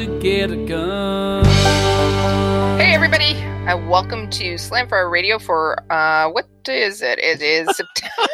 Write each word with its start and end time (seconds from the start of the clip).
To 0.00 0.18
get 0.20 0.50
a 0.50 0.56
gun. 0.56 1.44
Hey 2.78 2.94
everybody, 2.94 3.34
and 3.34 3.86
welcome 3.90 4.30
to 4.30 4.54
Slamfire 4.54 5.10
Radio 5.10 5.38
for 5.38 5.76
uh 5.92 6.30
what 6.30 6.46
is 6.66 7.02
it? 7.02 7.18
It 7.18 7.42
is 7.42 7.66
September. 7.76 8.30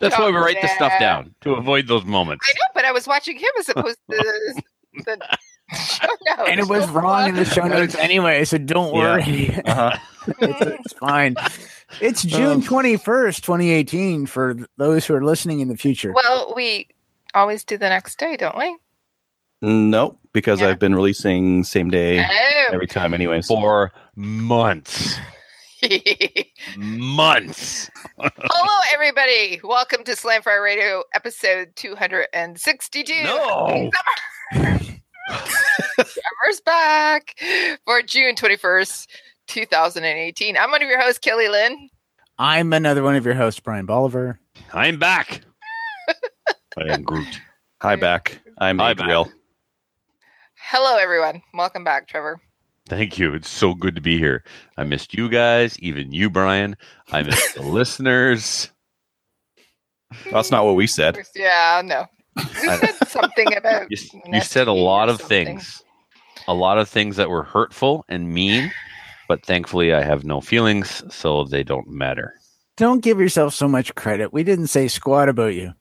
That's 0.00 0.16
why 0.16 0.26
we 0.26 0.36
write 0.36 0.62
the 0.62 0.68
stuff 0.68 0.92
down 1.00 1.34
to 1.40 1.54
avoid 1.54 1.88
those 1.88 2.04
moments. 2.04 2.46
I 2.48 2.52
know, 2.54 2.70
but 2.72 2.84
I 2.84 2.92
was 2.92 3.08
watching 3.08 3.36
him 3.36 3.50
as 3.58 3.68
opposed 3.68 3.98
to 4.12 4.16
the, 4.16 5.02
the 5.06 5.76
show 5.76 6.06
notes. 6.36 6.50
and 6.50 6.60
it 6.60 6.68
was 6.68 6.88
wrong 6.90 7.30
in 7.30 7.34
the 7.34 7.44
show 7.44 7.62
notes 7.66 7.96
anyway, 7.96 8.44
so 8.44 8.56
don't 8.56 8.94
Yeah. 8.94 9.00
worry. 9.00 9.60
Uh-huh. 9.66 9.98
it's, 10.38 10.60
it's 10.60 10.92
fine. 10.92 11.34
It's 12.00 12.22
June 12.22 12.62
twenty 12.62 12.96
first, 12.96 13.42
twenty 13.42 13.70
eighteen, 13.70 14.26
for 14.26 14.56
those 14.76 15.04
who 15.04 15.14
are 15.16 15.24
listening 15.24 15.58
in 15.58 15.66
the 15.66 15.76
future. 15.76 16.12
Well, 16.12 16.52
we 16.54 16.86
always 17.34 17.64
do 17.64 17.76
the 17.76 17.88
next 17.88 18.20
day, 18.20 18.36
don't 18.36 18.56
we? 18.56 18.76
Nope, 19.60 20.20
because 20.38 20.60
Yeah. 20.60 20.68
I've 20.68 20.78
been 20.78 20.94
releasing 20.94 21.64
same 21.64 21.90
day 21.90 22.24
Oh. 22.24 22.64
every 22.72 22.86
time, 22.86 23.12
anyways. 23.12 23.48
For 23.48 23.90
months. 24.14 25.18
Months. 26.76 27.90
Hello, 28.18 28.80
everybody. 28.92 29.60
Welcome 29.62 30.04
to 30.04 30.12
Slamfire 30.12 30.62
Radio, 30.62 31.04
episode 31.14 31.70
262. 31.76 33.22
No. 33.24 33.90
Trevor's 34.52 36.60
back 36.64 37.34
for 37.84 38.02
June 38.02 38.34
21st, 38.34 39.06
2018. 39.48 40.56
I'm 40.56 40.70
one 40.70 40.82
of 40.82 40.88
your 40.88 41.00
hosts, 41.00 41.18
Kelly 41.18 41.48
Lynn. 41.48 41.88
I'm 42.38 42.72
another 42.72 43.02
one 43.02 43.16
of 43.16 43.24
your 43.24 43.34
hosts, 43.34 43.60
Brian 43.60 43.86
Bolivar. 43.86 44.38
I'm 44.72 44.98
back. 44.98 45.40
I 46.78 46.92
am 46.92 47.02
Groot. 47.02 47.40
Hi, 47.82 47.96
back. 47.96 48.40
I'm 48.58 48.78
Hi, 48.78 48.92
Adriel. 48.92 49.30
Hello, 50.70 50.98
everyone. 50.98 51.40
Welcome 51.54 51.82
back, 51.82 52.08
Trevor. 52.08 52.42
Thank 52.90 53.18
you. 53.18 53.32
It's 53.32 53.48
so 53.48 53.72
good 53.72 53.94
to 53.94 54.02
be 54.02 54.18
here. 54.18 54.44
I 54.76 54.84
missed 54.84 55.14
you 55.14 55.30
guys, 55.30 55.78
even 55.78 56.12
you, 56.12 56.28
Brian. 56.28 56.76
I 57.10 57.22
missed 57.22 57.54
the 57.54 57.62
listeners. 57.66 58.68
That's 60.30 60.50
not 60.50 60.66
what 60.66 60.76
we 60.76 60.86
said. 60.86 61.18
Yeah, 61.34 61.80
no. 61.82 62.04
We 62.36 62.68
said 62.68 63.08
something 63.08 63.56
about. 63.56 63.90
You, 63.90 63.96
you 64.30 64.42
said 64.42 64.68
a 64.68 64.72
lot 64.74 65.08
of 65.08 65.20
something. 65.20 65.46
things, 65.46 65.82
a 66.46 66.52
lot 66.52 66.76
of 66.76 66.86
things 66.86 67.16
that 67.16 67.30
were 67.30 67.44
hurtful 67.44 68.04
and 68.10 68.28
mean, 68.34 68.70
but 69.26 69.42
thankfully 69.46 69.94
I 69.94 70.02
have 70.02 70.22
no 70.22 70.42
feelings, 70.42 71.02
so 71.08 71.44
they 71.44 71.62
don't 71.62 71.88
matter. 71.88 72.34
Don't 72.76 73.02
give 73.02 73.18
yourself 73.18 73.54
so 73.54 73.68
much 73.68 73.94
credit. 73.94 74.34
We 74.34 74.42
didn't 74.42 74.66
say 74.66 74.86
squat 74.86 75.30
about 75.30 75.54
you. 75.54 75.72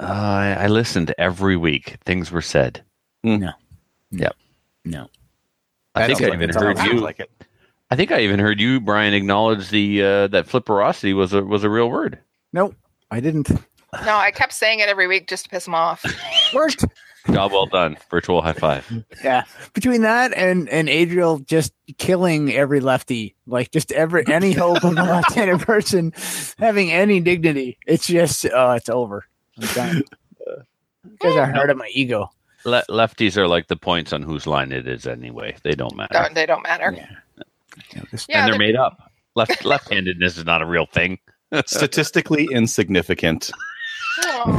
Uh, 0.00 0.04
I, 0.06 0.52
I 0.60 0.66
listened 0.68 1.12
every 1.18 1.58
week. 1.58 1.98
Things 2.06 2.30
were 2.30 2.40
said. 2.40 2.82
No. 3.22 3.52
Yep. 4.10 4.34
No. 4.84 5.08
I 5.94 6.06
think 6.06 6.20
I 6.20 6.24
Sounds 6.24 6.30
like 6.30 6.42
even 6.42 6.54
heard 6.54 6.78
you. 6.86 7.00
like 7.00 7.20
it. 7.20 7.30
I 7.90 7.96
think 7.96 8.12
I 8.12 8.20
even 8.20 8.38
heard 8.38 8.60
you, 8.60 8.80
Brian, 8.80 9.14
acknowledge 9.14 9.70
the 9.70 10.02
uh, 10.02 10.26
that 10.28 10.46
flipperosity 10.46 11.14
was 11.14 11.32
a 11.32 11.42
was 11.44 11.64
a 11.64 11.70
real 11.70 11.90
word. 11.90 12.18
Nope. 12.52 12.74
I 13.10 13.20
didn't. 13.20 13.50
No, 13.50 14.14
I 14.16 14.30
kept 14.30 14.52
saying 14.52 14.78
it 14.78 14.88
every 14.88 15.08
week 15.08 15.26
just 15.26 15.44
to 15.44 15.50
piss 15.50 15.66
him 15.66 15.74
off. 15.74 16.04
Worked. 16.54 16.84
Job 17.32 17.50
well 17.52 17.66
done. 17.66 17.96
Virtual 18.08 18.40
high 18.40 18.52
five. 18.52 18.88
Yeah. 19.22 19.42
Between 19.74 20.02
that 20.02 20.32
and 20.32 20.68
and 20.68 20.88
Adriel 20.88 21.40
just 21.40 21.72
killing 21.98 22.52
every 22.52 22.78
lefty, 22.80 23.34
like 23.46 23.72
just 23.72 23.90
every 23.92 24.24
any 24.28 24.52
hope 24.52 24.84
of 24.84 24.96
a 24.96 25.02
left-handed 25.02 25.60
person 25.66 26.12
having 26.58 26.92
any 26.92 27.20
dignity, 27.20 27.78
it's 27.86 28.06
just 28.06 28.46
oh, 28.54 28.72
it's 28.72 28.88
over. 28.88 29.24
I'm 29.60 29.66
done. 29.74 30.02
You 31.02 31.16
guys 31.18 31.36
are 31.36 31.50
hard 31.50 31.70
on 31.70 31.78
my 31.78 31.88
ego. 31.92 32.30
Le- 32.64 32.84
lefties 32.90 33.36
are 33.36 33.48
like 33.48 33.68
the 33.68 33.76
points 33.76 34.12
on 34.12 34.22
whose 34.22 34.46
line 34.46 34.72
it 34.72 34.86
is 34.86 35.06
anyway. 35.06 35.56
They 35.62 35.72
don't 35.72 35.96
matter, 35.96 36.12
Don't, 36.14 36.34
they 36.34 36.46
don't 36.46 36.62
matter. 36.62 36.92
Yeah. 36.96 37.08
You 37.94 38.02
this- 38.10 38.26
Yeah, 38.28 38.38
and 38.44 38.46
they're 38.52 38.52
they're- 38.58 38.58
made 38.58 38.76
up. 38.76 39.10
Left 39.36 39.64
left-handedness 39.64 40.36
is 40.38 40.44
not 40.44 40.60
a 40.60 40.66
real 40.66 40.86
thing. 40.86 41.18
Statistically 41.66 42.48
insignificant. 42.52 43.50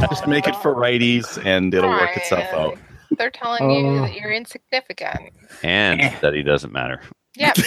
Just 0.09 0.27
make 0.27 0.47
it 0.47 0.55
for 0.57 0.73
righties 0.73 1.43
and 1.45 1.73
it'll 1.73 1.89
work 1.89 2.15
itself 2.17 2.45
out. 2.53 2.77
They're 3.17 3.29
telling 3.29 3.69
you 3.69 3.87
Oh. 3.87 4.01
that 4.03 4.13
you're 4.15 4.31
insignificant. 4.31 5.33
and 5.61 6.01
Eh. 6.01 6.15
that 6.21 6.33
he 6.33 6.41
doesn't 6.43 6.71
matter. 6.71 7.01
Yep. 7.35 7.57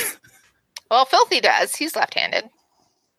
well, 0.91 1.05
Filthy 1.05 1.41
does. 1.41 1.77
He's 1.77 1.95
left-handed. 1.95 2.49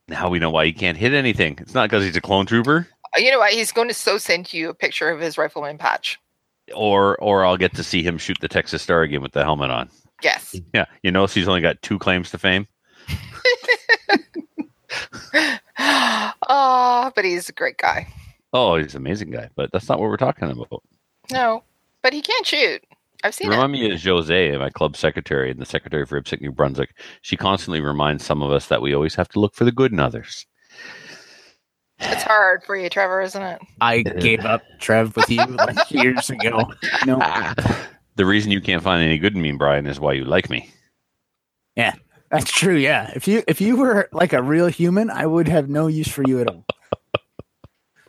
Now 0.08 0.28
we 0.28 0.38
know 0.40 0.50
why 0.50 0.66
he 0.66 0.72
can't 0.72 0.98
hit 0.98 1.14
anything. 1.14 1.56
It's 1.60 1.74
not 1.74 1.88
because 1.88 2.04
he's 2.04 2.16
a 2.16 2.20
clone 2.20 2.46
trooper, 2.46 2.88
You 3.16 3.30
know 3.30 3.38
what? 3.38 3.52
He's 3.52 3.72
going 3.72 3.88
to 3.88 3.94
so 3.94 4.18
send 4.18 4.52
you 4.52 4.68
a 4.70 4.74
picture 4.74 5.08
of 5.10 5.20
his 5.20 5.38
rifleman 5.38 5.78
patch. 5.78 6.18
Or 6.74 7.16
or 7.22 7.44
I'll 7.44 7.56
get 7.56 7.74
to 7.74 7.82
see 7.82 8.02
him 8.02 8.18
shoot 8.18 8.38
the 8.40 8.48
Texas 8.48 8.82
Star 8.82 9.02
again 9.02 9.22
with 9.22 9.32
the 9.32 9.44
helmet 9.44 9.70
on. 9.70 9.88
Yes. 10.22 10.56
Yeah, 10.72 10.86
you 11.02 11.10
notice 11.10 11.34
he's 11.34 11.48
only 11.48 11.60
got 11.60 11.82
two 11.82 11.98
claims 11.98 12.30
to 12.30 12.38
fame. 12.38 12.66
oh, 16.48 17.12
but 17.14 17.24
he's 17.24 17.48
a 17.48 17.52
great 17.52 17.78
guy. 17.78 18.08
Oh, 18.52 18.76
he's 18.76 18.94
an 18.94 19.02
amazing 19.02 19.30
guy, 19.30 19.50
but 19.54 19.70
that's 19.72 19.88
not 19.88 20.00
what 20.00 20.08
we're 20.08 20.16
talking 20.16 20.50
about. 20.50 20.82
No, 21.30 21.62
but 22.02 22.12
he 22.12 22.22
can't 22.22 22.46
shoot. 22.46 22.82
I've 23.24 23.34
seen 23.34 23.48
Remind 23.48 23.72
me 23.72 23.90
of 23.92 24.02
Jose, 24.02 24.56
my 24.56 24.70
club 24.70 24.96
secretary 24.96 25.50
and 25.50 25.60
the 25.60 25.66
secretary 25.66 26.06
for 26.06 26.20
IPSC 26.20 26.40
New 26.40 26.52
Brunswick. 26.52 26.90
She 27.22 27.36
constantly 27.36 27.80
reminds 27.80 28.24
some 28.24 28.42
of 28.42 28.50
us 28.50 28.66
that 28.68 28.82
we 28.82 28.94
always 28.94 29.14
have 29.14 29.28
to 29.30 29.40
look 29.40 29.54
for 29.54 29.64
the 29.64 29.72
good 29.72 29.92
in 29.92 30.00
others. 30.00 30.46
It. 31.98 32.12
It's 32.12 32.22
hard 32.22 32.62
for 32.64 32.76
you, 32.76 32.88
Trevor, 32.88 33.20
isn't 33.22 33.42
it? 33.42 33.60
I 33.80 34.02
gave 34.02 34.44
up 34.44 34.62
Trev 34.78 35.16
with 35.16 35.28
you 35.30 35.44
like 35.44 35.90
years 35.90 36.30
ago. 36.30 36.72
No. 37.06 37.18
Ah. 37.20 37.54
The 38.16 38.24
reason 38.26 38.50
you 38.50 38.60
can't 38.60 38.82
find 38.82 39.02
any 39.02 39.18
good 39.18 39.34
in 39.34 39.42
me, 39.42 39.52
Brian, 39.52 39.86
is 39.86 40.00
why 40.00 40.12
you 40.14 40.24
like 40.24 40.48
me. 40.50 40.70
Yeah, 41.76 41.92
that's 42.30 42.50
true, 42.50 42.76
yeah. 42.76 43.12
If 43.14 43.28
you 43.28 43.42
if 43.46 43.60
you 43.60 43.76
were 43.76 44.08
like 44.12 44.32
a 44.32 44.42
real 44.42 44.66
human, 44.68 45.10
I 45.10 45.26
would 45.26 45.48
have 45.48 45.68
no 45.68 45.86
use 45.86 46.08
for 46.08 46.22
you 46.26 46.40
at 46.40 46.48
all. 46.48 46.64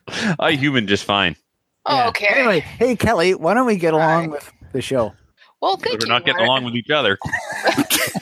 I 0.40 0.54
human 0.54 0.88
just 0.88 1.04
fine. 1.04 1.36
Oh, 1.86 1.96
Yeah. 1.98 2.08
okay. 2.10 2.28
Anyway, 2.28 2.60
hey 2.62 2.96
Kelly, 2.96 3.36
why 3.36 3.54
don't 3.54 3.66
we 3.66 3.76
get 3.76 3.94
along 3.94 4.24
Right. 4.24 4.32
with 4.32 4.52
the 4.72 4.82
show? 4.82 5.14
well, 5.62 5.76
Because 5.76 5.92
thank 5.92 6.02
we're 6.02 6.08
you. 6.08 6.14
not 6.14 6.26
getting 6.26 6.46
along 6.46 6.64
with 6.64 6.76
each 6.76 6.90
other. 6.90 7.18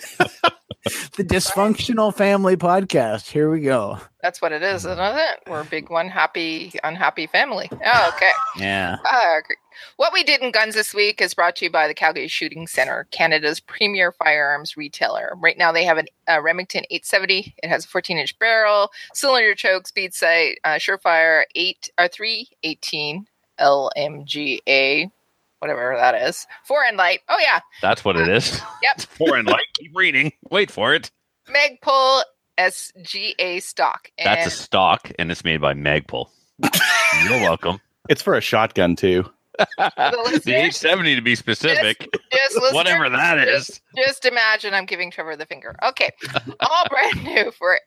The 0.86 1.24
dysfunctional 1.24 2.14
family 2.14 2.56
podcast. 2.56 3.32
Here 3.32 3.50
we 3.50 3.62
go. 3.62 3.98
That's 4.22 4.40
what 4.40 4.52
it 4.52 4.62
is, 4.62 4.86
isn't 4.86 5.00
it? 5.00 5.40
We're 5.48 5.62
a 5.62 5.66
big 5.66 5.90
one 5.90 6.10
happy, 6.10 6.74
unhappy 6.84 7.26
family. 7.26 7.70
Oh, 7.72 8.12
okay. 8.16 8.32
Yeah. 8.60 8.98
Agree. 9.40 9.56
What 9.98 10.14
we 10.14 10.24
did 10.24 10.42
in 10.42 10.52
guns 10.52 10.76
this 10.76 10.94
week 10.94 11.22
is 11.22 11.34
brought 11.34 11.56
to 11.56 11.66
you 11.66 11.72
by 11.72 11.88
the 11.88 11.96
Calgary 11.96 12.28
Shooting 12.28 12.68
Center, 12.68 13.08
Canada's 13.10 13.60
premier 13.60 14.12
firearms 14.12 14.78
retailer. 14.78 15.34
Right 15.38 15.58
now, 15.58 15.72
they 15.72 15.86
have 15.86 15.98
an, 15.98 16.06
a 16.28 16.40
Remington 16.40 16.84
870. 16.92 17.56
It 17.64 17.68
has 17.68 17.86
a 17.86 17.88
14 17.88 18.20
inch 18.20 18.38
barrel, 18.38 18.92
cylinder 19.14 19.56
choke, 19.56 19.88
speed 19.88 20.14
sight, 20.14 20.60
uh, 20.64 20.76
Surefire 20.76 21.46
8 21.56 21.90
or 21.98 22.08
318 22.08 23.26
LMGA, 23.60 25.12
whatever 25.74 25.96
that 25.98 26.16
is. 26.28 26.46
Foreign 26.66 26.96
light. 26.98 27.20
Oh 27.30 27.38
yeah, 27.42 27.60
That's 27.82 28.04
what 28.06 28.16
it 28.18 28.30
uh, 28.30 28.34
is. 28.34 28.62
Yep. 28.84 29.02
Four 29.10 29.38
and 29.38 29.48
light. 29.48 29.66
Keep 29.80 29.96
reading. 29.96 30.32
Wait 30.50 30.70
for 30.72 30.94
it. 30.94 31.12
Magpul 31.50 32.22
SGA 32.58 33.62
stock. 33.62 34.10
And 34.18 34.28
That's 34.28 34.48
a 34.48 34.50
stock, 34.50 35.12
and 35.20 35.32
it's 35.32 35.44
made 35.44 35.62
by 35.62 35.74
Magpul. 35.74 36.30
You're 37.24 37.40
welcome. 37.42 37.80
It's 38.08 38.22
for 38.22 38.36
a 38.36 38.42
shotgun 38.42 38.96
too. 38.96 39.26
the 39.58 39.66
The 39.98 40.22
listeners, 40.26 40.48
870 40.48 41.16
to 41.16 41.22
be 41.22 41.34
specific. 41.34 42.08
just 42.32 42.54
listeners, 42.56 42.74
Whatever 42.74 43.10
that 43.10 43.40
is. 43.40 43.66
just- 43.66 43.82
Just 43.98 44.26
imagine 44.26 44.76
I'm 44.76 44.86
giving 44.86 45.10
Trevor 45.10 45.36
the 45.36 45.48
finger. 45.48 45.76
Okay, 45.82 46.12
all 46.60 46.86
brand 46.88 47.24
new 47.24 47.50
for. 47.50 47.74
It. 47.74 47.82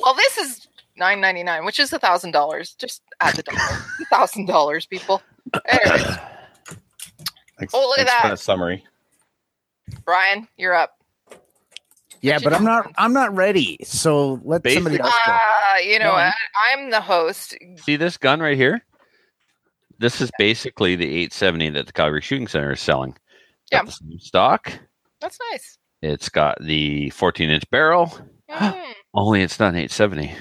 Well, 0.00 0.14
this 0.14 0.36
is 0.36 0.66
nine 0.96 1.20
ninety 1.20 1.44
nine, 1.44 1.64
which 1.64 1.78
is 1.78 1.92
a 1.92 2.00
thousand 2.00 2.32
dollars. 2.32 2.74
Just 2.74 3.02
add 3.20 3.36
the 3.36 3.44
dollar, 3.44 3.84
thousand 4.10 4.46
dollars, 4.46 4.84
people. 4.84 5.22
Anyways, 5.68 6.16
Thanks, 7.62 7.74
Oh, 7.74 7.86
look 7.88 8.00
at 8.00 8.08
thanks 8.08 8.22
for 8.22 8.28
that. 8.30 8.38
summary. 8.40 8.84
Brian, 10.04 10.48
you're 10.56 10.74
up. 10.74 10.98
Yeah, 12.22 12.40
but 12.42 12.52
I'm 12.52 12.64
not. 12.64 12.90
I'm 12.98 13.12
not 13.12 13.34
ready. 13.36 13.78
So 13.84 14.40
let 14.44 14.68
somebody 14.68 14.98
else 14.98 15.14
go. 15.26 15.32
Uh, 15.32 15.78
you 15.84 16.00
know 16.00 16.06
Go 16.10 16.12
what? 16.14 16.34
I'm 16.72 16.90
the 16.90 17.00
host. 17.00 17.56
See 17.76 17.94
this 17.94 18.16
gun 18.16 18.40
right 18.40 18.56
here? 18.56 18.84
This 19.98 20.20
is 20.20 20.32
basically 20.38 20.96
the 20.96 21.04
870 21.06 21.70
that 21.70 21.86
the 21.86 21.92
Calgary 21.92 22.20
Shooting 22.20 22.48
Center 22.48 22.72
is 22.72 22.80
selling. 22.80 23.16
Yeah. 23.70 23.82
stock. 24.18 24.72
That's 25.20 25.38
nice. 25.52 25.78
It's 26.00 26.28
got 26.28 26.58
the 26.60 27.10
14 27.10 27.48
inch 27.48 27.70
barrel. 27.70 28.12
Mm. 28.50 28.92
Only 29.14 29.42
it's 29.42 29.60
not 29.60 29.74
an 29.74 29.76
870. 29.76 30.34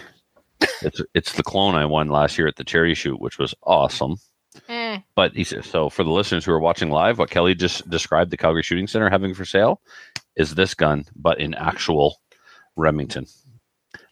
it's 0.82 1.02
it's 1.14 1.34
the 1.34 1.44
clone 1.44 1.76
I 1.76 1.86
won 1.86 2.10
last 2.10 2.40
year 2.40 2.48
at 2.48 2.56
the 2.56 2.64
charity 2.64 2.96
shoot, 2.96 3.22
which 3.22 3.38
was 3.38 3.54
awesome. 3.62 4.18
Mm. 4.92 5.04
But 5.16 5.34
he 5.34 5.44
said, 5.44 5.66
so 5.66 5.90
for 5.90 6.04
the 6.04 6.12
listeners 6.12 6.46
who 6.46 6.52
are 6.52 6.60
watching 6.60 6.90
live, 6.90 7.20
what 7.20 7.30
Kelly 7.30 7.56
just 7.56 7.90
described 7.90 8.32
the 8.32 8.38
Calgary 8.38 8.64
Shooting 8.64 8.88
Center 8.88 9.10
having 9.10 9.34
for 9.34 9.46
sale 9.46 9.82
is 10.36 10.56
this 10.56 10.74
gun, 10.74 11.06
but 11.16 11.40
in 11.40 11.54
actual 11.56 12.22
Remington. 12.76 13.26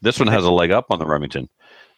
This 0.02 0.20
one 0.20 0.28
has 0.28 0.44
a 0.44 0.52
leg 0.52 0.72
up 0.72 0.88
on 0.90 1.00
the 1.00 1.06
Remington. 1.06 1.50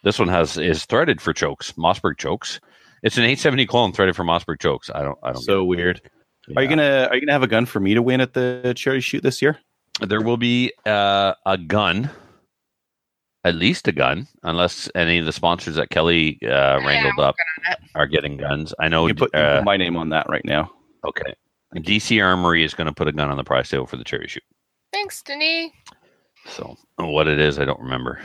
This 0.03 0.17
one 0.17 0.27
has 0.29 0.57
is 0.57 0.85
threaded 0.85 1.21
for 1.21 1.33
chokes, 1.33 1.73
Mossberg 1.73 2.17
chokes. 2.17 2.59
It's 3.03 3.17
an 3.17 3.23
870 3.23 3.65
clone 3.65 3.91
threaded 3.93 4.15
for 4.15 4.23
Mossberg 4.23 4.59
chokes. 4.59 4.89
I 4.93 5.01
don't 5.01 5.17
I 5.23 5.31
don't 5.31 5.41
So 5.41 5.63
weird. 5.63 6.01
it. 6.47 6.57
Are 6.57 6.63
you 6.63 6.69
gonna 6.69 7.07
Are 7.09 7.15
you 7.15 7.21
gonna 7.21 7.33
have 7.33 7.43
a 7.43 7.47
gun 7.47 7.65
for 7.65 7.79
me 7.79 7.93
to 7.93 8.01
win 8.01 8.21
at 8.21 8.33
the 8.33 8.73
charity 8.75 9.01
shoot 9.01 9.21
this 9.23 9.41
year? 9.41 9.59
There 9.99 10.21
will 10.21 10.37
be 10.37 10.73
uh, 10.85 11.33
a 11.45 11.57
gun, 11.57 12.09
at 13.43 13.55
least 13.55 13.88
a 13.88 13.91
gun, 13.91 14.27
unless 14.43 14.89
any 14.95 15.17
of 15.17 15.25
the 15.25 15.31
sponsors 15.31 15.75
that 15.75 15.89
Kelly 15.89 16.38
uh, 16.43 16.79
wrangled 16.85 17.19
up 17.19 17.35
are 17.95 18.07
getting 18.07 18.38
guns. 18.38 18.73
I 18.79 18.88
know. 18.88 19.07
You 19.07 19.15
put, 19.15 19.31
you 19.33 19.39
uh, 19.39 19.57
put 19.59 19.65
my 19.65 19.77
name 19.77 19.95
on 19.97 20.09
that 20.09 20.27
right 20.29 20.45
now. 20.45 20.71
okay, 21.05 21.33
DC 21.75 22.23
Armory 22.23 22.63
is 22.63 22.73
going 22.73 22.88
to 22.88 22.93
put 22.93 23.07
a 23.07 23.11
gun 23.11 23.29
on 23.31 23.38
the 23.38 23.43
prize 23.43 23.69
table 23.69 23.88
for 23.88 23.97
the 23.97 24.03
charity 24.03 24.27
shoot. 24.29 24.43
Thanks, 24.93 25.21
Denis. 25.23 25.71
So 26.47 26.75
what 26.97 27.27
it 27.27 27.39
is, 27.39 27.59
I 27.59 27.65
don't 27.65 27.79
remember. 27.79 28.19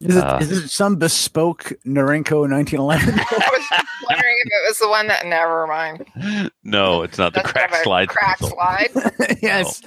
Is 0.00 0.16
it, 0.16 0.24
Uh, 0.24 0.38
is 0.40 0.50
it 0.50 0.68
some 0.68 0.96
bespoke 0.96 1.72
Norinco 1.86 2.48
1911? 2.50 3.14
I 3.18 3.48
was 3.52 3.84
wondering 4.10 4.34
if 4.44 4.46
it 4.52 4.68
was 4.68 4.78
the 4.78 4.88
one 4.88 5.06
that. 5.06 5.24
Never 5.26 5.66
mind. 5.68 6.50
No, 6.64 7.02
it's 7.02 7.18
not 7.18 7.34
the 7.34 7.40
crack 7.42 7.72
slide. 7.84 8.08
Crack 8.08 8.38
pencil. 8.40 8.56
slide. 8.56 8.90
yes. 9.42 9.80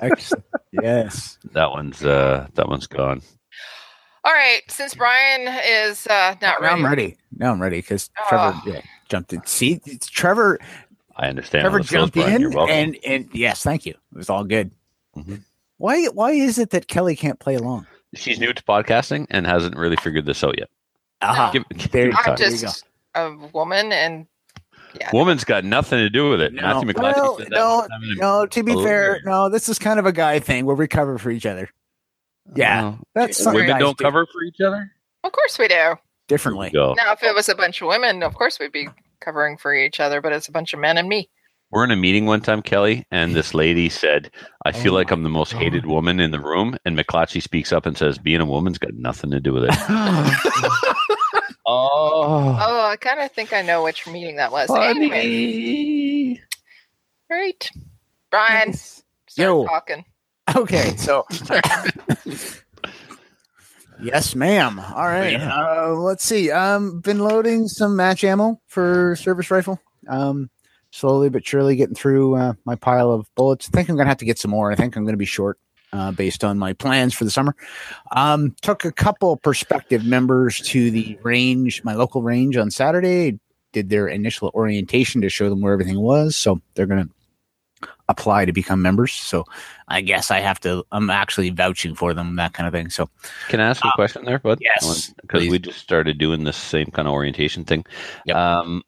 Excellent. 0.00 0.44
Yes. 0.70 1.38
That 1.52 1.70
one's 1.72 2.04
uh, 2.04 2.46
that 2.54 2.68
one's 2.68 2.86
gone. 2.86 3.22
All 4.26 4.32
right. 4.32 4.60
Since 4.68 4.94
Brian 4.96 5.46
is 5.64 6.04
uh, 6.08 6.34
not 6.42 6.42
Now 6.42 6.56
ready, 6.60 6.74
I'm 6.74 6.84
ready. 6.84 7.16
Now 7.36 7.52
I'm 7.52 7.62
ready 7.62 7.76
because 7.78 8.10
Trevor 8.28 8.54
Oh. 8.56 8.62
yeah, 8.66 8.80
jumped 9.08 9.32
in. 9.32 9.44
See, 9.46 9.80
it's 9.86 10.08
Trevor. 10.08 10.58
I 11.16 11.28
understand. 11.28 11.62
Trevor 11.62 11.78
how 11.78 11.82
this 11.82 11.90
goes, 11.92 12.00
jumped 12.00 12.14
Brian. 12.16 12.40
You're 12.40 12.50
in, 12.50 12.56
welcome. 12.56 12.74
and 12.74 12.98
and 13.06 13.28
yes, 13.32 13.62
thank 13.62 13.86
you. 13.86 13.92
It 13.92 14.18
was 14.18 14.28
all 14.28 14.42
good. 14.42 14.72
Mhm. 15.16 15.42
Why 15.78 16.06
why 16.06 16.32
is 16.32 16.58
it 16.58 16.70
that 16.70 16.88
Kelly 16.88 17.14
can't 17.14 17.38
play 17.38 17.54
along? 17.54 17.86
she's 18.14 18.40
new 18.40 18.52
to 18.52 18.62
podcasting 18.64 19.26
and 19.30 19.46
hasn't 19.46 19.76
really 19.76 19.96
figured 19.96 20.24
this 20.26 20.42
out 20.42 20.58
yet. 20.58 20.68
Aha. 21.22 21.50
Give, 21.52 21.64
give 21.76 21.90
There- 21.92 22.06
I'm 22.06 22.12
time. 22.24 22.36
There 22.36 22.50
you 22.50 22.56
just 22.58 22.84
a 23.14 23.30
woman, 23.52 23.92
and 23.92 24.26
yeah, 24.98 25.10
Woman's 25.12 25.44
got 25.44 25.64
nothing 25.64 25.98
to 25.98 26.08
do 26.10 26.30
with 26.30 26.40
it. 26.40 26.52
No. 26.54 26.62
Matthew 26.82 26.92
Well, 27.02 27.36
said 27.38 27.46
that 27.48 27.50
no, 27.52 27.76
one 27.78 27.88
time 27.90 28.02
in 28.02 28.10
a- 28.18 28.20
No, 28.20 28.46
to 28.46 28.62
be 28.62 28.74
fair, 28.82 29.16
yeah. 29.16 29.22
no, 29.30 29.48
this 29.50 29.68
is 29.68 29.78
kind 29.78 29.98
of 30.00 30.06
a 30.06 30.12
guy 30.12 30.38
thing 30.40 30.64
where 30.64 30.74
we 30.76 30.88
cover 30.88 31.18
for 31.18 31.30
each 31.30 31.44
other. 31.46 31.68
Yeah, 32.54 32.82
Well, 32.82 32.98
that's 33.14 33.38
something 33.38 33.60
women 33.62 33.74
guys 33.74 33.80
don't 33.80 33.98
do 33.98 34.04
cover 34.04 34.26
for 34.32 34.42
each 34.42 34.60
other. 34.60 34.90
of 35.24 35.32
course 35.32 35.58
we 35.58 35.68
do. 35.68 35.94
differently. 36.28 36.70
Go. 36.70 36.94
Now, 36.94 37.12
if 37.12 37.22
it 37.22 37.34
was 37.34 37.48
a 37.48 37.54
bunch 37.54 37.82
of 37.82 37.88
women, 37.88 38.22
of 38.22 38.34
course 38.34 38.58
we'd 38.58 38.72
be 38.72 38.88
covering 39.20 39.56
for 39.58 39.74
each 39.74 39.98
other, 40.00 40.20
but 40.20 40.32
it's 40.32 40.48
a 40.48 40.52
bunch 40.52 40.72
of 40.72 40.80
men 40.80 40.96
and 40.98 41.08
me. 41.08 41.28
We're 41.72 41.82
in 41.84 41.90
a 41.90 41.96
meeting 41.96 42.26
one 42.26 42.42
time, 42.42 42.62
Kelly, 42.62 43.04
and 43.10 43.34
this 43.34 43.52
lady 43.52 43.88
said, 43.88 44.30
"I 44.64 44.70
feel 44.70 44.92
Oh 44.92 44.94
like 44.96 45.10
I'm 45.10 45.24
the 45.24 45.28
most 45.28 45.52
God. 45.52 45.62
hated 45.62 45.84
woman 45.84 46.20
in 46.20 46.30
the 46.30 46.38
room." 46.38 46.76
And 46.84 46.96
McClatchy 46.96 47.42
speaks 47.42 47.72
up 47.72 47.86
and 47.86 47.98
says, 47.98 48.18
"Being 48.18 48.40
a 48.40 48.46
woman's 48.46 48.78
got 48.78 48.94
nothing 48.94 49.32
to 49.32 49.40
do 49.40 49.52
with 49.52 49.64
it." 49.64 49.70
oh, 51.66 52.56
Oh, 52.60 52.86
I 52.86 52.96
kind 53.00 53.20
of 53.20 53.32
think 53.32 53.52
I 53.52 53.62
know 53.62 53.82
which 53.82 54.06
meeting 54.06 54.36
that 54.36 54.52
was. 54.52 54.70
Anyway, 54.70 55.16
honey. 55.18 56.40
right, 57.28 57.70
Brian, 58.30 58.72
start 58.72 59.04
Yo. 59.36 59.66
talking. 59.66 60.04
Okay, 60.54 60.94
so 60.96 61.26
yes, 64.00 64.34
ma'am. 64.34 64.78
All 64.78 65.06
right. 65.06 65.32
Yeah. 65.32 65.54
Uh, 65.54 65.88
let's 65.94 66.24
see. 66.24 66.50
Um, 66.50 67.00
been 67.00 67.18
loading 67.18 67.66
some 67.68 67.96
match 67.96 68.22
ammo 68.24 68.60
for 68.66 69.16
service 69.16 69.50
rifle. 69.50 69.80
Um, 70.08 70.50
slowly 70.90 71.28
but 71.28 71.46
surely 71.46 71.76
getting 71.76 71.94
through 71.94 72.36
uh, 72.36 72.52
my 72.64 72.76
pile 72.76 73.10
of 73.10 73.28
bullets. 73.34 73.68
I 73.68 73.76
think 73.76 73.88
I'm 73.88 73.96
gonna 73.96 74.08
have 74.08 74.18
to 74.18 74.24
get 74.24 74.38
some 74.38 74.50
more. 74.50 74.70
I 74.70 74.76
think 74.76 74.96
I'm 74.96 75.04
gonna 75.04 75.16
be 75.16 75.24
short. 75.24 75.58
Uh, 75.92 76.10
based 76.10 76.42
on 76.42 76.58
my 76.58 76.72
plans 76.72 77.14
for 77.14 77.24
the 77.24 77.30
summer, 77.30 77.54
um, 78.10 78.54
took 78.60 78.84
a 78.84 78.90
couple 78.92 79.36
prospective 79.36 80.04
members 80.04 80.58
to 80.58 80.90
the 80.90 81.16
range, 81.22 81.82
my 81.84 81.94
local 81.94 82.22
range 82.22 82.56
on 82.56 82.70
Saturday. 82.70 83.38
Did 83.72 83.88
their 83.88 84.08
initial 84.08 84.50
orientation 84.52 85.20
to 85.20 85.28
show 85.28 85.48
them 85.48 85.60
where 85.60 85.72
everything 85.72 86.00
was. 86.00 86.34
So 86.34 86.60
they're 86.74 86.86
going 86.86 87.06
to 87.06 87.10
apply 88.08 88.44
to 88.44 88.52
become 88.52 88.82
members. 88.82 89.12
So 89.12 89.44
I 89.88 90.00
guess 90.00 90.30
I 90.30 90.40
have 90.40 90.60
to. 90.60 90.84
I'm 90.92 91.10
actually 91.10 91.50
vouching 91.50 91.94
for 91.94 92.14
them, 92.14 92.36
that 92.36 92.52
kind 92.52 92.66
of 92.66 92.72
thing. 92.72 92.90
So 92.90 93.08
Can 93.48 93.60
I 93.60 93.68
ask 93.68 93.82
you 93.82 93.90
a 93.90 93.94
question 93.94 94.24
there, 94.24 94.38
bud? 94.38 94.58
Uh, 94.58 94.60
yes, 94.62 95.12
because 95.20 95.48
we 95.48 95.58
just 95.58 95.78
started 95.78 96.18
doing 96.18 96.44
this 96.44 96.56
same 96.56 96.86
kind 96.86 97.08
of 97.08 97.14
orientation 97.14 97.64
thing. 97.64 97.84
Yep. 98.26 98.36
Um, 98.36 98.82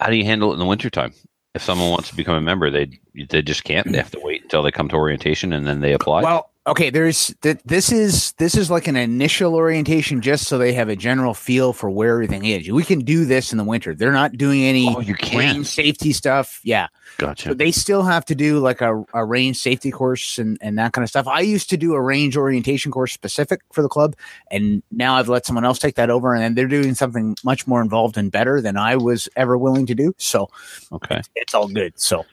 how 0.00 0.10
do 0.10 0.16
you 0.16 0.24
handle 0.24 0.50
it 0.50 0.54
in 0.54 0.58
the 0.58 0.66
wintertime? 0.66 1.12
If 1.54 1.62
someone 1.62 1.90
wants 1.90 2.10
to 2.10 2.16
become 2.16 2.34
a 2.34 2.40
member, 2.40 2.70
they 2.70 3.00
they 3.30 3.40
just 3.40 3.64
can't. 3.64 3.90
They 3.90 3.96
have 3.96 4.10
to 4.10 4.20
wait 4.22 4.42
until 4.42 4.62
they 4.62 4.70
come 4.70 4.88
to 4.90 4.96
orientation 4.96 5.54
and 5.54 5.66
then 5.66 5.80
they 5.80 5.94
apply. 5.94 6.22
well, 6.22 6.50
okay. 6.66 6.90
There's 6.90 7.34
th- 7.42 7.58
this 7.64 7.92
is 7.92 8.32
this 8.32 8.56
is 8.56 8.70
like 8.70 8.86
an 8.88 8.96
initial 8.96 9.54
orientation, 9.54 10.20
just 10.20 10.46
so 10.48 10.58
they 10.58 10.72
have 10.72 10.88
a 10.88 10.96
general 10.96 11.34
feel 11.34 11.72
for 11.72 11.90
where 11.90 12.12
everything 12.14 12.44
is. 12.44 12.70
We 12.70 12.84
can 12.84 13.00
do 13.00 13.24
this 13.24 13.52
in 13.52 13.58
the 13.58 13.64
winter. 13.64 13.94
They're 13.94 14.12
not 14.12 14.32
doing 14.36 14.62
any 14.62 14.94
oh, 14.94 15.00
you 15.00 15.14
can. 15.14 15.38
range 15.38 15.66
safety 15.66 16.12
stuff. 16.12 16.60
Yeah, 16.64 16.88
Gotcha. 17.18 17.48
but 17.50 17.58
they 17.58 17.70
still 17.72 18.02
have 18.02 18.24
to 18.26 18.34
do 18.34 18.58
like 18.58 18.80
a, 18.80 19.04
a 19.14 19.24
range 19.24 19.56
safety 19.58 19.90
course 19.90 20.38
and, 20.38 20.58
and 20.60 20.78
that 20.78 20.92
kind 20.92 21.02
of 21.02 21.08
stuff. 21.08 21.26
I 21.26 21.40
used 21.40 21.70
to 21.70 21.76
do 21.76 21.94
a 21.94 22.00
range 22.00 22.36
orientation 22.36 22.92
course 22.92 23.12
specific 23.12 23.60
for 23.72 23.82
the 23.82 23.88
club, 23.88 24.16
and 24.50 24.82
now 24.90 25.16
I've 25.16 25.28
let 25.28 25.46
someone 25.46 25.64
else 25.64 25.78
take 25.78 25.94
that 25.96 26.10
over, 26.10 26.34
and 26.34 26.56
they're 26.56 26.66
doing 26.68 26.94
something 26.94 27.36
much 27.44 27.66
more 27.66 27.80
involved 27.80 28.16
and 28.16 28.30
better 28.32 28.60
than 28.60 28.76
I 28.76 28.96
was 28.96 29.28
ever 29.36 29.56
willing 29.56 29.86
to 29.86 29.94
do. 29.94 30.14
So 30.18 30.48
Okay. 30.92 31.20
it's 31.34 31.54
all 31.54 31.68
good. 31.68 31.98
So 31.98 32.24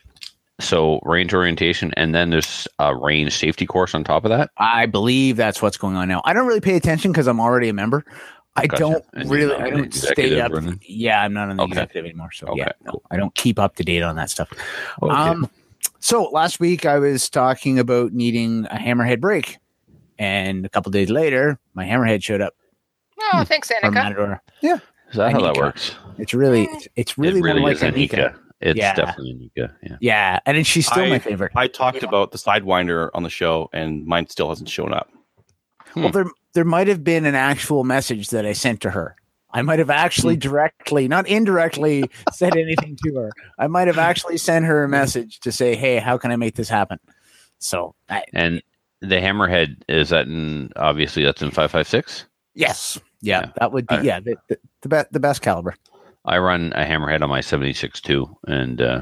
So 0.59 0.99
range 1.03 1.33
orientation, 1.33 1.93
and 1.97 2.13
then 2.13 2.29
there's 2.29 2.67
a 2.79 2.95
range 2.95 3.35
safety 3.35 3.65
course 3.65 3.95
on 3.95 4.03
top 4.03 4.23
of 4.23 4.29
that. 4.29 4.51
I 4.57 4.85
believe 4.85 5.35
that's 5.35 5.61
what's 5.61 5.77
going 5.77 5.95
on 5.95 6.07
now. 6.07 6.21
I 6.25 6.33
don't 6.33 6.45
really 6.45 6.61
pay 6.61 6.75
attention 6.75 7.11
because 7.11 7.27
I'm 7.27 7.39
already 7.39 7.69
a 7.69 7.73
member. 7.73 8.05
I 8.55 8.67
Gotcha. 8.67 8.83
don't 8.83 9.05
And 9.13 9.31
really. 9.31 9.55
I 9.55 9.71
don't 9.71 9.91
stay 9.91 10.39
up. 10.39 10.51
or 10.51 10.57
anything? 10.59 10.79
Yeah, 10.87 11.23
I'm 11.23 11.33
not 11.33 11.49
an 11.49 11.59
Okay. 11.59 11.71
executive 11.71 12.05
anymore. 12.05 12.29
So 12.31 12.47
Okay, 12.49 12.59
yeah, 12.59 12.71
no, 12.85 12.91
cool. 12.91 13.01
I 13.09 13.17
don't 13.17 13.33
keep 13.33 13.57
up 13.57 13.75
to 13.77 13.83
date 13.83 14.03
on 14.03 14.15
that 14.17 14.29
stuff. 14.29 14.51
Okay. 15.01 15.11
Um, 15.11 15.49
so 15.99 16.25
last 16.25 16.59
week 16.59 16.85
I 16.85 16.99
was 16.99 17.31
talking 17.31 17.79
about 17.79 18.13
needing 18.13 18.65
a 18.67 18.75
hammerhead 18.75 19.19
brake, 19.21 19.57
and 20.19 20.67
a 20.67 20.69
couple 20.69 20.91
days 20.91 21.09
later, 21.09 21.57
my 21.73 21.85
hammerhead 21.85 22.23
showed 22.23 22.41
up 22.41 22.53
Oh, 23.33 23.43
thanks, 23.43 23.71
from 23.81 23.95
Annika. 23.95 24.39
Yeah, 24.61 24.77
Is 25.09 25.15
that 25.15 25.31
how 25.31 25.41
that 25.41 25.55
works? 25.55 25.95
it's 26.19 26.33
really, 26.35 26.65
it's, 26.65 26.87
it's 26.95 27.17
really, 27.17 27.39
it 27.39 27.43
really 27.43 27.59
more 27.61 27.71
is 27.71 27.81
like 27.81 27.93
Anika. 27.95 28.09
Anika. 28.33 28.39
It's 28.63 28.77
Yeah. 28.77 28.95
definitely 28.95 29.51
Anika. 29.57 29.71
Yeah. 29.83 29.97
Yeah, 29.99 30.39
and 30.45 30.57
then 30.57 30.63
she's 30.63 30.87
still 30.87 31.03
I- 31.03 31.09
my 31.09 31.19
favorite. 31.19 31.51
I 31.55 31.67
talked 31.67 32.01
about 32.01 32.31
the 32.31 32.37
Sidewinder 32.37 33.09
on 33.13 33.23
the 33.23 33.29
show, 33.29 33.69
and 33.73 34.05
mine 34.05 34.27
still 34.29 34.49
hasn't 34.49 34.69
shown 34.69 34.93
up. 34.93 35.09
Hmm. 35.89 36.03
Well, 36.03 36.11
there 36.11 36.25
there 36.53 36.65
might 36.65 36.87
have 36.87 37.03
been 37.03 37.25
an 37.25 37.35
actual 37.35 37.83
message 37.83 38.29
that 38.29 38.45
I 38.45 38.53
sent 38.53 38.81
to 38.81 38.91
her. 38.91 39.15
I 39.55 39.61
might 39.61 39.79
have 39.79 39.89
actually 39.91 40.35
hmm. 40.35 40.39
directly, 40.39 41.07
not 41.07 41.27
indirectly, 41.27 42.09
said 42.31 42.55
anything 42.55 42.97
to 43.05 43.15
her. 43.15 43.31
I 43.59 43.67
might 43.67 43.87
have 43.87 43.97
actually 43.99 44.37
sent 44.37 44.65
her 44.65 44.83
a 44.83 44.89
message 44.89 45.39
to 45.41 45.51
say, 45.51 45.75
"Hey, 45.75 45.97
how 45.97 46.17
can 46.17 46.31
I 46.31 46.35
make 46.37 46.55
this 46.55 46.69
happen?" 46.69 46.99
So, 47.59 47.95
I, 48.09 48.23
And 48.33 48.61
the 49.01 49.15
hammerhead 49.17 49.81
is 49.89 50.09
that 50.09 50.25
in 50.27 50.71
obviously 50.77 51.23
that's 51.23 51.41
in 51.41 51.51
five 51.51 51.69
five 51.71 51.87
six. 51.87 52.25
yes, 52.55 52.97
yeah, 53.21 53.41
Yeah. 53.41 53.51
that 53.59 53.71
would 53.73 53.87
be 53.87 53.95
I- 53.95 54.01
yeah 54.01 54.19
the 54.21 54.35
the, 54.47 54.57
the, 54.81 54.89
be- 54.89 55.09
the 55.11 55.19
best 55.19 55.41
caliber. 55.41 55.75
I 56.25 56.37
run 56.37 56.71
a 56.73 56.85
hammerhead 56.85 57.21
on 57.21 57.29
my 57.29 57.41
seventy 57.41 57.73
six 57.73 57.99
too, 58.01 58.37
and 58.47 58.81
uh, 58.81 59.01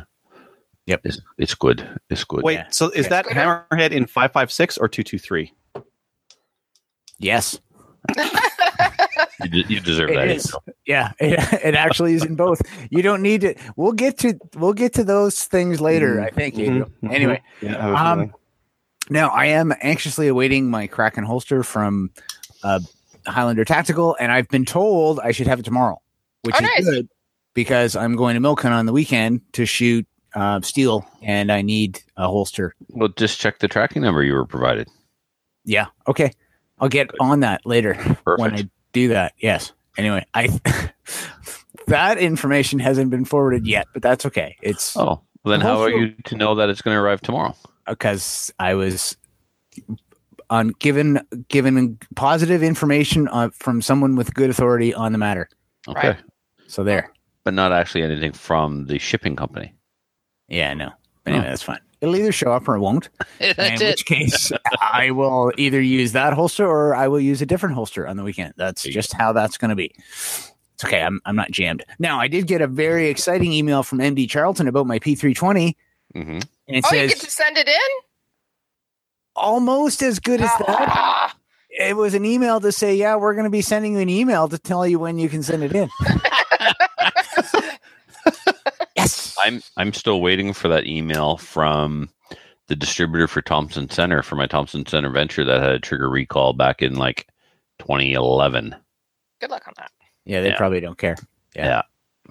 Yep. 0.87 1.01
it's 1.03 1.21
it's 1.37 1.53
good. 1.55 1.87
It's 2.09 2.23
good. 2.23 2.43
Wait, 2.43 2.53
Yeah. 2.55 2.67
so 2.71 2.89
is 2.89 3.05
Yeah. 3.05 3.09
that 3.21 3.25
Hammerhead 3.27 3.91
in 3.91 4.05
556 4.07 4.77
or 4.79 4.87
223? 4.87 5.53
Yes, 7.19 7.59
you, 9.51 9.63
you 9.67 9.79
deserve 9.79 10.09
it 10.09 10.15
that. 10.15 10.27
is. 10.29 10.55
Yeah, 10.87 11.11
it, 11.19 11.37
it 11.63 11.75
actually 11.75 12.13
is 12.15 12.25
in 12.25 12.35
both. 12.35 12.61
You 12.89 13.01
don't 13.03 13.21
need 13.21 13.41
to. 13.41 13.55
We'll 13.75 13.91
get 13.91 14.17
to 14.19 14.39
we'll 14.55 14.73
get 14.73 14.93
to 14.95 15.03
those 15.03 15.43
things 15.45 15.79
later. 15.79 16.19
I 16.21 16.31
think. 16.31 16.55
Adriel. 16.57 16.89
Mhm. 17.03 17.13
Anyway, 17.13 17.41
Yeah, 17.61 17.77
I 17.77 17.97
have 18.07 18.17
a 18.19 18.21
Um. 18.23 18.33
Now, 19.09 19.29
I 19.29 19.45
am 19.47 19.73
anxiously 19.81 20.27
awaiting 20.29 20.69
my 20.69 20.87
Kraken 20.87 21.25
holster 21.25 21.63
from 21.63 22.11
uh, 22.63 22.79
Highlander 23.27 23.65
Tactical, 23.65 24.15
and 24.19 24.31
I've 24.31 24.47
been 24.47 24.63
told 24.65 25.19
I 25.19 25.31
should 25.31 25.47
have 25.47 25.59
it 25.59 25.65
tomorrow, 25.65 26.01
which 26.43 26.55
Oh, 26.55 26.59
is 26.59 26.63
nice. 26.63 26.85
good 26.85 27.09
because 27.53 27.95
I'm 27.95 28.15
going 28.15 28.35
to 28.35 28.41
Milcon 28.41 28.71
on 28.71 28.85
the 28.85 28.93
weekend 28.93 29.41
to 29.53 29.65
shoot 29.65 30.05
uh, 30.33 30.61
steel, 30.61 31.05
and 31.21 31.51
I 31.51 31.61
need 31.61 32.01
a 32.17 32.27
holster. 32.27 32.73
Well, 32.89 33.09
just 33.17 33.39
check 33.39 33.59
the 33.59 33.67
tracking 33.67 34.01
number 34.01 34.23
you 34.23 34.33
were 34.33 34.45
provided. 34.45 34.87
Yeah. 35.65 35.87
Okay. 36.07 36.31
I'll 36.79 36.89
get 36.89 37.11
on 37.19 37.41
that 37.41 37.65
later 37.65 37.95
when 38.37 38.55
I 38.55 38.69
do 38.93 39.09
that. 39.09 39.33
Yes. 39.37 39.73
Anyway, 39.97 40.25
I 40.33 40.47
that 41.87 42.17
information 42.17 42.79
hasn't 42.79 43.11
been 43.11 43.25
forwarded 43.25 43.67
yet, 43.67 43.87
but 43.93 44.01
that's 44.01 44.25
okay. 44.25 44.55
It's 44.61 44.95
Oh, 44.97 45.21
well, 45.43 45.51
then 45.51 45.61
how 45.61 45.81
are 45.81 45.89
you 45.89 46.15
to 46.25 46.35
know 46.35 46.55
that 46.55 46.69
it's 46.69 46.81
going 46.81 46.95
to 46.95 46.99
arrive 47.01 47.21
tomorrow? 47.21 47.55
because 47.87 48.53
I 48.59 48.75
was 48.75 49.17
on 50.49 50.69
given 50.79 51.19
given 51.49 51.97
positive 52.15 52.63
information 52.63 53.27
uh, 53.29 53.49
from 53.53 53.81
someone 53.81 54.15
with 54.15 54.33
good 54.33 54.49
authority 54.49 54.93
on 54.93 55.11
the 55.11 55.17
matter. 55.17 55.49
Okay, 55.87 56.09
Right. 56.09 56.17
So 56.71 56.83
there. 56.85 57.11
but 57.43 57.53
not 57.53 57.71
actually 57.73 58.03
anything 58.03 58.31
from 58.31 58.85
the 58.85 58.97
shipping 58.99 59.35
company. 59.35 59.73
Yeah. 60.47 60.73
No. 60.73 60.91
Anyway, 61.25 61.43
Oh. 61.45 61.49
that's 61.49 61.61
fine. 61.63 61.79
It'll 61.99 62.15
either 62.15 62.31
show 62.31 62.51
up 62.51 62.67
or 62.67 62.75
it 62.75 62.79
won't. 62.79 63.09
in 63.39 63.53
That's 63.57 63.81
which 63.81 64.05
case, 64.05 64.51
I 64.81 65.11
will 65.11 65.51
either 65.57 65.81
use 65.81 66.13
that 66.13 66.33
holster 66.33 66.65
or 66.67 66.95
I 66.95 67.07
will 67.09 67.19
use 67.19 67.41
a 67.41 67.45
different 67.45 67.75
holster 67.75 68.07
on 68.07 68.17
the 68.17 68.23
weekend. 68.23 68.53
That's 68.57 68.83
There 68.83 68.91
just 68.91 69.13
how 69.13 69.33
that's 69.33 69.57
going 69.57 69.69
to 69.69 69.75
be. 69.75 69.91
It's 69.97 70.83
okay. 70.85 71.01
I'm, 71.01 71.19
I'm 71.25 71.35
not 71.35 71.51
jammed. 71.51 71.83
Now, 71.99 72.19
I 72.19 72.27
did 72.27 72.47
get 72.47 72.61
a 72.61 72.67
very 72.67 73.09
exciting 73.09 73.51
email 73.53 73.83
from 73.83 73.99
MD 73.99 74.27
Charlton 74.29 74.67
about 74.67 74.87
my 74.87 74.97
P320, 74.97 75.75
hmm 76.15 76.19
and 76.19 76.43
it 76.77 76.85
Oh, 76.89 76.95
you 76.95 77.07
get 77.09 77.19
to 77.19 77.29
send 77.29 77.57
it 77.57 77.67
in? 77.67 77.75
almost 79.35 80.01
as 80.01 80.19
good 80.19 80.41
as 80.41 80.49
that. 80.57 80.65
Ah, 80.69 81.35
It 81.69 81.95
was 81.95 82.13
an 82.15 82.25
email 82.25 82.59
to 82.61 82.71
say, 82.71 82.95
yeah, 82.95 83.15
we're 83.15 83.33
going 83.33 83.43
to 83.45 83.49
be 83.51 83.61
sending 83.61 83.93
you 83.93 83.99
an 83.99 84.09
email 84.09 84.47
to 84.49 84.57
tell 84.57 84.87
you 84.87 84.97
when 84.99 85.17
you 85.19 85.29
can 85.29 85.43
send 85.43 85.63
it 85.63 85.73
in. 85.75 85.89
yes. 88.95 89.30
I'm 89.43 89.61
I'm 89.77 89.93
still 89.93 90.21
waiting 90.21 90.53
for 90.53 90.67
that 90.69 90.85
email 90.87 91.37
from 91.37 92.09
the 92.67 92.75
distributor 92.75 93.27
for 93.27 93.41
Thompson 93.41 93.89
Center 93.89 94.21
for 94.23 94.35
my 94.35 94.47
Thompson 94.47 94.85
Center 94.85 95.09
venture 95.09 95.43
that 95.43 95.61
had 95.61 95.71
a 95.71 95.79
trigger 95.79 96.09
recall 96.09 96.53
back 96.53 96.81
in 96.81 96.95
like 96.95 97.27
2011. 97.79 98.73
Good 99.41 99.49
luck 99.49 99.63
on 99.67 99.73
that. 99.77 99.91
Yeah, 100.25 100.41
they 100.41 100.49
Yeah. 100.49 100.57
probably 100.57 100.79
don't 100.79 100.97
care. 100.97 101.17
Yeah. 101.55 101.81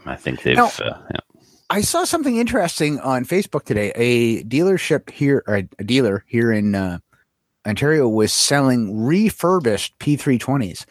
I 0.06 0.16
think 0.16 0.42
they've. 0.42 0.56
No. 0.56 0.66
Uh, 0.66 0.98
yeah. 1.12 1.20
I 1.68 1.82
saw 1.82 2.04
something 2.04 2.36
interesting 2.36 2.98
on 3.00 3.24
Facebook 3.26 3.64
today. 3.64 3.92
A 3.94 4.42
dealership 4.44 5.10
here, 5.10 5.44
or 5.46 5.56
a 5.56 5.84
dealer 5.84 6.24
here 6.26 6.50
in 6.52 6.74
uh, 6.74 6.98
Ontario, 7.66 8.08
was 8.08 8.32
selling 8.32 9.04
refurbished 9.04 9.98
P320s. 9.98 10.86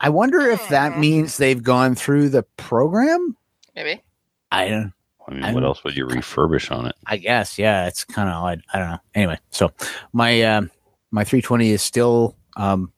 I 0.00 0.08
wonder 0.08 0.40
if 0.40 0.66
that 0.70 0.94
Hmm. 0.94 1.00
means 1.00 1.36
they've 1.36 1.62
gone 1.62 1.94
through 1.94 2.30
the 2.30 2.44
program. 2.56 3.36
Maybe. 3.76 4.02
I 4.50 4.68
don't. 4.68 4.92
I 5.28 5.34
mean, 5.34 5.44
I 5.44 5.52
what 5.52 5.64
else 5.64 5.82
would 5.84 5.96
you 5.96 6.06
refurbish 6.06 6.70
on 6.70 6.86
it? 6.86 6.94
I 7.06 7.16
guess. 7.16 7.58
Yeah, 7.58 7.86
it's 7.86 8.04
kind 8.04 8.28
of 8.28 8.34
odd. 8.34 8.62
I 8.72 8.78
don't 8.78 8.90
know. 8.90 8.98
Anyway, 9.14 9.38
so 9.50 9.70
my 10.12 10.42
um, 10.42 10.70
my 11.10 11.24
320 11.24 11.70
is 11.70 11.82
still 11.82 12.36
um, 12.56 12.92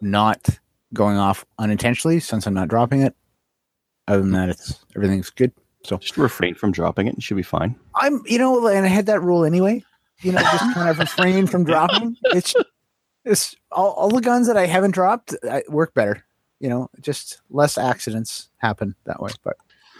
not 0.00 0.48
going 0.94 1.16
off 1.18 1.44
unintentionally 1.58 2.20
since 2.20 2.46
I'm 2.46 2.54
not 2.54 2.68
dropping 2.68 3.02
it. 3.02 3.14
Other 4.08 4.22
than 4.22 4.32
that, 4.32 4.48
it's 4.48 4.84
everything's 4.94 5.30
good. 5.30 5.52
So 5.84 5.98
just 5.98 6.16
refrain 6.16 6.54
from 6.54 6.72
dropping 6.72 7.06
it. 7.06 7.14
and 7.14 7.22
should 7.22 7.36
be 7.36 7.42
fine. 7.42 7.76
I'm, 7.94 8.22
you 8.26 8.38
know, 8.38 8.66
and 8.66 8.84
I 8.84 8.88
had 8.88 9.06
that 9.06 9.20
rule 9.20 9.44
anyway. 9.44 9.84
You 10.22 10.32
know, 10.32 10.40
just 10.40 10.74
kind 10.74 10.88
of 10.88 10.98
refrain 10.98 11.46
from 11.46 11.64
dropping. 11.64 12.16
It's, 12.32 12.54
it's 13.24 13.54
all, 13.70 13.90
all 13.92 14.08
the 14.08 14.20
guns 14.20 14.46
that 14.46 14.56
I 14.56 14.66
haven't 14.66 14.92
dropped 14.92 15.34
I, 15.48 15.62
work 15.68 15.94
better. 15.94 16.24
You 16.58 16.70
know, 16.70 16.88
just 17.00 17.42
less 17.50 17.76
accidents 17.76 18.48
happen 18.58 18.94
that 19.04 19.20
way. 19.20 19.32
But 19.44 19.56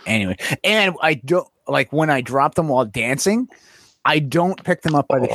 anyway, 0.06 0.36
and 0.64 0.94
I 1.02 1.14
don't 1.14 1.48
like 1.68 1.92
when 1.92 2.10
I 2.10 2.20
drop 2.20 2.54
them 2.54 2.68
while 2.68 2.84
dancing. 2.84 3.48
I 4.04 4.20
don't 4.20 4.62
pick 4.64 4.82
them 4.82 4.94
up 4.94 5.08
by 5.08 5.18
the. 5.18 5.28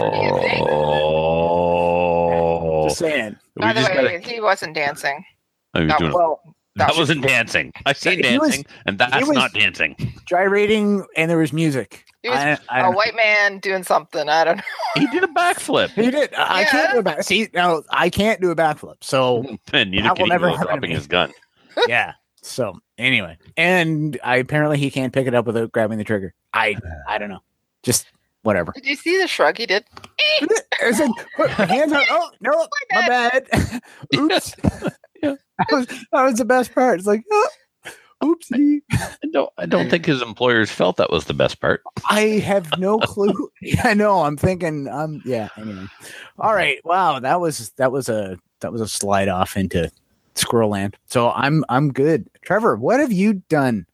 Oh, 1.12 2.88
Just 2.88 3.02
oh. 3.02 3.06
saying. 3.06 3.36
we 3.56 3.62
By 3.62 3.74
the 3.74 3.82
just 3.82 3.92
way, 3.94 3.96
gotta- 4.20 4.20
he 4.20 4.40
wasn't 4.42 4.76
dancing. 4.76 5.24
Oh, 5.74 5.80
I 5.80 5.84
was 5.84 5.90
that 5.90 6.00
doing- 6.00 6.14
Well, 6.14 6.42
that 6.78 6.90
was- 6.90 6.98
wasn't 7.00 7.24
dancing. 7.24 7.74
I 7.86 7.94
say 7.94 8.16
He 8.16 8.38
was- 8.38 8.50
dancing, 8.50 8.66
and 8.86 8.98
that's 8.98 9.28
was- 9.28 9.36
not 9.36 9.54
dancing. 9.54 9.96
gyrating 10.26 11.06
and 11.18 11.30
there 11.30 11.38
was 11.38 11.52
music. 11.54 12.06
He 12.24 12.30
was 12.30 12.38
I, 12.38 12.58
I 12.70 12.80
a 12.80 12.84
don't 12.84 12.92
know. 12.92 12.98
white 12.98 13.16
man 13.16 13.58
doing 13.60 13.84
something. 13.84 14.30
I 14.30 14.44
don't 14.46 14.58
know. 14.58 14.64
He 14.96 15.08
did 15.08 15.24
a 15.24 15.28
backflip. 15.28 15.90
He 15.90 16.12
did. 16.12 16.34
I 16.36 16.62
I 16.62 16.64
can't 16.66 16.92
do 16.94 17.00
a 17.00 17.04
back. 17.04 17.24
See, 17.24 17.50
now 17.54 17.82
I 17.90 18.10
can't 18.12 18.40
do 18.40 18.52
a 18.52 18.56
backflip. 18.56 18.98
So 19.02 19.44
And 19.74 19.90
neither 19.92 20.04
That 20.04 20.18
will 20.20 20.26
he 20.26 20.30
never 20.30 20.48
go 20.50 20.56
happen 20.56 20.68
to 20.68 20.74
dropping 20.74 20.90
me. 20.92 20.96
his 20.96 21.08
gun. 21.08 21.34
yeah. 21.88 22.14
So 22.42 22.80
anyway, 22.98 23.38
and 23.56 24.20
I 24.24 24.38
apparently 24.38 24.78
he 24.78 24.92
can't 24.92 25.14
pick 25.14 25.28
it 25.28 25.36
up 25.36 25.46
without 25.46 25.72
grabbing 25.72 25.98
the 25.98 26.04
trigger. 26.04 26.34
I 26.54 26.76
I 27.08 27.18
don't 27.18 27.30
know. 27.30 27.44
Just 27.84 28.08
whatever. 28.44 28.72
Did 28.74 28.86
you 28.86 28.96
see 28.96 29.18
the 29.18 29.28
shrug 29.28 29.58
he 29.58 29.66
did? 29.66 29.86
It's 30.42 31.00
like 31.00 31.12
put 31.38 31.58
my 31.58 31.66
hands 31.66 31.94
on. 31.94 32.04
Oh 32.10 32.32
no, 32.42 32.68
my 32.92 33.08
bad. 33.08 33.48
Oops. 34.16 34.56
Yeah. 35.24 35.36
that, 35.60 35.68
was, 35.72 35.86
that 35.86 36.24
was 36.24 36.34
the 36.40 36.46
best 36.46 36.74
part. 36.74 36.98
It's 36.98 37.06
like, 37.06 37.24
oh, 37.32 37.50
oopsie. 38.24 38.82
I 38.92 39.28
don't. 39.32 39.52
I 39.56 39.68
don't 39.68 39.88
think 39.88 40.08
his 40.08 40.20
employers 40.20 40.72
felt 40.72 40.98
that 40.98 41.12
was 41.12 41.26
the 41.26 41.36
best 41.36 41.62
part. 41.62 41.84
I 42.10 42.22
have 42.44 42.80
no 42.80 42.98
clue. 42.98 43.52
I 43.84 43.94
know. 43.94 44.24
I'm 44.24 44.36
thinking. 44.36 44.88
Um. 44.88 45.22
Yeah. 45.24 45.50
Anyway. 45.58 45.86
All 46.40 46.56
right. 46.56 46.84
Wow. 46.84 47.20
That 47.20 47.40
was 47.40 47.70
that 47.78 47.92
was 47.92 48.10
a 48.10 48.40
that 48.62 48.72
was 48.72 48.82
a 48.82 48.88
slide 48.88 49.28
off 49.28 49.56
into 49.56 49.92
squirrel 50.36 50.70
land. 50.70 50.98
So 51.08 51.32
I'm 51.32 51.64
I'm 51.70 51.92
good. 51.92 52.30
Trevor, 52.42 52.76
what 52.76 53.00
have 53.00 53.12
you 53.12 53.36
done? 53.50 53.86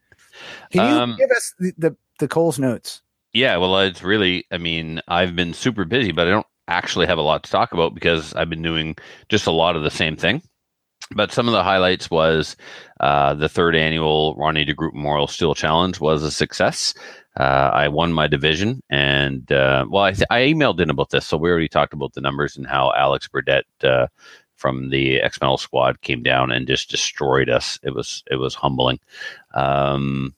Can 0.72 0.90
you 0.90 1.02
Um, 1.02 1.16
give 1.18 1.32
us 1.32 1.54
the, 1.60 1.74
the 1.78 1.96
the 2.20 2.28
Cole's 2.28 2.60
notes? 2.60 3.02
Yeah, 3.34 3.58
well, 3.58 3.78
it's 3.80 4.02
really, 4.02 4.46
I 4.52 4.58
mean, 4.58 5.00
I've 5.08 5.36
been 5.36 5.54
super 5.54 5.86
busy, 5.86 6.12
but 6.12 6.28
I 6.28 6.32
don't 6.32 6.48
actually 6.68 7.06
have 7.06 7.20
a 7.20 7.22
lot 7.24 7.44
to 7.44 7.52
talk 7.52 7.72
about 7.72 7.94
because 7.94 8.34
I've 8.34 8.50
been 8.50 8.64
doing 8.64 8.96
just 9.30 9.46
a 9.46 9.52
lot 9.52 9.76
of 9.76 9.84
the 9.84 9.92
same 9.92 10.16
thing. 10.16 10.42
But 11.12 11.32
some 11.32 11.48
of 11.48 11.54
the 11.54 11.64
highlights 11.64 12.10
was 12.10 12.58
uh, 13.00 13.34
the 13.36 13.48
third 13.48 13.76
annual 13.76 14.36
Ronnie 14.36 14.66
de 14.66 14.74
Group 14.74 14.94
Memorial 14.94 15.28
Steel 15.28 15.54
Challenge 15.56 16.00
was 16.00 16.24
a 16.24 16.32
success. 16.32 16.94
Uh, 17.40 17.70
I 17.72 17.88
won 17.88 18.12
my 18.12 18.28
division, 18.28 18.82
and 18.90 19.50
uh, 19.52 19.86
well, 19.90 20.04
I, 20.04 20.12
th- 20.12 20.28
I 20.32 20.40
emailed 20.40 20.80
in 20.82 20.90
about 20.90 21.12
this, 21.12 21.28
so 21.28 21.38
we 21.38 21.52
already 21.52 21.70
talked 21.70 21.94
about 21.94 22.14
the 22.14 22.22
numbers 22.22 22.58
and 22.58 22.66
how 22.66 22.92
Alex 22.98 23.28
Burdett 23.28 23.66
uh, 23.84 24.08
from 24.58 24.90
the 24.90 25.22
X 25.22 25.40
Metal 25.40 25.58
Squad 25.58 26.02
came 26.02 26.24
down 26.24 26.52
and 26.52 26.68
just 26.68 26.90
destroyed 26.90 27.50
us. 27.50 27.80
It 27.84 27.94
was 27.94 28.24
it 28.30 28.36
was 28.36 28.56
humbling. 28.56 29.00
Um, 29.54 30.36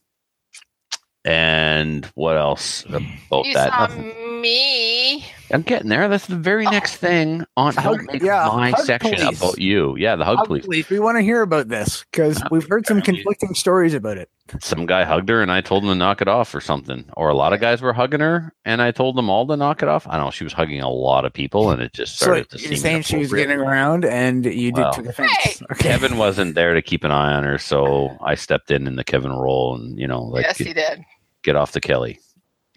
and 1.26 2.06
what 2.16 2.38
else 2.38 2.86
about 2.86 3.46
You 3.46 3.54
that? 3.56 3.72
saw 3.72 3.88
Nothing. 3.88 4.29
Me. 4.42 5.26
I'm 5.52 5.62
getting 5.64 5.90
there. 5.90 6.08
That's 6.08 6.28
the 6.28 6.36
very 6.36 6.66
oh. 6.66 6.70
next 6.72 6.98
thing 6.98 7.44
on 7.58 7.74
Hug- 7.74 7.98
don't 7.98 8.14
make 8.14 8.22
yeah, 8.22 8.48
my 8.54 8.72
section 8.74 9.16
police. 9.16 9.40
about 9.40 9.58
you. 9.60 9.96
Yeah, 9.98 10.16
the 10.16 10.26
hug 10.26 10.38
Hug 10.38 10.48
police. 10.48 10.66
police. 10.66 10.90
We 10.90 11.00
want 11.00 11.18
to 11.18 11.22
hear 11.24 11.42
about 11.42 11.70
this 11.70 12.06
because 12.12 12.42
we've 12.52 12.68
heard 12.68 12.86
some 12.86 13.02
conflicting 13.02 13.56
stories 13.56 13.94
about 13.94 14.18
it. 14.18 14.30
Some 14.62 14.86
guy 14.86 15.04
hugged 15.04 15.30
her, 15.30 15.42
and 15.42 15.52
I 15.52 15.62
told 15.62 15.84
him 15.84 15.90
to 15.90 15.96
knock 15.96 16.22
it 16.22 16.28
off 16.28 16.54
or 16.56 16.62
something. 16.62 17.06
Or 17.18 17.30
a 17.30 17.36
lot 17.36 17.54
of 17.54 17.60
guys 17.60 17.82
were 17.82 17.94
hugging 17.94 18.20
her, 18.20 18.54
and 18.66 18.82
I 18.82 18.92
told 18.92 19.16
them 19.16 19.30
all 19.30 19.46
to 19.48 19.58
knock 19.58 19.82
it 19.84 19.90
off. 19.90 20.08
I 20.08 20.18
don't 20.18 20.26
know. 20.26 20.32
She 20.32 20.44
was 20.44 20.54
hugging 20.54 20.82
a 20.82 20.90
lot 20.90 21.26
of 21.26 21.34
people, 21.34 21.72
and 21.72 21.82
it 21.82 21.94
just 21.94 22.18
So 22.18 22.26
started 22.26 22.50
to 22.52 22.60
you're 22.68 22.76
saying 22.78 23.04
she 23.04 23.18
was 23.18 23.32
getting 23.34 23.60
around 23.60 24.06
and 24.06 24.46
you 24.46 24.72
did 24.72 24.86
took 24.94 25.06
offense. 25.06 25.32
Hey! 25.40 25.56
Okay. 25.72 25.90
Kevin 25.90 26.18
wasn't 26.18 26.56
there 26.56 26.74
to 26.74 26.82
keep 26.82 27.04
an 27.04 27.12
eye 27.12 27.34
on 27.34 27.44
her, 27.44 27.58
so 27.58 28.18
I 28.24 28.36
stepped 28.36 28.72
in 28.72 28.88
in 28.88 28.96
the 28.96 29.04
Kevin 29.04 29.32
role, 29.34 29.76
and 29.76 30.00
you 30.00 30.08
know, 30.08 30.24
like 30.24 30.46
yes, 30.46 30.58
he 30.58 30.74
did. 30.74 31.04
get 31.44 31.56
off 31.56 31.72
the 31.72 31.82
Kelly 31.82 32.20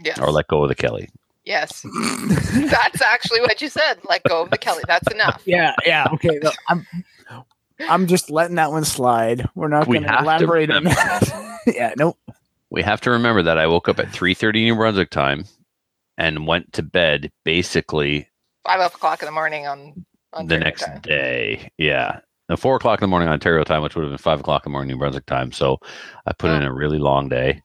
Yes. 0.04 0.19
or 0.19 0.31
let 0.31 0.49
go 0.49 0.62
of 0.62 0.69
the 0.69 0.75
Kelly. 0.75 1.09
Yes. 1.45 1.85
That's 2.53 3.03
actually 3.03 3.41
what 3.41 3.61
you 3.61 3.69
said. 3.69 3.99
Let 4.09 4.23
go 4.25 4.43
of 4.43 4.51
the 4.51 4.59
Kelly. 4.59 4.83
That's 4.87 5.11
enough. 5.13 5.43
Yeah, 5.45 5.75
yeah, 5.87 6.07
okay. 6.13 6.39
no, 6.43 6.51
I'm 6.69 6.87
I'm 7.89 8.07
just 8.07 8.31
letting 8.31 8.57
that 8.57 8.71
one 8.71 8.85
slide. 8.85 9.49
We're 9.55 9.69
not 9.69 9.87
We 9.89 9.99
going 9.99 10.09
to 10.09 10.17
to 10.17 10.23
elaborate 10.23 10.71
on 10.71 10.85
that. 10.85 11.59
yeah, 11.67 11.95
nope. 11.97 12.19
We 12.71 12.83
have 12.83 13.01
to 13.03 13.11
remember 13.11 13.43
that 13.43 13.59
I 13.59 13.67
woke 13.67 13.89
up 13.89 13.99
at 13.99 14.09
3:30 14.09 14.55
New 14.65 14.75
Brunswick 14.77 15.11
time 15.11 15.45
and 16.19 16.47
went 16.47 16.73
to 16.75 16.83
bed 16.83 17.31
basically 17.45 18.29
Five 18.65 18.81
o'clock 18.81 19.23
in 19.23 19.27
the 19.27 19.33
morning 19.33 19.67
on, 19.67 20.05
on 20.33 20.47
the 20.47 20.59
next 20.59 20.83
time. 20.85 21.01
day. 21.01 21.71
Yeah. 21.79 22.21
At 22.49 22.59
four 22.61 22.77
o'clock 22.77 23.01
in 23.01 23.05
the 23.05 23.09
morning 23.09 23.29
Ontario 23.29 23.65
time, 23.65 23.83
which 23.83 23.97
would 23.97 24.03
have 24.03 24.11
been 24.11 24.19
five 24.19 24.39
o'clock 24.41 24.65
in 24.65 24.71
the 24.71 24.75
morning 24.75 24.91
New 24.93 24.99
Brunswick 24.99 25.27
time. 25.27 25.51
So 25.53 25.79
I 26.27 26.33
put 26.33 26.51
in 26.51 26.63
a 26.63 26.73
really 26.73 26.99
long 26.99 27.29
day 27.29 27.63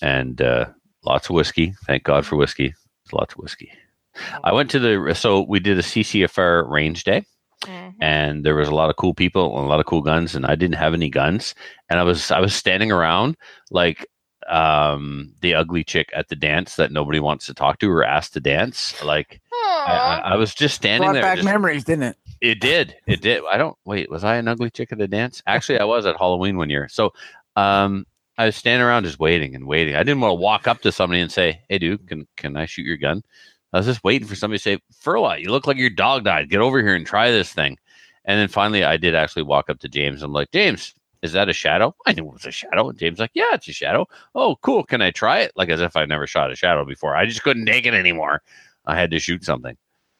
and 0.00 0.40
uh, 0.42 0.66
lots 1.04 1.28
of 1.28 1.34
whiskey. 1.34 1.74
Thank 1.86 2.02
God 2.02 2.26
for 2.26 2.36
whiskey. 2.36 2.74
Lots 3.12 3.34
of 3.34 3.38
whiskey. 3.38 3.70
I 4.44 4.52
went 4.52 4.70
to 4.70 4.78
the 4.78 5.14
so 5.14 5.42
we 5.48 5.58
did 5.60 5.78
a 5.78 5.82
CCFR 5.82 6.68
range 6.68 7.04
day 7.04 7.24
Mhm. 7.64 7.94
and 8.00 8.44
there 8.44 8.54
was 8.56 8.68
a 8.68 8.74
lot 8.74 8.90
of 8.90 8.96
cool 8.96 9.14
people 9.14 9.56
and 9.56 9.64
a 9.64 9.68
lot 9.68 9.80
of 9.80 9.86
cool 9.86 10.02
guns 10.02 10.34
and 10.34 10.44
I 10.44 10.54
didn't 10.56 10.74
have 10.76 10.94
any 10.94 11.08
guns 11.08 11.54
and 11.88 11.98
I 12.00 12.02
was 12.02 12.30
I 12.30 12.40
was 12.40 12.54
standing 12.54 12.90
around 12.92 13.36
like 13.70 14.06
um 14.48 15.32
the 15.40 15.54
ugly 15.54 15.84
chick 15.84 16.10
at 16.12 16.28
the 16.28 16.34
dance 16.36 16.74
that 16.76 16.90
nobody 16.92 17.20
wants 17.20 17.46
to 17.46 17.54
talk 17.54 17.78
to 17.78 17.88
or 17.90 18.04
ask 18.04 18.32
to 18.32 18.40
dance 18.40 19.02
like 19.04 19.40
I, 19.52 20.20
I, 20.24 20.32
I 20.32 20.36
was 20.36 20.54
just 20.54 20.74
standing 20.74 21.06
Brought 21.06 21.12
there 21.14 21.22
back 21.22 21.36
just- 21.36 21.46
memories, 21.46 21.84
didn't 21.84 22.02
it? 22.04 22.16
it 22.40 22.60
did. 22.60 22.96
It 23.06 23.20
did. 23.22 23.42
I 23.50 23.56
don't 23.56 23.76
wait. 23.84 24.10
Was 24.10 24.24
I 24.24 24.36
an 24.36 24.48
ugly 24.48 24.68
chick 24.70 24.90
at 24.92 24.98
the 24.98 25.06
dance? 25.08 25.42
Actually, 25.46 25.78
I 25.78 25.84
was 25.84 26.04
at 26.04 26.16
Halloween 26.16 26.56
one 26.56 26.68
year. 26.70 26.88
So, 26.88 27.12
um, 27.56 28.04
I 28.38 28.46
was 28.46 28.56
standing 28.56 28.84
around 28.86 29.04
just 29.04 29.18
waiting 29.18 29.54
and 29.54 29.66
waiting. 29.66 29.94
I 29.94 30.02
didn't 30.02 30.20
want 30.20 30.32
to 30.32 30.36
walk 30.42 30.66
up 30.66 30.80
to 30.82 30.92
somebody 30.92 31.20
and 31.20 31.30
say, 31.30 31.60
"Hey, 31.68 31.78
dude, 31.78 32.06
can 32.08 32.26
can 32.36 32.56
I 32.56 32.66
shoot 32.66 32.86
your 32.86 32.96
gun?" 32.96 33.22
I 33.72 33.78
was 33.78 33.86
just 33.86 34.04
waiting 34.04 34.28
for 34.28 34.36
somebody 34.36 34.58
to 34.58 34.62
say, 34.62 34.78
"Furla, 35.04 35.40
you 35.40 35.50
look 35.50 35.66
like 35.66 35.76
your 35.76 35.90
dog 35.90 36.24
died. 36.24 36.50
Get 36.50 36.60
over 36.60 36.80
here 36.82 36.94
and 36.94 37.06
try 37.06 37.30
this 37.30 37.52
thing." 37.52 37.78
And 38.24 38.38
then 38.38 38.48
finally, 38.48 38.84
I 38.84 38.96
did 38.96 39.14
actually 39.14 39.42
walk 39.44 39.68
up 39.70 39.80
to 39.80 39.88
James. 39.88 40.22
I'm 40.22 40.32
like, 40.32 40.50
"James, 40.52 40.94
is 41.22 41.32
that 41.32 41.48
a 41.48 41.52
shadow?" 41.52 41.94
I 42.06 42.12
knew 42.12 42.26
it 42.26 42.32
was 42.32 42.46
a 42.46 42.50
shadow. 42.52 42.88
And 42.90 42.98
James 42.98 43.18
like, 43.18 43.32
"Yeah, 43.34 43.54
it's 43.54 43.68
a 43.68 43.72
shadow." 43.72 44.06
Oh, 44.34 44.56
cool. 44.62 44.84
Can 44.84 45.02
I 45.02 45.10
try 45.10 45.40
it? 45.40 45.52
Like 45.56 45.68
as 45.70 45.80
if 45.80 45.96
I 45.96 46.04
never 46.06 46.26
shot 46.26 46.52
a 46.52 46.56
shadow 46.56 46.84
before. 46.84 47.16
I 47.16 47.26
just 47.26 47.42
couldn't 47.42 47.66
take 47.66 47.86
it 47.86 47.94
anymore. 47.94 48.42
I 48.86 48.96
had 48.98 49.10
to 49.12 49.18
shoot 49.18 49.44
something. 49.44 49.76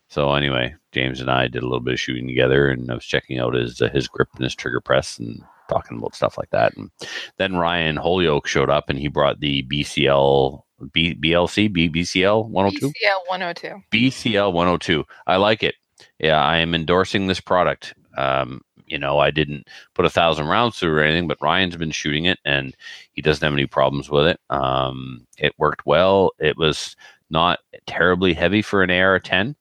So 0.08 0.34
anyway, 0.34 0.74
James 0.92 1.20
and 1.20 1.30
I 1.30 1.48
did 1.48 1.62
a 1.62 1.66
little 1.66 1.80
bit 1.80 1.94
of 1.94 2.00
shooting 2.00 2.26
together, 2.28 2.68
and 2.68 2.90
I 2.90 2.94
was 2.94 3.04
checking 3.06 3.38
out 3.38 3.54
his 3.54 3.80
uh, 3.80 3.88
his 3.90 4.08
grip 4.08 4.28
and 4.34 4.44
his 4.44 4.54
trigger 4.54 4.80
press, 4.80 5.18
and 5.18 5.42
talking 5.72 5.98
about 5.98 6.14
stuff 6.14 6.36
like 6.38 6.50
that. 6.50 6.76
And 6.76 6.90
then 7.38 7.56
Ryan 7.56 7.96
Holyoke 7.96 8.46
showed 8.46 8.70
up, 8.70 8.88
and 8.88 8.98
he 8.98 9.08
brought 9.08 9.40
the 9.40 9.62
BCL 9.64 10.62
B, 10.92 11.14
BLC 11.14 11.72
B, 11.72 11.88
BCL 11.88 12.48
102 12.48 12.88
BCL 12.88 13.28
102. 13.28 13.82
BCL 13.92 14.52
102. 14.52 15.04
I 15.26 15.36
like 15.36 15.62
it. 15.62 15.76
Yeah, 16.18 16.42
I 16.42 16.58
am 16.58 16.74
endorsing 16.74 17.26
this 17.26 17.40
product. 17.40 17.94
Um, 18.16 18.62
you 18.86 18.98
know, 18.98 19.18
I 19.18 19.30
didn't 19.30 19.68
put 19.94 20.04
a 20.04 20.10
thousand 20.10 20.48
rounds 20.48 20.78
through 20.78 20.94
or 20.94 21.02
anything, 21.02 21.26
but 21.26 21.38
Ryan's 21.40 21.76
been 21.76 21.92
shooting 21.92 22.26
it, 22.26 22.38
and 22.44 22.76
he 23.12 23.22
doesn't 23.22 23.44
have 23.44 23.52
any 23.52 23.66
problems 23.66 24.10
with 24.10 24.26
it. 24.26 24.40
Um, 24.50 25.26
it 25.38 25.54
worked 25.58 25.86
well. 25.86 26.32
It 26.38 26.58
was 26.58 26.94
not 27.30 27.60
terribly 27.86 28.34
heavy 28.34 28.60
for 28.60 28.82
an 28.82 28.90
AR-10. 28.90 29.54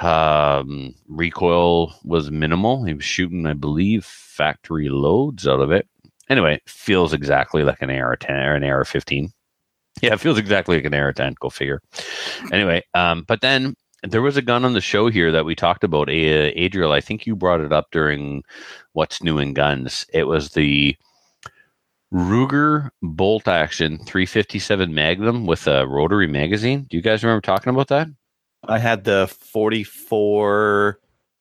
Um, 0.00 0.94
recoil 1.08 1.94
was 2.04 2.30
minimal. 2.30 2.84
He 2.84 2.94
was 2.94 3.04
shooting, 3.04 3.46
I 3.46 3.54
believe, 3.54 4.04
factory 4.04 4.88
loads 4.88 5.46
out 5.46 5.60
of 5.60 5.70
it. 5.72 5.88
Anyway, 6.30 6.60
feels 6.66 7.12
exactly 7.12 7.64
like 7.64 7.82
an 7.82 7.90
AR-10 7.90 8.30
or 8.30 8.54
an 8.54 8.64
AR-15. 8.64 9.30
Yeah, 10.00 10.12
it 10.12 10.20
feels 10.20 10.38
exactly 10.38 10.76
like 10.76 10.84
an 10.84 10.94
AR-10. 10.94 11.34
Go 11.40 11.50
figure. 11.50 11.80
Anyway, 12.52 12.82
um, 12.94 13.24
but 13.26 13.40
then 13.40 13.74
there 14.02 14.22
was 14.22 14.36
a 14.36 14.42
gun 14.42 14.64
on 14.64 14.74
the 14.74 14.80
show 14.80 15.08
here 15.08 15.32
that 15.32 15.44
we 15.44 15.54
talked 15.54 15.82
about. 15.82 16.08
A- 16.08 16.52
Adriel, 16.52 16.92
I 16.92 17.00
think 17.00 17.26
you 17.26 17.34
brought 17.34 17.60
it 17.60 17.72
up 17.72 17.88
during 17.90 18.44
what's 18.92 19.22
new 19.22 19.38
in 19.38 19.54
guns. 19.54 20.06
It 20.12 20.24
was 20.24 20.50
the 20.50 20.96
Ruger 22.12 22.90
bolt 23.02 23.48
action 23.48 23.98
357 23.98 24.94
Magnum 24.94 25.46
with 25.46 25.66
a 25.66 25.86
rotary 25.86 26.28
magazine. 26.28 26.86
Do 26.88 26.96
you 26.96 27.02
guys 27.02 27.24
remember 27.24 27.40
talking 27.42 27.70
about 27.70 27.88
that? 27.88 28.08
I 28.66 28.78
had 28.78 29.04
the 29.04 29.28
44, 29.28 30.98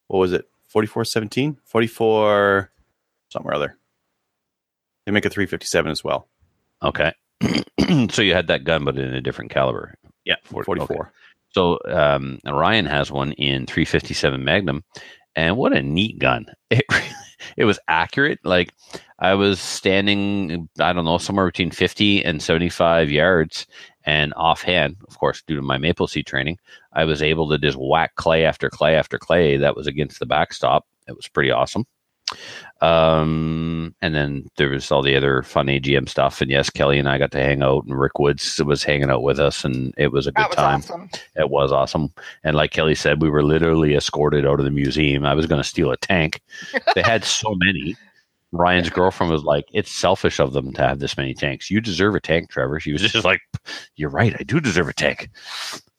what 0.07 0.19
was 0.19 0.33
it? 0.33 0.45
4417? 0.69 1.57
44, 1.65 2.71
somewhere 3.29 3.55
other. 3.55 3.77
They 5.05 5.11
make 5.11 5.25
a 5.25 5.29
357 5.29 5.91
as 5.91 6.03
well. 6.03 6.27
Okay. 6.83 7.13
so 8.09 8.21
you 8.21 8.33
had 8.33 8.47
that 8.47 8.63
gun, 8.63 8.83
but 8.83 8.97
in 8.97 9.13
a 9.13 9.21
different 9.21 9.51
caliber. 9.51 9.95
Yeah, 10.25 10.35
For- 10.43 10.63
44. 10.63 10.95
okay. 10.97 11.09
So 11.51 11.79
um, 11.87 12.39
Ryan 12.45 12.85
has 12.85 13.11
one 13.11 13.31
in 13.33 13.65
357 13.65 14.43
Magnum, 14.43 14.83
and 15.35 15.55
what 15.57 15.73
a 15.73 15.81
neat 15.81 16.19
gun! 16.19 16.45
It 16.69 16.83
it 17.55 17.65
was 17.65 17.79
accurate. 17.87 18.39
Like 18.43 18.73
I 19.19 19.35
was 19.35 19.59
standing, 19.59 20.67
I 20.79 20.91
don't 20.91 21.05
know, 21.05 21.17
somewhere 21.19 21.45
between 21.45 21.71
50 21.71 22.25
and 22.25 22.41
75 22.41 23.09
yards, 23.09 23.65
and 24.07 24.33
offhand, 24.35 24.95
of 25.09 25.19
course, 25.19 25.43
due 25.45 25.57
to 25.57 25.61
my 25.61 25.77
maple 25.77 26.07
seed 26.07 26.25
training, 26.25 26.57
I 26.93 27.03
was 27.03 27.21
able 27.21 27.49
to 27.49 27.57
just 27.57 27.77
whack 27.77 28.15
clay 28.15 28.45
after 28.45 28.69
clay 28.69 28.95
after 28.95 29.19
clay 29.19 29.57
that 29.57 29.75
was 29.75 29.85
against 29.85 30.19
the 30.19 30.25
backstop. 30.25 30.87
It 31.09 31.15
was 31.15 31.27
pretty 31.27 31.51
awesome. 31.51 31.85
Um, 32.79 33.95
and 34.01 34.15
then 34.15 34.47
there 34.55 34.69
was 34.69 34.91
all 34.91 35.01
the 35.01 35.15
other 35.15 35.43
fun 35.43 35.67
AGM 35.67 36.07
stuff. 36.07 36.41
And 36.41 36.49
yes, 36.49 36.69
Kelly 36.69 36.99
and 36.99 37.09
I 37.09 37.17
got 37.17 37.31
to 37.31 37.43
hang 37.43 37.61
out, 37.61 37.83
and 37.83 37.99
Rick 37.99 38.17
Woods 38.17 38.61
was 38.63 38.81
hanging 38.81 39.09
out 39.09 39.23
with 39.23 39.39
us, 39.39 39.65
and 39.65 39.93
it 39.97 40.13
was 40.13 40.25
a 40.25 40.31
good 40.31 40.47
was 40.47 40.55
time. 40.55 40.79
awesome. 40.79 41.09
It 41.35 41.49
was 41.49 41.73
awesome. 41.73 42.13
And 42.45 42.55
like 42.55 42.71
Kelly 42.71 42.95
said, 42.95 43.21
we 43.21 43.29
were 43.29 43.43
literally 43.43 43.93
escorted 43.93 44.45
out 44.45 44.59
of 44.59 44.65
the 44.65 44.71
museum. 44.71 45.25
I 45.25 45.33
was 45.33 45.47
going 45.47 45.61
to 45.61 45.67
steal 45.67 45.91
a 45.91 45.97
tank. 45.97 46.41
They 46.95 47.01
had 47.01 47.25
so 47.25 47.55
many. 47.55 47.95
Ryan's 48.59 48.89
girlfriend 48.89 49.31
was 49.31 49.43
like, 49.43 49.65
It's 49.73 49.91
selfish 49.91 50.39
of 50.39 50.53
them 50.53 50.73
to 50.73 50.81
have 50.81 50.99
this 50.99 51.17
many 51.17 51.33
tanks. 51.33 51.71
You 51.71 51.81
deserve 51.81 52.15
a 52.15 52.19
tank, 52.19 52.49
Trevor. 52.49 52.79
She 52.79 52.91
was 52.91 53.01
just 53.11 53.25
like, 53.25 53.41
You're 53.95 54.09
right. 54.09 54.35
I 54.39 54.43
do 54.43 54.59
deserve 54.59 54.87
a 54.87 54.93
tank. 54.93 55.29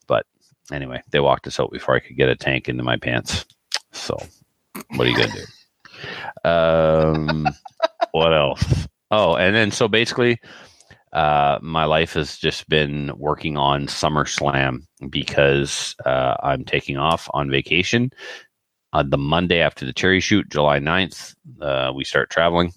But 0.07 0.27
anyway, 0.73 1.03
they 1.11 1.21
walked 1.21 1.47
us 1.47 1.61
out 1.61 1.73
before 1.73 1.94
I 1.94 2.01
could 2.01 2.16
get 2.16 2.29
a 2.29 2.37
tank 2.37 2.68
into 2.68 2.83
my 2.83 2.97
pants. 2.97 3.44
So 3.92 4.16
what 4.94 5.07
are 5.07 5.11
you 5.11 5.16
to 5.16 5.47
do? 6.44 6.49
Um, 6.49 7.49
what 8.12 8.33
else? 8.35 8.87
Oh, 9.11 9.37
and 9.37 9.55
then 9.55 9.71
so 9.71 9.88
basically, 9.88 10.38
uh, 11.12 11.59
my 11.62 11.85
life 11.85 12.12
has 12.14 12.37
just 12.37 12.68
been 12.68 13.11
working 13.16 13.57
on 13.57 13.87
SummerSlam 13.87 14.83
because 15.09 15.97
uh, 16.05 16.37
I'm 16.42 16.64
taking 16.64 16.99
off 16.99 17.29
on 17.33 17.51
vacation 17.51 18.11
on 18.92 19.11
the 19.11 19.18
Monday 19.18 19.61
after 19.61 19.85
the 19.85 19.92
cherry 19.92 20.20
shoot, 20.20 20.48
July 20.48 20.79
9th. 20.79 21.35
Uh, 21.61 21.92
we 21.94 22.05
start 22.05 22.31
traveling. 22.31 22.72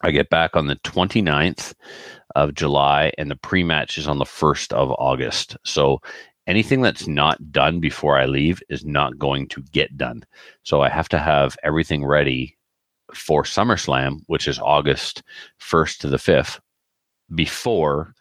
I 0.00 0.10
get 0.10 0.30
back 0.30 0.54
on 0.54 0.66
the 0.66 0.76
29th 0.76 1.74
of 2.34 2.54
July, 2.54 3.12
and 3.18 3.30
the 3.30 3.36
pre 3.36 3.64
match 3.64 3.98
is 3.98 4.06
on 4.06 4.18
the 4.18 4.24
1st 4.24 4.72
of 4.72 4.90
August. 4.92 5.56
So 5.64 6.00
anything 6.46 6.82
that's 6.82 7.06
not 7.06 7.52
done 7.52 7.80
before 7.80 8.18
I 8.18 8.26
leave 8.26 8.62
is 8.68 8.84
not 8.84 9.18
going 9.18 9.48
to 9.48 9.62
get 9.72 9.96
done. 9.96 10.24
So 10.62 10.82
I 10.82 10.88
have 10.88 11.08
to 11.10 11.18
have 11.18 11.56
everything 11.62 12.04
ready 12.04 12.56
for 13.14 13.42
SummerSlam, 13.42 14.20
which 14.26 14.46
is 14.46 14.58
August 14.60 15.22
1st 15.60 15.98
to 15.98 16.08
the 16.08 16.16
5th, 16.16 16.60
before 17.34 18.14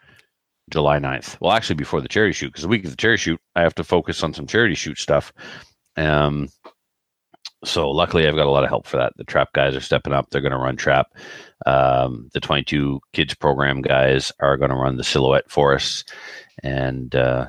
July 0.69 0.99
9th. 0.99 1.37
Well, 1.39 1.51
actually, 1.51 1.75
before 1.75 2.01
the 2.01 2.07
charity 2.07 2.33
shoot, 2.33 2.47
because 2.47 2.63
the 2.63 2.69
week 2.69 2.85
of 2.85 2.91
the 2.91 2.97
charity 2.97 3.21
shoot, 3.21 3.39
I 3.55 3.61
have 3.61 3.75
to 3.75 3.83
focus 3.83 4.23
on 4.23 4.33
some 4.33 4.47
charity 4.47 4.75
shoot 4.75 4.97
stuff. 4.97 5.31
Um, 5.95 6.49
so 7.67 7.89
luckily, 7.91 8.27
I've 8.27 8.35
got 8.35 8.47
a 8.47 8.51
lot 8.51 8.63
of 8.63 8.69
help 8.69 8.87
for 8.87 8.97
that. 8.97 9.13
The 9.17 9.23
trap 9.23 9.53
guys 9.53 9.75
are 9.75 9.81
stepping 9.81 10.13
up; 10.13 10.29
they're 10.29 10.41
going 10.41 10.51
to 10.51 10.57
run 10.57 10.75
trap. 10.75 11.07
Um, 11.65 12.29
the 12.33 12.39
22 12.39 12.99
kids 13.13 13.33
program 13.33 13.81
guys 13.81 14.31
are 14.39 14.57
going 14.57 14.69
to 14.69 14.75
run 14.75 14.97
the 14.97 15.03
silhouette 15.03 15.49
for 15.49 15.75
us, 15.75 16.03
and 16.63 17.13
uh, 17.15 17.47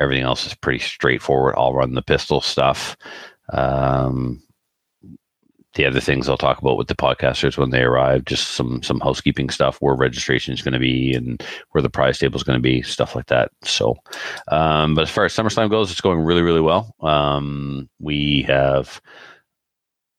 everything 0.00 0.24
else 0.24 0.46
is 0.46 0.54
pretty 0.54 0.78
straightforward. 0.78 1.54
I'll 1.56 1.74
run 1.74 1.94
the 1.94 2.02
pistol 2.02 2.40
stuff. 2.40 2.96
Um, 3.52 4.42
the 5.76 5.86
other 5.86 6.00
things 6.00 6.28
I'll 6.28 6.36
talk 6.36 6.58
about 6.58 6.76
with 6.76 6.88
the 6.88 6.94
podcasters 6.94 7.56
when 7.56 7.70
they 7.70 7.82
arrive, 7.82 8.24
just 8.24 8.52
some 8.52 8.82
some 8.82 9.00
housekeeping 9.00 9.50
stuff, 9.50 9.78
where 9.80 9.94
registration 9.94 10.52
is 10.52 10.62
going 10.62 10.74
to 10.74 10.80
be, 10.80 11.14
and 11.14 11.42
where 11.70 11.82
the 11.82 11.90
prize 11.90 12.18
table 12.18 12.36
is 12.36 12.42
going 12.42 12.58
to 12.58 12.62
be, 12.62 12.82
stuff 12.82 13.14
like 13.14 13.26
that. 13.26 13.50
So, 13.62 13.96
um, 14.48 14.94
but 14.94 15.02
as 15.02 15.10
far 15.10 15.24
as 15.24 15.34
SummerSlam 15.34 15.70
goes, 15.70 15.90
it's 15.90 16.00
going 16.00 16.20
really 16.20 16.42
really 16.42 16.60
well. 16.60 16.94
Um, 17.00 17.88
we 18.00 18.42
have 18.48 19.00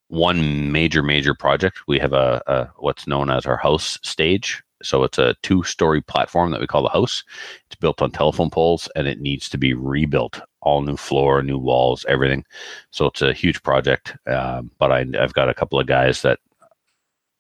one 0.10 0.72
major 0.72 1.04
major 1.04 1.34
project. 1.34 1.80
We 1.88 2.00
have 2.00 2.14
a, 2.14 2.42
a 2.48 2.70
what's 2.78 3.08
known 3.08 3.30
as 3.30 3.46
our 3.46 3.58
house 3.58 4.00
stage. 4.04 4.64
So 4.84 5.04
it's 5.04 5.18
a 5.18 5.36
two 5.42 5.64
story 5.64 6.02
platform 6.02 6.52
that 6.52 6.62
we 6.62 6.68
call 6.68 6.84
the 6.84 6.90
house. 6.90 7.24
It's 7.66 7.76
built 7.76 8.02
on 8.02 8.12
telephone 8.12 8.52
poles 8.52 8.88
and 8.96 9.08
it 9.08 9.20
needs 9.20 9.50
to 9.50 9.58
be 9.58 9.74
rebuilt. 9.74 10.40
All 10.68 10.82
new 10.82 10.98
floor, 10.98 11.42
new 11.42 11.58
walls, 11.58 12.06
everything. 12.10 12.44
So 12.92 13.06
it's 13.08 13.22
a 13.22 13.34
huge 13.44 13.60
project. 13.64 14.18
Um, 14.28 14.70
but 14.78 14.92
I, 14.92 15.00
I've 15.20 15.34
got 15.40 15.50
a 15.50 15.54
couple 15.54 15.80
of 15.80 15.88
guys 15.88 16.22
that 16.24 16.40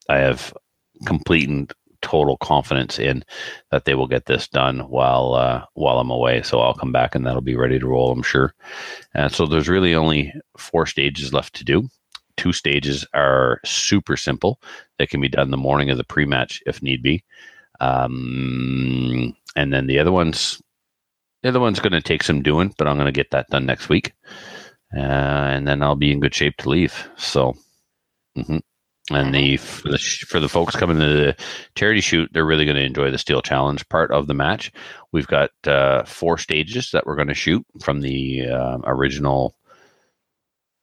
I 0.08 0.18
have 0.20 0.54
complete 1.06 1.50
and 1.50 1.72
total 2.02 2.38
confidence 2.38 3.00
in 3.00 3.24
that 3.72 3.84
they 3.84 3.96
will 3.96 4.08
get 4.08 4.26
this 4.26 4.48
done 4.48 4.80
while 4.90 5.34
uh, 5.34 5.66
while 5.74 6.00
I'm 6.00 6.12
away. 6.12 6.42
So 6.44 6.60
I'll 6.62 6.82
come 6.82 6.94
back 6.94 7.16
and 7.16 7.26
that'll 7.26 7.42
be 7.42 7.58
ready 7.58 7.80
to 7.80 7.88
roll. 7.88 8.12
I'm 8.12 8.24
sure. 8.24 8.54
And 9.14 9.32
so 9.32 9.46
there's 9.46 9.68
really 9.68 9.94
only 9.94 10.34
four 10.58 10.86
stages 10.86 11.34
left 11.34 11.54
to 11.56 11.66
do. 11.66 11.90
Two 12.38 12.54
stages 12.54 13.06
are 13.14 13.60
super 13.66 14.16
simple. 14.16 14.60
They 15.00 15.08
can 15.08 15.22
be 15.22 15.30
done 15.30 15.52
the 15.52 15.58
morning 15.58 15.90
of 15.90 15.98
the 15.98 16.04
pre-match 16.14 16.62
if 16.66 16.82
need 16.82 17.02
be. 17.02 17.24
Um, 17.80 19.36
and 19.56 19.74
then 19.74 19.88
the 19.88 20.00
other 20.00 20.12
ones, 20.12 20.62
the 21.44 21.50
other 21.50 21.60
one's 21.60 21.80
going 21.80 21.94
to 21.94 22.02
take 22.02 22.24
some 22.24 22.42
doing, 22.42 22.74
but 22.78 22.88
I'm 22.88 22.96
going 22.98 23.06
to 23.06 23.12
get 23.12 23.32
that 23.32 23.48
done 23.50 23.66
next 23.66 23.90
week, 23.90 24.14
uh, 24.96 25.00
and 25.00 25.68
then 25.68 25.82
I'll 25.82 25.96
be 25.96 26.12
in 26.12 26.20
good 26.20 26.34
shape 26.34 26.58
to 26.58 26.70
leave. 26.70 27.10
So, 27.18 27.54
mhm. 28.38 28.62
and 29.12 29.34
the 29.36 29.58
for 29.58 29.90
the 29.90 29.98
for 30.28 30.40
the 30.40 30.50
folks 30.50 30.76
coming 30.76 31.00
to 31.00 31.06
the 31.06 31.36
charity 31.76 32.02
shoot, 32.02 32.30
they're 32.34 32.46
really 32.46 32.66
going 32.66 32.78
to 32.78 32.84
enjoy 32.84 33.12
the 33.12 33.18
steel 33.18 33.42
challenge 33.42 33.88
part 33.90 34.12
of 34.12 34.28
the 34.28 34.34
match. 34.34 34.72
We've 35.12 35.28
got 35.28 35.52
uh, 35.66 36.04
four 36.06 36.38
stages 36.38 36.92
that 36.92 37.06
we're 37.06 37.16
going 37.16 37.28
to 37.28 37.34
shoot 37.34 37.66
from 37.82 38.02
the 38.02 38.48
uh, 38.48 38.78
original 38.86 39.56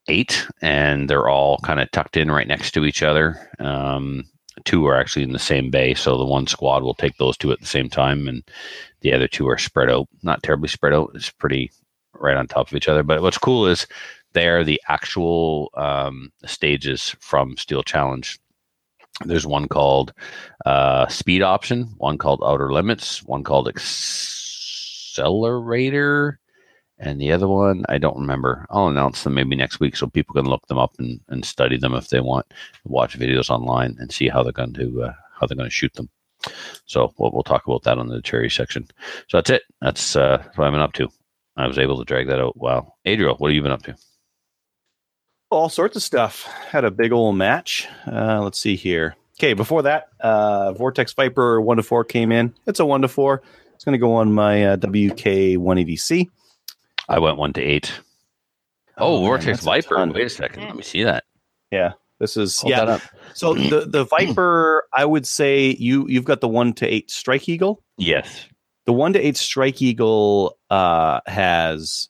eight, 0.08 0.46
and 0.60 1.08
they're 1.08 1.28
all 1.28 1.58
kind 1.58 1.80
of 1.80 1.90
tucked 1.90 2.16
in 2.16 2.30
right 2.30 2.46
next 2.48 2.72
to 2.72 2.84
each 2.84 3.02
other. 3.02 3.50
Um, 3.58 4.24
two 4.64 4.86
are 4.86 4.96
actually 4.96 5.24
in 5.24 5.32
the 5.32 5.38
same 5.38 5.70
bay, 5.70 5.94
so 5.94 6.16
the 6.16 6.24
one 6.24 6.46
squad 6.46 6.82
will 6.82 6.94
take 6.94 7.16
those 7.16 7.36
two 7.36 7.52
at 7.52 7.60
the 7.60 7.66
same 7.66 7.88
time, 7.88 8.28
and 8.28 8.42
the 9.00 9.12
other 9.12 9.28
two 9.28 9.48
are 9.48 9.58
spread 9.58 9.90
out. 9.90 10.08
Not 10.22 10.42
terribly 10.42 10.68
spread 10.68 10.92
out; 10.92 11.10
it's 11.14 11.30
pretty 11.30 11.70
right 12.14 12.36
on 12.36 12.46
top 12.46 12.68
of 12.68 12.74
each 12.74 12.88
other. 12.88 13.02
But 13.02 13.22
what's 13.22 13.38
cool 13.38 13.66
is 13.66 13.86
they 14.32 14.48
are 14.48 14.64
the 14.64 14.80
actual 14.88 15.70
um, 15.74 16.32
stages 16.44 17.14
from 17.20 17.56
Steel 17.56 17.82
Challenge. 17.82 18.38
There's 19.24 19.46
one 19.46 19.68
called 19.68 20.12
uh, 20.66 21.06
Speed 21.06 21.42
Option, 21.42 21.84
one 21.98 22.18
called 22.18 22.42
Outer 22.44 22.72
Limits, 22.72 23.22
one 23.22 23.44
called 23.44 23.68
Accelerator, 23.68 26.40
and 26.98 27.20
the 27.20 27.32
other 27.32 27.48
one 27.48 27.84
I 27.88 27.98
don't 27.98 28.18
remember. 28.18 28.66
I'll 28.70 28.88
announce 28.88 29.24
them 29.24 29.34
maybe 29.34 29.56
next 29.56 29.80
week 29.80 29.96
so 29.96 30.06
people 30.06 30.34
can 30.34 30.46
look 30.46 30.66
them 30.66 30.78
up 30.78 30.94
and, 30.98 31.20
and 31.28 31.44
study 31.44 31.76
them 31.76 31.94
if 31.94 32.08
they 32.08 32.20
want. 32.20 32.46
Watch 32.84 33.18
videos 33.18 33.50
online 33.50 33.96
and 33.98 34.12
see 34.12 34.28
how 34.28 34.42
they're 34.42 34.52
going 34.52 34.74
to 34.74 35.04
uh, 35.04 35.12
how 35.38 35.46
they're 35.46 35.56
going 35.56 35.68
to 35.68 35.74
shoot 35.74 35.92
them. 35.94 36.08
So 36.86 37.12
we'll, 37.18 37.32
we'll 37.32 37.42
talk 37.42 37.66
about 37.66 37.84
that 37.84 37.98
on 37.98 38.08
the 38.08 38.20
cherry 38.20 38.50
section. 38.50 38.86
So 39.28 39.38
that's 39.38 39.50
it. 39.50 39.62
That's 39.80 40.14
uh, 40.14 40.42
what 40.56 40.66
I've 40.66 40.72
been 40.72 40.80
up 40.80 40.92
to. 40.94 41.08
I 41.56 41.66
was 41.66 41.78
able 41.78 41.98
to 41.98 42.04
drag 42.04 42.26
that 42.28 42.40
out. 42.40 42.56
Wow, 42.56 42.94
Adriel, 43.04 43.36
what 43.36 43.48
have 43.48 43.54
you 43.54 43.62
been 43.62 43.70
up 43.72 43.84
to? 43.84 43.96
all 45.54 45.68
sorts 45.68 45.96
of 45.96 46.02
stuff. 46.02 46.42
Had 46.42 46.84
a 46.84 46.90
big 46.90 47.12
old 47.12 47.36
match. 47.36 47.86
Uh, 48.06 48.42
let's 48.42 48.58
see 48.58 48.76
here. 48.76 49.16
Okay, 49.38 49.54
before 49.54 49.82
that, 49.82 50.08
uh, 50.20 50.72
Vortex 50.72 51.12
Viper 51.12 51.60
one 51.60 51.76
to 51.76 51.82
four 51.82 52.04
came 52.04 52.32
in. 52.32 52.54
It's 52.66 52.80
a 52.80 52.86
one 52.86 53.02
to 53.02 53.08
four. 53.08 53.42
It's 53.74 53.84
going 53.84 53.94
to 53.94 53.98
go 53.98 54.14
on 54.14 54.32
my 54.32 54.64
uh, 54.64 54.76
WK 54.76 55.56
180C. 55.58 56.28
I 57.08 57.18
went 57.18 57.36
one 57.36 57.52
to 57.54 57.60
eight. 57.62 57.92
Oh, 58.96 59.16
Oh, 59.16 59.20
Vortex 59.20 59.46
that's 59.46 59.62
a 59.62 59.64
Viper. 59.64 59.96
ton. 59.96 60.12
Wait 60.12 60.26
a 60.26 60.30
second. 60.30 60.64
Let 60.64 60.76
me 60.76 60.82
see 60.82 61.02
that. 61.04 61.24
Yeah, 61.70 61.92
this 62.20 62.36
is 62.36 62.60
Hold 62.60 62.70
yeah. 62.70 62.98
So 63.34 63.54
the 63.54 63.86
the 63.86 64.04
Viper, 64.04 64.84
I 64.96 65.04
would 65.04 65.26
say 65.26 65.74
you 65.78 66.06
you've 66.08 66.24
got 66.24 66.40
the 66.40 66.48
one 66.48 66.72
to 66.74 66.86
eight 66.86 67.10
Strike 67.10 67.48
Eagle. 67.48 67.82
Yes. 67.98 68.46
The 68.86 68.92
one 68.92 69.12
to 69.14 69.18
eight 69.20 69.36
Strike 69.36 69.80
Eagle 69.82 70.58
uh, 70.70 71.20
has 71.26 72.08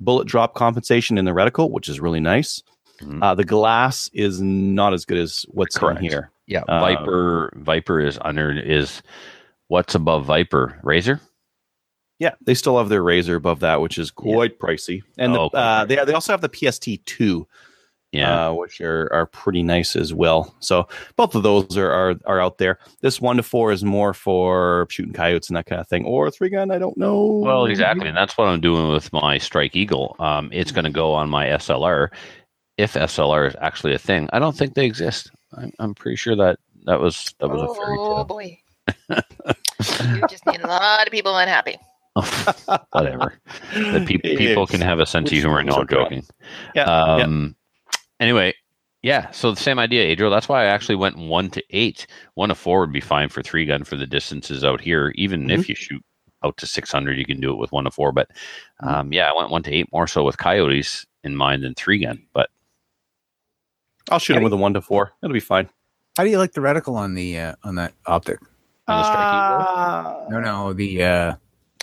bullet 0.00 0.26
drop 0.26 0.54
compensation 0.54 1.18
in 1.18 1.26
the 1.26 1.30
reticle, 1.32 1.70
which 1.70 1.88
is 1.88 2.00
really 2.00 2.20
nice. 2.20 2.62
Mhm. 3.02 3.22
Uh, 3.22 3.34
the 3.34 3.44
glass 3.44 4.10
is 4.12 4.40
not 4.40 4.92
as 4.94 5.04
good 5.04 5.18
as 5.18 5.44
what's 5.50 5.76
Correct. 5.78 6.00
in 6.00 6.06
here. 6.06 6.30
Yeah. 6.46 6.62
Um, 6.68 6.80
Viper. 6.80 7.52
Viper 7.56 8.00
is 8.00 8.18
under 8.22 8.50
is 8.50 9.02
what's 9.68 9.94
above 9.94 10.24
Viper? 10.24 10.78
Razor. 10.82 11.20
Yeah, 12.20 12.34
they 12.42 12.54
still 12.54 12.76
have 12.78 12.88
their 12.90 13.02
razor 13.02 13.34
above 13.34 13.60
that, 13.60 13.80
which 13.80 13.98
is 13.98 14.10
quite 14.10 14.58
pricey, 14.60 15.02
and 15.18 15.34
the, 15.34 15.38
Oh, 15.40 15.50
quite 15.50 15.60
uh, 15.60 15.84
they 15.86 15.96
they 16.04 16.12
also 16.12 16.32
have 16.34 16.42
the 16.42 16.50
PST 16.54 17.04
two, 17.06 17.46
Yeah. 18.12 18.48
uh, 18.48 18.52
which 18.52 18.78
are 18.82 19.10
are 19.10 19.24
pretty 19.24 19.62
nice 19.62 19.96
as 19.96 20.12
well. 20.12 20.54
So 20.60 20.86
both 21.16 21.34
of 21.34 21.42
those 21.42 21.78
are, 21.78 21.90
are 21.90 22.14
are 22.26 22.38
out 22.40 22.58
there. 22.58 22.78
This 23.00 23.22
one 23.22 23.38
to 23.38 23.42
four 23.42 23.72
is 23.72 23.82
more 23.82 24.12
for 24.12 24.86
shooting 24.90 25.14
coyotes 25.14 25.48
and 25.48 25.56
that 25.56 25.64
kind 25.64 25.80
of 25.80 25.88
thing, 25.88 26.04
or 26.04 26.30
three 26.30 26.50
gun. 26.50 26.70
I 26.70 26.78
don't 26.78 26.98
know. 26.98 27.24
well, 27.42 27.64
exactly, 27.64 28.06
and 28.06 28.16
that's 28.16 28.36
what 28.36 28.48
I'm 28.48 28.60
doing 28.60 28.88
with 28.92 29.10
my 29.14 29.38
Strike 29.38 29.74
Eagle. 29.74 30.14
Um, 30.18 30.50
it's 30.52 30.72
going 30.72 30.84
to 30.84 30.90
go 30.90 31.14
on 31.14 31.30
my 31.30 31.46
SLR. 31.46 32.10
If 32.76 32.94
SLR 32.94 33.48
is 33.48 33.56
actually 33.62 33.94
a 33.94 33.98
thing, 33.98 34.28
I 34.34 34.38
don't 34.38 34.56
think 34.56 34.74
they 34.74 34.84
exist. 34.84 35.30
I'm, 35.56 35.72
I'm 35.78 35.94
pretty 35.94 36.16
sure 36.16 36.36
that 36.36 36.58
that 36.84 37.00
was 37.00 37.34
that 37.40 37.48
was 37.48 37.62
a 37.62 37.74
fairy 37.74 37.96
tale. 37.96 38.14
Oh 38.18 38.24
boy. 38.24 38.58
you 39.08 40.28
just 40.28 40.44
made 40.46 40.60
a 40.60 40.66
lot 40.66 41.06
of 41.06 41.10
people 41.12 41.34
unhappy. 41.38 41.76
Whatever. 42.92 43.34
The 43.72 44.04
peop 44.06 44.20
Yeah, 44.24 44.36
people 44.36 44.66
can 44.66 44.80
have 44.80 45.00
a 45.00 45.06
sense 45.06 45.30
of 45.30 45.38
humor. 45.38 45.62
No, 45.62 45.74
I'm 45.74 45.88
joking. 45.88 46.24
Yeah, 46.74 47.16
yeah. 47.18 47.24
Um, 47.24 47.56
Anyway, 48.18 48.52
yeah. 49.02 49.30
So 49.30 49.50
the 49.50 49.56
same 49.60 49.78
idea, 49.78 50.02
Adriel. 50.04 50.30
That's 50.30 50.48
why 50.48 50.62
I 50.62 50.66
actually 50.66 50.96
went 50.96 51.16
one 51.16 51.48
to 51.50 51.62
eight. 51.70 52.06
One 52.34 52.50
to 52.50 52.54
four 52.54 52.80
would 52.80 52.92
be 52.92 53.00
fine 53.00 53.28
for 53.30 53.42
three 53.42 53.64
gun 53.64 53.82
for 53.84 53.96
the 53.96 54.06
distances 54.06 54.62
out 54.64 54.80
here. 54.80 55.12
Even 55.14 55.42
Mm-hmm. 55.42 55.60
if 55.60 55.68
you 55.68 55.74
shoot 55.74 56.04
out 56.44 56.56
to 56.58 56.66
six 56.66 56.92
hundred, 56.92 57.16
you 57.18 57.24
can 57.24 57.40
do 57.40 57.50
it 57.52 57.56
with 57.56 57.72
one 57.72 57.84
to 57.84 57.90
four. 57.90 58.12
But 58.12 58.28
Mm-hmm. 58.82 58.88
um, 58.88 59.12
yeah, 59.12 59.30
I 59.30 59.36
went 59.36 59.50
one 59.50 59.62
to 59.62 59.72
eight 59.72 59.90
more 59.92 60.06
so 60.06 60.22
with 60.24 60.36
coyotes 60.36 61.06
in 61.24 61.34
mind 61.36 61.62
than 61.64 61.74
three 61.74 61.98
gun. 62.04 62.22
But 62.34 62.50
I'll 64.10 64.18
shoot 64.18 64.36
him 64.36 64.42
with 64.42 64.52
a 64.52 64.56
one 64.56 64.74
to 64.74 64.80
four. 64.82 65.12
It'll 65.22 65.32
be 65.32 65.40
fine. 65.40 65.68
How 66.16 66.24
do 66.24 66.30
you 66.30 66.38
like 66.38 66.52
the 66.52 66.60
reticle 66.60 66.94
on 66.96 67.14
the 67.14 67.38
uh, 67.38 67.54
on 67.62 67.76
that 67.76 67.94
optic? 68.06 68.38
on 68.88 68.98
the 68.98 69.04
Uh, 69.04 70.26
No, 70.28 70.40
no, 70.40 70.72
the 70.72 71.02
uh, 71.04 71.34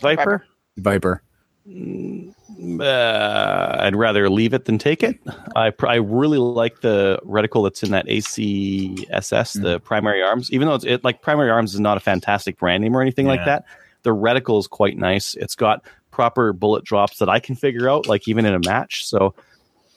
Viper. 0.01 0.45
Viper. 0.77 1.21
Mm, 1.67 2.33
uh, 2.79 3.77
I'd 3.79 3.95
rather 3.95 4.29
leave 4.29 4.53
it 4.53 4.65
than 4.65 4.77
take 4.77 5.03
it. 5.03 5.19
I 5.55 5.69
pr- 5.69 5.87
I 5.87 5.95
really 5.95 6.37
like 6.37 6.81
the 6.81 7.19
reticle 7.25 7.63
that's 7.63 7.83
in 7.83 7.91
that 7.91 8.07
ACSS, 8.07 9.61
the 9.61 9.79
primary 9.81 10.23
arms. 10.23 10.51
Even 10.51 10.67
though 10.67 10.75
it's 10.75 10.85
it, 10.85 11.03
like 11.03 11.21
primary 11.21 11.49
arms 11.49 11.73
is 11.73 11.79
not 11.79 11.97
a 11.97 11.99
fantastic 11.99 12.57
brand 12.57 12.83
name 12.83 12.95
or 12.95 13.01
anything 13.01 13.27
like 13.27 13.43
that, 13.45 13.65
the 14.03 14.11
reticle 14.11 14.59
is 14.59 14.67
quite 14.67 14.97
nice. 14.97 15.35
It's 15.35 15.55
got 15.55 15.85
proper 16.11 16.53
bullet 16.53 16.85
drops 16.85 17.19
that 17.19 17.29
I 17.29 17.39
can 17.39 17.55
figure 17.55 17.89
out, 17.89 18.07
like 18.07 18.27
even 18.27 18.45
in 18.45 18.53
a 18.53 18.59
match. 18.59 19.05
So 19.05 19.35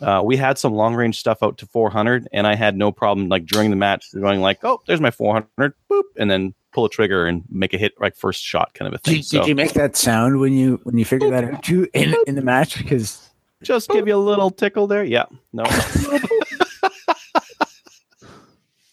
uh, 0.00 0.22
we 0.24 0.36
had 0.36 0.58
some 0.58 0.74
long 0.74 0.94
range 0.94 1.18
stuff 1.18 1.42
out 1.42 1.58
to 1.58 1.66
400, 1.66 2.28
and 2.32 2.46
I 2.46 2.54
had 2.56 2.76
no 2.76 2.90
problem 2.90 3.28
like 3.28 3.46
during 3.46 3.70
the 3.70 3.76
match 3.76 4.12
going 4.12 4.40
like, 4.40 4.64
oh, 4.64 4.80
there's 4.86 5.00
my 5.00 5.10
400, 5.10 5.74
boop, 5.90 6.02
and 6.18 6.30
then 6.30 6.54
pull 6.72 6.84
a 6.84 6.88
trigger 6.90 7.26
and 7.26 7.42
make 7.50 7.74
a 7.74 7.78
hit 7.78 7.94
like 8.00 8.16
first 8.16 8.42
shot 8.42 8.72
kind 8.74 8.86
of 8.88 8.94
a 8.94 8.98
thing. 8.98 9.16
you- 9.16 9.22
so 9.22 9.38
did 9.40 9.48
you 9.48 9.54
make 9.54 9.72
that 9.74 9.96
sound 9.96 10.38
when 10.40 10.52
you 10.52 10.80
when 10.84 10.96
you 10.98 11.04
figured 11.04 11.32
that 11.32 11.44
out 11.44 11.62
too 11.62 11.88
in 11.94 12.14
in 12.26 12.34
the 12.34 12.42
match? 12.42 12.78
Because 12.78 13.28
just 13.62 13.88
give 13.90 14.06
you 14.08 14.14
a 14.14 14.16
little 14.16 14.50
tickle 14.50 14.86
there. 14.86 15.04
Yeah, 15.04 15.24
no. 15.52 15.64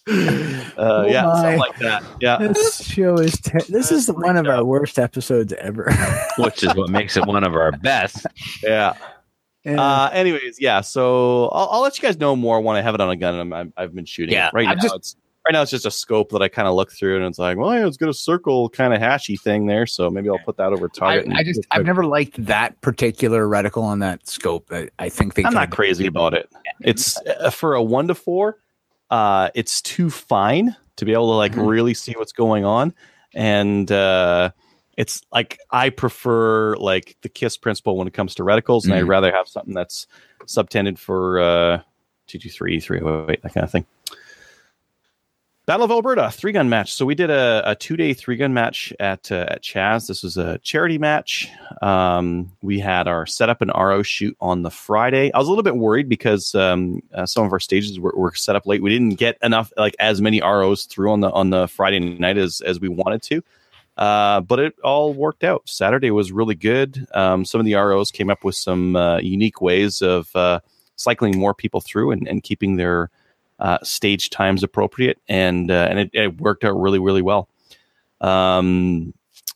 Uh, 0.10 1.06
yeah, 1.10 1.24
my. 1.24 1.36
something 1.42 1.60
like 1.60 1.78
that. 1.80 2.04
Yeah, 2.22 2.38
this 2.38 2.82
show 2.88 3.16
is 3.16 3.34
ter- 3.42 3.60
this 3.68 3.92
is 3.92 4.10
one 4.10 4.38
of 4.38 4.48
our 4.48 4.64
worst 4.64 4.98
episodes 5.00 5.52
ever. 5.54 5.92
which 6.38 6.64
is 6.64 6.74
what 6.76 6.90
makes 6.90 7.18
it 7.18 7.26
one 7.26 7.44
of 7.44 7.56
our 7.56 7.72
best. 7.74 8.26
yeah. 8.64 8.94
Yeah. 9.66 9.82
Uh, 9.82 10.10
anyways, 10.14 10.62
yeah. 10.62 10.80
So 10.80 11.50
I'll, 11.50 11.68
I'll 11.72 11.82
let 11.82 11.98
you 11.98 12.02
guys 12.04 12.18
know 12.18 12.38
more 12.38 12.62
when 12.62 12.78
I 12.78 12.82
have 12.82 12.96
it 12.96 13.02
on 13.02 13.10
a 13.10 13.18
gun 13.18 13.36
and 13.36 13.54
I'm, 13.54 13.74
I've 13.76 13.94
been 13.94 14.06
shooting. 14.06 14.32
Yeah, 14.34 14.48
it. 14.48 14.54
right 14.54 14.68
I'm 14.68 14.78
now 14.78 14.84
just- 14.84 14.96
it's 14.96 15.16
right 15.48 15.54
now 15.54 15.62
it's 15.62 15.72
just 15.72 15.86
a 15.86 15.92
scope 15.92 16.30
that 16.32 16.42
I 16.42 16.50
kind 16.50 16.68
of 16.68 16.76
look 16.76 16.92
through 16.92 17.16
and 17.16 17.26
it's 17.26 17.40
like, 17.40 17.58
well, 17.58 17.74
yeah, 17.74 17.88
it's 17.88 17.96
got 17.98 18.10
a 18.10 18.14
circle 18.14 18.70
kind 18.70 18.94
of 18.94 19.00
hashy 19.00 19.40
thing 19.40 19.66
there, 19.66 19.86
so 19.86 20.10
maybe 20.10 20.30
I'll 20.30 20.40
put 20.40 20.58
that 20.58 20.74
over 20.74 20.88
I, 20.88 21.00
target. 21.00 21.26
and 21.26 21.38
I 21.38 21.44
just 21.44 21.62
I've 21.72 21.86
never 21.86 22.06
liked 22.06 22.46
that 22.46 22.80
particular 22.82 23.48
reticle 23.48 23.84
on 23.84 24.00
that 24.00 24.28
scope. 24.28 24.68
I, 24.72 24.90
I 25.00 25.10
think 25.10 25.36
they 25.36 25.46
I'm 25.46 25.54
not 25.54 25.70
crazy 25.72 26.06
about 26.06 26.34
it. 26.34 26.50
It's 26.82 27.18
uh, 27.22 27.50
for 27.50 27.76
a 27.76 27.82
one 27.82 28.08
to 28.10 28.16
four. 28.16 28.58
Uh, 29.10 29.50
it's 29.56 29.82
too 29.82 30.10
fine 30.10 30.76
to 30.98 31.06
be 31.06 31.14
able 31.14 31.28
to 31.28 31.36
like 31.36 31.54
Mhm. 31.54 31.68
really 31.70 31.94
see 31.94 32.14
what's 32.18 32.34
going 32.34 32.66
on, 32.66 32.94
and 33.34 33.90
uh, 33.90 34.52
it's 34.98 35.22
like 35.32 35.60
I 35.72 35.90
prefer 35.92 36.76
like 36.76 37.16
the 37.22 37.30
kiss 37.30 37.56
principle 37.56 37.96
when 37.96 38.08
it 38.08 38.14
comes 38.14 38.36
to 38.36 38.44
reticles, 38.44 38.84
and 38.84 38.94
I'd 38.94 39.04
Mhm. 39.06 39.10
rather 39.10 39.32
have 39.32 39.48
something 39.48 39.74
that's 39.74 40.08
subtended 40.46 41.00
for 41.00 41.40
uh, 41.40 41.82
two 42.28 42.38
two 42.40 42.50
three 42.50 42.82
three 42.82 43.00
oh 43.00 43.28
eight 43.30 43.42
that 43.44 43.54
kind 43.54 43.64
of 43.64 43.72
thing. 43.72 43.86
Battle 45.68 45.84
of 45.84 45.92
Alberta 45.92 46.32
three 46.32 46.54
gun 46.54 46.70
match. 46.70 46.94
So 46.94 47.06
we 47.06 47.14
did 47.14 47.30
a, 47.30 47.62
a 47.72 47.76
two 47.76 47.98
day 47.98 48.14
three 48.14 48.38
gun 48.38 48.54
match 48.54 48.94
at 49.02 49.30
uh, 49.34 49.48
at 49.50 49.64
Chaz. 49.64 50.08
This 50.08 50.24
was 50.24 50.38
a 50.38 50.60
charity 50.60 50.98
match. 50.98 51.50
Um, 51.82 52.54
we 52.62 52.80
had 52.80 53.10
our 53.10 53.26
setup 53.26 53.62
and 53.62 53.70
RO 53.76 54.02
shoot 54.02 54.38
on 54.40 54.62
the 54.62 54.72
Friday. 54.72 55.30
I 55.34 55.38
was 55.38 55.48
a 55.48 55.52
little 55.52 55.66
bit 55.66 55.76
worried 55.76 56.08
because 56.08 56.56
um, 56.56 57.02
uh, 57.14 57.26
some 57.26 57.46
of 57.46 57.52
our 57.52 57.60
stages 57.60 58.00
were, 58.00 58.14
were 58.16 58.34
set 58.34 58.56
up 58.56 58.66
late. 58.66 58.82
We 58.82 58.92
didn't 58.92 59.16
get 59.16 59.38
enough 59.44 59.74
like 59.76 59.94
as 60.00 60.22
many 60.22 60.40
ROs 60.40 60.86
through 60.86 61.12
on 61.12 61.20
the 61.20 61.30
on 61.32 61.50
the 61.50 61.68
Friday 61.68 62.00
night 62.00 62.38
as 62.38 62.62
as 62.62 62.80
we 62.80 62.88
wanted 62.88 63.22
to. 63.24 63.44
Uh, 63.98 64.40
but 64.40 64.60
it 64.60 64.74
all 64.86 65.14
worked 65.14 65.44
out. 65.44 65.64
Saturday 65.66 66.12
was 66.12 66.32
really 66.32 66.56
good. 66.56 67.06
Um, 67.14 67.44
some 67.44 67.60
of 67.60 67.66
the 67.66 67.74
ROs 67.74 68.10
came 68.10 68.30
up 68.30 68.46
with 68.46 68.56
some 68.56 68.96
uh, 68.96 69.18
unique 69.18 69.60
ways 69.60 70.02
of 70.02 70.34
uh, 70.34 70.62
cycling 70.96 71.38
more 71.38 71.54
people 71.54 71.82
through 71.82 72.12
and, 72.12 72.26
and 72.26 72.42
keeping 72.42 72.78
their 72.78 73.10
uh, 73.60 73.78
stage 73.84 74.30
times 74.30 74.64
appropriate, 74.64 75.20
and 75.28 75.72
uh, 75.72 75.88
and 75.90 76.00
it, 76.00 76.10
it 76.14 76.42
worked 76.42 76.64
out 76.64 76.80
really 76.80 77.00
really 77.00 77.22
well. 77.22 77.50
Um, 78.22 79.14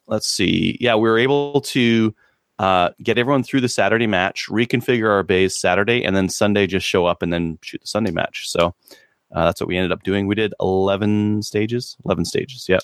let's 0.07 0.27
see, 0.27 0.77
yeah, 0.79 0.95
we 0.95 1.09
were 1.09 1.17
able 1.17 1.61
to 1.61 2.13
uh, 2.59 2.89
get 3.01 3.17
everyone 3.17 3.43
through 3.43 3.61
the 3.61 3.69
Saturday 3.69 4.07
match, 4.07 4.47
reconfigure 4.49 5.09
our 5.09 5.23
bays 5.23 5.59
Saturday, 5.59 6.03
and 6.03 6.15
then 6.15 6.29
Sunday 6.29 6.67
just 6.67 6.85
show 6.85 7.05
up 7.05 7.21
and 7.21 7.33
then 7.33 7.57
shoot 7.61 7.81
the 7.81 7.87
Sunday 7.87 8.11
match. 8.11 8.49
So 8.49 8.75
uh, 9.33 9.45
that's 9.45 9.61
what 9.61 9.67
we 9.67 9.77
ended 9.77 9.91
up 9.91 10.03
doing. 10.03 10.27
We 10.27 10.35
did 10.35 10.53
eleven 10.59 11.41
stages, 11.41 11.97
eleven 12.05 12.25
stages, 12.25 12.67
yeah, 12.69 12.79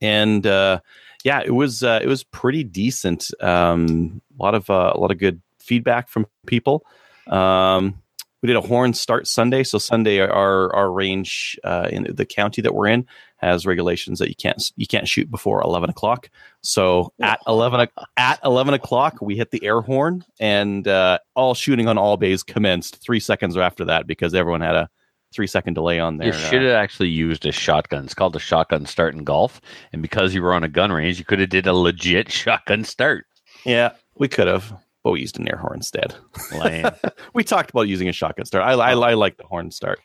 and 0.00 0.46
uh, 0.46 0.80
yeah, 1.24 1.42
it 1.44 1.54
was 1.54 1.82
uh, 1.82 2.00
it 2.02 2.06
was 2.06 2.24
pretty 2.24 2.64
decent. 2.64 3.30
Um, 3.42 4.22
a 4.38 4.42
lot 4.42 4.54
of 4.54 4.68
a 4.68 4.98
lot 4.98 5.10
of 5.10 5.18
good 5.18 5.40
feedback 5.58 6.08
from 6.08 6.26
people. 6.46 6.84
Um, 7.26 8.02
we 8.44 8.48
did 8.48 8.56
a 8.56 8.60
horn 8.60 8.92
start 8.92 9.26
Sunday. 9.26 9.62
So 9.64 9.78
Sunday, 9.78 10.20
our 10.20 10.70
our 10.76 10.92
range 10.92 11.58
uh, 11.64 11.88
in 11.90 12.06
the 12.14 12.26
county 12.26 12.60
that 12.60 12.74
we're 12.74 12.88
in 12.88 13.06
has 13.38 13.64
regulations 13.64 14.18
that 14.18 14.28
you 14.28 14.34
can't 14.34 14.70
you 14.76 14.86
can't 14.86 15.08
shoot 15.08 15.30
before 15.30 15.62
eleven 15.62 15.88
o'clock. 15.88 16.28
So 16.60 17.14
at 17.22 17.40
eleven 17.46 17.80
o- 17.80 18.04
at 18.18 18.40
eleven 18.44 18.74
o'clock, 18.74 19.16
we 19.22 19.34
hit 19.34 19.50
the 19.50 19.64
air 19.64 19.80
horn, 19.80 20.26
and 20.38 20.86
uh, 20.86 21.20
all 21.34 21.54
shooting 21.54 21.88
on 21.88 21.96
all 21.96 22.18
bays 22.18 22.42
commenced 22.42 22.96
three 23.02 23.18
seconds 23.18 23.56
after 23.56 23.86
that 23.86 24.06
because 24.06 24.34
everyone 24.34 24.60
had 24.60 24.74
a 24.74 24.90
three 25.32 25.46
second 25.46 25.72
delay 25.72 25.98
on 25.98 26.18
their. 26.18 26.26
You 26.26 26.32
should 26.34 26.62
uh, 26.62 26.66
have 26.66 26.74
actually 26.74 27.08
used 27.08 27.46
a 27.46 27.50
shotgun. 27.52 28.04
It's 28.04 28.12
called 28.12 28.36
a 28.36 28.40
shotgun 28.40 28.84
start 28.84 29.14
in 29.14 29.24
golf. 29.24 29.58
And 29.94 30.02
because 30.02 30.34
you 30.34 30.42
were 30.42 30.52
on 30.52 30.64
a 30.64 30.68
gun 30.68 30.92
range, 30.92 31.18
you 31.18 31.24
could 31.24 31.38
have 31.40 31.48
did 31.48 31.66
a 31.66 31.72
legit 31.72 32.30
shotgun 32.42 32.84
start. 32.84 33.24
yeah, 33.64 33.92
we 34.18 34.28
could 34.28 34.48
have, 34.48 34.70
but 35.04 35.12
we 35.12 35.20
used 35.20 35.38
an 35.38 35.46
air 35.48 35.58
horn 35.58 35.76
instead. 35.76 36.14
We 37.34 37.44
talked 37.44 37.70
about 37.70 37.82
using 37.82 38.08
a 38.08 38.12
shotgun 38.12 38.46
start. 38.46 38.64
I, 38.64 38.72
I, 38.72 38.92
I 38.92 39.14
like 39.14 39.36
the 39.36 39.44
horn 39.44 39.70
start. 39.70 40.00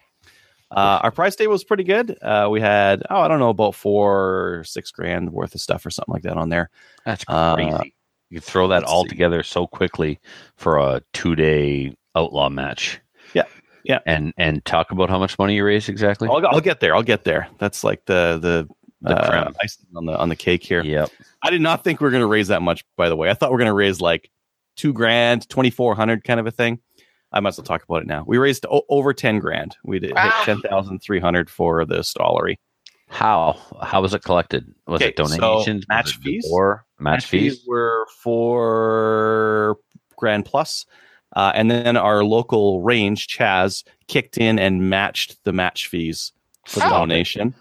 Uh, 0.72 1.00
our 1.02 1.10
price 1.12 1.36
table 1.36 1.54
was 1.54 1.64
pretty 1.64 1.84
good. 1.84 2.16
Uh, 2.22 2.48
we 2.52 2.62
had 2.62 3.02
oh 3.10 3.22
I 3.22 3.28
don't 3.28 3.40
know 3.40 3.50
about 3.50 3.74
four 3.74 4.62
six 4.68 4.92
grand 4.92 5.32
worth 5.34 5.56
of 5.56 5.62
stuff 5.62 5.84
or 5.86 5.90
something 5.90 6.14
like 6.14 6.22
that 6.24 6.38
on 6.38 6.50
there. 6.50 6.70
That's 7.06 7.24
Uh, 7.28 7.56
crazy. 7.56 7.96
you 8.30 8.40
throw 8.40 8.68
that 8.68 8.82
let's 8.82 8.92
all 8.92 9.04
see. 9.04 9.10
together 9.10 9.42
so 9.42 9.66
quickly 9.66 10.20
for 10.58 10.78
a 10.78 11.02
two 11.14 11.36
day 11.36 11.96
outlaw 12.16 12.50
match. 12.50 13.00
Yeah, 13.34 13.46
yeah. 13.84 14.00
And 14.06 14.32
and 14.38 14.64
talk 14.66 14.92
about 14.92 15.10
how 15.10 15.18
much 15.18 15.40
money 15.40 15.56
you 15.56 15.66
raised 15.66 15.90
exactly. 15.90 16.28
I'll, 16.30 16.46
I'll 16.46 16.62
get 16.62 16.82
there. 16.82 16.96
I'll 16.96 17.02
get 17.04 17.24
there. 17.24 17.48
That's 17.58 17.84
like 17.84 18.06
the 18.06 18.38
the, 18.40 18.68
The 19.02 19.18
uh, 19.18 19.52
icing 19.64 19.88
on 19.96 20.06
the 20.06 20.16
on 20.20 20.30
the 20.30 20.36
cake 20.36 20.64
here. 20.64 20.84
Yep. 20.84 21.10
I 21.42 21.50
did 21.50 21.62
not 21.62 21.84
think 21.84 22.00
we 22.00 22.04
were 22.06 22.12
going 22.12 22.22
to 22.22 22.28
raise 22.28 22.50
that 22.50 22.62
much. 22.62 22.86
By 22.96 23.10
the 23.10 23.16
way, 23.16 23.32
I 23.32 23.34
thought 23.34 23.50
we 23.50 23.56
are 23.56 23.60
going 23.60 23.70
to 23.70 23.74
raise 23.74 24.02
like 24.02 24.30
two 24.80 24.94
grand, 24.94 25.48
twenty 25.50 25.70
four 25.70 25.94
hundred, 25.94 26.24
kind 26.24 26.40
of 26.40 26.48
a 26.48 26.52
thing. 26.52 26.80
I 27.32 27.40
might 27.42 27.50
as 27.50 27.58
well 27.58 27.66
talk 27.66 27.84
about 27.84 28.02
it 28.02 28.08
now. 28.08 28.24
We 28.26 28.38
raised 28.38 28.66
o- 28.72 28.84
over 28.90 29.14
ten 29.14 29.40
grand. 29.40 29.76
We 29.84 30.00
did 30.00 30.16
Wow. 30.16 30.24
hit 30.46 30.46
ten 30.46 30.62
thousand 30.62 31.00
three 31.00 31.20
hundred 31.20 31.50
for 31.50 31.86
the 31.86 31.98
stollery. 32.00 32.56
How 33.10 33.58
how 33.84 34.02
was 34.02 34.14
it 34.14 34.24
collected? 34.24 34.66
Was 34.88 35.02
Okay, 35.02 35.10
it 35.10 35.18
so 35.18 35.38
donations? 35.38 35.86
match 35.90 36.16
it 36.16 36.22
fees? 36.24 36.48
Or 36.52 36.86
match, 37.00 37.26
fees? 37.26 37.64
were 37.68 38.08
four 38.24 39.78
grand 40.16 40.46
plus, 40.46 40.86
uh, 41.36 41.52
and 41.56 41.70
then 41.70 41.98
our 41.98 42.24
local 42.24 42.82
range 42.82 43.28
Chaz 43.28 43.84
kicked 44.08 44.38
in 44.38 44.58
and 44.60 44.90
matched 44.90 45.44
the 45.44 45.54
match 45.54 45.88
fees 45.88 46.32
for 46.68 46.80
the 46.80 46.88
Oh. 46.88 47.00
donation. 47.00 47.54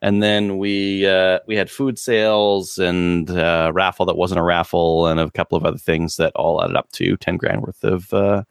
And 0.00 0.22
then 0.22 0.58
we 0.58 1.06
uh, 1.06 1.40
we 1.46 1.56
had 1.56 1.70
food 1.70 1.98
sales 1.98 2.78
and 2.78 3.28
uh, 3.30 3.72
raffle 3.74 4.06
that 4.06 4.16
wasn't 4.16 4.38
a 4.38 4.44
raffle 4.44 5.08
and 5.08 5.18
a 5.18 5.30
couple 5.30 5.58
of 5.58 5.64
other 5.64 5.78
things 5.78 6.16
that 6.16 6.32
all 6.36 6.62
added 6.62 6.76
up 6.76 6.90
to 6.92 7.16
ten 7.16 7.36
grand 7.36 7.62
worth 7.62 7.82
of 7.82 8.12
uh, 8.14 8.44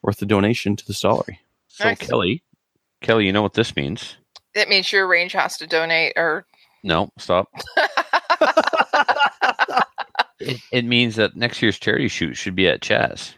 worth 0.00 0.22
of 0.22 0.28
donation 0.28 0.76
to 0.76 0.86
the 0.86 0.94
stollery. 0.94 1.38
So. 1.68 1.94
Kelly, 1.94 2.42
Kelly, 3.02 3.26
you 3.26 3.32
know 3.32 3.42
what 3.42 3.54
this 3.54 3.76
means? 3.76 4.16
It 4.54 4.68
means 4.68 4.92
your 4.92 5.06
range 5.06 5.32
has 5.32 5.56
to 5.58 5.66
donate 5.66 6.14
or 6.16 6.46
No, 6.82 7.10
stop. 7.18 7.48
it, 10.38 10.60
it 10.72 10.84
means 10.84 11.16
that 11.16 11.36
next 11.36 11.60
year's 11.62 11.78
charity 11.78 12.08
shoot 12.08 12.34
should 12.36 12.54
be 12.54 12.68
at 12.68 12.80
Chaz. 12.80 13.34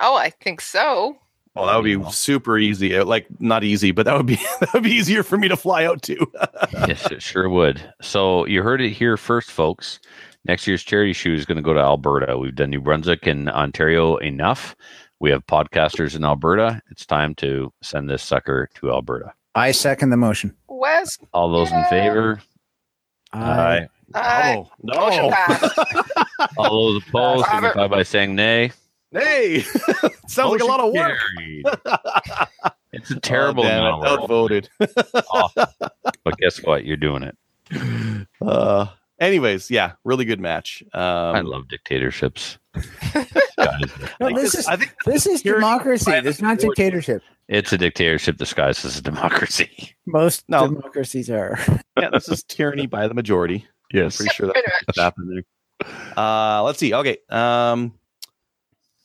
oh, 0.00 0.16
I 0.16 0.30
think 0.30 0.60
so. 0.60 1.16
Well, 1.54 1.66
that 1.66 1.76
would 1.76 1.84
be 1.84 1.96
Wow. 1.96 2.08
super 2.08 2.58
easy. 2.58 2.98
Like 3.00 3.26
not 3.38 3.62
easy, 3.62 3.92
but 3.92 4.06
that 4.06 4.16
would 4.16 4.26
be 4.26 4.34
that 4.60 4.70
would 4.74 4.82
be 4.82 4.90
easier 4.90 5.22
for 5.22 5.36
me 5.38 5.48
to 5.48 5.56
fly 5.56 5.84
out 5.84 6.02
to. 6.02 6.16
yes, 6.88 7.10
it 7.10 7.22
sure 7.22 7.48
would. 7.48 7.80
So 8.02 8.44
you 8.46 8.62
heard 8.62 8.80
it 8.80 8.90
here 8.90 9.16
first, 9.16 9.50
folks. 9.50 10.00
Next 10.46 10.66
year's 10.66 10.82
charity 10.82 11.12
shoe 11.14 11.32
is 11.34 11.46
going 11.46 11.56
to 11.56 11.62
go 11.62 11.72
to 11.72 11.80
Alberta. 11.80 12.36
We've 12.36 12.54
done 12.54 12.70
New 12.70 12.80
Brunswick 12.80 13.26
and 13.26 13.48
Ontario 13.48 14.16
enough. 14.16 14.74
We 15.20 15.30
have 15.30 15.46
podcasters 15.46 16.14
in 16.16 16.24
Alberta. 16.24 16.82
It's 16.90 17.06
time 17.06 17.34
to 17.36 17.72
send 17.82 18.10
this 18.10 18.22
sucker 18.22 18.68
to 18.74 18.90
Alberta. 18.90 19.32
I 19.54 19.70
second 19.70 20.10
the 20.10 20.16
motion. 20.18 20.54
Wes, 20.68 21.16
All 21.32 21.50
those 21.50 21.70
in 21.70 21.78
Yay. 21.78 21.84
favor? 21.88 22.42
I, 23.32 23.86
uh, 24.12 24.54
oh 24.56 24.70
no! 24.82 24.94
All 26.58 26.92
those 26.92 27.02
opposed 27.08 27.46
signify 27.46 27.86
by 27.88 28.02
saying 28.02 28.34
nay. 28.34 28.70
Hey, 29.14 29.60
sounds 30.26 30.52
like 30.52 30.60
a 30.60 30.64
lot 30.64 30.80
of 30.80 30.92
work. 30.92 31.18
It's 32.92 33.10
a 33.10 33.20
terrible 33.20 33.64
Oh, 33.64 33.68
damn 33.68 33.84
it, 33.84 33.88
amount 33.88 33.94
of 34.06 34.10
work. 34.10 34.20
outvoted. 34.22 34.68
But 36.24 36.38
guess 36.38 36.62
what? 36.62 36.84
You're 36.84 36.96
doing 36.96 37.22
it. 37.22 37.36
Uh, 38.40 38.86
anyways, 39.20 39.70
yeah, 39.70 39.92
really 40.04 40.24
good 40.24 40.40
match. 40.40 40.82
Um, 40.94 41.00
I 41.02 41.40
love 41.40 41.68
dictatorships. 41.68 42.58
Guys, 43.56 43.90
No, 44.20 44.26
like 44.26 44.34
this 44.36 44.52
this- 44.52 44.54
is 44.60 44.66
I 44.66 44.76
think 44.76 44.94
this 45.06 45.26
is 45.26 45.42
democracy. 45.42 46.10
by 46.10 46.20
This 46.20 46.36
is 46.36 46.42
not 46.42 46.58
dictatorship. 46.58 47.22
it's 47.48 47.72
a 47.72 47.78
dictatorship 47.78 48.36
disguised 48.36 48.84
as 48.84 48.98
a 48.98 49.02
democracy. 49.02 49.94
Most 50.06 50.44
No. 50.48 50.66
democracies 50.68 51.28
are. 51.30 51.58
yeah, 51.98 52.10
this 52.10 52.28
is 52.28 52.42
tyranny 52.42 52.86
by 52.86 53.06
the 53.06 53.14
majority. 53.14 53.66
I'm 53.94 54.10
pretty 54.10 54.34
sure 54.34 54.50
Pretty 54.50 54.68
that's 54.86 54.96
much. 54.98 55.04
happening. 55.04 55.42
Uh, 56.16 56.62
let's 56.64 56.78
see. 56.78 56.94
Okay. 56.94 57.18
Um, 57.28 57.92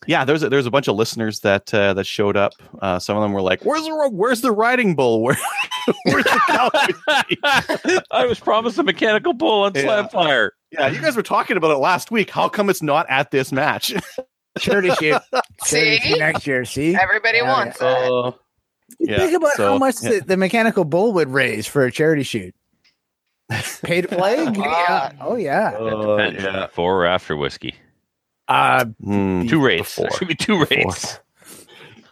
yeah, 0.07 0.25
there's 0.25 0.43
a, 0.43 0.49
there's 0.49 0.65
a 0.65 0.71
bunch 0.71 0.87
of 0.87 0.95
listeners 0.95 1.41
that 1.41 1.73
uh, 1.73 1.93
that 1.93 2.05
showed 2.05 2.37
up. 2.37 2.53
Uh, 2.81 2.99
some 2.99 3.17
of 3.17 3.23
them 3.23 3.33
were 3.33 3.41
like, 3.41 3.63
"Where's 3.63 3.83
the 3.83 4.09
where's 4.11 4.41
the 4.41 4.51
riding 4.51 4.95
bull? 4.95 5.21
Where, 5.23 5.37
where's 6.05 6.23
the 6.23 6.41
cow?" 6.47 8.01
I 8.11 8.25
was 8.25 8.39
promised 8.39 8.77
a 8.77 8.83
mechanical 8.83 9.33
bull 9.33 9.63
on 9.63 9.73
Yeah. 9.75 9.83
Slamfire. 10.07 10.49
yeah, 10.71 10.87
you 10.87 11.01
guys 11.01 11.15
were 11.15 11.23
talking 11.23 11.57
about 11.57 11.71
it 11.71 11.77
last 11.77 12.11
week. 12.11 12.29
How 12.29 12.47
come 12.49 12.69
it's 12.69 12.81
not 12.81 13.05
at 13.09 13.31
this 13.31 13.51
match? 13.51 13.93
Charity 14.57 14.89
shoot. 14.95 15.21
Charity 15.65 15.97
See? 15.99 16.09
shoot 16.09 16.19
next 16.19 16.47
year. 16.47 16.65
See? 16.65 16.95
Everybody 16.95 17.37
Yeah, 17.37 17.49
wants 17.49 17.77
it. 17.79 17.83
Uh, 17.85 18.31
yeah, 18.99 19.17
Think 19.19 19.33
about 19.37 19.53
so, 19.53 19.71
how 19.73 19.77
much 19.77 19.95
yeah. 20.01 20.09
the, 20.11 20.19
the 20.21 20.37
mechanical 20.37 20.83
bull 20.83 21.13
would 21.13 21.29
raise 21.29 21.67
for 21.67 21.85
a 21.85 21.91
charity 21.91 22.23
shoot. 22.23 22.53
Paid 23.83 24.01
to 24.01 24.07
play? 24.09 24.43
yeah. 24.55 25.11
Oh 25.21 25.35
yeah. 25.35 25.69
Uh, 25.69 26.31
yeah. 26.33 26.65
Before 26.67 27.03
or 27.03 27.05
after 27.05 27.35
whiskey? 27.37 27.75
Uh, 28.49 28.85
Hmm. 29.03 29.47
Two 29.47 29.63
rates. 29.63 29.95
Before. 29.95 30.09
There 30.09 30.17
should 30.17 30.27
be 30.27 30.35
two 30.35 30.59
Before. 30.59 30.77
rates. 30.77 31.19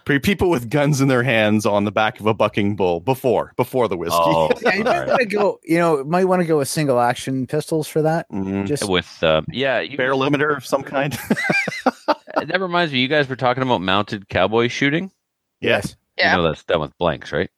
Pre- 0.06 0.20
People 0.20 0.50
with 0.50 0.70
guns 0.70 1.02
in 1.02 1.10
their 1.10 1.24
hands 1.24 1.66
on 1.66 1.84
the 1.84 1.92
back 1.92 2.22
of 2.22 2.28
a 2.28 2.34
bucking 2.34 2.78
bull 2.78 3.02
before 3.02 3.52
before 3.58 3.90
the 3.90 3.98
whiskey. 3.98 4.16
Oh, 4.18 4.50
yeah, 4.62 4.76
you 4.76 4.84
might 4.86 5.06
want 5.06 5.20
to 5.20 5.26
go. 5.26 5.60
You 5.66 5.80
know, 5.80 6.04
might 6.06 6.24
want 6.26 6.42
to 6.42 6.46
go 6.46 6.60
with 6.60 6.70
single 6.70 7.00
action 7.02 7.46
pistols 7.46 7.90
for 7.90 8.02
that. 8.04 8.26
Mhm. 8.32 8.66
Just 8.68 8.88
with 8.88 9.22
uh, 9.22 9.42
yeah, 9.52 9.82
you, 9.82 9.98
Bear 9.98 10.12
limiter 10.14 10.56
of 10.56 10.66
some 10.66 10.82
kind. 10.84 11.12
that 12.36 12.62
reminds 12.62 12.94
me. 12.94 13.00
You 13.00 13.10
guys 13.10 13.28
were 13.28 13.36
talking 13.36 13.64
about 13.64 13.82
mounted 13.82 14.30
cowboy 14.30 14.70
shooting. 14.70 15.12
yes. 15.60 15.98
Yeah. 16.18 16.32
You 16.32 16.38
know 16.42 16.48
that's 16.48 16.64
done 16.64 16.80
with 16.82 16.98
blanks, 16.98 17.32
right? 17.34 17.50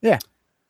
Yeah. 0.00 0.18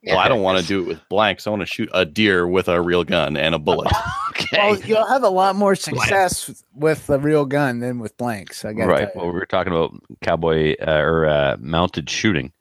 Well, 0.06 0.18
I 0.18 0.28
don't 0.28 0.42
want 0.42 0.60
to 0.60 0.66
do 0.66 0.82
it 0.82 0.86
with 0.88 1.08
blanks. 1.08 1.46
I 1.46 1.50
want 1.50 1.60
to 1.60 1.66
shoot 1.66 1.88
a 1.94 2.04
deer 2.04 2.46
with 2.46 2.68
a 2.68 2.80
real 2.80 3.04
gun 3.04 3.36
and 3.36 3.54
a 3.54 3.58
bullet. 3.58 3.90
Okay. 4.36 4.58
Well, 4.58 4.80
you'll 4.80 5.06
have 5.06 5.22
a 5.22 5.28
lot 5.28 5.54
more 5.54 5.76
success 5.76 6.64
with 6.74 7.08
a 7.08 7.20
real 7.20 7.44
gun 7.44 7.78
than 7.78 8.00
with 8.00 8.16
blanks. 8.16 8.64
I 8.64 8.72
got 8.72 8.86
right. 8.88 9.08
Well, 9.14 9.26
we 9.26 9.32
were 9.32 9.46
talking 9.46 9.72
about 9.72 9.94
cowboy 10.22 10.74
uh, 10.84 10.90
or 10.90 11.26
uh, 11.28 11.56
mounted 11.60 12.10
shooting. 12.10 12.52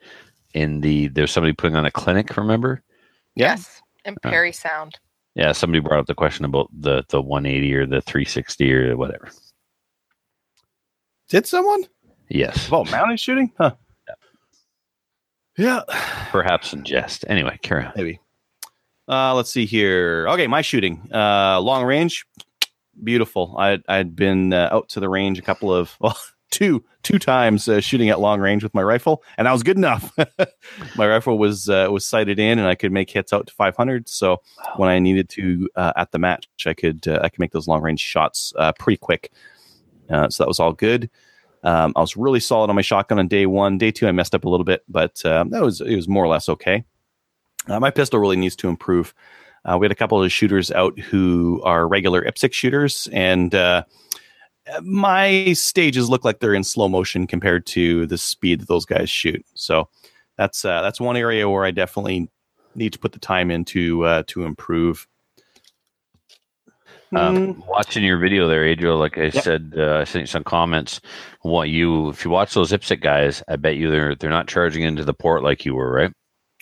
In 0.53 0.81
the 0.81 1.07
there's 1.07 1.31
somebody 1.31 1.51
putting 1.51 1.75
on 1.75 1.83
a 1.83 1.89
clinic. 1.91 2.37
Remember? 2.37 2.83
Yeah. 3.35 3.53
Yes. 3.55 3.81
And 4.05 4.21
Parry 4.21 4.51
Sound. 4.51 4.99
Yeah, 5.33 5.51
somebody 5.51 5.79
brought 5.79 5.99
up 5.99 6.05
the 6.05 6.13
question 6.13 6.45
about 6.45 6.69
the 6.79 7.03
the 7.09 7.19
180 7.19 7.73
or 7.73 7.87
the 7.87 8.01
360 8.01 8.71
or 8.71 8.95
whatever. 8.95 9.31
Did 11.29 11.47
someone? 11.47 11.85
Yes, 12.29 12.69
Oh, 12.71 12.85
mounted 12.85 13.19
shooting? 13.19 13.51
Huh. 13.57 13.73
Yeah, 15.57 15.81
perhaps 16.31 16.73
in 16.73 16.83
jest. 16.83 17.25
Anyway, 17.27 17.59
carry 17.61 17.85
on. 17.85 17.93
maybe. 17.95 18.19
Uh, 19.07 19.35
let's 19.35 19.51
see 19.51 19.65
here. 19.65 20.25
Okay, 20.29 20.47
my 20.47 20.61
shooting. 20.61 21.09
Uh, 21.13 21.59
long 21.59 21.83
range, 21.83 22.25
beautiful. 23.03 23.55
I 23.57 23.79
I'd 23.87 24.15
been 24.15 24.53
uh, 24.53 24.69
out 24.71 24.89
to 24.89 24.99
the 24.99 25.09
range 25.09 25.39
a 25.39 25.41
couple 25.41 25.73
of 25.73 25.95
well, 25.99 26.17
two 26.51 26.83
two 27.03 27.19
times 27.19 27.67
uh, 27.67 27.81
shooting 27.81 28.09
at 28.09 28.19
long 28.19 28.39
range 28.39 28.63
with 28.63 28.73
my 28.73 28.81
rifle, 28.81 29.23
and 29.37 29.45
that 29.45 29.51
was 29.51 29.61
good 29.61 29.77
enough. 29.77 30.11
my 30.95 31.07
rifle 31.07 31.37
was 31.37 31.69
uh, 31.69 31.87
was 31.91 32.05
sighted 32.05 32.39
in, 32.39 32.57
and 32.57 32.67
I 32.67 32.75
could 32.75 32.91
make 32.91 33.09
hits 33.09 33.33
out 33.33 33.47
to 33.47 33.53
500. 33.53 34.07
So 34.09 34.41
when 34.77 34.89
I 34.89 34.99
needed 34.99 35.29
to 35.29 35.69
uh, 35.75 35.93
at 35.95 36.11
the 36.11 36.19
match, 36.19 36.47
I 36.65 36.73
could 36.73 37.07
uh, 37.07 37.19
I 37.21 37.29
could 37.29 37.39
make 37.39 37.51
those 37.51 37.67
long 37.67 37.81
range 37.81 37.99
shots 37.99 38.53
uh, 38.57 38.71
pretty 38.73 38.97
quick. 38.97 39.31
Uh, 40.09 40.29
so 40.29 40.43
that 40.43 40.47
was 40.47 40.59
all 40.59 40.73
good. 40.73 41.09
Um, 41.63 41.93
I 41.95 42.01
was 42.01 42.17
really 42.17 42.39
solid 42.39 42.69
on 42.69 42.75
my 42.75 42.81
shotgun 42.81 43.19
on 43.19 43.27
day 43.27 43.45
one. 43.45 43.77
Day 43.77 43.91
two, 43.91 44.07
I 44.07 44.11
messed 44.11 44.35
up 44.35 44.45
a 44.45 44.49
little 44.49 44.65
bit, 44.65 44.83
but 44.87 45.23
um, 45.25 45.49
that 45.49 45.61
was 45.61 45.81
it 45.81 45.95
was 45.95 46.07
more 46.07 46.23
or 46.23 46.27
less 46.27 46.49
okay. 46.49 46.83
Uh, 47.67 47.79
my 47.79 47.89
pistol 47.89 48.19
really 48.19 48.35
needs 48.35 48.55
to 48.57 48.67
improve. 48.67 49.13
Uh, 49.65 49.77
we 49.77 49.85
had 49.85 49.91
a 49.91 49.95
couple 49.95 50.21
of 50.21 50.31
shooters 50.31 50.71
out 50.71 50.99
who 50.99 51.61
are 51.63 51.87
regular 51.87 52.21
IPSC 52.23 52.51
shooters, 52.51 53.07
and 53.13 53.55
uh, 53.55 53.83
my 54.81 55.53
stages 55.53 56.09
look 56.09 56.25
like 56.25 56.39
they're 56.39 56.53
in 56.53 56.63
slow 56.63 56.87
motion 56.87 57.27
compared 57.27 57.65
to 57.67 58.05
the 58.07 58.17
speed 58.17 58.61
that 58.61 58.67
those 58.67 58.85
guys 58.85 59.09
shoot. 59.09 59.45
So 59.53 59.89
that's 60.37 60.65
uh, 60.65 60.81
that's 60.81 60.99
one 60.99 61.17
area 61.17 61.49
where 61.49 61.65
I 61.65 61.71
definitely 61.71 62.29
need 62.75 62.93
to 62.93 62.99
put 62.99 63.11
the 63.11 63.19
time 63.19 63.51
in 63.51 63.65
to 63.65 64.03
uh, 64.05 64.23
to 64.27 64.43
improve. 64.43 65.07
Um, 67.15 67.63
watching 67.67 68.03
your 68.03 68.17
video 68.17 68.47
there, 68.47 68.63
Adriel, 68.65 68.97
like 68.97 69.17
I 69.17 69.23
Yep. 69.25 69.33
said, 69.43 69.73
uh, 69.77 69.97
I 69.97 70.03
sent 70.03 70.23
you 70.23 70.27
some 70.27 70.43
comments. 70.43 71.01
What 71.41 71.69
you, 71.69 72.09
if 72.09 72.23
you 72.25 72.31
watch 72.31 72.53
those 72.53 72.71
IPSC 72.71 73.01
guys, 73.01 73.43
I 73.47 73.55
bet 73.57 73.75
you 73.77 73.89
they're 73.91 74.15
they're 74.15 74.29
not 74.29 74.47
charging 74.47 74.83
into 74.83 75.03
the 75.05 75.13
port 75.13 75.43
like 75.43 75.65
you 75.65 75.75
were, 75.75 75.91
right? 75.91 76.11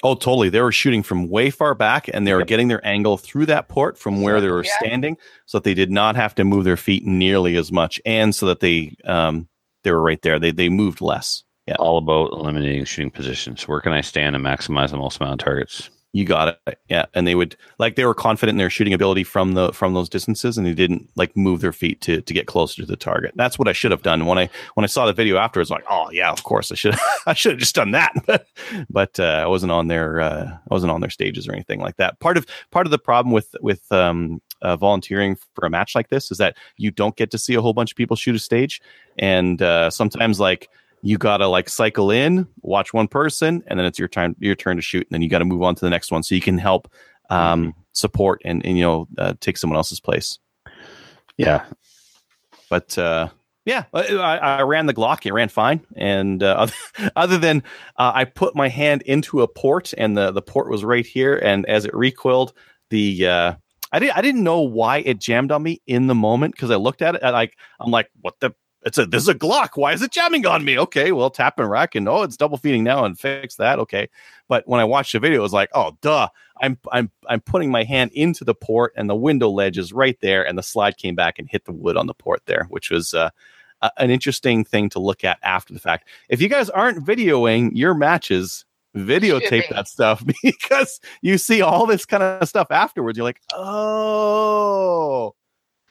Oh, 0.04 0.16
totally. 0.16 0.50
They 0.50 0.62
were 0.62 0.72
shooting 0.72 1.04
from 1.04 1.30
way 1.30 1.52
far 1.52 1.76
back 1.76 2.10
and 2.12 2.26
they 2.26 2.34
were 2.34 2.40
Yep. 2.40 2.48
getting 2.48 2.68
their 2.70 2.86
angle 2.86 3.18
through 3.18 3.46
that 3.48 3.68
port 3.70 4.00
from 4.00 4.22
where 4.24 4.42
they 4.42 4.48
were 4.50 4.64
Yeah. 4.64 4.72
standing 4.80 5.16
so 5.46 5.60
that 5.60 5.64
they 5.64 5.76
did 5.76 5.92
not 5.92 6.16
have 6.16 6.34
to 6.36 6.44
move 6.44 6.64
their 6.64 6.78
feet 6.78 7.06
nearly 7.06 7.56
as 7.56 7.72
much 7.72 8.02
and 8.04 8.34
so 8.34 8.48
that 8.48 8.62
they 8.62 8.96
um 9.06 9.48
they 9.84 9.92
were 9.92 10.02
right 10.02 10.22
there. 10.24 10.40
They 10.40 10.52
they 10.52 10.70
moved 10.70 11.02
less. 11.02 11.44
Yeah. 11.68 11.76
All 11.76 12.00
about 12.00 12.32
eliminating 12.34 12.84
shooting 12.86 13.12
positions. 13.12 13.68
Where 13.68 13.80
can 13.80 13.92
I 13.92 14.02
stand 14.02 14.36
and 14.36 14.44
maximize 14.44 14.90
the 14.90 14.98
most 14.98 15.22
amount 15.22 15.40
of 15.40 15.46
targets? 15.46 15.92
You 16.14 16.26
got 16.26 16.60
it. 16.68 16.80
Yeah, 16.90 17.06
and 17.14 17.26
they 17.26 17.36
would 17.36 17.56
like 17.80 17.96
they 17.96 18.04
were 18.04 18.14
confident 18.14 18.56
in 18.56 18.58
their 18.58 18.70
shooting 18.70 18.94
ability 18.94 19.24
from 19.24 19.54
the 19.54 19.72
from 19.72 19.94
those 19.94 20.10
distances, 20.10 20.58
and 20.58 20.68
they 20.68 20.74
didn't 20.74 21.10
like 21.16 21.38
move 21.38 21.62
their 21.62 21.72
feet 21.72 22.02
to 22.02 22.22
to 22.22 22.34
get 22.34 22.48
closer 22.48 22.82
to 22.82 22.86
the 22.86 22.98
target. 22.98 23.32
That's 23.36 23.58
what 23.58 23.70
I 23.70 23.72
should 23.72 23.92
have 23.92 24.02
done. 24.02 24.26
When 24.26 24.38
I 24.38 24.50
when 24.74 24.84
I 24.84 24.88
saw 24.88 25.06
the 25.06 25.14
video 25.14 25.38
afterwards, 25.38 25.70
like, 25.70 25.86
oh 25.90 26.10
yeah, 26.12 26.30
of 26.30 26.44
course 26.44 26.70
I 26.70 26.76
should 26.76 26.96
I 27.26 27.34
should 27.34 27.54
have 27.54 27.60
just 27.60 27.76
done 27.76 27.92
that. 27.92 28.14
but 28.90 29.20
uh, 29.22 29.42
I 29.44 29.48
wasn't 29.48 29.72
on 29.72 29.88
their 29.88 30.20
uh, 30.20 30.52
I 30.52 30.74
wasn't 30.74 30.92
on 30.92 31.00
their 31.00 31.10
stages 31.10 31.48
or 31.48 31.54
anything 31.54 31.80
like 31.80 31.96
that. 31.96 32.20
Part 32.20 32.36
of 32.36 32.46
part 32.72 32.86
of 32.86 32.92
the 32.92 33.00
problem 33.00 33.32
with 33.32 33.56
with 33.62 33.90
um, 33.94 34.42
uh, 34.62 34.76
volunteering 34.76 35.38
for 35.56 35.66
a 35.66 35.70
match 35.70 35.96
like 35.96 36.10
this 36.10 36.30
is 36.30 36.38
that 36.40 36.58
you 36.76 36.92
don't 36.92 37.16
get 37.16 37.32
to 37.32 37.38
see 37.38 37.54
a 37.54 37.62
whole 37.62 37.74
bunch 37.74 37.92
of 37.92 37.96
people 37.96 38.18
shoot 38.18 38.36
a 38.36 38.40
stage, 38.40 38.82
and 39.18 39.62
uh, 39.62 39.90
sometimes 39.90 40.42
like 40.42 40.68
you 41.02 41.18
gotta 41.18 41.48
like 41.48 41.70
cycle 41.70 42.12
in, 42.12 42.48
watch 42.62 42.94
one 42.94 43.08
person, 43.08 43.64
and 43.68 43.80
then 43.80 43.86
it's 43.86 44.00
your 44.00 44.08
time 44.08 44.36
your 44.40 44.56
turn 44.56 44.76
to 44.76 44.82
shoot, 44.82 45.08
and 45.08 45.12
then 45.12 45.22
you 45.22 45.30
got 45.30 45.40
to 45.40 45.46
move 45.46 45.62
on 45.64 45.76
to 45.76 45.86
the 45.86 45.90
next 45.90 46.12
one 46.12 46.24
so 46.24 46.36
you 46.36 46.42
can 46.42 46.58
help 46.58 46.92
um, 47.30 47.74
support 47.94 48.42
and, 48.46 48.66
and 48.66 48.78
you 48.78 48.84
know 48.84 49.08
uh, 49.18 49.34
take 49.40 49.58
someone 49.58 49.78
else's 49.78 50.00
place. 50.00 50.40
Yeah. 51.38 51.66
But 52.70 52.98
uh, 52.98 53.30
yeah, 53.66 53.86
I, 53.94 54.38
I 54.38 54.62
ran 54.64 54.86
the 54.86 54.94
Glock. 54.94 55.26
It 55.26 55.34
ran 55.34 55.50
fine, 55.50 55.86
and 55.96 56.42
uh, 56.42 56.56
other, 56.98 57.12
other 57.16 57.38
than 57.38 57.64
uh, 57.98 58.12
I 58.14 58.26
put 58.26 58.56
my 58.56 58.70
hand 58.70 59.02
into 59.04 59.42
a 59.42 59.48
port, 59.48 59.94
and 59.98 60.18
the 60.18 60.32
the 60.32 60.42
port 60.42 60.70
was 60.70 60.84
right 60.84 61.06
here, 61.06 61.38
and 61.38 61.66
as 61.68 61.86
it 61.86 61.94
recoiled, 61.94 62.54
the 62.90 63.28
uh, 63.28 63.54
I 63.92 64.00
didn't 64.00 64.18
I 64.18 64.22
didn't 64.22 64.44
know 64.44 64.62
why 64.62 64.98
it 65.00 65.20
jammed 65.20 65.52
on 65.52 65.64
me 65.64 65.82
in 65.86 66.08
the 66.08 66.16
moment 66.16 66.56
because 66.56 66.72
I 66.72 66.76
looked 66.76 67.02
at 67.02 67.16
it 67.16 67.22
like 67.22 67.58
I'm 67.80 67.92
like 67.92 68.10
what 68.22 68.40
the 68.40 68.54
it's 68.84 68.98
a 68.98 69.06
this 69.06 69.24
is 69.24 69.30
a 69.30 69.36
Glock. 69.36 69.70
Why 69.76 69.94
is 69.94 70.02
it 70.02 70.12
jamming 70.12 70.46
on 70.46 70.66
me? 70.66 70.78
Okay 70.78 71.12
well 71.12 71.30
tap 71.30 71.60
and 71.60 71.70
rack 71.70 71.96
and 71.96 72.08
oh 72.08 72.24
it's 72.24 72.38
double 72.38 72.58
feeding 72.58 72.84
now 72.84 73.06
and 73.06 73.20
fix 73.20 73.56
that. 73.56 73.80
Okay. 73.80 74.10
But 74.48 74.68
when 74.68 74.80
I 74.80 74.86
watched 74.86 75.14
the 75.14 75.20
video 75.20 75.40
it 75.40 75.44
was 75.44 75.54
like 75.54 75.70
oh 75.74 75.98
duh. 76.02 76.30
I'm 76.62 76.78
I'm 76.92 77.12
I'm 77.28 77.42
putting 77.42 77.72
my 77.72 77.84
hand 77.84 78.12
into 78.14 78.44
the 78.44 78.56
port 78.56 78.94
and 78.96 79.10
the 79.10 79.16
window 79.16 79.50
ledge 79.50 79.78
is 79.78 79.94
right 79.94 80.18
there 80.22 80.46
and 80.48 80.58
the 80.58 80.64
slide 80.64 80.98
came 80.98 81.16
back 81.16 81.40
and 81.40 81.50
hit 81.50 81.66
the 81.66 81.72
wood 81.72 81.98
on 81.98 82.08
the 82.08 82.14
port 82.14 82.42
there 82.46 82.66
which 82.70 82.92
was 82.92 83.14
uh, 83.14 83.30
a- 83.82 83.92
an 83.98 84.12
interesting 84.12 84.64
thing 84.64 84.90
to 84.90 85.00
look 85.00 85.24
at 85.24 85.40
after 85.44 85.74
the 85.74 85.80
fact. 85.80 86.08
If 86.30 86.42
you 86.42 86.50
guys 86.50 86.70
aren't 86.70 87.06
videoing 87.06 87.72
your 87.74 87.94
matches 87.94 88.66
videotape 88.96 89.70
that 89.70 89.88
stuff 89.88 90.24
because 90.44 91.00
you 91.22 91.38
see 91.38 91.62
all 91.62 91.86
this 91.86 92.06
kind 92.06 92.24
of 92.24 92.48
stuff 92.48 92.68
afterwards. 92.72 93.18
You're 93.18 93.26
like, 93.26 93.42
oh, 93.54 95.34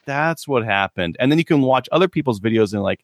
that's 0.05 0.47
what 0.47 0.63
happened. 0.63 1.17
And 1.19 1.31
then 1.31 1.39
you 1.39 1.45
can 1.45 1.61
watch 1.61 1.87
other 1.91 2.07
people's 2.07 2.39
videos 2.39 2.73
and 2.73 2.83
like, 2.83 3.03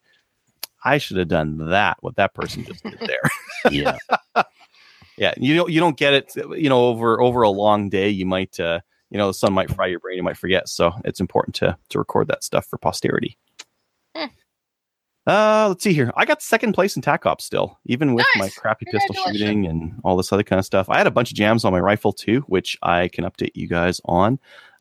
I 0.84 0.98
should 0.98 1.16
have 1.16 1.28
done 1.28 1.70
that. 1.70 1.98
What 2.00 2.16
that 2.16 2.34
person 2.34 2.64
just 2.64 2.82
did 2.82 2.98
there. 3.00 3.22
Yeah. 3.72 3.98
yeah, 5.18 5.34
you 5.36 5.56
don't 5.56 5.70
you 5.70 5.80
don't 5.80 5.96
get 5.96 6.14
it. 6.14 6.32
You 6.36 6.68
know, 6.68 6.86
over 6.86 7.20
over 7.20 7.42
a 7.42 7.50
long 7.50 7.88
day, 7.88 8.08
you 8.08 8.24
might 8.24 8.58
uh, 8.60 8.78
you 9.10 9.18
know 9.18 9.26
the 9.26 9.34
sun 9.34 9.52
might 9.52 9.70
fry 9.74 9.86
your 9.86 9.98
brain. 9.98 10.16
You 10.16 10.22
might 10.22 10.36
forget. 10.36 10.68
So 10.68 10.92
it's 11.04 11.20
important 11.20 11.56
to 11.56 11.76
to 11.88 11.98
record 11.98 12.28
that 12.28 12.44
stuff 12.44 12.66
for 12.66 12.78
posterity. 12.78 13.36
Hmm. 14.14 14.26
Uh, 15.26 15.66
let's 15.68 15.82
see 15.82 15.92
here. 15.92 16.12
I 16.16 16.24
got 16.24 16.40
second 16.40 16.72
place 16.72 16.96
in 16.96 17.02
TAC 17.02 17.26
Ops 17.26 17.44
still, 17.44 17.78
even 17.84 18.14
with 18.14 18.24
my 18.36 18.48
crappy 18.48 18.86
pistol 18.90 19.14
shooting 19.26 19.66
and 19.66 20.00
all 20.04 20.16
this 20.16 20.32
other 20.32 20.44
kind 20.44 20.58
of 20.58 20.64
stuff. 20.64 20.88
I 20.88 20.96
had 20.96 21.06
a 21.06 21.10
bunch 21.10 21.32
of 21.32 21.36
jams 21.36 21.64
on 21.64 21.72
my 21.72 21.80
rifle 21.80 22.12
too, 22.12 22.40
which 22.46 22.78
I 22.82 23.08
can 23.08 23.24
update 23.24 23.50
you 23.54 23.68
guys 23.68 24.00
on. 24.06 24.38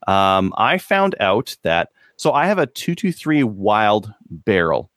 Um, 0.07 0.53
I 0.55 0.77
found 0.77 1.15
out 1.19 1.57
that 1.63 1.89
so 2.17 2.33
I 2.33 2.47
have 2.47 2.57
a 2.57 2.65
two 2.65 2.95
two 2.95 3.11
three 3.11 3.43
wild 3.43 4.11
barrel, 4.29 4.91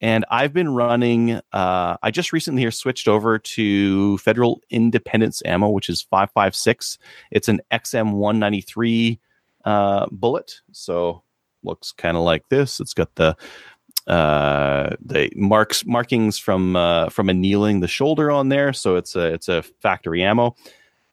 and 0.00 0.24
I've 0.30 0.52
been 0.52 0.68
running. 0.68 1.40
Uh, 1.52 1.96
I 2.02 2.10
just 2.10 2.32
recently 2.32 2.62
here 2.62 2.70
switched 2.70 3.08
over 3.08 3.38
to 3.38 4.18
Federal 4.18 4.60
Independence 4.70 5.42
ammo, 5.44 5.70
which 5.70 5.88
is 5.88 6.02
five 6.02 6.30
five 6.30 6.54
six. 6.54 6.98
It's 7.30 7.48
an 7.48 7.60
XM 7.72 8.12
one 8.12 8.38
ninety 8.38 8.60
three 8.60 9.18
uh, 9.64 10.06
bullet, 10.12 10.60
so 10.72 11.22
looks 11.64 11.90
kind 11.90 12.16
of 12.16 12.22
like 12.22 12.48
this. 12.50 12.80
It's 12.80 12.94
got 12.94 13.14
the 13.16 13.36
uh 14.06 14.96
the 15.04 15.30
marks 15.36 15.84
markings 15.84 16.38
from 16.38 16.74
uh 16.76 17.10
from 17.10 17.28
annealing 17.28 17.80
the 17.80 17.88
shoulder 17.88 18.30
on 18.30 18.48
there 18.48 18.72
so 18.72 18.96
it's 18.96 19.14
a 19.14 19.34
it's 19.34 19.48
a 19.48 19.62
factory 19.82 20.22
ammo 20.22 20.56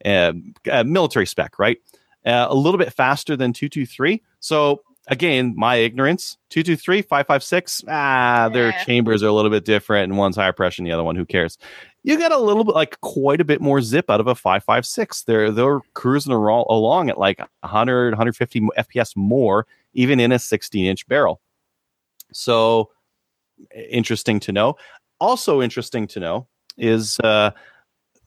uh, 0.06 0.32
uh 0.72 0.82
military 0.82 1.26
spec 1.26 1.58
right 1.58 1.76
uh, 2.24 2.46
a 2.48 2.54
little 2.54 2.78
bit 2.78 2.90
faster 2.90 3.36
than 3.36 3.52
223 3.52 4.22
so 4.40 4.80
again 5.06 5.54
my 5.56 5.76
ignorance. 5.76 6.36
223 6.50 7.02
556 7.02 7.84
ah 7.88 8.48
their 8.52 8.72
chambers 8.84 9.22
are 9.22 9.28
a 9.28 9.32
little 9.32 9.50
bit 9.50 9.64
different 9.64 10.04
and 10.04 10.18
one's 10.18 10.36
higher 10.36 10.52
pressure 10.52 10.80
than 10.80 10.84
the 10.86 10.92
other 10.92 11.04
one. 11.04 11.16
Who 11.16 11.24
cares? 11.24 11.58
You 12.02 12.16
get 12.16 12.32
a 12.32 12.38
little 12.38 12.64
bit 12.64 12.74
like 12.74 13.00
quite 13.00 13.40
a 13.40 13.44
bit 13.44 13.60
more 13.60 13.80
zip 13.80 14.10
out 14.10 14.20
of 14.20 14.26
a 14.26 14.34
556 14.34 15.22
they're 15.24 15.50
they're 15.50 15.80
cruising 15.94 16.32
along 16.32 17.10
at 17.10 17.18
like 17.18 17.38
100 17.38 18.10
150 18.12 18.60
fps 18.60 19.16
more 19.16 19.66
even 19.92 20.20
in 20.20 20.32
a 20.32 20.38
16 20.38 20.86
inch 20.86 21.06
barrel. 21.08 21.40
So 22.32 22.90
interesting 23.74 24.40
to 24.40 24.52
know. 24.52 24.76
Also 25.20 25.62
interesting 25.62 26.06
to 26.08 26.20
know 26.20 26.46
is 26.76 27.18
uh, 27.20 27.50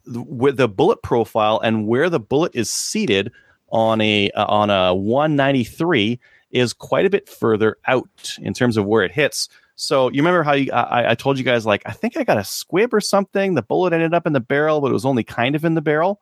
with 0.05 0.57
the 0.57 0.67
bullet 0.67 1.01
profile 1.03 1.59
and 1.59 1.87
where 1.87 2.09
the 2.09 2.19
bullet 2.19 2.55
is 2.55 2.71
seated 2.71 3.31
on 3.71 4.01
a 4.01 4.31
uh, 4.31 4.45
on 4.45 4.69
a 4.69 4.93
193 4.93 6.19
is 6.51 6.73
quite 6.73 7.05
a 7.05 7.09
bit 7.09 7.29
further 7.29 7.77
out 7.87 8.37
in 8.41 8.53
terms 8.53 8.77
of 8.77 8.85
where 8.85 9.03
it 9.03 9.11
hits. 9.11 9.49
So 9.75 10.09
you 10.09 10.21
remember 10.21 10.43
how 10.43 10.53
you, 10.53 10.71
I, 10.73 11.11
I 11.11 11.15
told 11.15 11.37
you 11.37 11.43
guys 11.43 11.65
like 11.65 11.83
I 11.85 11.91
think 11.91 12.17
I 12.17 12.23
got 12.23 12.37
a 12.37 12.43
squib 12.43 12.93
or 12.93 12.99
something. 12.99 13.53
The 13.53 13.61
bullet 13.61 13.93
ended 13.93 14.13
up 14.13 14.27
in 14.27 14.33
the 14.33 14.39
barrel, 14.39 14.81
but 14.81 14.89
it 14.89 14.93
was 14.93 15.05
only 15.05 15.23
kind 15.23 15.55
of 15.55 15.63
in 15.63 15.75
the 15.75 15.81
barrel. 15.81 16.19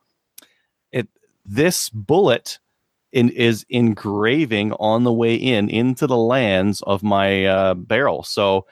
It 0.91 1.07
this 1.43 1.89
bullet 1.89 2.59
in, 3.11 3.29
is 3.29 3.65
engraving 3.69 4.73
on 4.73 5.03
the 5.03 5.13
way 5.13 5.33
in 5.35 5.69
into 5.69 6.05
the 6.05 6.17
lands 6.17 6.83
of 6.83 7.01
my 7.01 7.45
uh, 7.45 7.73
barrel. 7.73 8.21
So, 8.23 8.67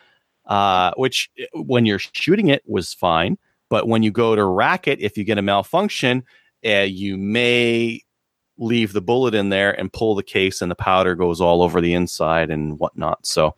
uh, 0.45 0.91
which 0.97 1.31
when 1.53 1.87
you're 1.87 1.99
shooting 1.99 2.49
it 2.49 2.61
was 2.67 2.93
fine, 2.93 3.39
but 3.69 3.87
when 3.87 4.03
you 4.03 4.11
go 4.11 4.35
to 4.35 4.45
rack 4.45 4.87
it, 4.87 4.99
if 4.99 5.17
you 5.17 5.23
get 5.23 5.39
a 5.39 5.41
malfunction, 5.41 6.23
uh, 6.63 6.81
you 6.81 7.17
may 7.17 8.03
leave 8.57 8.93
the 8.93 9.01
bullet 9.01 9.35
in 9.35 9.49
there 9.49 9.77
and 9.77 9.91
pull 9.91 10.15
the 10.15 10.23
case, 10.23 10.61
and 10.61 10.71
the 10.71 10.75
powder 10.75 11.15
goes 11.15 11.41
all 11.41 11.61
over 11.61 11.81
the 11.81 11.93
inside 11.93 12.49
and 12.49 12.79
whatnot. 12.79 13.25
So. 13.25 13.55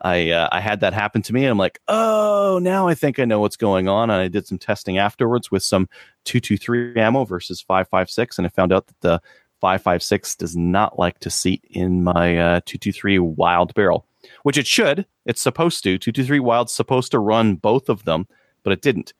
I 0.00 0.30
uh, 0.30 0.48
I 0.52 0.60
had 0.60 0.78
that 0.78 0.92
happen 0.92 1.22
to 1.22 1.32
me, 1.32 1.42
and 1.42 1.50
I'm 1.50 1.58
like, 1.58 1.80
oh, 1.88 2.60
now 2.62 2.86
I 2.86 2.94
think 2.94 3.18
I 3.18 3.24
know 3.24 3.40
what's 3.40 3.56
going 3.56 3.88
on. 3.88 4.10
And 4.10 4.20
I 4.20 4.28
did 4.28 4.46
some 4.46 4.56
testing 4.56 4.96
afterwards 4.96 5.50
with 5.50 5.64
some 5.64 5.88
223 6.24 6.94
ammo 6.94 7.24
versus 7.24 7.60
556, 7.60 8.38
and 8.38 8.46
I 8.46 8.50
found 8.50 8.72
out 8.72 8.86
that 8.86 9.00
the 9.00 9.20
556 9.60 10.36
does 10.36 10.56
not 10.56 10.98
like 10.98 11.18
to 11.20 11.30
seat 11.30 11.64
in 11.70 12.04
my 12.04 12.38
uh, 12.38 12.60
223 12.64 13.18
wild 13.18 13.74
barrel, 13.74 14.06
which 14.42 14.58
it 14.58 14.66
should. 14.66 15.06
It's 15.26 15.42
supposed 15.42 15.82
to. 15.84 15.98
223 15.98 16.38
wild's 16.40 16.72
supposed 16.72 17.10
to 17.12 17.18
run 17.18 17.56
both 17.56 17.88
of 17.88 18.04
them, 18.04 18.26
but 18.62 18.72
it 18.72 18.82
didn't. 18.82 19.12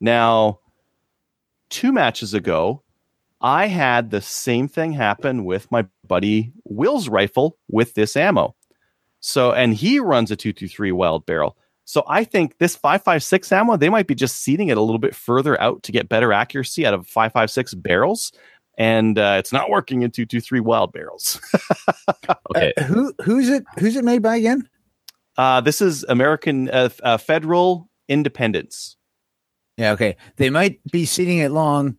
Now, 0.00 0.60
two 1.70 1.92
matches 1.92 2.34
ago, 2.34 2.82
I 3.40 3.66
had 3.66 4.10
the 4.10 4.20
same 4.20 4.68
thing 4.68 4.92
happen 4.92 5.44
with 5.44 5.70
my 5.70 5.86
buddy 6.06 6.52
Will's 6.64 7.08
rifle 7.08 7.56
with 7.68 7.94
this 7.94 8.16
ammo. 8.16 8.54
So, 9.20 9.52
and 9.52 9.74
he 9.74 10.00
runs 10.00 10.30
a 10.30 10.36
223 10.36 10.92
wild 10.92 11.26
barrel. 11.26 11.56
So 11.84 12.04
I 12.06 12.24
think 12.24 12.58
this 12.58 12.76
556 12.76 13.50
ammo, 13.52 13.76
they 13.76 13.88
might 13.88 14.06
be 14.06 14.14
just 14.14 14.36
seating 14.36 14.68
it 14.68 14.76
a 14.76 14.82
little 14.82 14.98
bit 14.98 15.14
further 15.14 15.60
out 15.60 15.82
to 15.84 15.92
get 15.92 16.08
better 16.08 16.32
accuracy 16.32 16.84
out 16.84 16.94
of 16.94 17.06
556 17.06 17.74
barrels 17.74 18.32
and 18.78 19.18
uh, 19.18 19.34
it's 19.38 19.52
not 19.52 19.68
working 19.68 20.02
in 20.02 20.10
223 20.12 20.60
wild 20.60 20.92
barrels. 20.92 21.40
Okay. 22.50 22.72
Uh, 22.78 22.82
who 22.84 23.12
who's 23.22 23.50
it 23.50 23.64
who's 23.78 23.94
it 23.94 24.04
made 24.04 24.22
by 24.22 24.36
again? 24.36 24.66
Uh, 25.36 25.60
this 25.60 25.82
is 25.82 26.02
American 26.08 26.70
uh, 26.70 26.88
uh, 27.02 27.18
Federal 27.18 27.90
Independence. 28.08 28.96
Yeah, 29.76 29.92
okay. 29.92 30.16
They 30.36 30.48
might 30.48 30.80
be 30.90 31.04
seating 31.04 31.38
it 31.38 31.50
long 31.50 31.98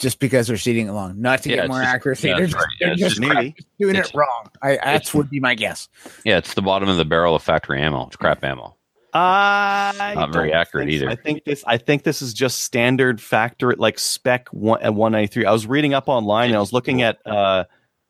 just 0.00 0.18
because 0.18 0.48
they're 0.48 0.56
seating 0.56 0.88
it 0.88 0.92
long, 0.92 1.20
not 1.20 1.42
to 1.44 1.50
Yeah, 1.50 1.56
get 1.56 1.68
more 1.68 1.80
just- 1.80 1.94
accuracy. 1.94 2.28
yeah, 2.28 2.36
they're 2.36 2.46
just, 2.46 2.56
right. 2.56 2.66
Yeah, 2.80 2.86
they're 2.86 2.92
it's 2.94 3.00
just 3.02 3.16
just 3.16 3.26
crap- 3.30 3.44
maybe. 3.44 3.54
doing 3.78 3.94
It's- 3.96 4.08
it 4.10 4.16
wrong. 4.16 4.50
I 4.62 4.78
that 4.82 5.14
would 5.14 5.30
be 5.30 5.38
my 5.40 5.54
guess. 5.54 5.88
Yeah, 6.24 6.38
it's 6.38 6.54
the 6.54 6.62
bottom 6.62 6.88
of 6.88 6.96
the 6.96 7.04
barrel 7.04 7.34
of 7.36 7.42
factory 7.42 7.80
ammo. 7.80 8.06
It's 8.08 8.16
crap 8.16 8.42
ammo. 8.42 8.76
I 9.12 10.12
Not 10.14 10.32
very 10.32 10.52
accurate 10.52 10.86
think 10.88 10.98
so. 11.00 11.04
either. 11.06 11.10
I 11.12 11.16
think 11.16 11.44
this. 11.44 11.64
I 11.66 11.76
think 11.78 12.02
this 12.04 12.22
is 12.22 12.32
just 12.32 12.62
standard 12.62 13.20
factor, 13.20 13.74
like 13.76 13.98
spec 13.98 14.48
one 14.50 14.80
at 14.82 14.94
one 14.94 15.12
ninety 15.12 15.26
three. 15.26 15.44
I 15.44 15.52
was 15.52 15.66
reading 15.66 15.94
up 15.94 16.08
online 16.08 16.46
and 16.50 16.56
I 16.56 16.60
was 16.60 16.72
looking 16.72 17.02
at 17.02 17.18
uh, 17.26 17.64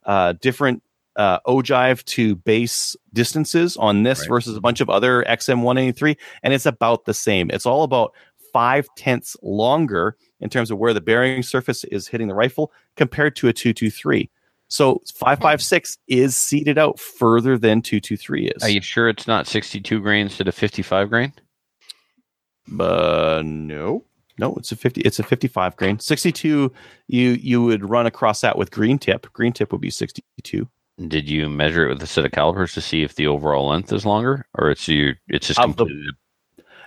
uh, 0.05 0.35
different 0.41 0.83
uh, 1.17 1.39
ogive 1.47 2.05
to 2.05 2.37
base 2.37 2.97
distances 3.13 3.77
on 3.77 4.03
this 4.03 4.21
Right. 4.21 4.29
versus 4.29 4.57
a 4.57 4.61
bunch 4.61 4.81
of 4.81 4.89
other 4.91 5.25
XM 5.27 5.63
one 5.63 5.79
eighty 5.79 5.93
three, 5.93 6.17
and 6.43 6.53
it's 6.55 6.67
about 6.67 7.05
the 7.07 7.15
same. 7.15 7.51
It's 7.51 7.67
all 7.67 7.83
about 7.83 8.13
five 8.53 8.89
tenths 8.97 9.37
longer 9.43 10.17
in 10.41 10.51
terms 10.51 10.71
of 10.71 10.79
where 10.79 10.95
the 10.95 11.01
bearing 11.01 11.43
surface 11.43 11.85
is 11.85 12.09
hitting 12.09 12.29
the 12.29 12.35
rifle 12.35 12.73
compared 12.97 13.37
to 13.37 13.49
a 13.49 13.53
two 13.53 13.73
two 13.73 13.91
three. 13.91 14.31
So 14.69 15.03
five 15.15 15.41
five 15.41 15.63
six 15.63 15.99
is 16.07 16.37
seated 16.37 16.79
out 16.79 16.99
further 17.01 17.59
than 17.59 17.83
two 17.83 18.01
two 18.01 18.17
three 18.17 18.47
is. 18.49 18.63
Are 18.63 18.71
you 18.71 18.81
sure 18.81 19.09
it's 19.09 19.27
not 19.27 19.47
62 19.47 20.01
grains 20.01 20.31
instead 20.33 20.49
of 20.49 20.55
55 20.55 21.11
grain? 21.11 21.33
Uh, 22.79 23.43
no. 23.45 24.05
No, 24.39 24.55
it's 24.55 24.73
a 24.73 24.77
50 24.77 25.03
it's 25.03 25.19
a 25.19 25.23
55 25.23 25.77
grain. 25.77 25.99
62 25.99 26.73
you 27.09 27.31
you 27.31 27.63
would 27.63 27.89
run 27.89 28.07
across 28.07 28.41
that 28.41 28.57
with 28.57 28.71
green 28.71 28.99
tip. 28.99 29.31
Green 29.33 29.53
tip 29.53 29.73
would 29.73 29.81
be 29.81 29.91
62. 29.91 30.69
Did 31.09 31.29
you 31.29 31.49
measure 31.49 31.87
it 31.87 31.95
with 31.95 32.03
a 32.03 32.07
set 32.07 32.25
of 32.25 32.33
calipers 32.33 32.75
to 32.75 32.81
see 32.81 33.03
if 33.03 33.15
the 33.15 33.27
overall 33.27 33.69
length 33.69 33.93
is 33.93 34.05
longer, 34.05 34.47
or 34.55 34.71
it's 34.71 34.87
you? 34.87 35.15
It's 35.29 35.47
just 35.47 35.59
the- 35.59 35.65
completely. 35.65 36.11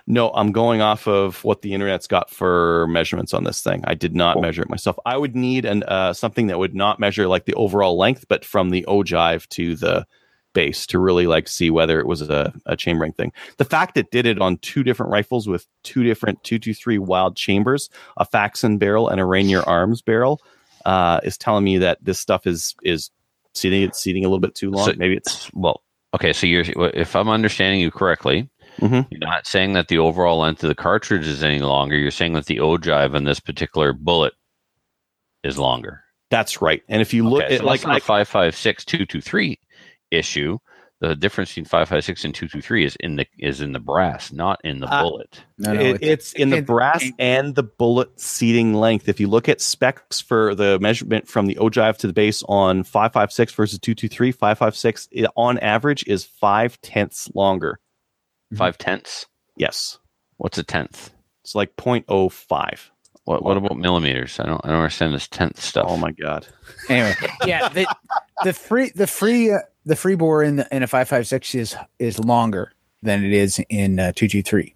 No, 0.06 0.30
I'm 0.30 0.52
going 0.52 0.82
off 0.82 1.06
of 1.08 1.42
what 1.44 1.62
the 1.62 1.72
internet's 1.72 2.06
got 2.06 2.28
for 2.28 2.86
measurements 2.88 3.32
on 3.32 3.44
this 3.44 3.62
thing. 3.62 3.82
I 3.86 3.94
did 3.94 4.14
not 4.14 4.34
Cool. 4.34 4.42
measure 4.42 4.62
it 4.62 4.68
myself. 4.68 4.98
I 5.06 5.16
would 5.16 5.34
need 5.34 5.64
an 5.64 5.82
uh, 5.84 6.12
something 6.12 6.48
that 6.48 6.58
would 6.58 6.74
not 6.74 7.00
measure 7.00 7.26
like 7.26 7.46
the 7.46 7.54
overall 7.54 7.96
length, 7.96 8.26
but 8.28 8.44
from 8.44 8.68
the 8.70 8.84
ogive 8.86 9.48
to 9.50 9.76
the 9.76 10.06
base 10.52 10.86
to 10.86 10.98
really 10.98 11.26
like 11.26 11.48
see 11.48 11.70
whether 11.70 11.98
it 11.98 12.06
was 12.06 12.22
a, 12.22 12.52
a 12.66 12.76
chambering 12.76 13.12
thing. 13.12 13.32
The 13.56 13.64
fact 13.64 13.96
it 13.96 14.10
did 14.10 14.26
it 14.26 14.40
on 14.40 14.58
two 14.58 14.84
different 14.84 15.10
rifles 15.10 15.48
with 15.48 15.66
two 15.82 16.04
different 16.04 16.44
223 16.44 16.98
wild 16.98 17.34
chambers, 17.36 17.88
a 18.18 18.24
Faxon 18.26 18.78
barrel 18.78 19.08
and 19.08 19.20
a 19.20 19.24
Rainier 19.24 19.62
Arms 19.62 20.00
barrel, 20.02 20.40
uh, 20.84 21.18
is 21.24 21.38
telling 21.38 21.64
me 21.64 21.78
that 21.78 21.98
this 22.04 22.20
stuff 22.20 22.46
is 22.46 22.74
is 22.82 23.10
seating 23.54 23.82
it's 23.82 24.00
seating 24.00 24.24
a 24.24 24.28
little 24.28 24.38
bit 24.38 24.54
too 24.54 24.70
long. 24.70 24.86
So- 24.86 24.94
Maybe 24.98 25.16
it's 25.16 25.50
Well, 25.54 25.82
okay. 26.14 26.32
So 26.34 26.46
you're, 26.46 26.64
if 26.94 27.16
I'm 27.16 27.28
understanding 27.30 27.80
you 27.80 27.90
correctly, 27.90 28.48
Mhm. 28.80 29.06
you're 29.10 29.20
not 29.20 29.46
saying 29.46 29.72
that 29.74 29.88
the 29.88 29.98
overall 29.98 30.38
length 30.40 30.62
of 30.64 30.68
the 30.68 30.74
cartridge 30.74 31.26
is 31.26 31.42
any 31.42 31.60
longer. 31.60 31.96
You're 31.96 32.10
saying 32.10 32.32
that 32.34 32.46
the 32.46 32.58
ogive 32.58 33.14
on 33.14 33.24
this 33.24 33.40
particular 33.40 33.92
bullet 33.92 34.32
is 35.42 35.58
longer. 35.58 36.00
that's 36.30 36.60
right. 36.60 36.82
And 36.88 37.00
if 37.00 37.14
you 37.14 37.28
look 37.28 37.44
Okay, 37.44 37.54
at 37.54 37.60
so 37.60 37.66
like 37.66 37.80
that's 37.80 37.86
not 37.86 37.98
a 37.98 38.00
five 38.04 38.28
five 38.28 38.56
six 38.56 38.84
two 38.84 39.06
two 39.06 39.20
three 39.20 39.58
issue. 40.10 40.58
The 41.00 41.14
difference 41.14 41.50
between 41.50 41.66
five 41.66 41.88
five 41.88 42.02
six 42.04 42.24
and 42.24 42.34
two 42.34 42.48
two 42.48 42.62
three 42.62 42.84
is 42.84 42.96
in 42.96 43.16
the 43.16 43.26
is 43.38 43.60
in 43.60 43.72
the 43.72 43.78
brass, 43.78 44.32
not 44.32 44.58
in 44.64 44.80
the 44.80 44.86
Uh, 44.92 45.02
bullet. 45.02 45.44
No, 45.58 45.74
no, 45.74 45.80
it, 45.80 45.98
it's 46.02 46.32
in 46.32 46.48
the 46.50 46.56
it- 46.58 46.66
brass 46.66 47.04
and 47.18 47.54
the 47.54 47.62
bullet 47.62 48.18
seating 48.18 48.72
length. 48.74 49.08
If 49.08 49.20
you 49.20 49.28
look 49.28 49.48
at 49.48 49.60
specs 49.60 50.20
for 50.20 50.54
the 50.54 50.78
measurement 50.80 51.28
from 51.28 51.46
the 51.46 51.56
ogive 51.56 51.98
to 51.98 52.06
the 52.06 52.12
base 52.14 52.42
on 52.48 52.82
556 52.84 53.52
versus 53.52 53.78
223, 53.80 54.32
556 54.32 55.08
on 55.36 55.58
average 55.58 56.04
is 56.08 56.24
five 56.24 56.80
tenths 56.80 57.30
longer. 57.34 57.78
Five 58.56 58.78
tenths. 58.78 59.26
Yes. 59.56 59.98
What's 60.36 60.58
a 60.58 60.62
tenth? 60.62 61.10
It's 61.42 61.54
like 61.54 61.76
0.05. 61.76 62.90
What 63.24 63.42
what 63.42 63.56
about 63.56 63.78
millimeters? 63.78 64.38
I 64.38 64.44
don't 64.44 64.60
I 64.64 64.68
don't 64.68 64.78
understand 64.78 65.14
this 65.14 65.28
tenth 65.28 65.58
stuff. 65.58 65.86
Oh 65.88 65.96
my 65.96 66.10
God. 66.10 66.46
anyway, 66.90 67.14
yeah, 67.46 67.70
the, 67.70 67.86
the 68.44 68.52
free 68.52 68.90
the 68.94 69.06
free 69.06 69.50
uh, 69.50 69.60
the 69.86 69.96
free 69.96 70.14
bore 70.14 70.42
in 70.42 70.56
the, 70.56 70.68
in 70.70 70.82
a 70.82 70.86
five 70.86 71.08
five 71.08 71.26
six 71.26 71.54
is 71.54 71.74
is 71.98 72.18
longer 72.18 72.72
than 73.02 73.24
it 73.24 73.32
is 73.32 73.60
in 73.70 73.98
uh, 73.98 74.12
two 74.14 74.28
two 74.28 74.42
three. 74.42 74.74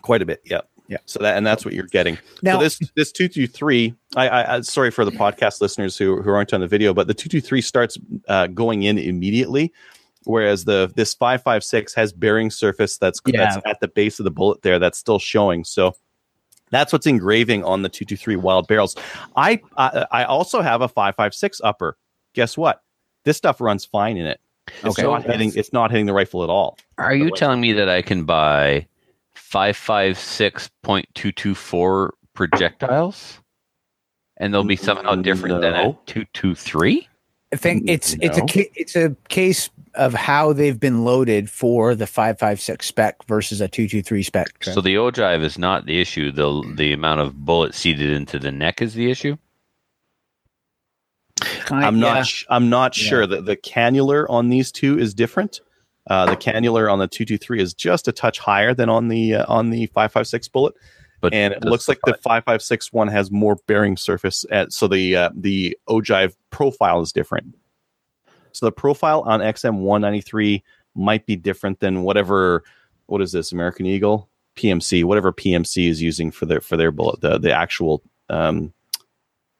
Quite 0.00 0.22
a 0.22 0.26
bit. 0.26 0.40
Yeah. 0.44 0.62
Yeah. 0.88 0.98
So 1.06 1.20
that, 1.20 1.36
and 1.36 1.46
that's 1.46 1.64
what 1.64 1.74
you're 1.74 1.86
getting. 1.86 2.18
Now, 2.42 2.56
so 2.56 2.64
this 2.64 2.80
this 2.96 3.12
two 3.12 3.28
two 3.28 3.46
three. 3.46 3.94
I, 4.16 4.28
I 4.28 4.56
I 4.56 4.60
sorry 4.62 4.90
for 4.90 5.04
the 5.04 5.10
podcast 5.10 5.60
listeners 5.60 5.96
who 5.96 6.22
who 6.22 6.30
aren't 6.30 6.52
on 6.52 6.60
the 6.60 6.66
video, 6.66 6.94
but 6.94 7.06
the 7.06 7.14
two 7.14 7.28
two 7.28 7.40
three 7.40 7.60
starts 7.60 7.98
uh, 8.28 8.46
going 8.48 8.82
in 8.82 8.98
immediately, 8.98 9.72
whereas 10.24 10.64
the 10.64 10.90
this 10.94 11.14
556 11.14 11.94
has 11.94 12.12
bearing 12.12 12.50
surface 12.50 12.98
that's 12.98 13.20
yeah. 13.26 13.44
that's 13.44 13.56
at 13.66 13.80
the 13.80 13.88
base 13.88 14.20
of 14.20 14.24
the 14.24 14.30
bullet 14.30 14.62
there 14.62 14.78
that's 14.78 14.98
still 14.98 15.18
showing. 15.18 15.64
So 15.64 15.96
that's 16.70 16.92
what's 16.92 17.06
engraving 17.06 17.64
on 17.64 17.82
the 17.82 17.88
223 17.88 18.36
wild 18.36 18.68
barrels. 18.68 18.94
I 19.36 19.60
i, 19.76 20.06
I 20.10 20.24
also 20.24 20.62
have 20.62 20.80
a 20.82 20.88
556 20.88 21.60
upper. 21.62 21.96
Guess 22.34 22.56
what? 22.56 22.82
This 23.24 23.36
stuff 23.36 23.60
runs 23.60 23.84
fine 23.84 24.16
in 24.16 24.26
it. 24.26 24.40
It's 24.82 24.98
okay. 24.98 25.02
not 25.02 25.24
hitting 25.24 25.52
it's 25.54 25.72
not 25.72 25.90
hitting 25.90 26.06
the 26.06 26.12
rifle 26.12 26.44
at 26.44 26.50
all. 26.50 26.78
Are 26.98 27.14
you 27.14 27.30
telling 27.30 27.60
me 27.60 27.72
that 27.72 27.88
i 27.88 28.02
can 28.02 28.24
buy 28.24 28.86
556.224 29.36 32.10
projectiles? 32.34 33.38
And 34.38 34.52
they'll 34.52 34.64
be 34.64 34.76
somehow 34.76 35.14
different 35.16 35.56
no. 35.56 35.60
than 35.60 35.74
a 35.74 35.92
223 36.06 37.08
I 37.52 37.56
think 37.56 37.84
it's 37.86 38.14
it's 38.20 38.38
a 38.38 38.44
it's 38.80 38.96
a 38.96 39.14
case 39.28 39.68
of 39.94 40.14
how 40.14 40.54
they've 40.54 40.80
been 40.80 41.04
loaded 41.04 41.50
for 41.50 41.94
the 41.94 42.06
five 42.06 42.38
five 42.38 42.60
six 42.60 42.86
spec 42.86 43.22
versus 43.26 43.60
a 43.60 43.68
two 43.68 43.86
two 43.86 44.02
three 44.02 44.22
spec. 44.22 44.64
So 44.64 44.80
the 44.80 44.94
ogive 44.94 45.42
is 45.42 45.58
not 45.58 45.84
the 45.86 46.00
issue. 46.00 46.32
The 46.32 46.62
the 46.76 46.92
amount 46.92 47.20
of 47.20 47.44
bullet 47.44 47.74
seated 47.74 48.10
into 48.10 48.38
the 48.38 48.50
neck 48.50 48.80
is 48.80 48.94
the 48.94 49.10
issue. 49.10 49.36
Kind- 51.40 51.84
I'm 51.84 51.96
yeah. 51.96 52.14
not. 52.14 52.26
sh- 52.26 52.44
I'm 52.48 52.70
not 52.70 52.96
Yeah. 52.96 53.08
sure 53.08 53.26
that 53.26 53.44
the 53.44 53.56
cannelure 53.56 54.26
on 54.30 54.48
these 54.48 54.72
two 54.72 54.98
is 54.98 55.12
different. 55.14 55.60
Uh, 56.08 56.26
the 56.26 56.36
cannelure 56.36 56.90
on 56.92 56.98
the 56.98 57.06
two 57.06 57.24
two 57.24 57.38
three 57.38 57.60
is 57.60 57.74
just 57.74 58.08
a 58.08 58.12
touch 58.12 58.38
higher 58.38 58.74
than 58.74 58.88
on 58.88 59.08
the 59.08 59.34
uh, 59.36 59.44
on 59.48 59.70
the 59.70 59.86
five 59.86 60.10
five 60.12 60.26
six 60.26 60.48
bullet, 60.48 60.74
But 61.22 61.32
and 61.32 61.54
it 61.54 61.64
looks 61.64 61.88
like 61.88 62.00
the 62.04 62.14
five 62.14 62.44
five 62.44 62.60
six 62.60 62.92
one 62.92 63.06
has 63.06 63.30
more 63.30 63.56
bearing 63.68 63.96
surface. 63.96 64.44
At, 64.50 64.72
so 64.72 64.88
the 64.88 65.16
uh, 65.16 65.30
the 65.34 65.78
ogive 65.88 66.34
profile 66.50 67.00
is 67.00 67.12
different. 67.12 67.54
So 68.50 68.66
the 68.66 68.72
profile 68.72 69.22
on 69.22 69.40
XM 69.40 69.78
one 69.78 70.00
ninety 70.00 70.20
three 70.20 70.64
might 70.96 71.24
be 71.24 71.36
different 71.36 71.78
than 71.78 72.02
whatever. 72.02 72.64
What 73.06 73.22
is 73.22 73.30
this 73.30 73.52
American 73.52 73.86
Eagle 73.86 74.28
PMC? 74.56 75.04
Whatever 75.04 75.32
PMC 75.32 75.88
is 75.88 76.02
using 76.02 76.32
for 76.32 76.44
their 76.44 76.60
for 76.60 76.76
their 76.76 76.90
bullet. 76.90 77.20
The 77.20 77.38
the 77.38 77.52
actual 77.52 78.02
um, 78.28 78.72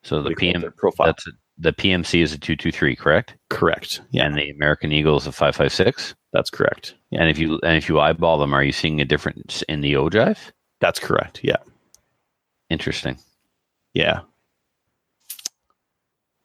so 0.02 0.20
the 0.20 0.30
do 0.30 0.30
you 0.30 0.36
call 0.36 0.48
it? 0.48 0.52
PM 0.60 0.72
profile. 0.72 1.06
that's 1.06 1.28
a, 1.28 1.30
the 1.58 1.72
PMC 1.72 2.22
is 2.22 2.32
a 2.32 2.38
two 2.38 2.56
two 2.56 2.72
three, 2.72 2.96
correct? 2.96 3.36
correct. 3.50 4.00
Yeah, 4.10 4.26
And 4.26 4.36
the 4.36 4.50
American 4.50 4.90
Eagle 4.90 5.16
is 5.16 5.28
a 5.28 5.32
five 5.32 5.54
five 5.54 5.72
six. 5.72 6.16
that's 6.32 6.50
correct. 6.50 6.96
Yeah. 7.10 7.20
And 7.20 7.30
if 7.30 7.38
you 7.38 7.60
and 7.62 7.76
if 7.76 7.88
you 7.88 8.00
eyeball 8.00 8.38
them, 8.38 8.52
are 8.52 8.64
you 8.64 8.72
seeing 8.72 9.00
a 9.00 9.04
difference 9.04 9.62
in 9.68 9.80
the 9.80 9.92
ogive? 9.92 10.38
That's 10.82 10.98
correct. 10.98 11.40
Yeah. 11.42 11.56
Interesting. 12.68 13.16
Yeah. 13.94 14.20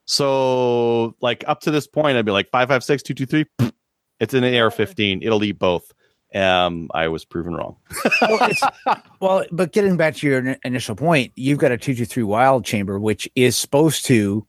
So, 0.05 1.15
like 1.21 1.43
up 1.47 1.59
to 1.61 1.71
this 1.71 1.87
point, 1.87 2.17
I'd 2.17 2.25
be 2.25 2.31
like 2.31 2.49
five 2.49 2.69
five 2.69 2.83
six 2.83 3.03
two 3.03 3.13
two 3.13 3.25
three. 3.25 3.45
It's 4.19 4.33
an 4.33 4.43
AR 4.43 4.71
fifteen. 4.71 5.21
It'll 5.21 5.43
eat 5.43 5.59
both. 5.59 5.91
Um, 6.35 6.89
I 6.93 7.07
was 7.07 7.25
proven 7.25 7.55
wrong. 7.55 7.77
well, 8.21 8.37
it's, 8.49 8.61
well, 9.19 9.43
but 9.51 9.71
getting 9.73 9.97
back 9.97 10.15
to 10.17 10.27
your 10.27 10.41
ini- 10.41 10.59
initial 10.63 10.95
point, 10.95 11.31
you've 11.35 11.57
got 11.57 11.71
a 11.71 11.77
two 11.77 11.93
two 11.95 12.05
three 12.05 12.23
wild 12.23 12.63
chamber, 12.63 12.99
which 12.99 13.27
is 13.35 13.57
supposed 13.57 14.05
to 14.05 14.45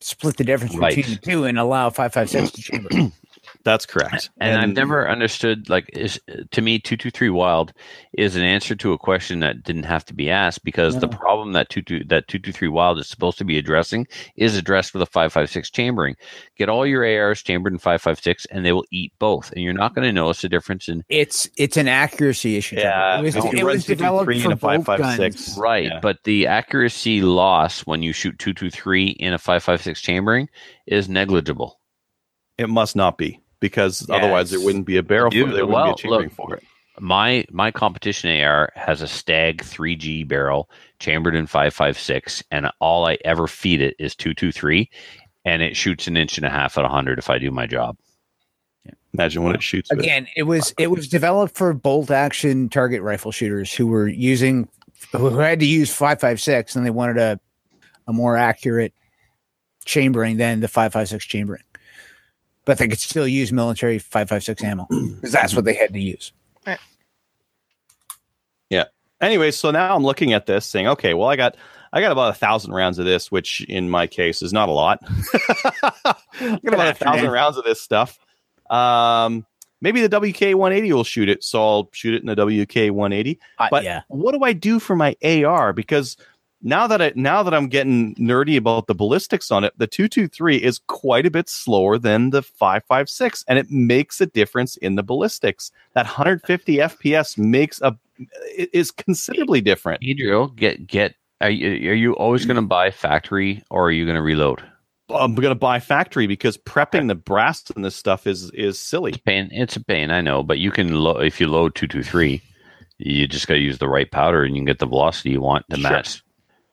split 0.00 0.36
the 0.36 0.44
difference 0.44 0.74
Right. 0.76 0.94
between 0.96 1.14
the 1.16 1.20
two 1.22 1.44
and 1.44 1.58
allow 1.58 1.90
five 1.90 2.12
five 2.12 2.28
six 2.28 2.50
to 2.50 2.60
chamber. 2.62 2.88
That's 3.68 3.84
correct. 3.84 4.30
And, 4.40 4.58
I've 4.58 4.74
never 4.74 5.06
understood 5.06 5.68
like 5.68 5.90
is 5.92 6.18
to 6.52 6.62
me 6.62 6.78
two 6.78 6.96
two 6.96 7.10
three 7.10 7.28
wild 7.28 7.74
is 8.14 8.34
an 8.34 8.40
answer 8.40 8.74
to 8.76 8.94
a 8.94 8.98
question 8.98 9.40
that 9.40 9.62
didn't 9.62 9.82
have 9.82 10.06
to 10.06 10.14
be 10.14 10.30
asked 10.30 10.64
because 10.64 10.98
the 11.00 11.06
problem 11.06 11.52
that 11.52 11.68
two 11.68 11.82
two 11.82 12.02
that 12.04 12.28
two 12.28 12.38
two 12.38 12.50
three 12.50 12.68
wild 12.68 12.98
is 12.98 13.06
supposed 13.06 13.36
to 13.36 13.44
be 13.44 13.58
addressing 13.58 14.06
is 14.36 14.56
addressed 14.56 14.94
with 14.94 15.02
a 15.02 15.06
five 15.06 15.34
five 15.34 15.50
six 15.50 15.68
chambering. 15.70 16.16
Get 16.56 16.70
all 16.70 16.86
your 16.86 17.04
ARs 17.04 17.42
chambered 17.42 17.74
in 17.74 17.78
five 17.78 18.00
five 18.00 18.18
six 18.18 18.46
and 18.46 18.64
they 18.64 18.72
will 18.72 18.86
eat 18.90 19.12
both, 19.18 19.52
and 19.52 19.62
you're 19.62 19.74
not 19.74 19.94
going 19.94 20.06
to 20.06 20.14
notice 20.14 20.42
a 20.44 20.48
difference 20.48 20.88
in 20.88 21.04
It's 21.10 21.46
it's 21.58 21.76
an 21.76 21.88
accuracy 21.88 22.56
issue. 22.56 22.76
Yeah, 22.76 23.18
it 23.18 23.22
was, 23.22 23.36
if 23.36 23.52
it 23.52 23.64
was 23.64 23.84
developed 23.84 24.32
for 24.32 24.32
and 24.32 24.52
a 24.54 24.56
both 24.56 24.86
guns. 24.86 24.86
556. 24.86 25.58
right, 25.58 25.84
Yeah. 25.84 26.00
but 26.00 26.24
the 26.24 26.46
accuracy 26.46 27.20
loss 27.20 27.80
when 27.80 28.02
you 28.02 28.14
shoot 28.14 28.38
two 28.38 28.54
two 28.54 28.70
three 28.70 29.08
in 29.08 29.34
a 29.34 29.38
five 29.38 29.62
five 29.62 29.82
six 29.82 30.00
chambering 30.00 30.48
is 30.86 31.06
negligible. 31.06 31.78
It 32.56 32.70
must 32.70 32.96
not 32.96 33.18
be 33.18 33.42
because 33.60 34.08
otherwise 34.10 34.50
there 34.50 34.60
wouldn't 34.60 34.86
be 34.86 34.96
a 34.96 35.02
barrel 35.02 35.30
Dude, 35.30 35.46
for 35.46 35.50
it. 35.52 35.54
There 35.54 35.66
wouldn't 35.66 35.74
well, 35.74 35.94
be 35.94 36.00
a 36.00 36.02
chambering 36.02 36.22
look, 36.28 36.32
for 36.32 36.54
it. 36.56 36.64
my 37.00 37.44
my 37.50 37.70
competition 37.70 38.30
AR 38.40 38.72
has 38.74 39.02
a 39.02 39.08
Stag 39.08 39.62
3G 39.62 40.26
barrel 40.26 40.70
chambered 40.98 41.34
in 41.34 41.46
556 41.46 42.42
and 42.50 42.70
all 42.80 43.06
I 43.06 43.18
ever 43.24 43.46
feed 43.46 43.80
it 43.80 43.94
is 43.98 44.14
223 44.16 44.90
and 45.44 45.62
it 45.62 45.76
shoots 45.76 46.06
an 46.06 46.16
inch 46.16 46.36
and 46.38 46.46
a 46.46 46.50
half 46.50 46.76
at 46.76 46.82
100 46.82 47.18
if 47.18 47.30
I 47.30 47.38
do 47.38 47.50
my 47.50 47.66
job. 47.66 47.96
Imagine 49.14 49.42
what 49.42 49.54
it 49.54 49.62
shoots. 49.62 49.90
with- 49.90 50.00
Again, 50.00 50.28
it 50.36 50.42
was 50.44 50.74
it 50.78 50.90
was 50.90 51.08
developed 51.08 51.56
for 51.56 51.72
bolt 51.72 52.10
action 52.10 52.68
target 52.68 53.02
rifle 53.02 53.32
shooters 53.32 53.72
who 53.72 53.86
were 53.86 54.06
using 54.08 54.68
who 55.12 55.38
had 55.38 55.60
to 55.60 55.66
use 55.66 55.92
five 55.92 56.20
five 56.20 56.40
six 56.40 56.76
and 56.76 56.84
they 56.84 56.90
wanted 56.90 57.16
a 57.18 57.40
a 58.06 58.12
more 58.12 58.36
accurate 58.36 58.92
chambering 59.84 60.36
than 60.36 60.60
the 60.60 60.68
five 60.68 60.92
five 60.92 61.08
six 61.08 61.24
chambering. 61.24 61.62
But 62.68 62.76
they 62.76 62.86
could 62.86 62.98
still 62.98 63.26
use 63.26 63.50
military 63.50 63.98
five 63.98 64.28
five 64.28 64.44
six 64.44 64.62
ammo 64.62 64.86
because 64.90 65.32
that's 65.32 65.54
what 65.54 65.64
they 65.64 65.72
had 65.72 65.90
to 65.94 65.98
use. 65.98 66.34
Right. 66.66 66.78
Yeah. 68.68 68.84
Anyway, 69.22 69.52
so 69.52 69.70
now 69.70 69.96
I'm 69.96 70.04
looking 70.04 70.34
at 70.34 70.44
this 70.44 70.66
saying, 70.66 70.86
okay, 70.86 71.14
well, 71.14 71.30
I 71.30 71.36
got 71.36 71.56
I 71.94 72.02
got 72.02 72.12
about 72.12 72.32
a 72.32 72.34
thousand 72.34 72.74
rounds 72.74 72.98
of 72.98 73.06
this, 73.06 73.32
which 73.32 73.62
in 73.70 73.88
my 73.88 74.06
case 74.06 74.42
is 74.42 74.52
not 74.52 74.68
a 74.68 74.72
lot. 74.72 74.98
I 75.34 76.60
got 76.62 76.74
about 76.74 76.88
a 76.88 76.94
thousand 76.94 77.30
rounds 77.30 77.56
of 77.56 77.64
this 77.64 77.80
stuff. 77.80 78.18
Um, 78.68 79.46
maybe 79.80 80.06
the 80.06 80.20
WK 80.20 80.54
180 80.54 80.92
will 80.92 81.04
shoot 81.04 81.30
it, 81.30 81.42
so 81.42 81.62
I'll 81.62 81.88
shoot 81.92 82.12
it 82.12 82.20
in 82.20 82.26
the 82.26 82.34
WK 82.34 82.94
180. 82.94 83.40
Uh, 83.58 83.68
But 83.70 83.84
yeah, 83.84 84.02
what 84.08 84.32
do 84.32 84.44
I 84.44 84.52
do 84.52 84.78
for 84.78 84.94
my 84.94 85.16
AR? 85.24 85.72
Because 85.72 86.18
now 86.62 86.86
that 86.86 87.00
I 87.00 87.12
now 87.14 87.42
that 87.42 87.54
I'm 87.54 87.68
getting 87.68 88.14
nerdy 88.16 88.56
about 88.56 88.86
the 88.86 88.94
ballistics 88.94 89.50
on 89.50 89.64
it, 89.64 89.72
the 89.76 89.86
223 89.86 90.56
is 90.56 90.78
quite 90.86 91.26
a 91.26 91.30
bit 91.30 91.48
slower 91.48 91.98
than 91.98 92.30
the 92.30 92.42
556 92.42 93.44
and 93.48 93.58
it 93.58 93.70
makes 93.70 94.20
a 94.20 94.26
difference 94.26 94.76
in 94.78 94.96
the 94.96 95.02
ballistics. 95.02 95.70
That 95.94 96.06
150 96.06 96.76
FPS 96.76 97.38
makes 97.38 97.80
a 97.80 97.96
it 98.56 98.70
is 98.72 98.90
considerably 98.90 99.60
different. 99.60 100.02
Adriel, 100.02 100.48
get 100.48 100.86
get. 100.86 101.14
Are 101.40 101.50
you, 101.50 101.90
are 101.92 101.94
you 101.94 102.14
always 102.16 102.44
going 102.46 102.56
to 102.56 102.62
buy 102.62 102.90
factory 102.90 103.62
or 103.70 103.86
are 103.86 103.90
you 103.92 104.04
going 104.04 104.16
to 104.16 104.22
reload? 104.22 104.60
I'm 105.10 105.36
going 105.36 105.50
to 105.50 105.54
buy 105.54 105.78
factory 105.78 106.26
because 106.26 106.56
prepping 106.56 107.06
the 107.06 107.14
brass 107.14 107.70
and 107.76 107.84
this 107.84 107.94
stuff 107.94 108.26
is 108.26 108.50
is 108.50 108.78
silly. 108.78 109.12
It's 109.12 109.20
a 109.20 109.22
pain. 109.22 109.48
It's 109.52 109.76
a 109.76 109.84
pain. 109.84 110.10
I 110.10 110.20
know, 110.20 110.42
but 110.42 110.58
you 110.58 110.72
can 110.72 110.96
lo- 110.96 111.20
if 111.20 111.40
you 111.40 111.46
load 111.46 111.76
two 111.76 111.86
two 111.86 112.02
three, 112.02 112.42
you 112.98 113.28
just 113.28 113.46
got 113.46 113.54
to 113.54 113.60
use 113.60 113.78
the 113.78 113.88
right 113.88 114.10
powder 114.10 114.42
and 114.42 114.56
you 114.56 114.60
can 114.60 114.66
get 114.66 114.80
the 114.80 114.86
velocity 114.86 115.30
you 115.30 115.40
want 115.40 115.64
to 115.70 115.76
Sure. 115.76 115.90
match. 115.90 116.22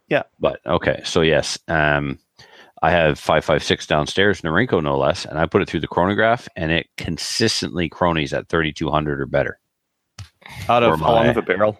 Yeah. 0.10 0.24
But 0.40 0.60
okay, 0.66 1.02
so 1.04 1.22
yes, 1.22 1.58
um, 1.68 2.20
I 2.82 2.92
have 2.92 3.18
five 3.20 3.44
five 3.44 3.64
six 3.64 3.88
downstairs, 3.88 4.42
Norinco 4.42 4.82
no 4.84 4.98
less, 4.98 5.26
and 5.26 5.40
I 5.40 5.46
put 5.48 5.62
it 5.62 5.70
through 5.70 5.80
the 5.80 5.88
chronograph, 5.88 6.48
and 6.56 6.72
it 6.72 6.88
consistently 6.98 7.90
cronies 7.90 8.34
at 8.34 8.48
thirty 8.50 8.72
two 8.72 8.90
hundred 8.92 9.20
or 9.22 9.26
better. 9.26 9.60
Out 10.70 10.84
Or 10.84 10.94
of 10.94 11.00
how 11.00 11.14
long 11.14 11.28
of 11.28 11.38
a 11.38 11.42
barrel? 11.42 11.78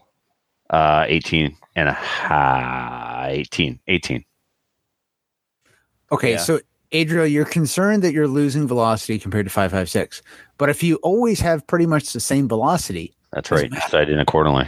Uh, 0.72 1.06
18 1.08 1.56
and 1.76 1.88
a 1.88 1.94
half. 1.94 3.30
18. 3.30 3.80
18. 3.88 4.26
Okay, 6.12 6.32
Yeah. 6.32 6.38
so 6.38 6.60
Adriel, 6.92 7.28
you're 7.28 7.46
concerned 7.46 8.04
that 8.04 8.14
you're 8.14 8.28
losing 8.28 8.68
velocity 8.68 9.20
compared 9.20 9.46
to 9.46 9.52
556. 9.52 10.24
But 10.58 10.70
if 10.70 10.82
you 10.82 10.96
always 10.98 11.40
have 11.42 11.68
pretty 11.68 11.86
much 11.86 12.14
the 12.14 12.20
same 12.20 12.48
velocity, 12.48 13.16
That's 13.32 13.50
Doesn't 13.50 13.72
right. 13.74 13.84
Sight 13.92 14.10
in 14.10 14.20
accordingly. 14.20 14.66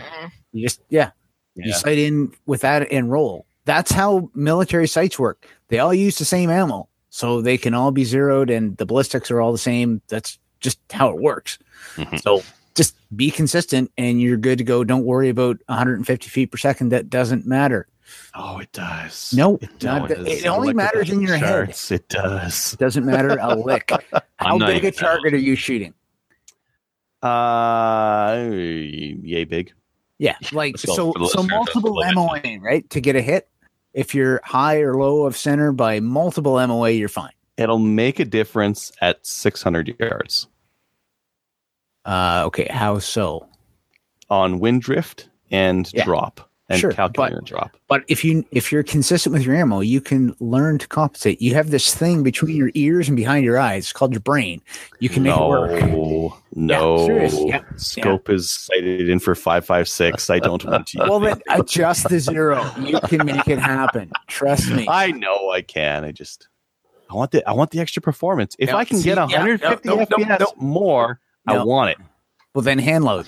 you 0.52 0.68
just 0.68 0.82
yeah, 0.90 1.12
you 1.58 1.74
sight 1.74 1.98
in 1.98 2.32
with 2.46 2.62
that 2.62 2.92
and 2.92 3.12
roll. 3.12 3.46
That's 3.66 3.92
how 3.92 4.30
military 4.34 4.88
sights 4.88 5.20
work. 5.20 5.46
They 5.70 5.80
all 5.80 5.94
use 5.94 6.18
the 6.18 6.26
same 6.26 6.50
ammo, 6.50 6.88
so 7.10 7.42
they 7.42 7.58
can 7.58 7.74
all 7.74 7.92
be 7.92 8.06
zeroed, 8.06 8.50
and 8.50 8.78
the 8.78 8.86
ballistics 8.86 9.30
are 9.32 9.42
all 9.42 9.52
the 9.52 9.58
same. 9.58 10.02
That's 10.08 10.40
just 10.60 10.80
how 10.92 11.10
it 11.10 11.18
works. 11.22 11.60
Mhm. 11.96 12.22
So 12.22 12.44
just 12.76 12.96
be 13.16 13.30
consistent, 13.32 13.92
and 13.98 14.22
you're 14.22 14.38
good 14.38 14.58
to 14.60 14.64
go. 14.64 14.84
Don't 14.84 15.04
worry 15.06 15.30
about 15.30 15.58
150 15.68 16.30
feet 16.30 16.52
per 16.52 16.58
second. 16.58 16.90
That 16.90 17.10
doesn't 17.10 17.46
matter. 17.46 17.88
Oh, 18.34 18.60
it 18.60 18.72
does. 18.72 19.34
No, 19.36 19.56
it 19.62 19.84
not- 19.84 20.08
does. 20.08 20.26
it 20.28 20.46
only 20.48 20.74
matters 20.74 21.10
in 21.10 21.20
your 21.22 21.36
head. 21.36 21.76
It 21.90 22.08
does. 22.08 22.72
It 22.74 22.80
doesn't 22.80 23.06
matter 23.06 23.38
a 23.42 23.54
lick. 23.66 23.92
How 24.38 24.58
big 24.58 24.86
a 24.86 24.92
target 24.92 25.34
are 25.34 25.38
you 25.38 25.56
shooting? 25.58 25.94
Uh, 27.22 28.48
yay 28.50 29.44
big. 29.44 29.74
Yeah, 30.20 30.36
like 30.52 30.78
so. 30.78 31.14
So 31.30 31.44
multiple 31.44 32.04
MOA, 32.14 32.42
right? 32.60 32.90
To 32.90 33.00
get 33.02 33.16
a 33.16 33.22
hit, 33.22 33.48
if 33.94 34.16
you're 34.16 34.42
high 34.44 34.80
or 34.80 34.96
low 34.96 35.26
of 35.26 35.38
center 35.38 35.72
by 35.72 36.00
multiple 36.00 36.56
MOA, 36.66 36.90
you're 36.92 37.08
fine. 37.10 37.32
It'll 37.58 37.80
make 37.80 38.20
a 38.20 38.26
difference 38.26 38.92
at 39.02 39.26
600 39.26 39.96
yards 40.00 40.48
Uh, 42.06 42.44
okay, 42.46 42.68
how 42.70 43.00
so? 43.00 43.48
on 44.30 44.60
wind 44.60 44.82
drift 44.82 45.30
and 45.52 45.90
Yeah. 45.94 46.04
drop 46.04 46.50
and 46.70 46.80
Sure, 46.80 46.92
calculator 46.92 47.42
drop. 47.42 47.78
But 47.88 48.04
if 48.08 48.26
you 48.26 48.46
if 48.52 48.72
you're 48.72 48.84
consistent 48.84 49.34
with 49.34 49.44
your 49.44 49.56
ammo, 49.56 49.80
you 49.80 50.02
can 50.02 50.36
learn 50.40 50.78
to 50.80 50.88
compensate. 50.88 51.42
You 51.42 51.54
have 51.54 51.70
this 51.70 51.94
thing 51.96 52.24
between 52.24 52.56
your 52.56 52.72
ears 52.74 53.08
and 53.08 53.16
behind 53.16 53.46
your 53.46 53.58
eyes 53.58 53.86
it's 53.86 53.94
called 53.94 54.12
your 54.12 54.22
brain. 54.22 54.62
You 55.00 55.10
can 55.10 55.24
make 55.24 55.36
it 55.36 55.48
work. 55.48 55.82
No, 55.82 56.38
no. 56.56 57.06
serious. 57.06 57.36
Yeah, 57.46 57.64
Scope 57.78 58.30
is 58.30 58.50
sighted 58.50 59.08
in 59.10 59.20
for 59.20 59.34
556. 59.34 60.30
I 60.30 60.40
don't 60.40 60.64
want 60.66 60.88
to. 60.88 61.00
Well, 61.00 61.20
then 61.20 61.42
adjust 61.50 62.10
the 62.10 62.20
zero. 62.20 62.70
You 62.80 63.00
can 63.02 63.26
make 63.26 63.48
it 63.48 63.60
happen. 63.60 64.12
Trust 64.28 64.70
me. 64.70 64.88
I 64.90 65.12
know 65.12 65.52
I 65.52 65.62
can. 65.62 66.04
I 66.04 66.12
just 66.12 66.50
I 67.10 67.14
want 67.16 67.32
the 67.32 67.48
I 67.48 67.54
want 67.54 67.72
the 67.72 67.80
extra 67.80 68.02
performance. 68.02 68.56
If 68.60 68.70
No, 68.72 68.78
I 68.78 68.86
can 68.86 68.98
see, 68.98 69.06
get 69.06 69.18
yeah, 69.18 69.24
150 69.26 69.88
no, 69.88 69.96
no, 69.96 70.06
no, 70.10 70.18
FPS 70.18 70.40
no. 70.40 70.54
more, 70.58 71.22
I 71.48 71.64
want 71.64 71.92
it. 71.92 71.98
Well, 72.54 72.64
then 72.64 72.80
hand 72.80 73.06
load. 73.06 73.28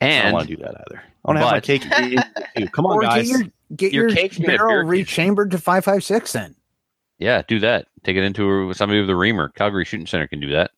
I 0.00 0.22
don't 0.22 0.32
want 0.32 0.48
to 0.48 0.56
do 0.56 0.62
that 0.62 0.74
either. 0.74 1.02
I 1.24 1.28
want 1.30 1.38
to 1.38 1.44
have 1.44 1.52
my 1.52 1.60
cake. 1.60 1.84
and 1.90 2.24
too. 2.56 2.68
Come 2.68 2.86
on, 2.86 2.96
or 2.96 3.02
guys. 3.02 3.28
get 3.30 3.38
your 3.40 3.48
get 3.76 3.92
Your 3.92 4.08
your, 4.08 4.16
cake's 4.16 4.38
made 4.38 4.50
of 4.50 4.58
barrel 4.58 4.84
rechambered 4.86 5.50
to 5.52 5.58
five 5.58 5.84
five 5.84 6.02
six. 6.04 6.32
Then 6.32 6.54
yeah, 7.18 7.42
do 7.46 7.58
that. 7.60 7.86
Take 8.04 8.16
it 8.16 8.24
into 8.24 8.72
somebody 8.72 9.00
with 9.00 9.10
a 9.10 9.16
reamer. 9.16 9.50
Calgary 9.50 9.84
Shooting 9.84 10.06
Center 10.06 10.26
can 10.26 10.40
do 10.40 10.50
that. 10.52 10.70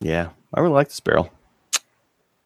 yeah, 0.00 0.28
I 0.54 0.60
really 0.60 0.74
like 0.74 0.88
this 0.88 1.00
barrel. 1.00 1.30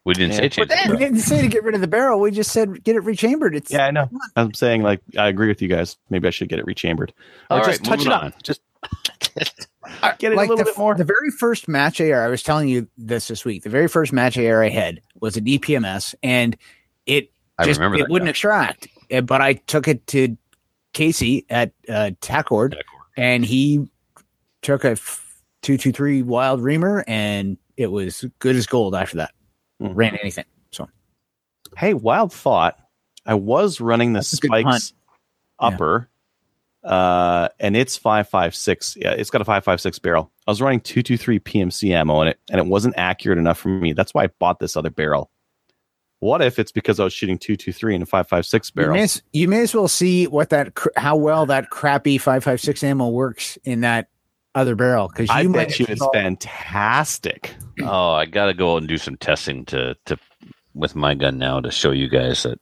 We 0.05 0.13
didn't 0.13 0.31
Yeah. 0.31 0.37
say 0.37 0.49
change. 0.49 0.67
Then- 0.69 0.91
we 0.91 0.97
didn't 0.97 1.19
say 1.19 1.41
to 1.41 1.47
get 1.47 1.63
rid 1.63 1.75
of 1.75 1.81
the 1.81 1.87
barrel. 1.87 2.19
We 2.19 2.31
just 2.31 2.51
said 2.51 2.83
get 2.83 2.95
it 2.95 3.01
rechambered. 3.01 3.55
It's 3.55 3.71
Yeah, 3.71 3.85
I 3.85 3.91
know. 3.91 4.09
I'm 4.35 4.53
saying 4.53 4.81
like 4.83 5.01
I 5.17 5.27
agree 5.29 5.47
with 5.47 5.61
you 5.61 5.67
guys. 5.69 5.97
Maybe 6.09 6.27
I 6.27 6.31
should 6.31 6.49
get 6.49 6.59
it 6.59 6.65
rechambered. 6.65 7.13
Or 7.49 7.57
All 7.57 7.59
right, 7.59 7.67
just 7.69 7.83
touch 7.85 7.99
it 8.01 8.05
moving 8.05 8.11
up. 8.13 8.23
on. 8.23 8.33
Just 8.43 8.61
get 10.17 10.31
it 10.31 10.35
like 10.35 10.47
a 10.47 10.51
little 10.51 10.57
the, 10.57 10.63
bit 10.65 10.77
more. 10.77 10.95
The 10.95 11.03
very 11.03 11.29
first 11.31 11.67
match 11.67 11.99
AR, 12.01 12.23
I 12.25 12.27
was 12.27 12.43
telling 12.43 12.67
you 12.69 12.87
this 12.97 13.27
this 13.27 13.45
week. 13.45 13.63
The 13.63 13.69
very 13.69 13.87
first 13.87 14.13
match 14.13 14.37
AR 14.37 14.63
I 14.63 14.69
had 14.69 15.01
was 15.21 15.37
a 15.37 15.41
DPMS, 15.41 16.15
and 16.23 16.55
it 17.05 17.31
I 17.57 17.65
just 17.65 17.79
remember 17.79 17.97
it 17.97 18.01
that. 18.01 18.09
wouldn't 18.09 18.27
yeah. 18.27 18.31
extract. 18.31 18.87
Uh, 19.11 19.21
But 19.21 19.41
I 19.41 19.53
took 19.53 19.87
it 19.87 20.05
to 20.07 20.37
Casey 20.93 21.45
at 21.49 21.71
uh, 21.89 22.11
Tacord, 22.21 22.75
and 23.17 23.43
he 23.45 23.87
took 24.61 24.83
a 24.83 24.97
two 25.61 25.77
two 25.77 25.91
three 25.91 26.21
wild 26.21 26.61
reamer, 26.61 27.03
and 27.07 27.57
it 27.77 27.87
was 27.87 28.25
good 28.39 28.55
as 28.55 28.65
gold. 28.67 28.95
After 28.95 29.17
that, 29.17 29.31
Mhm. 29.81 29.91
ran 29.95 30.15
anything. 30.17 30.45
So 30.71 30.87
Hey, 31.77 31.93
wild 31.93 32.31
thought. 32.31 32.77
I 33.25 33.35
was 33.35 33.79
running 33.79 34.13
the 34.13 34.19
That's 34.19 34.33
a 34.33 34.37
good 34.37 34.49
punt. 34.51 34.65
spikes 34.81 34.93
upper, 35.59 36.09
uh, 36.83 37.49
and 37.59 37.75
it's 37.75 37.97
five 37.97 38.27
five 38.27 38.55
six. 38.55 38.97
Yeah, 38.99 39.11
it's 39.11 39.29
got 39.29 39.41
a 39.41 39.45
five 39.45 39.63
five 39.63 39.79
six 39.79 39.99
barrel. 39.99 40.31
I 40.47 40.51
was 40.51 40.61
running 40.61 40.81
two 40.81 41.03
two 41.03 41.17
three 41.17 41.39
PMC 41.39 41.91
ammo 41.91 42.21
in 42.21 42.27
it, 42.29 42.39
and 42.49 42.59
it 42.59 42.65
wasn't 42.65 42.95
accurate 42.97 43.37
enough 43.37 43.59
for 43.59 43.69
me. 43.69 43.93
That's 43.93 44.13
why 44.13 44.23
I 44.25 44.27
bought 44.39 44.59
this 44.59 44.75
other 44.75 44.89
barrel. 44.89 45.29
What 46.19 46.41
if 46.41 46.57
it's 46.57 46.71
because 46.71 46.99
I 46.99 47.03
was 47.03 47.13
shooting 47.13 47.37
two 47.37 47.55
two 47.55 47.73
three 47.73 47.95
and 47.95 48.03
a 48.03 48.05
five 48.05 48.27
five 48.27 48.45
six 48.45 48.71
you 48.73 48.81
barrel? 48.81 48.95
may, 48.95 49.03
as, 49.03 49.21
you 49.33 49.47
may 49.47 49.61
as 49.61 49.73
well 49.73 49.87
see 49.87 50.27
what 50.27 50.49
that 50.49 50.75
cr- 50.75 50.89
how 50.95 51.15
well 51.15 51.45
that 51.47 51.69
crappy 51.69 52.17
five 52.17 52.43
five 52.43 52.61
six 52.61 52.83
ammo 52.83 53.09
works 53.09 53.57
in 53.63 53.81
that 53.81 54.07
other 54.55 54.75
barrel 54.75 55.07
because 55.07 55.29
you 55.29 55.35
I 55.35 55.43
might 55.43 55.69
bet 55.69 55.79
you 55.79 55.85
it's 55.89 56.05
fantastic. 56.13 57.55
Oh, 57.81 58.11
I 58.11 58.25
got 58.25 58.45
to 58.45 58.53
go 58.53 58.73
out 58.73 58.77
and 58.77 58.87
do 58.87 58.97
some 58.97 59.17
testing 59.17 59.65
to 59.65 59.95
to 60.05 60.17
with 60.73 60.95
my 60.95 61.13
gun 61.13 61.37
now 61.37 61.59
to 61.59 61.71
show 61.71 61.91
you 61.91 62.07
guys 62.07 62.43
that 62.43 62.59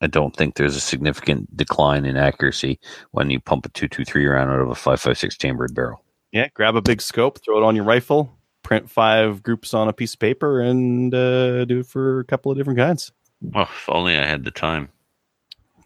I 0.00 0.06
don't 0.06 0.34
think 0.34 0.54
there's 0.54 0.76
a 0.76 0.80
significant 0.80 1.54
decline 1.56 2.04
in 2.04 2.16
accuracy 2.16 2.78
when 3.10 3.30
you 3.30 3.38
pump 3.40 3.66
a 3.66 3.68
two 3.70 3.88
two 3.88 4.04
three 4.04 4.26
round 4.26 4.50
out 4.50 4.60
of 4.60 4.68
a 4.70 4.74
five 4.74 5.00
five 5.00 5.18
six 5.18 5.36
chambered 5.36 5.74
barrel. 5.74 6.02
Yeah, 6.32 6.48
grab 6.54 6.76
a 6.76 6.82
big 6.82 7.02
scope, 7.02 7.38
throw 7.44 7.58
it 7.58 7.64
on 7.64 7.74
your 7.76 7.84
rifle, 7.84 8.32
print 8.62 8.88
five 8.88 9.42
groups 9.42 9.74
on 9.74 9.88
a 9.88 9.92
piece 9.92 10.14
of 10.14 10.20
paper, 10.20 10.60
and 10.60 11.12
uh, 11.14 11.64
do 11.64 11.80
it 11.80 11.86
for 11.86 12.20
a 12.20 12.24
couple 12.24 12.50
of 12.52 12.58
different 12.58 12.78
kinds. 12.78 13.12
Oh, 13.54 13.62
if 13.62 13.88
only 13.88 14.16
I 14.16 14.24
had 14.26 14.44
the 14.44 14.50
time. 14.50 14.88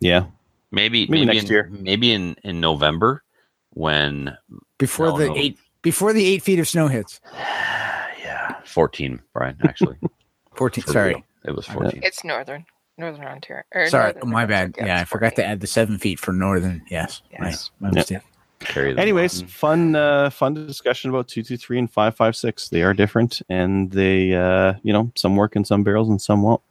Yeah, 0.00 0.26
Maybe 0.70 1.06
Maybe 1.06 1.24
maybe, 1.24 1.26
next 1.38 1.46
in, 1.46 1.52
year. 1.52 1.68
Maybe 1.72 2.12
in 2.12 2.36
in 2.44 2.60
November 2.60 3.22
when 3.70 4.36
before 4.78 5.06
No, 5.06 5.18
the 5.18 5.26
no. 5.28 5.36
eight 5.36 5.58
before 5.82 6.12
the 6.12 6.24
eight 6.26 6.42
feet 6.42 6.58
of 6.58 6.68
snow 6.68 6.88
hits. 6.88 7.20
yeah, 7.32 8.56
fourteen, 8.64 9.20
Brian. 9.32 9.56
Actually, 9.62 9.96
14 10.56 10.84
For 10.84 10.92
sorry 10.92 11.08
real. 11.14 11.22
it 11.46 11.54
was 11.54 11.66
fourteen. 11.66 12.00
It's 12.02 12.24
northern, 12.24 12.64
northern 12.99 13.24
Ontario. 13.24 13.64
sorry 13.86 14.12
northern 14.12 14.30
my 14.30 14.42
New 14.45 14.49
bad 14.49 14.72
Brunswick, 14.72 14.86
yeah 14.86 15.01
i 15.01 15.05
forgot 15.05 15.34
to 15.36 15.45
add 15.45 15.61
the 15.61 15.66
seven 15.66 15.99
feet 15.99 16.18
for 16.20 16.32
northern 16.32 16.82
yes 16.90 17.22
Yes. 17.32 17.70
my, 17.80 17.88
my 17.88 17.95
mistake 17.95 18.18
Carry 18.61 18.97
Anyways, 18.97 19.42
on. 19.42 19.49
fun 19.49 19.97
uh 19.97 20.30
fun 20.30 20.55
discussion 20.55 21.11
about 21.11 21.28
223 21.28 21.80
and 21.80 21.90
556. 21.90 22.70
They 22.70 22.82
are 22.82 22.95
different 22.95 23.42
and 23.51 23.90
they 23.90 24.32
uh 24.34 24.74
you 24.82 24.90
know, 24.90 25.12
some 25.16 25.36
work 25.36 25.55
in 25.55 25.66
some 25.66 25.82
barrels 25.84 26.09
and 26.09 26.22
some 26.22 26.42
won't. 26.42 26.62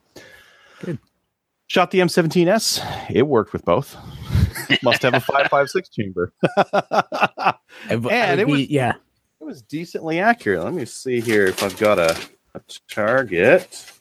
Good. 0.84 0.98
Shot 1.68 1.92
the 1.92 2.00
M17S. 2.00 3.12
It 3.12 3.28
worked 3.28 3.54
with 3.54 3.64
both. 3.64 3.96
Must 4.82 5.04
have 5.04 5.14
a 5.14 5.20
556 5.20 5.90
chamber. 5.90 6.34
I, 6.74 7.54
w- 7.90 8.10
I 8.10 8.16
And 8.16 8.30
would 8.32 8.40
it 8.40 8.48
was- 8.48 8.62
be- 8.68 8.74
yeah 8.74 8.94
It 9.40 9.44
was 9.44 9.62
decently 9.62 10.20
accurate. 10.20 10.64
Let 10.64 10.74
me 10.74 10.86
see 10.86 11.20
here 11.20 11.46
if 11.46 11.62
I've 11.62 11.78
got 11.78 12.00
a, 12.00 12.18
a 12.56 12.62
target. 12.90 13.92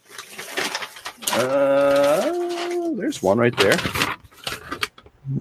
Uh, 1.35 2.91
there's 2.97 3.23
one 3.23 3.39
right 3.39 3.57
there. 3.57 3.77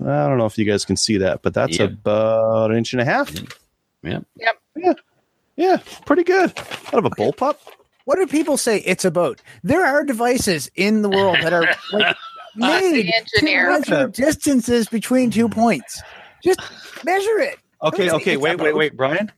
I 0.06 0.28
don't 0.28 0.38
know 0.38 0.46
if 0.46 0.58
you 0.58 0.66
guys 0.66 0.86
can 0.86 0.96
see 0.96 1.18
that, 1.18 1.42
but 1.42 1.54
that's 1.54 1.78
Yeah. 1.80 1.86
about 1.86 2.72
an 2.72 2.78
inch 2.78 2.94
and 2.94 3.02
a 3.02 3.06
half. 3.06 3.32
Yep. 4.04 4.26
Yep. 4.36 4.58
Yeah. 4.78 4.94
Yeah. 5.58 5.78
Pretty 6.06 6.24
good. 6.24 6.54
Out 6.88 6.94
of 6.94 7.06
a 7.06 7.10
bullpup. 7.12 7.58
what 8.06 8.16
do 8.16 8.26
people 8.28 8.58
say 8.58 8.80
it's 8.80 9.06
a 9.06 9.12
boat 9.12 9.42
there 9.64 9.86
are 9.86 10.04
devices 10.04 10.70
in 10.76 11.04
the 11.04 11.10
world 11.10 11.38
that 11.44 11.54
are 11.54 11.68
like 11.94 12.16
made 12.56 13.12
to 13.28 13.46
measure 13.46 14.08
distances 14.08 14.90
between 14.90 15.30
two 15.30 15.48
points 15.48 16.02
just 16.44 16.60
measure 17.06 17.38
it 17.40 17.60
Okay. 17.84 18.04
It's- 18.08 18.16
Okay. 18.22 18.34
it's 18.34 18.42
Wait. 18.42 18.60
Wait. 18.60 18.76
Wait, 18.76 18.98
Brian. 18.98 19.32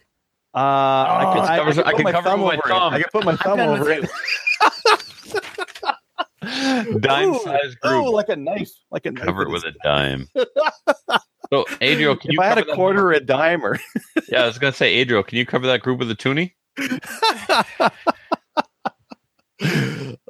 Uh, 0.56 0.58
I 0.58 1.24
Oh, 1.28 1.34
can, 1.34 1.42
I, 1.44 1.58
I 1.58 1.60
I 1.68 1.74
can 1.74 1.84
can 1.84 2.06
put 2.06 2.14
cover 2.14 2.14
my 2.14 2.22
thumb 2.24 2.40
over 2.42 2.48
my 2.48 2.54
it. 2.54 2.62
thumb. 2.68 2.94
I 2.94 3.00
can 3.00 3.10
put 3.12 3.26
my 3.26 3.36
thumb 3.36 3.60
over 3.60 3.92
it. 3.92 4.10
Dime 7.00 7.30
Ooh, 7.30 7.40
sized 7.44 7.78
Oh, 7.84 8.04
group. 8.04 8.14
like 8.14 8.30
a 8.30 8.36
knife, 8.36 8.72
like 8.92 9.06
a 9.06 9.12
knife. 9.12 9.26
Cover 9.26 9.44
it 9.44 9.52
with 9.52 9.64
a 9.64 9.74
dime. 9.84 10.28
So, 11.50 11.66
Adriel, 11.82 12.16
can 12.16 12.32
If 12.32 12.36
you 12.36 12.42
I 12.42 12.48
had 12.48 12.58
a 12.58 12.74
quarter, 12.74 13.10
or 13.10 13.12
a 13.12 13.20
dime, 13.20 13.64
or 13.64 13.78
Yeah, 14.28 14.42
I 14.42 14.46
was 14.48 14.58
gonna 14.58 14.74
say, 14.74 14.96
Adriel, 14.96 15.22
can 15.22 15.38
you 15.38 15.46
cover 15.46 15.68
that 15.68 15.82
group 15.82 16.00
with 16.00 16.10
a 16.10 16.16
toonie? 16.16 16.56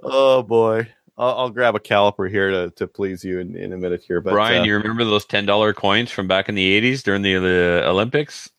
oh 0.03 0.43
boy, 0.43 0.89
I'll, 1.18 1.38
I'll 1.38 1.49
grab 1.49 1.76
a 1.76 1.80
caliper 1.80 2.30
here 2.30 2.51
to, 2.51 2.72
to 2.72 2.88
please 2.88 3.24
you 3.24 3.39
in, 3.39 3.55
in 3.55 3.72
a 3.72 3.78
minute 3.78 4.03
here. 4.05 4.20
But 4.20 4.32
Brian, 4.32 4.64
uh, 4.64 4.66
you 4.66 4.76
remember 4.76 5.05
those 5.05 5.24
ten 5.26 5.45
dollar 5.45 5.74
coins 5.74 6.11
from 6.11 6.28
back 6.28 6.49
in 6.49 6.55
the 6.55 6.74
eighties 6.74 7.03
during 7.03 7.22
the, 7.22 7.36
the 7.36 7.84
Olympics? 7.86 8.49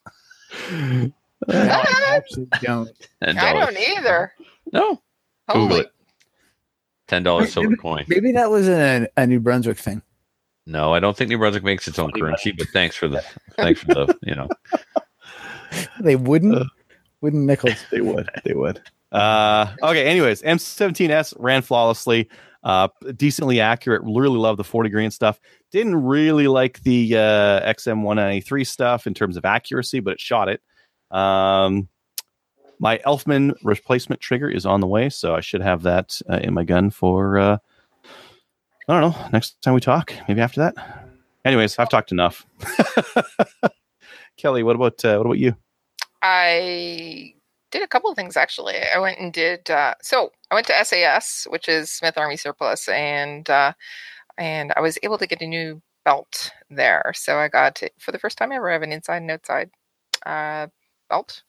No, 0.72 1.12
I 1.48 2.14
actually 2.16 2.48
don't. 2.62 2.88
$10. 3.22 3.36
I 3.38 3.52
don't 3.52 3.76
either. 3.76 4.32
No, 4.72 5.02
Google 5.50 5.68
Holy 5.68 5.80
it. 5.80 5.90
Ten 7.08 7.22
dollar 7.22 7.46
silver 7.46 7.70
maybe- 7.70 7.80
coin. 7.80 8.04
Maybe 8.08 8.32
that 8.32 8.50
was 8.50 8.68
a, 8.68 9.08
a 9.16 9.26
New 9.26 9.40
Brunswick 9.40 9.78
thing. 9.78 10.02
No, 10.66 10.94
I 10.94 11.00
don't 11.00 11.14
think 11.16 11.28
New 11.28 11.38
Brunswick 11.38 11.64
makes 11.64 11.86
its 11.86 11.98
own 11.98 12.10
currency. 12.12 12.52
But 12.52 12.68
thanks 12.72 12.96
for 12.96 13.06
the 13.08 13.22
thanks 13.56 13.80
for 13.80 13.88
the 13.88 14.18
you 14.22 14.34
know. 14.34 14.48
They 16.00 16.16
wouldn't. 16.16 16.54
Uh. 16.54 16.64
wooden 17.20 17.46
nickels. 17.46 17.76
they 17.90 18.00
would. 18.00 18.30
They 18.44 18.54
would. 18.54 18.80
Uh, 19.12 19.74
okay. 19.82 20.06
Anyways, 20.06 20.42
M17S 20.42 21.34
ran 21.38 21.62
flawlessly. 21.62 22.28
Uh, 22.62 22.88
decently 23.16 23.60
accurate. 23.60 24.00
Really 24.04 24.38
love 24.38 24.56
the 24.56 24.64
40 24.64 24.88
grain 24.88 25.10
stuff. 25.10 25.38
Didn't 25.70 25.96
really 25.96 26.48
like 26.48 26.82
the 26.82 27.14
uh, 27.14 27.72
XM193 27.72 28.66
stuff 28.66 29.06
in 29.06 29.12
terms 29.12 29.36
of 29.36 29.44
accuracy, 29.44 30.00
but 30.00 30.14
it 30.14 30.20
shot 30.20 30.48
it. 30.48 30.62
Um, 31.14 31.88
my 32.78 32.98
Elftmann 33.06 33.54
replacement 33.62 34.20
trigger 34.20 34.48
is 34.48 34.66
on 34.66 34.80
the 34.80 34.86
way, 34.86 35.08
so 35.08 35.34
I 35.34 35.40
should 35.40 35.62
have 35.62 35.82
that 35.82 36.20
uh, 36.30 36.40
in 36.42 36.54
my 36.54 36.64
gun 36.64 36.90
for 36.90 37.38
uh, 37.38 37.58
I 38.88 39.00
don't 39.00 39.00
know 39.00 39.28
next 39.32 39.60
time 39.62 39.74
we 39.74 39.80
talk. 39.80 40.12
Maybe 40.28 40.40
after 40.40 40.60
that. 40.60 41.08
Anyways, 41.44 41.78
I've 41.78 41.88
talked 41.88 42.12
enough. 42.12 42.46
Kelly, 44.36 44.62
what 44.62 44.76
about 44.76 45.04
uh, 45.04 45.16
what 45.16 45.26
about 45.26 45.38
you? 45.38 45.56
I 46.22 47.34
did 47.70 47.82
a 47.82 47.88
couple 47.88 48.10
of 48.10 48.16
things 48.16 48.36
actually. 48.36 48.76
I 48.94 48.98
went 48.98 49.18
and 49.18 49.32
did 49.32 49.70
uh, 49.70 49.94
so. 50.02 50.30
I 50.50 50.54
went 50.54 50.66
to 50.68 50.84
SAS, 50.84 51.46
which 51.50 51.68
is 51.68 51.90
Smith 51.90 52.16
Army 52.16 52.36
Surplus, 52.36 52.88
and 52.88 53.48
uh, 53.50 53.72
and 54.38 54.72
I 54.76 54.80
was 54.80 54.98
able 55.02 55.18
to 55.18 55.26
get 55.26 55.42
a 55.42 55.46
new 55.46 55.82
belt 56.04 56.50
there. 56.70 57.12
So 57.14 57.38
I 57.38 57.48
got 57.48 57.76
to, 57.76 57.90
for 57.98 58.12
the 58.12 58.18
first 58.18 58.38
time 58.38 58.52
ever, 58.52 58.70
I 58.70 58.74
have 58.74 58.82
an 58.82 58.92
inside 58.92 59.22
and 59.22 59.30
outside 59.30 59.70
uh, 60.26 60.68
belt, 61.08 61.42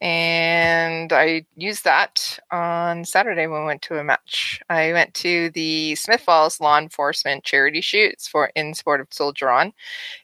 and 0.00 1.12
I 1.12 1.46
used 1.56 1.84
that 1.84 2.38
on 2.50 3.04
Saturday 3.04 3.46
when 3.46 3.60
we 3.60 3.66
went 3.66 3.82
to 3.82 3.98
a 3.98 4.04
match. 4.04 4.60
I 4.68 4.92
went 4.92 5.14
to 5.14 5.50
the 5.50 5.94
Smith 5.94 6.20
Falls 6.20 6.60
Law 6.60 6.78
Enforcement 6.78 7.44
Charity 7.44 7.80
Shoots 7.80 8.28
for 8.28 8.50
in 8.54 8.74
support 8.74 9.00
of 9.00 9.08
Soldier 9.10 9.50
On, 9.50 9.72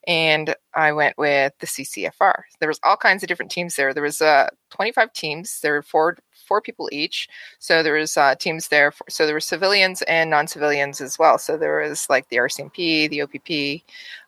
and 0.07 0.55
I 0.75 0.93
went 0.93 1.17
with 1.17 1.53
the 1.59 1.67
CCFR. 1.67 2.43
There 2.61 2.69
was 2.69 2.81
all 2.83 2.97
kinds 2.97 3.23
of 3.23 3.29
different 3.29 3.51
teams 3.51 3.77
there. 3.77 3.95
There 3.95 4.03
was 4.03 4.21
uh, 4.21 4.49
25 4.71 5.13
teams. 5.13 5.61
There 5.61 5.75
were 5.75 5.83
four 5.83 6.17
four 6.47 6.61
people 6.61 6.89
each. 6.93 7.29
So 7.59 7.83
there 7.83 7.95
was 7.95 8.17
uh, 8.17 8.35
teams 8.35 8.69
there. 8.69 8.91
For, 8.91 9.05
so 9.09 9.25
there 9.27 9.35
were 9.35 9.41
civilians 9.41 10.03
and 10.03 10.29
non-civilians 10.29 11.01
as 11.01 11.19
well. 11.19 11.39
So 11.39 11.57
there 11.57 11.81
was 11.81 12.07
like 12.11 12.29
the 12.29 12.37
RCMP, 12.37 13.09
the 13.09 13.23
OPP, 13.23 13.83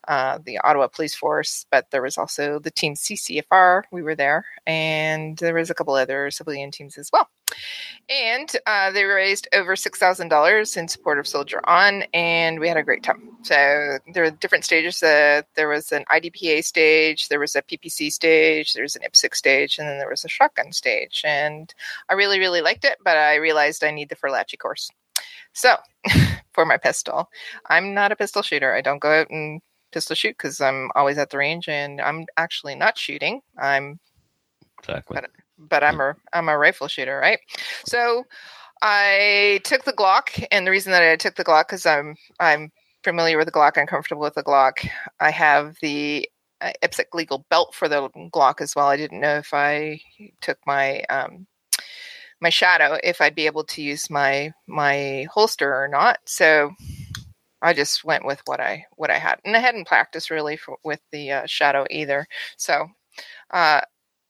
uh, 0.09 0.39
the 0.45 0.59
Ottawa 0.59 0.89
Police 0.89 1.15
Force, 1.15 1.67
but 1.71 1.91
there 1.91 2.03
was 2.03 2.19
also 2.19 2.59
the 2.59 2.71
team 2.71 2.95
CCFR. 2.95 3.83
We 3.91 4.03
were 4.03 4.15
there, 4.15 4.45
and 4.67 5.37
there 5.39 5.55
was 5.55 5.71
a 5.71 5.75
couple 5.75 5.95
other 5.95 6.31
civilian 6.31 6.71
teams 6.71 6.99
as 6.99 7.11
well. 7.13 7.29
And 8.09 8.51
uh, 8.67 8.91
they 8.91 9.05
raised 9.05 9.49
over 9.55 9.77
six 9.77 9.99
thousand 9.99 10.29
dollars 10.29 10.77
in 10.77 10.89
support 10.89 11.19
of 11.19 11.27
Soldier 11.27 11.61
On, 11.69 12.05
and 12.13 12.61
we 12.61 12.69
had 12.69 12.77
a 12.77 12.83
great 12.83 13.03
time. 13.03 13.31
So 13.43 13.99
there 14.13 14.25
were 14.25 14.31
different 14.31 14.65
stages. 14.65 15.03
Uh, 15.03 15.43
there 15.55 15.69
was 15.69 15.93
an 15.93 16.05
IDPA 16.11 16.65
stage, 16.65 17.29
there 17.29 17.41
was 17.41 17.57
a 17.57 17.63
PPC 17.63 18.13
stage, 18.13 18.73
there 18.73 18.83
was 18.83 18.97
an 18.97 19.03
IPSC 19.03 19.35
stage, 19.35 19.79
and 19.79 19.89
then 19.89 19.99
there 19.99 20.11
was 20.11 20.25
a 20.25 20.29
shotgun 20.29 20.73
stage. 20.73 21.23
And 21.25 21.73
I 22.09 22.15
really, 22.15 22.39
really 22.39 22.61
liked 22.61 22.85
it, 22.85 22.99
but 23.05 23.17
I 23.17 23.37
realized 23.37 23.85
I 23.85 23.91
need 23.91 24.09
the 24.09 24.17
Furlachi 24.17 24.59
course. 24.59 24.91
So 25.53 25.77
for 26.53 26.65
my 26.67 26.77
pistol, 26.77 27.31
I'm 27.67 27.95
not 27.95 28.13
a 28.13 28.17
pistol 28.17 28.43
shooter. 28.43 28.75
I 28.75 28.81
don't 28.81 28.99
go 28.99 29.11
out 29.11 29.31
and 29.31 29.63
pistol 29.95 30.17
shoot 30.17 30.37
because 30.37 30.61
I'm 30.61 30.91
always 30.95 31.17
at 31.17 31.31
the 31.31 31.39
range, 31.39 31.69
and 31.69 32.01
I'm 32.01 32.27
actually 32.37 32.75
not 32.75 32.99
shooting. 32.99 33.41
I'm 33.59 33.99
Exactly. 34.81 35.19
but 35.59 35.83
I'm 35.83 36.01
a 36.01 36.15
I'm 36.35 36.49
a 36.49 36.59
rifle 36.59 36.89
shooter, 36.89 37.19
right? 37.19 37.39
So 37.87 38.25
I 38.83 39.61
took 39.65 39.85
the 39.85 39.93
Glock, 39.93 40.45
and 40.51 40.67
the 40.67 40.71
reason 40.71 40.93
that 40.93 41.03
I 41.03 41.17
took 41.17 41.37
the 41.37 41.45
Glock 41.45 41.69
because 41.69 41.87
I'm 41.87 42.17
I'm 42.41 42.71
familiar 43.03 43.39
with 43.39 43.47
the 43.47 43.53
Glock, 43.53 43.79
I'm 43.79 43.87
comfortable 43.87 44.23
with 44.23 44.35
the 44.35 44.43
Glock. 44.43 44.87
I 45.21 45.31
have 45.31 45.77
the 45.81 46.29
uh, 46.61 46.73
IPSC 46.83 47.05
legal 47.15 47.47
belt 47.51 47.75
for 47.75 47.89
the 47.89 48.11
Glock 48.35 48.61
as 48.61 48.75
well. 48.75 48.89
I 48.89 48.97
didn't 48.97 49.21
know 49.21 49.37
if 49.37 49.55
I 49.55 50.01
took 50.41 50.59
my 50.67 51.03
um, 51.09 51.47
my 52.41 52.51
shadow 52.51 52.99
if 53.03 53.21
I'd 53.21 53.35
be 53.35 53.47
able 53.47 53.65
to 53.65 53.83
use 53.83 54.11
my 54.11 54.53
my 54.67 55.27
holster 55.33 55.75
or 55.75 55.89
not. 55.89 56.19
So 56.27 56.73
I 57.65 57.73
just 57.73 58.05
went 58.05 58.25
with 58.25 58.43
what 58.45 58.61
I 58.61 58.87
what 58.97 59.11
I 59.11 59.19
had, 59.19 59.41
and 59.45 59.57
I 59.57 59.61
hadn't 59.61 59.87
practiced 59.89 60.31
really 60.31 60.57
for, 60.57 60.77
with 60.85 61.01
the 61.13 61.33
uh, 61.33 61.47
shadow 61.47 61.87
either. 61.91 62.27
So 62.57 62.89
uh, 63.51 63.81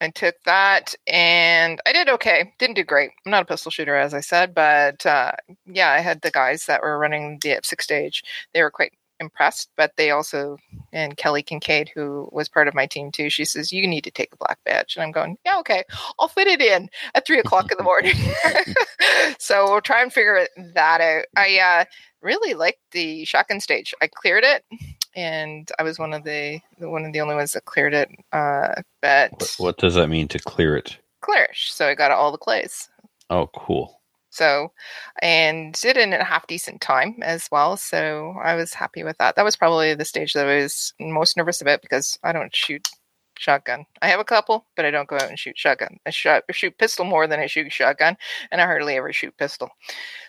I 0.01 0.11
took 0.11 0.37
that 0.45 0.95
and 1.07 1.81
I 1.87 1.93
did 1.93 2.09
okay. 2.11 2.53
Didn't 2.59 2.77
do 2.77 2.85
great. 2.85 3.11
I'm 3.25 3.31
not 3.33 3.43
a 3.43 3.47
pistol 3.47 3.71
shooter, 3.71 3.97
as 3.97 4.15
I 4.15 4.21
said, 4.21 4.55
but 4.55 5.05
uh, 5.07 5.33
yeah, 5.67 5.91
I 5.91 6.01
had 6.01 6.21
the 6.23 6.31
guys 6.31 6.67
that 6.67 6.83
were 6.83 6.99
running 6.99 7.39
the 7.43 7.51
IPSC 7.51 7.81
stage. 7.81 8.23
They 8.53 8.63
were 8.63 8.71
quite 8.71 8.93
impressed, 9.21 9.71
but 9.77 9.93
they 9.97 10.11
also, 10.11 10.59
and 10.93 11.17
Kelly 11.17 11.43
Kincaid, 11.43 11.91
who 11.95 12.29
was 12.33 12.49
part 12.49 12.69
of 12.69 12.75
my 12.75 12.87
team 12.87 13.11
too, 13.11 13.31
she 13.31 13.45
says, 13.45 13.73
You 13.73 13.87
need 13.87 14.05
to 14.05 14.11
take 14.11 14.33
a 14.33 14.37
black 14.37 14.59
badge. 14.65 14.97
And 14.97 15.05
I'm 15.05 15.13
going, 15.13 15.39
Yeah, 15.45 15.59
okay, 15.61 15.85
I'll 16.19 16.29
fit 16.29 16.49
it 16.49 16.61
in 16.61 16.89
at 17.15 17.27
three 17.27 17.39
o'clock 17.39 17.71
in 17.71 17.79
the 17.79 17.85
morning. 17.85 18.17
so 19.39 19.71
we'll 19.71 19.81
try 19.81 20.03
and 20.03 20.13
figure 20.13 20.47
that 20.75 21.01
out. 21.01 21.25
I 21.37 21.59
uh, 21.59 21.85
really 22.25 22.55
liked 22.55 22.81
the 22.91 23.25
shotgun 23.25 23.61
stage. 23.61 23.95
I 24.03 24.09
cleared 24.09 24.43
it. 24.45 24.65
And 25.15 25.71
I 25.79 25.85
was 25.85 25.99
one 26.01 26.13
of 26.13 26.25
the 26.25 26.59
one 26.79 27.05
of 27.05 27.13
the 27.13 27.21
only 27.21 27.37
ones 27.37 27.53
that 27.53 27.67
cleared 27.67 27.95
it. 27.95 28.09
Uh, 28.33 28.83
but 29.01 29.31
What, 29.33 29.55
what 29.59 29.79
does 29.79 29.95
that 29.95 30.09
mean 30.09 30.27
to 30.29 30.41
clear 30.41 30.77
it? 30.77 30.99
clearish. 31.23 31.71
So 31.71 31.87
I 31.87 31.95
got 31.95 32.11
all 32.11 32.33
the 32.33 32.39
clays. 32.39 32.89
Oh, 33.31 33.49
cool. 33.55 34.01
So, 34.31 34.73
and 35.23 35.73
did 35.75 35.97
it 35.97 36.03
in 36.03 36.13
a 36.13 36.25
half 36.25 36.47
decent 36.49 36.81
time 36.81 37.17
as 37.23 37.49
well. 37.53 37.77
So 37.77 38.35
I 38.43 38.57
was 38.57 38.75
happy 38.75 39.05
with 39.05 39.17
that. 39.19 39.37
That 39.37 39.45
was 39.45 39.55
probably 39.57 39.95
the 39.95 40.05
stage 40.05 40.33
that 40.33 40.49
I 40.49 40.57
was 40.57 40.93
most 40.99 41.37
nervous 41.37 41.61
about 41.61 41.81
because 41.83 42.19
I 42.25 42.33
don't 42.33 42.55
shoot 42.55 42.87
shotgun. 43.39 43.87
I 44.03 44.09
have 44.09 44.19
a 44.21 44.25
couple, 44.25 44.67
but 44.75 44.85
I 44.85 44.91
don't 44.91 45.09
go 45.09 45.17
out 45.17 45.29
and 45.29 45.39
shoot 45.39 45.57
shotgun. 45.57 45.99
I 46.05 46.11
shot, 46.11 46.43
I 46.51 46.53
shoot 46.53 46.77
pistol 46.79 47.05
more 47.05 47.27
than 47.29 47.39
I 47.39 47.47
shoot 47.47 47.73
shotgun, 47.73 48.17
and 48.51 48.61
I 48.61 48.65
hardly 48.65 48.97
ever 48.97 49.13
shoot 49.13 49.37
pistol. 49.39 49.71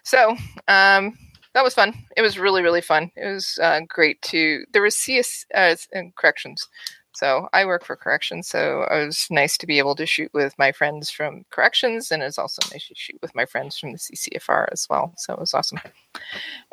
So, 0.03 0.35
um, 0.67 1.17
that 1.55 1.63
was 1.63 1.73
fun. 1.73 1.93
It 2.17 2.21
was 2.21 2.37
really, 2.37 2.61
really 2.61 2.81
fun. 2.81 3.11
It 3.15 3.25
was 3.25 3.57
uh, 3.61 3.79
great 3.87 4.21
to. 4.23 4.65
There 4.73 4.81
was 4.81 4.95
CS 4.95 5.45
uh, 5.55 5.75
corrections. 6.17 6.67
So 7.13 7.47
I 7.53 7.63
work 7.63 7.85
for 7.85 7.95
corrections, 7.95 8.49
so 8.49 8.83
it 8.91 9.05
was 9.05 9.27
nice 9.31 9.57
to 9.59 9.65
be 9.65 9.77
able 9.79 9.95
to 9.95 10.05
shoot 10.05 10.29
with 10.33 10.53
my 10.59 10.73
friends 10.73 11.09
from 11.09 11.45
corrections, 11.49 12.11
and 12.11 12.21
it 12.21 12.25
was 12.25 12.37
also 12.37 12.61
nice 12.73 12.89
to 12.89 12.93
shoot 12.95 13.17
with 13.21 13.33
my 13.33 13.45
friends 13.45 13.79
from 13.79 13.93
the 13.93 13.97
CCFR 13.97 14.67
as 14.73 14.85
well. 14.89 15.13
So 15.15 15.33
it 15.33 15.39
was 15.39 15.53
awesome. 15.53 15.79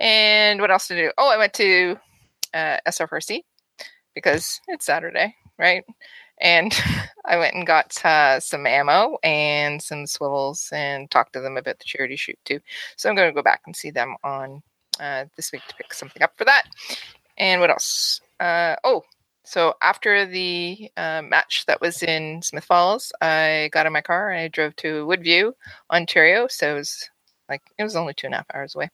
And 0.01 0.61
what 0.61 0.73
else 0.73 0.89
to 0.89 0.97
do? 0.97 1.13
Oh, 1.17 1.31
I 1.31 1.39
went 1.39 1.55
to 1.55 1.97
uh, 2.53 2.79
SFRC 2.89 3.45
because 4.17 4.61
it's 4.67 4.87
Saturday, 4.87 5.37
right? 5.61 5.85
And 6.41 6.77
I 7.25 7.37
went 7.37 7.55
and 7.55 7.65
got 7.65 8.05
uh, 8.05 8.41
some 8.41 8.67
ammo 8.67 9.19
and 9.23 9.81
some 9.81 10.09
swivels 10.09 10.71
and 10.73 11.09
talked 11.09 11.35
to 11.35 11.41
them 11.41 11.57
about 11.57 11.79
the 11.79 11.85
charity 11.85 12.17
shoot 12.17 12.39
too. 12.45 12.59
So 12.97 13.09
I'm 13.09 13.15
going 13.15 13.29
to 13.29 13.35
go 13.35 13.45
back 13.45 13.61
and 13.67 13.77
see 13.77 13.93
them 13.93 14.17
on 14.25 14.61
uh, 15.01 15.25
this 15.37 15.53
week 15.53 15.63
to 15.69 15.75
pick 15.77 15.93
something 15.93 16.23
up 16.23 16.37
for 16.37 16.45
that. 16.45 16.65
And 17.39 17.61
what 17.61 17.71
else? 17.71 18.21
Uh, 18.41 18.77
oh, 18.85 19.03
so 19.45 19.75
after 19.83 20.27
the 20.27 20.91
uh, 20.97 21.23
match 21.23 21.67
that 21.67 21.81
was 21.81 22.03
in 22.03 22.43
Smith 22.43 22.65
Falls, 22.65 23.13
I 23.21 23.71
got 23.73 23.87
in 23.87 23.93
my 23.93 24.01
car 24.01 24.31
and 24.31 24.41
I 24.41 24.49
drove 24.49 24.77
to 24.77 25.07
Woodview, 25.07 25.53
Ontario. 25.91 26.47
So 26.49 26.75
it 26.75 26.79
was 26.79 27.11
like 27.49 27.63
it 27.79 27.83
was 27.83 27.97
only 27.97 28.15
two 28.15 28.27
and 28.27 28.35
a 28.35 28.39
half 28.39 28.47
hours 28.55 28.75
away. 28.75 28.91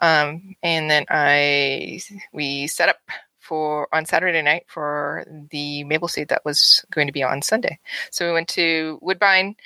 Um, 0.00 0.54
and 0.62 0.90
then 0.90 1.06
I 1.08 2.00
we 2.32 2.66
set 2.66 2.88
up 2.88 2.98
for 3.40 3.88
on 3.92 4.06
Saturday 4.06 4.42
night 4.42 4.64
for 4.68 5.24
the 5.50 5.84
maple 5.84 6.08
seed 6.08 6.28
that 6.28 6.44
was 6.44 6.84
going 6.92 7.06
to 7.06 7.12
be 7.12 7.22
on 7.22 7.42
Sunday. 7.42 7.78
So 8.10 8.26
we 8.26 8.32
went 8.32 8.48
to 8.50 8.98
Woodbine 9.02 9.56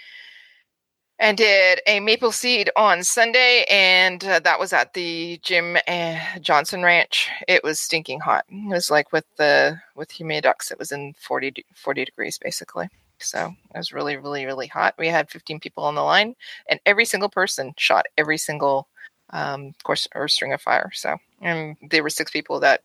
and 1.19 1.37
did 1.37 1.81
a 1.87 2.01
maple 2.01 2.33
seed 2.33 2.71
on 2.77 3.03
Sunday, 3.03 3.65
and 3.71 4.23
uh, 4.25 4.41
that 4.41 4.61
was 4.61 4.73
at 4.73 4.93
the 4.95 5.39
Jim 5.43 5.77
uh, 5.89 6.19
Johnson 6.41 6.83
Ranch. 6.83 7.31
It 7.49 7.65
was 7.65 7.81
stinking 7.81 8.21
hot. 8.21 8.45
It 8.49 8.69
was 8.69 8.91
like 8.91 9.13
with 9.13 9.25
the 9.37 9.81
with 9.95 10.11
humidex, 10.11 10.71
it 10.71 10.79
was 10.79 10.93
in 10.93 11.15
40, 11.19 11.65
40 11.75 12.05
degrees 12.05 12.39
basically. 12.39 12.89
So 13.19 13.55
it 13.75 13.79
was 13.79 13.93
really, 13.93 14.17
really, 14.17 14.45
really 14.45 14.67
hot. 14.67 14.95
We 14.99 15.09
had 15.09 15.31
15 15.31 15.61
people 15.61 15.85
on 15.85 15.95
the 15.95 16.03
line, 16.03 16.35
and 16.69 16.81
every 16.85 17.07
single 17.07 17.31
person 17.31 17.73
shot 17.79 18.07
every 18.19 18.39
single 18.39 18.89
um, 19.31 19.75
course, 19.85 20.07
or 20.15 20.29
String 20.29 20.53
of 20.53 20.61
Fire. 20.61 20.91
So, 20.93 21.17
and 21.41 21.77
there 21.91 22.03
were 22.03 22.11
six 22.11 22.31
people 22.31 22.61
that 22.61 22.83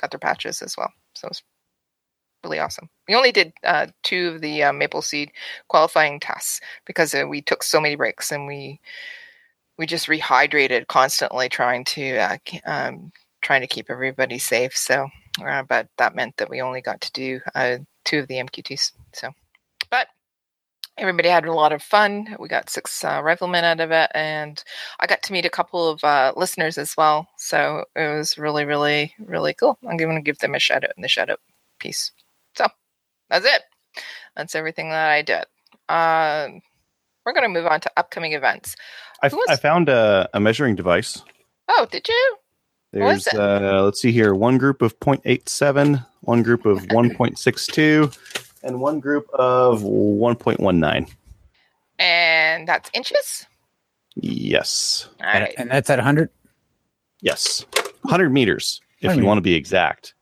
got 0.00 0.10
their 0.10 0.20
patches 0.20 0.62
as 0.62 0.76
well. 0.76 0.92
So 1.14 1.26
it 1.26 1.30
was 1.30 1.42
really 2.44 2.58
awesome. 2.58 2.88
We 3.08 3.14
only 3.14 3.32
did 3.32 3.52
uh, 3.64 3.86
two 4.02 4.28
of 4.28 4.40
the 4.40 4.62
uh, 4.62 4.72
Maple 4.72 5.02
Seed 5.02 5.30
qualifying 5.68 6.20
tests 6.20 6.60
because 6.86 7.14
uh, 7.14 7.24
we 7.28 7.42
took 7.42 7.62
so 7.62 7.80
many 7.80 7.96
breaks 7.96 8.30
and 8.30 8.46
we 8.46 8.80
we 9.76 9.86
just 9.86 10.06
rehydrated 10.06 10.86
constantly, 10.86 11.48
trying 11.48 11.84
to 11.84 12.18
uh, 12.18 12.36
um, 12.66 13.12
trying 13.42 13.60
to 13.60 13.66
keep 13.66 13.90
everybody 13.90 14.38
safe. 14.38 14.76
So, 14.76 15.08
uh, 15.44 15.62
but 15.64 15.88
that 15.98 16.14
meant 16.14 16.36
that 16.36 16.50
we 16.50 16.60
only 16.60 16.80
got 16.80 17.00
to 17.02 17.12
do 17.12 17.40
uh, 17.54 17.78
two 18.04 18.20
of 18.20 18.28
the 18.28 18.36
MQTs. 18.36 18.92
So, 19.12 19.30
but 19.90 20.08
everybody 20.96 21.28
had 21.28 21.46
a 21.46 21.52
lot 21.52 21.72
of 21.72 21.82
fun. 21.82 22.36
We 22.38 22.48
got 22.48 22.70
six 22.70 23.04
uh, 23.04 23.20
riflemen 23.22 23.64
out 23.64 23.80
of 23.80 23.90
it, 23.90 24.10
and 24.14 24.62
I 25.00 25.06
got 25.06 25.22
to 25.24 25.32
meet 25.32 25.46
a 25.46 25.50
couple 25.50 25.88
of 25.88 26.02
uh, 26.04 26.32
listeners 26.36 26.78
as 26.78 26.96
well. 26.96 27.28
So 27.36 27.84
it 27.96 28.16
was 28.16 28.38
really, 28.38 28.64
really, 28.64 29.14
really 29.18 29.54
cool. 29.54 29.78
I'm 29.88 29.96
going 29.96 30.16
to 30.16 30.22
give 30.22 30.38
them 30.38 30.54
a 30.54 30.58
shout 30.58 30.84
out 30.84 30.92
in 30.96 31.02
the 31.02 31.08
shout 31.08 31.30
out 31.30 31.40
piece. 31.78 32.12
So 32.56 32.66
that's 33.30 33.44
it. 33.46 33.62
That's 34.36 34.54
everything 34.54 34.90
that 34.90 35.10
I 35.10 35.22
did. 35.22 35.44
Um, 35.88 36.60
we're 37.24 37.32
going 37.32 37.44
to 37.44 37.48
move 37.48 37.66
on 37.66 37.80
to 37.80 37.90
upcoming 37.96 38.32
events. 38.32 38.76
I, 39.22 39.28
was- 39.28 39.46
I 39.48 39.56
found 39.56 39.88
a, 39.88 40.28
a 40.34 40.40
measuring 40.40 40.74
device. 40.76 41.22
Oh, 41.68 41.86
did 41.90 42.08
you? 42.08 42.36
What 42.92 43.16
is 43.16 43.24
There's, 43.24 43.34
it? 43.34 43.40
uh, 43.40 43.82
let's 43.82 44.00
see 44.00 44.12
here, 44.12 44.34
one 44.34 44.58
group 44.58 44.82
of 44.82 44.98
0.87, 45.00 46.04
one 46.20 46.42
group 46.42 46.64
of 46.66 46.78
1.62, 46.88 48.16
and 48.62 48.80
one 48.80 49.00
group 49.00 49.26
of 49.34 49.82
1.19. 49.82 51.10
And 51.98 52.68
that's 52.68 52.90
inches. 52.94 53.46
Yes. 54.14 55.08
All 55.20 55.26
right. 55.26 55.54
And 55.56 55.70
that's 55.70 55.90
at 55.90 55.98
100. 55.98 56.30
Yes. 57.20 57.64
100 58.02 58.30
meters, 58.30 58.80
if 59.00 59.06
100 59.08 59.20
you 59.22 59.26
want 59.26 59.38
to 59.38 59.42
be 59.42 59.54
exact. 59.54 60.14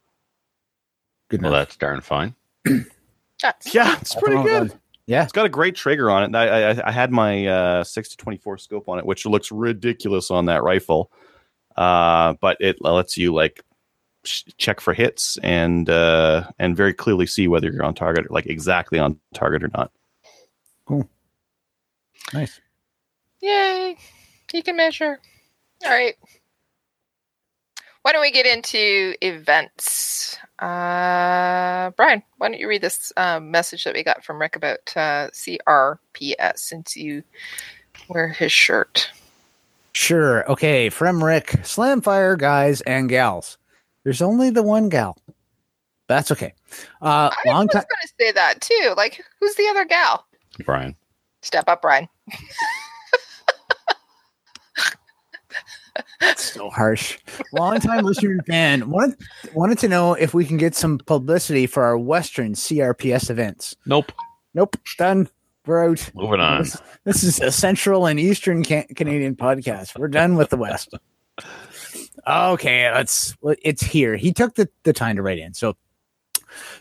Good 1.33 1.43
Well, 1.43 1.51
that's 1.53 1.76
darn 1.76 2.03
fine. 2.03 2.35
That's 3.43 3.74
Yeah, 3.74 3.97
it's 3.99 4.14
pretty 4.14 4.37
Nothing 4.37 4.53
wrong 4.53 4.61
with 4.61 4.70
good. 4.70 4.78
that. 4.78 4.83
Yeah. 5.07 5.22
It's 5.24 5.33
got 5.33 5.47
a 5.47 5.49
great 5.49 5.74
trigger 5.74 6.11
on 6.11 6.22
it. 6.22 6.37
I, 6.37 6.70
I, 6.72 6.89
I 6.89 6.93
had 6.93 7.11
my 7.11 7.47
uh, 7.47 7.85
6 7.85 8.09
to 8.11 8.16
24 8.18 8.59
scope 8.59 8.89
on 8.89 8.99
it, 8.99 9.07
which 9.07 9.24
looks 9.26 9.51
ridiculous 9.51 10.30
on 10.30 10.45
that 10.45 10.62
rifle. 10.62 11.11
Uh, 11.74 12.35
but 12.43 12.59
it 12.61 12.83
lets 12.83 13.16
you 13.16 13.33
like 13.33 13.62
sh- 14.24 14.43
check 14.59 14.78
for 14.78 14.93
hits 14.93 15.39
and 15.43 15.89
uh, 15.89 16.45
and 16.59 16.76
very 16.76 16.93
clearly 16.93 17.26
see 17.26 17.49
whether 17.49 17.70
you're 17.72 17.83
on 17.83 17.95
target, 17.95 18.30
like 18.30 18.47
exactly 18.47 18.99
on 18.99 19.18
target 19.33 19.64
or 19.64 19.70
not. 19.74 19.91
Cool. 20.85 21.09
Nice. 22.35 22.61
Yay! 23.41 23.97
You 24.53 24.62
can 24.62 24.76
measure. 24.76 25.18
All 25.85 25.91
right. 25.91 26.14
Why 28.03 28.13
don't 28.13 28.21
we 28.21 28.33
get 28.33 28.47
into 28.47 29.15
events? 29.21 30.37
Uh, 30.59 31.91
Brian, 31.97 32.23
why 32.39 32.49
don't 32.49 32.59
you 32.59 32.69
read 32.69 32.83
this 32.83 33.13
um, 33.17 33.51
message 33.51 33.85
that 33.85 33.95
we 33.95 34.03
got 34.03 34.25
from 34.25 34.41
Rick 34.41 34.57
about 34.57 34.93
uh, 34.97 35.29
CRPS 35.31 36.59
since 36.59 36.97
you 36.97 37.23
wear 38.09 38.29
his 38.29 38.51
shirt? 38.51 39.09
Sure. 39.93 40.49
Okay. 40.51 40.89
From 40.89 41.23
Rick, 41.23 41.47
Slamfire 41.63 42.37
guys 42.37 42.81
and 42.83 43.09
gals. 43.09 43.57
There's 44.05 44.23
only 44.23 44.51
the 44.51 44.63
one 44.65 44.89
gal. 44.89 45.17
That's 46.09 46.33
okay. 46.33 46.55
Uh, 47.01 47.31
I 47.33 47.37
long 47.47 47.67
was 47.67 47.75
time. 47.75 47.85
going 47.89 48.03
to 48.03 48.13
say 48.19 48.33
that 48.33 48.61
too. 48.61 48.95
Like, 48.97 49.25
who's 49.39 49.55
the 49.55 49.69
other 49.69 49.85
gal? 49.85 50.27
Brian. 50.65 50.97
Step 51.43 51.65
up, 51.69 51.83
Brian. 51.83 52.09
So 56.36 56.70
harsh. 56.70 57.18
Long 57.53 57.80
time 57.80 58.05
listener 58.05 58.30
and 58.32 58.47
fan 58.47 58.90
wanted 58.90 59.18
wanted 59.55 59.78
to 59.78 59.88
know 59.88 60.14
if 60.14 60.34
we 60.34 60.45
can 60.45 60.57
get 60.57 60.74
some 60.74 60.99
publicity 60.99 61.66
for 61.66 61.82
our 61.84 61.99
Western 61.99 62.55
CRPS 62.55 63.30
events. 63.30 63.76
Nope. 63.86 64.12
Nope. 64.55 64.76
Done. 64.97 65.28
We're 65.66 65.90
out. 65.90 66.11
Moving 66.14 66.40
on. 66.40 66.62
This, 66.62 66.82
this 67.05 67.24
is 67.24 67.40
a 67.40 67.53
Central 67.53 68.07
and 68.07 68.18
Eastern 68.18 68.64
ca- 68.64 68.86
Canadian 68.97 69.36
podcast. 69.36 69.99
We're 69.99 70.09
done 70.09 70.36
with 70.36 70.51
the 70.51 70.57
West. 70.57 70.95
Okay, 72.24 72.88
let's. 72.93 73.34
It's 73.62 73.82
here. 73.82 74.16
He 74.16 74.32
took 74.32 74.55
the, 74.55 74.68
the 74.84 74.93
time 74.93 75.16
to 75.16 75.22
write 75.22 75.38
in. 75.38 75.55
So, 75.55 75.76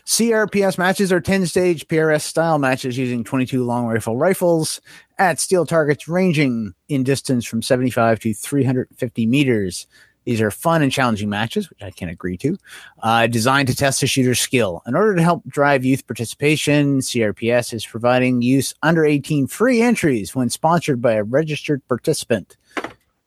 CRPS 0.06 0.78
matches 0.78 1.12
are 1.12 1.20
10 1.20 1.46
stage 1.46 1.86
PRS 1.88 2.22
style 2.22 2.58
matches 2.58 2.98
using 2.98 3.24
22 3.24 3.64
long 3.64 3.86
rifle 3.86 4.16
rifles 4.16 4.80
at 5.18 5.40
steel 5.40 5.64
targets 5.66 6.08
ranging 6.08 6.74
in 6.88 7.04
distance 7.04 7.46
from 7.46 7.62
75 7.62 8.20
to 8.20 8.34
350 8.34 9.26
meters. 9.26 9.86
These 10.24 10.40
are 10.40 10.50
fun 10.50 10.82
and 10.82 10.92
challenging 10.92 11.28
matches, 11.28 11.68
which 11.68 11.82
I 11.82 11.90
can 11.90 12.08
agree 12.08 12.36
to, 12.38 12.56
uh, 13.02 13.26
designed 13.26 13.68
to 13.68 13.74
test 13.74 14.00
the 14.00 14.06
shooter's 14.06 14.40
skill. 14.40 14.82
In 14.86 14.94
order 14.94 15.16
to 15.16 15.22
help 15.22 15.44
drive 15.48 15.84
youth 15.84 16.06
participation, 16.06 17.00
CRPS 17.00 17.72
is 17.72 17.84
providing 17.84 18.42
use 18.42 18.72
under 18.82 19.04
18 19.04 19.48
free 19.48 19.82
entries 19.82 20.34
when 20.34 20.48
sponsored 20.48 21.02
by 21.02 21.14
a 21.14 21.24
registered 21.24 21.86
participant. 21.88 22.56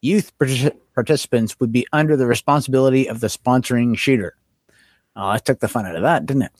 Youth 0.01 0.31
partic- 0.37 0.77
participants 0.93 1.59
would 1.59 1.71
be 1.71 1.85
under 1.91 2.15
the 2.15 2.27
responsibility 2.27 3.09
of 3.09 3.19
the 3.19 3.27
sponsoring 3.27 3.97
shooter. 3.97 4.35
Oh, 5.15 5.29
I 5.29 5.37
took 5.37 5.59
the 5.59 5.67
fun 5.67 5.85
out 5.85 5.95
of 5.95 6.01
that, 6.01 6.25
didn't 6.25 6.43
it? 6.43 6.51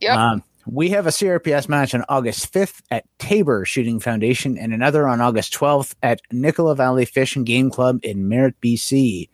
Yep. 0.00 0.16
Um, 0.16 0.44
we 0.66 0.90
have 0.90 1.06
a 1.06 1.10
CRPS 1.10 1.68
match 1.68 1.94
on 1.94 2.04
August 2.08 2.52
5th 2.52 2.82
at 2.90 3.04
Tabor 3.18 3.64
Shooting 3.64 3.98
Foundation 4.00 4.56
and 4.56 4.72
another 4.72 5.08
on 5.08 5.20
August 5.20 5.52
12th 5.54 5.94
at 6.02 6.20
Nicola 6.30 6.74
Valley 6.76 7.04
Fish 7.04 7.34
and 7.34 7.44
Game 7.46 7.70
Club 7.70 7.98
in 8.02 8.28
Merritt, 8.28 8.60
BC. 8.60 9.28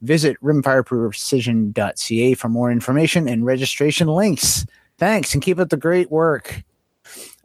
Visit 0.00 0.36
rimfireprecision.ca 0.42 2.34
for 2.34 2.48
more 2.48 2.72
information 2.72 3.28
and 3.28 3.46
registration 3.46 4.08
links. 4.08 4.66
Thanks 4.98 5.34
and 5.34 5.42
keep 5.42 5.58
up 5.58 5.68
the 5.68 5.76
great 5.76 6.10
work. 6.10 6.62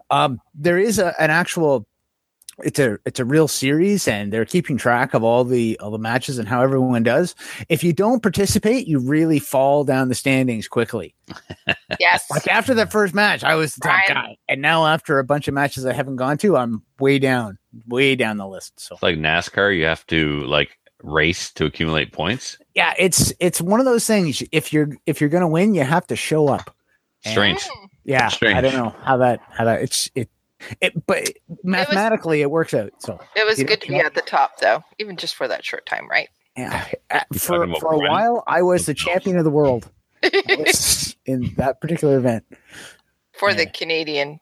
Um, 0.09 0.41
there 0.55 0.79
is 0.79 0.97
a, 0.99 1.19
an 1.21 1.29
actual 1.29 1.85
it's 2.63 2.79
a 2.79 2.97
it's 3.05 3.19
a 3.19 3.25
real 3.25 3.47
series 3.47 4.07
and 4.07 4.33
they're 4.33 4.45
keeping 4.45 4.77
track 4.77 5.13
of 5.13 5.23
all 5.23 5.43
the 5.43 5.77
all 5.79 5.91
the 5.91 5.97
matches 5.99 6.37
and 6.39 6.47
how 6.47 6.61
everyone 6.61 7.03
does. 7.03 7.35
If 7.69 7.83
you 7.83 7.93
don't 7.93 8.21
participate, 8.23 8.87
you 8.87 8.99
really 8.99 9.39
fall 9.39 9.83
down 9.83 10.09
the 10.09 10.15
standings 10.15 10.67
quickly. 10.67 11.13
Yes. 11.99 12.29
Like 12.29 12.47
after 12.47 12.73
that 12.75 12.91
first 12.91 13.13
match, 13.15 13.43
I 13.43 13.55
was 13.55 13.75
the 13.75 13.81
top 13.81 13.91
Right. 13.93 14.07
guy, 14.07 14.37
and 14.49 14.61
now 14.61 14.85
after 14.85 15.19
a 15.19 15.23
bunch 15.23 15.47
of 15.47 15.53
matches 15.53 15.85
I 15.85 15.93
haven't 15.93 16.17
gone 16.17 16.37
to, 16.39 16.55
I'm 16.57 16.83
way 16.99 17.17
down, 17.17 17.57
way 17.87 18.15
down 18.15 18.37
the 18.37 18.47
list. 18.47 18.79
So 18.79 18.93
It's 18.95 19.03
like 19.03 19.15
NASCAR. 19.17 19.75
You 19.75 19.85
have 19.85 20.05
to 20.07 20.43
like 20.45 20.77
race 21.01 21.51
to 21.53 21.65
accumulate 21.65 22.11
points. 22.11 22.57
yeah, 22.75 22.93
it's 22.99 23.33
it's 23.39 23.61
one 23.61 23.79
of 23.79 23.85
those 23.85 24.05
things. 24.05 24.43
If 24.51 24.71
you're 24.73 24.89
if 25.05 25.21
you're 25.21 25.29
gonna 25.29 25.47
win, 25.47 25.73
you 25.75 25.83
have 25.83 26.05
to 26.07 26.15
show 26.15 26.49
up. 26.49 26.75
Strange. 27.25 27.61
Mm. 27.61 27.87
Yeah, 28.03 28.29
I 28.43 28.61
don't 28.61 28.73
know 28.75 28.95
how 29.03 29.17
that 29.17 29.39
how 29.49 29.65
that 29.65 29.81
it's 29.81 30.09
it 30.13 30.29
it 30.81 31.05
but 31.05 31.29
mathematically 31.63 32.41
it 32.41 32.49
works 32.51 32.73
out. 32.73 32.91
So 32.99 33.19
It 33.35 33.45
was 33.45 33.61
good 33.63 33.81
to 33.81 33.87
be 33.87 33.95
at 33.97 34.13
the 34.15 34.21
top, 34.21 34.59
though, 34.59 34.83
even 34.99 35.15
just 35.17 35.35
for 35.35 35.47
that 35.47 35.63
short 35.65 35.85
time, 35.85 36.09
right? 36.09 36.29
yeah, 36.57 36.87
uh, 37.11 37.19
for 37.33 37.67
for 37.79 37.93
a 37.93 37.97
Brian? 37.99 38.11
while 38.11 38.43
I 38.47 38.61
was 38.63 38.85
the 38.87 38.93
champion 38.95 39.37
of 39.37 39.43
the 39.43 39.51
world 39.51 39.89
in 40.23 41.53
that 41.57 41.77
particular 41.81 42.17
event. 42.17 42.45
for 43.33 43.53
the 43.53 43.67
Canadian 43.67 44.39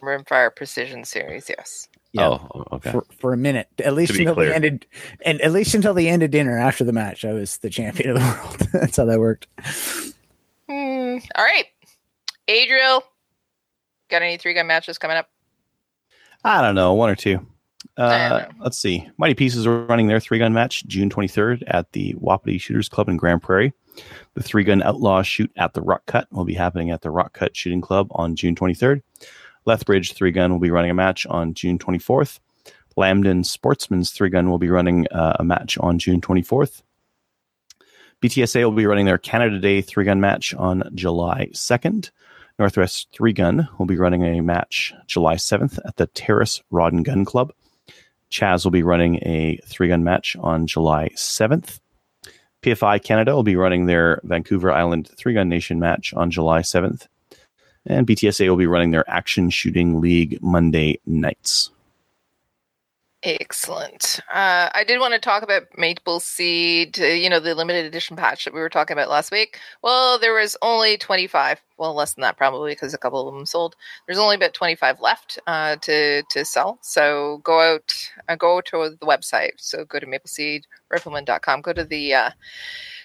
Rimfire 0.00 0.54
Precision 0.54 1.04
Series, 1.04 1.48
yes. 1.48 1.88
Yeah. 2.12 2.26
Oh, 2.28 2.64
okay. 2.72 2.90
for, 2.92 3.04
for 3.18 3.32
a 3.32 3.36
minute, 3.36 3.68
at 3.84 3.94
least 3.94 4.12
until 4.16 4.34
clear. 4.34 4.48
the 4.48 4.54
ended, 4.54 4.86
and 5.24 5.40
at 5.42 5.52
least 5.52 5.74
until 5.74 5.94
the 5.94 6.08
end 6.08 6.22
of 6.24 6.30
dinner 6.30 6.58
after 6.58 6.82
the 6.84 6.92
match, 6.92 7.24
I 7.24 7.32
was 7.32 7.58
the 7.58 7.70
champion 7.70 8.10
of 8.10 8.16
the 8.16 8.20
world. 8.22 8.58
That's 8.72 8.96
how 8.96 9.04
that 9.04 9.18
worked. 9.20 9.46
Hmm. 10.68 11.18
All 11.36 11.44
right. 11.44 11.66
Adriel, 12.48 13.02
got 14.08 14.22
any 14.22 14.36
three 14.38 14.54
gun 14.54 14.66
matches 14.66 14.98
coming 14.98 15.16
up? 15.16 15.28
I 16.44 16.62
don't 16.62 16.74
know, 16.74 16.94
one 16.94 17.10
or 17.10 17.16
two. 17.16 17.46
Uh, 17.96 18.46
let's 18.60 18.78
see. 18.78 19.08
Mighty 19.18 19.34
Pieces 19.34 19.66
are 19.66 19.84
running 19.84 20.06
their 20.06 20.20
three 20.20 20.38
gun 20.38 20.54
match 20.54 20.84
June 20.86 21.10
23rd 21.10 21.64
at 21.66 21.92
the 21.92 22.14
Wapiti 22.18 22.58
Shooters 22.58 22.88
Club 22.88 23.08
in 23.08 23.16
Grande 23.16 23.42
Prairie. 23.42 23.72
The 24.34 24.42
three 24.42 24.64
gun 24.64 24.82
outlaw 24.82 25.22
shoot 25.22 25.50
at 25.56 25.74
the 25.74 25.82
Rock 25.82 26.06
Cut 26.06 26.28
will 26.30 26.44
be 26.44 26.54
happening 26.54 26.90
at 26.90 27.02
the 27.02 27.10
Rock 27.10 27.34
Cut 27.34 27.56
Shooting 27.56 27.80
Club 27.80 28.08
on 28.12 28.36
June 28.36 28.54
23rd. 28.54 29.02
Lethbridge 29.66 30.14
three 30.14 30.30
gun 30.30 30.52
will 30.52 30.60
be 30.60 30.70
running 30.70 30.90
a 30.90 30.94
match 30.94 31.26
on 31.26 31.52
June 31.52 31.78
24th. 31.78 32.38
Lambden 32.96 33.44
Sportsman's 33.44 34.10
three 34.10 34.30
gun 34.30 34.48
will 34.48 34.58
be 34.58 34.70
running 34.70 35.06
uh, 35.08 35.36
a 35.38 35.44
match 35.44 35.76
on 35.78 35.98
June 35.98 36.20
24th. 36.20 36.82
BTSA 38.22 38.64
will 38.64 38.72
be 38.72 38.86
running 38.86 39.06
their 39.06 39.18
Canada 39.18 39.58
Day 39.58 39.80
three 39.80 40.04
gun 40.04 40.20
match 40.20 40.54
on 40.54 40.90
July 40.94 41.48
2nd. 41.52 42.10
Northwest 42.60 43.08
Three 43.12 43.32
Gun 43.32 43.66
will 43.78 43.86
be 43.86 43.96
running 43.96 44.22
a 44.22 44.42
match 44.42 44.92
July 45.06 45.36
7th 45.36 45.78
at 45.86 45.96
the 45.96 46.08
Terrace 46.08 46.62
Rod 46.70 46.92
and 46.92 47.02
Gun 47.02 47.24
Club. 47.24 47.54
Chaz 48.30 48.64
will 48.64 48.70
be 48.70 48.82
running 48.82 49.16
a 49.22 49.58
three 49.64 49.88
gun 49.88 50.04
match 50.04 50.36
on 50.38 50.66
July 50.66 51.08
7th. 51.16 51.80
PFI 52.62 53.02
Canada 53.02 53.34
will 53.34 53.42
be 53.42 53.56
running 53.56 53.86
their 53.86 54.20
Vancouver 54.24 54.70
Island 54.70 55.10
Three 55.16 55.32
Gun 55.32 55.48
Nation 55.48 55.80
match 55.80 56.12
on 56.12 56.30
July 56.30 56.60
7th. 56.60 57.06
And 57.86 58.06
BTSA 58.06 58.46
will 58.50 58.56
be 58.56 58.66
running 58.66 58.90
their 58.90 59.08
Action 59.08 59.48
Shooting 59.48 60.02
League 60.02 60.38
Monday 60.42 61.00
nights. 61.06 61.70
Excellent. 63.22 64.20
Uh, 64.32 64.70
I 64.72 64.82
did 64.82 64.98
want 64.98 65.12
to 65.12 65.20
talk 65.20 65.42
about 65.42 65.64
Maple 65.76 66.20
Seed, 66.20 66.98
uh, 66.98 67.04
you 67.04 67.28
know, 67.28 67.38
the 67.38 67.54
limited 67.54 67.84
edition 67.84 68.16
patch 68.16 68.46
that 68.46 68.54
we 68.54 68.60
were 68.60 68.70
talking 68.70 68.94
about 68.94 69.10
last 69.10 69.30
week. 69.30 69.58
Well, 69.82 70.18
there 70.18 70.32
was 70.32 70.56
only 70.62 70.96
25, 70.96 71.60
well, 71.76 71.92
less 71.92 72.14
than 72.14 72.22
that 72.22 72.38
probably 72.38 72.72
because 72.72 72.94
a 72.94 72.98
couple 72.98 73.28
of 73.28 73.34
them 73.34 73.44
sold. 73.44 73.76
There's 74.06 74.18
only 74.18 74.36
about 74.36 74.54
25 74.54 75.02
left 75.02 75.38
uh, 75.46 75.76
to, 75.82 76.22
to 76.30 76.44
sell. 76.46 76.78
So 76.80 77.42
go 77.44 77.60
out, 77.60 78.10
uh, 78.26 78.36
go 78.36 78.62
to 78.62 78.96
the 78.98 79.06
website. 79.06 79.52
So 79.58 79.84
go 79.84 79.98
to 79.98 80.06
mapleseedrifleman.com, 80.06 81.60
go 81.60 81.74
to 81.74 81.84
the, 81.84 82.14
uh, 82.14 82.30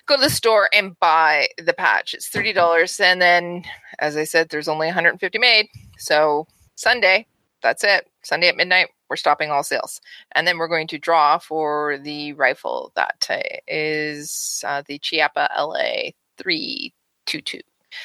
go 0.05 0.15
to 0.15 0.21
the 0.21 0.29
store 0.29 0.69
and 0.73 0.97
buy 0.97 1.49
the 1.57 1.73
patch. 1.73 2.13
It's 2.13 2.29
$30. 2.29 3.01
And 3.01 3.21
then, 3.21 3.65
as 3.99 4.15
I 4.15 4.23
said, 4.23 4.47
there's 4.47 4.69
only 4.69 4.87
150 4.87 5.37
made. 5.39 5.67
So 5.97 6.47
Sunday, 6.75 7.27
that's 7.61 7.83
it. 7.83 8.07
Sunday 8.23 8.47
at 8.47 8.55
midnight, 8.55 8.87
we're 9.09 9.15
stopping 9.15 9.51
all 9.51 9.63
sales. 9.63 10.01
And 10.33 10.47
then 10.47 10.57
we're 10.57 10.67
going 10.67 10.87
to 10.87 10.97
draw 10.97 11.37
for 11.37 11.97
the 11.97 12.33
rifle 12.33 12.91
that 12.95 13.27
uh, 13.29 13.39
is 13.67 14.63
uh, 14.65 14.83
the 14.87 14.99
Chiappa 14.99 15.47
LA 15.57 16.11
322. 16.37 17.59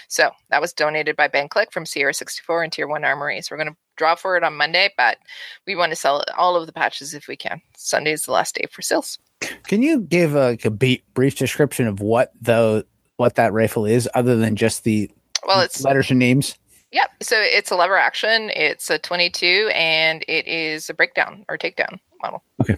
So 0.08 0.30
that 0.50 0.60
was 0.60 0.72
donated 0.72 1.16
by 1.16 1.28
Ben 1.28 1.48
Click 1.48 1.72
from 1.72 1.86
Sierra 1.86 2.14
64 2.14 2.62
and 2.62 2.72
Tier 2.72 2.86
1 2.86 3.04
Armory. 3.04 3.40
So 3.42 3.54
we're 3.54 3.62
going 3.62 3.72
to 3.72 3.78
draw 3.96 4.14
for 4.14 4.36
it 4.36 4.44
on 4.44 4.56
Monday, 4.56 4.90
but 4.96 5.18
we 5.66 5.74
want 5.74 5.90
to 5.90 5.96
sell 5.96 6.24
all 6.36 6.56
of 6.56 6.66
the 6.66 6.72
patches 6.72 7.14
if 7.14 7.28
we 7.28 7.36
can. 7.36 7.60
Sunday 7.76 8.12
is 8.12 8.24
the 8.24 8.32
last 8.32 8.54
day 8.54 8.66
for 8.70 8.82
sales. 8.82 9.18
Can 9.64 9.82
you 9.82 10.00
give 10.00 10.34
a, 10.34 10.56
a 10.64 10.70
brief 10.70 11.36
description 11.36 11.86
of 11.86 12.00
what 12.00 12.32
the 12.40 12.86
what 13.16 13.34
that 13.34 13.52
rifle 13.52 13.84
is, 13.84 14.08
other 14.14 14.36
than 14.36 14.56
just 14.56 14.84
the 14.84 15.10
Well, 15.46 15.60
it's 15.60 15.82
letters 15.82 16.10
and 16.10 16.18
names? 16.18 16.56
Yep. 16.92 17.10
So 17.22 17.36
it's 17.38 17.70
a 17.70 17.76
lever 17.76 17.96
action. 17.96 18.50
It's 18.54 18.90
a 18.90 18.98
22 18.98 19.70
and 19.74 20.24
it 20.26 20.46
is 20.46 20.90
a 20.90 20.94
breakdown 20.94 21.44
or 21.48 21.56
takedown 21.56 22.00
model. 22.22 22.42
Okay. 22.60 22.76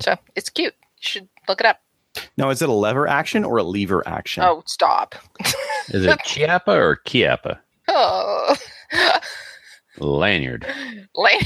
So 0.00 0.16
it's 0.36 0.48
cute. 0.48 0.74
You 0.80 1.00
should 1.00 1.28
look 1.48 1.60
it 1.60 1.66
up. 1.66 1.80
Now, 2.36 2.50
is 2.50 2.60
it 2.60 2.68
a 2.68 2.72
lever 2.72 3.06
action 3.06 3.44
or 3.44 3.58
a 3.58 3.62
lever 3.62 4.06
action? 4.06 4.42
Oh, 4.42 4.62
stop. 4.66 5.14
Is 5.88 6.04
it 6.04 6.18
Chiappa 6.26 6.68
or 6.68 7.00
Chiappa? 7.06 7.58
Oh. 7.86 8.56
Lanyard. 9.98 10.66
Lane. 11.14 11.40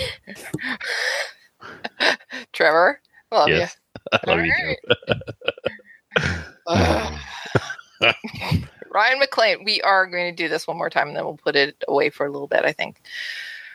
Trevor. 2.53 3.01
Love 3.31 3.49
Yes. 3.49 3.77
I 4.13 4.21
love 4.27 4.45
you, 4.45 4.77
Alright. 6.67 7.11
Ryan 8.95 9.19
McLean. 9.19 9.65
We 9.65 9.83
are 9.83 10.07
going 10.07 10.35
to 10.35 10.43
do 10.43 10.49
this 10.49 10.67
one 10.67 10.79
more 10.79 10.89
time 10.89 11.09
and 11.09 11.17
then 11.17 11.25
we'll 11.25 11.37
put 11.37 11.57
it 11.57 11.83
away 11.89 12.11
for 12.11 12.25
a 12.25 12.31
little 12.31 12.47
bit, 12.47 12.65
I 12.65 12.73
think. 12.73 13.01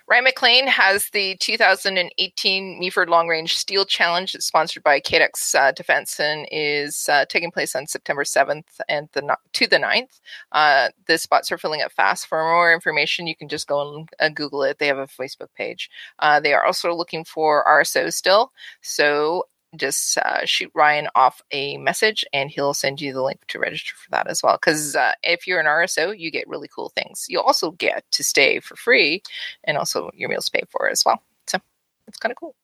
Ryan 0.07 0.23
McLean 0.23 0.67
has 0.67 1.11
the 1.11 1.35
2018 1.37 2.81
Meaford 2.81 3.09
Long 3.09 3.27
Range 3.27 3.55
Steel 3.55 3.85
Challenge 3.85 4.33
that's 4.33 4.47
sponsored 4.47 4.81
by 4.81 4.99
KDX 4.99 5.53
uh, 5.53 5.71
Defense 5.71 6.19
and 6.19 6.47
is 6.51 7.07
uh, 7.09 7.25
taking 7.29 7.51
place 7.51 7.75
on 7.75 7.85
September 7.85 8.23
7th 8.23 8.63
and 8.87 9.07
the 9.11 9.21
ni- 9.21 9.35
to 9.53 9.67
the 9.67 9.75
9th. 9.75 10.19
Uh, 10.51 10.89
the 11.05 11.19
spots 11.19 11.51
are 11.51 11.59
filling 11.59 11.83
up 11.83 11.91
fast. 11.91 12.25
For 12.25 12.41
more 12.41 12.73
information, 12.73 13.27
you 13.27 13.35
can 13.35 13.49
just 13.49 13.67
go 13.67 13.97
and 13.97 14.09
uh, 14.19 14.29
Google 14.29 14.63
it. 14.63 14.79
They 14.79 14.87
have 14.87 14.97
a 14.97 15.05
Facebook 15.05 15.53
page. 15.55 15.91
Uh, 16.17 16.39
they 16.39 16.53
are 16.53 16.65
also 16.65 16.91
looking 16.91 17.23
for 17.23 17.63
RSO 17.67 18.11
still. 18.11 18.51
So 18.81 19.43
just 19.75 20.17
uh, 20.17 20.45
shoot 20.45 20.71
Ryan 20.73 21.07
off 21.15 21.41
a 21.51 21.77
message 21.77 22.25
and 22.33 22.49
he'll 22.49 22.73
send 22.73 23.01
you 23.01 23.13
the 23.13 23.21
link 23.21 23.45
to 23.47 23.59
register 23.59 23.93
for 23.95 24.09
that 24.11 24.27
as 24.27 24.41
well. 24.43 24.57
Because 24.57 24.95
uh, 24.95 25.13
if 25.23 25.45
you're 25.47 25.59
an 25.59 25.65
RSO, 25.65 26.17
you 26.17 26.31
get 26.31 26.47
really 26.47 26.69
cool 26.73 26.91
things. 26.95 27.25
You 27.29 27.41
also 27.41 27.71
get 27.71 28.03
to 28.11 28.23
stay 28.23 28.59
for 28.59 28.75
free 28.75 29.21
and 29.63 29.77
also 29.77 30.09
your 30.13 30.29
meals 30.29 30.49
paid 30.49 30.67
for 30.69 30.89
as 30.89 31.03
well. 31.05 31.21
So 31.47 31.59
it's 32.07 32.17
kind 32.17 32.31
of 32.31 32.37
cool. 32.37 32.55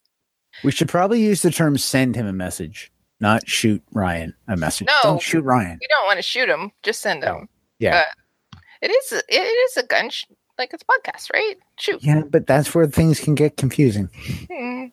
We 0.64 0.72
should 0.72 0.90
probably 0.90 1.22
use 1.22 1.42
the 1.42 1.52
term 1.52 1.78
"send 1.78 2.16
him 2.16 2.26
a 2.26 2.34
message," 2.34 2.92
not 3.20 3.48
shoot 3.48 3.84
Ryan 3.92 4.34
a 4.48 4.56
message. 4.56 4.88
No. 4.88 5.00
Don't 5.04 5.22
shoot 5.22 5.44
Ryan. 5.44 5.78
You 5.82 5.88
don't 5.90 6.06
want 6.06 6.18
to 6.18 6.24
shoot 6.24 6.48
him, 6.48 6.72
just 6.82 7.02
send 7.02 7.24
him. 7.24 7.50
Yeah. 7.78 8.06
Uh, 8.54 8.60
it 8.82 8.90
is 8.90 9.24
it 9.28 9.36
is 9.36 9.78
a 9.78 9.84
gun, 9.84 10.10
sh- 10.10 10.26
like 10.58 10.74
it's 10.74 10.84
a 10.84 10.86
podcast, 10.86 11.34
right? 11.34 11.56
Shoot. 11.78 12.04
Yeah, 12.04 12.22
but 12.30 12.48
that's 12.48 12.74
where 12.74 12.88
things 12.88 13.20
can 13.20 13.36
get 13.36 13.58
confusing. 13.58 14.10
Hmm. 14.50 14.86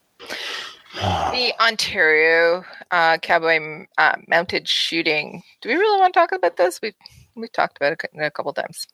The 0.94 1.52
Ontario 1.60 2.64
uh, 2.90 3.18
cowboy 3.18 3.86
uh, 3.98 4.16
mounted 4.28 4.68
shooting. 4.68 5.42
Do 5.60 5.68
we 5.68 5.74
really 5.76 5.98
want 5.98 6.12
to 6.12 6.20
talk 6.20 6.32
about 6.32 6.56
this? 6.56 6.80
We 6.82 6.92
we 7.34 7.48
talked 7.48 7.78
about 7.78 7.92
it 7.92 8.10
a 8.20 8.30
couple 8.30 8.52
times. 8.52 8.86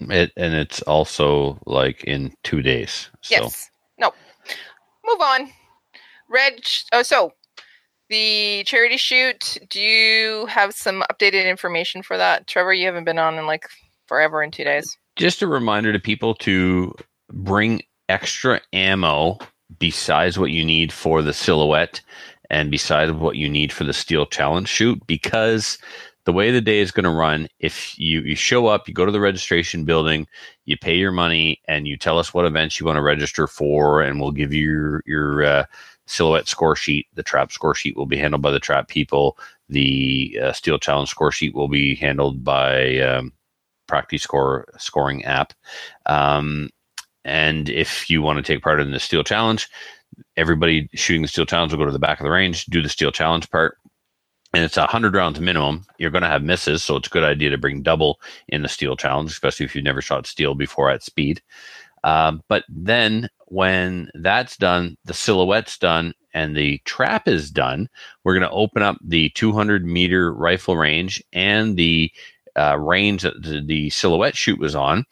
It, 0.00 0.32
and 0.36 0.54
it's 0.54 0.82
also 0.82 1.58
like 1.66 2.04
in 2.04 2.32
two 2.44 2.62
days. 2.62 3.10
So 3.22 3.34
Yes. 3.34 3.70
No. 3.98 4.12
Move 5.04 5.20
on. 5.20 5.50
Red. 6.28 6.60
Oh, 6.92 7.02
so 7.02 7.32
the 8.10 8.62
charity 8.64 8.96
shoot. 8.96 9.58
Do 9.70 9.80
you 9.80 10.46
have 10.46 10.74
some 10.74 11.02
updated 11.12 11.48
information 11.48 12.02
for 12.02 12.16
that, 12.16 12.46
Trevor? 12.46 12.72
You 12.72 12.86
haven't 12.86 13.04
been 13.04 13.18
on 13.18 13.38
in 13.38 13.46
like 13.46 13.66
forever 14.06 14.42
in 14.42 14.50
two 14.50 14.64
days. 14.64 14.96
just 15.16 15.42
a 15.42 15.46
reminder 15.46 15.92
to 15.92 15.98
people 15.98 16.34
to 16.34 16.94
bring 17.32 17.82
extra 18.08 18.60
ammo 18.72 19.38
besides 19.78 20.38
what 20.38 20.50
you 20.50 20.64
need 20.64 20.92
for 20.92 21.22
the 21.22 21.32
silhouette 21.32 22.00
and 22.50 22.70
besides 22.70 23.12
what 23.12 23.36
you 23.36 23.48
need 23.48 23.72
for 23.72 23.84
the 23.84 23.92
steel 23.92 24.26
challenge 24.26 24.68
shoot 24.68 25.00
because 25.06 25.78
the 26.24 26.32
way 26.32 26.50
the 26.50 26.60
day 26.60 26.80
is 26.80 26.90
going 26.90 27.04
to 27.04 27.10
run 27.10 27.48
if 27.58 27.98
you, 27.98 28.20
you 28.20 28.34
show 28.34 28.66
up 28.66 28.86
you 28.86 28.94
go 28.94 29.06
to 29.06 29.12
the 29.12 29.20
registration 29.20 29.84
building 29.84 30.26
you 30.64 30.76
pay 30.76 30.94
your 30.94 31.12
money 31.12 31.60
and 31.66 31.88
you 31.88 31.96
tell 31.96 32.18
us 32.18 32.34
what 32.34 32.44
events 32.44 32.78
you 32.78 32.86
want 32.86 32.96
to 32.96 33.02
register 33.02 33.46
for 33.46 34.02
and 34.02 34.20
we'll 34.20 34.30
give 34.30 34.52
you 34.52 34.62
your, 34.70 35.02
your 35.06 35.44
uh, 35.44 35.64
silhouette 36.06 36.48
score 36.48 36.76
sheet 36.76 37.06
the 37.14 37.22
trap 37.22 37.50
score 37.50 37.74
sheet 37.74 37.96
will 37.96 38.06
be 38.06 38.18
handled 38.18 38.42
by 38.42 38.50
the 38.50 38.60
trap 38.60 38.88
people 38.88 39.38
the 39.68 40.38
uh, 40.42 40.52
steel 40.52 40.78
challenge 40.78 41.08
score 41.08 41.32
sheet 41.32 41.54
will 41.54 41.68
be 41.68 41.94
handled 41.94 42.44
by 42.44 42.98
um, 42.98 43.32
practice 43.86 44.22
score 44.22 44.66
scoring 44.78 45.24
app. 45.24 45.52
Um, 46.06 46.70
and 47.24 47.68
if 47.68 48.10
you 48.10 48.22
want 48.22 48.36
to 48.36 48.42
take 48.42 48.62
part 48.62 48.80
in 48.80 48.90
the 48.90 49.00
steel 49.00 49.24
challenge, 49.24 49.68
everybody 50.36 50.88
shooting 50.94 51.22
the 51.22 51.28
steel 51.28 51.46
challenge 51.46 51.72
will 51.72 51.78
go 51.78 51.86
to 51.86 51.92
the 51.92 51.98
back 51.98 52.20
of 52.20 52.24
the 52.24 52.30
range, 52.30 52.66
do 52.66 52.82
the 52.82 52.88
steel 52.88 53.12
challenge 53.12 53.50
part. 53.50 53.78
And 54.52 54.62
it's 54.62 54.76
a 54.76 54.86
hundred 54.86 55.14
rounds 55.14 55.40
minimum. 55.40 55.84
You're 55.98 56.10
going 56.10 56.22
to 56.22 56.28
have 56.28 56.44
misses, 56.44 56.82
so 56.82 56.96
it's 56.96 57.08
a 57.08 57.10
good 57.10 57.24
idea 57.24 57.50
to 57.50 57.58
bring 57.58 57.82
double 57.82 58.20
in 58.48 58.62
the 58.62 58.68
steel 58.68 58.96
challenge, 58.96 59.32
especially 59.32 59.66
if 59.66 59.74
you've 59.74 59.84
never 59.84 60.00
shot 60.00 60.26
steel 60.26 60.54
before 60.54 60.90
at 60.90 61.02
speed. 61.02 61.42
Um, 62.04 62.42
but 62.48 62.64
then 62.68 63.28
when 63.46 64.10
that's 64.14 64.56
done, 64.56 64.96
the 65.06 65.14
silhouette's 65.14 65.78
done, 65.78 66.12
and 66.34 66.56
the 66.56 66.78
trap 66.84 67.26
is 67.26 67.50
done, 67.50 67.88
we're 68.22 68.34
going 68.34 68.48
to 68.48 68.54
open 68.54 68.82
up 68.82 68.98
the 69.02 69.30
200 69.30 69.84
meter 69.86 70.32
rifle 70.32 70.76
range 70.76 71.22
and 71.32 71.76
the 71.76 72.12
uh, 72.56 72.78
range 72.78 73.22
that 73.22 73.42
the, 73.42 73.62
the 73.64 73.90
silhouette 73.90 74.36
shoot 74.36 74.58
was 74.58 74.74
on, 74.74 75.04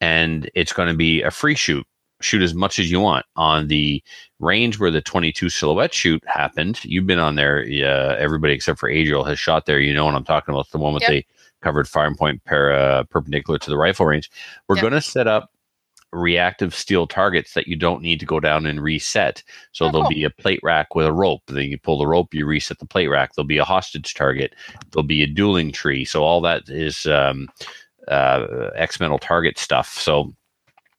and 0.00 0.50
it's 0.54 0.72
going 0.72 0.88
to 0.88 0.94
be 0.96 1.22
a 1.22 1.30
free 1.30 1.54
shoot. 1.54 1.86
Shoot 2.22 2.40
as 2.42 2.54
much 2.54 2.78
as 2.78 2.90
you 2.90 2.98
want 2.98 3.26
on 3.36 3.68
the 3.68 4.02
range 4.40 4.78
where 4.80 4.90
the 4.90 5.02
22 5.02 5.50
silhouette 5.50 5.92
shoot 5.92 6.22
happened. 6.26 6.80
You've 6.82 7.06
been 7.06 7.18
on 7.18 7.34
there. 7.34 7.60
Uh, 7.60 8.16
everybody 8.16 8.54
except 8.54 8.78
for 8.78 8.88
Adriel 8.88 9.24
has 9.24 9.38
shot 9.38 9.66
there. 9.66 9.80
You 9.80 9.92
know 9.92 10.06
what 10.06 10.14
I'm 10.14 10.24
talking 10.24 10.54
about. 10.54 10.70
The 10.70 10.78
one 10.78 10.94
with 10.94 11.02
Yep. 11.02 11.10
the 11.10 11.26
covered 11.62 11.86
firing 11.88 12.14
point 12.16 12.42
para, 12.44 13.04
perpendicular 13.10 13.58
to 13.58 13.68
the 13.70 13.76
rifle 13.76 14.06
range. 14.06 14.30
We're 14.66 14.76
Yep. 14.76 14.82
going 14.82 14.92
to 14.94 15.00
set 15.02 15.26
up 15.26 15.50
reactive 16.12 16.74
steel 16.74 17.06
targets 17.06 17.52
that 17.52 17.66
you 17.68 17.76
don't 17.76 18.00
need 18.00 18.18
to 18.20 18.26
go 18.26 18.40
down 18.40 18.64
and 18.64 18.80
reset. 18.80 19.42
So 19.72 19.84
Oh, 19.84 19.88
there'll 19.90 20.04
cool. 20.04 20.10
be 20.10 20.24
a 20.24 20.30
plate 20.30 20.60
rack 20.62 20.94
with 20.94 21.04
a 21.06 21.12
rope. 21.12 21.42
Then 21.48 21.64
you 21.64 21.78
pull 21.78 21.98
the 21.98 22.06
rope, 22.06 22.32
you 22.32 22.46
reset 22.46 22.78
the 22.78 22.86
plate 22.86 23.08
rack. 23.08 23.34
There'll 23.34 23.46
be 23.46 23.58
a 23.58 23.64
hostage 23.64 24.14
target. 24.14 24.54
There'll 24.92 25.06
be 25.06 25.22
a 25.22 25.26
dueling 25.26 25.72
tree. 25.72 26.06
So 26.06 26.22
all 26.22 26.40
that 26.42 26.68
is 26.70 27.04
um, 27.06 27.48
uh, 28.08 28.70
X 28.74 29.00
Metal 29.00 29.18
target 29.18 29.58
stuff. 29.58 29.98
So 29.98 30.34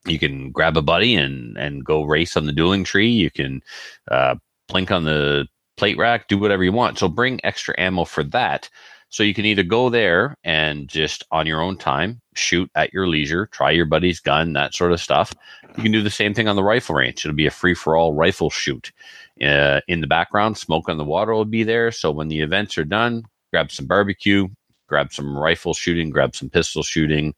you 0.05 0.20
can 0.20 0.51
grab 0.51 0.78
a 0.78 0.82
buddy 0.82 1.16
and 1.16 1.58
and 1.58 1.84
go 1.84 2.03
race 2.03 2.38
on 2.38 2.45
the 2.45 2.53
dueling 2.53 2.84
tree. 2.84 3.10
You 3.10 3.32
can 3.32 3.62
uh, 4.10 4.36
plink 4.70 4.91
on 4.91 5.05
the 5.05 5.47
plate 5.78 5.97
rack, 5.97 6.28
do 6.28 6.38
whatever 6.38 6.64
you 6.64 6.72
want. 6.72 6.97
So 6.97 7.08
bring 7.08 7.39
extra 7.43 7.76
ammo 7.78 8.05
for 8.05 8.24
that. 8.24 8.70
So 9.10 9.24
you 9.24 9.34
can 9.34 9.45
either 9.45 9.64
go 9.64 9.89
there 9.89 10.36
and 10.43 10.89
just 10.89 11.24
on 11.32 11.47
your 11.47 11.62
own 11.62 11.78
time 11.78 12.20
shoot 12.36 12.70
at 12.76 12.93
your 12.93 13.08
leisure, 13.08 13.47
try 13.47 13.72
your 13.72 13.86
buddy's 13.86 14.20
gun, 14.20 14.53
that 14.53 14.74
sort 14.74 14.91
of 14.91 14.99
stuff. 14.99 15.34
You 15.78 15.84
can 15.84 15.91
do 15.91 16.01
the 16.01 16.10
same 16.10 16.34
thing 16.34 16.47
on 16.47 16.55
the 16.55 16.64
rifle 16.64 16.95
range. 16.95 17.26
It'll 17.26 17.36
be 17.36 17.45
a 17.45 17.51
free 17.51 17.74
for 17.74 17.95
all 17.95 18.14
rifle 18.14 18.49
shoot. 18.49 18.91
Uh, 19.41 19.82
in 19.88 20.01
the 20.01 20.08
background, 20.08 20.58
smoke 20.58 20.89
on 20.89 20.97
the 20.97 21.03
water 21.05 21.34
will 21.34 21.45
be 21.45 21.64
there. 21.64 21.91
So 21.91 22.12
when 22.12 22.28
the 22.28 22.41
events 22.41 22.78
are 22.78 22.84
done, 22.84 23.24
grab 23.51 23.72
some 23.72 23.86
barbecue, 23.86 24.47
grab 24.88 25.13
some 25.13 25.38
rifle 25.38 25.73
shooting, 25.73 26.09
grab 26.09 26.35
some 26.35 26.49
pistol 26.49 26.83
shooting. 26.83 27.33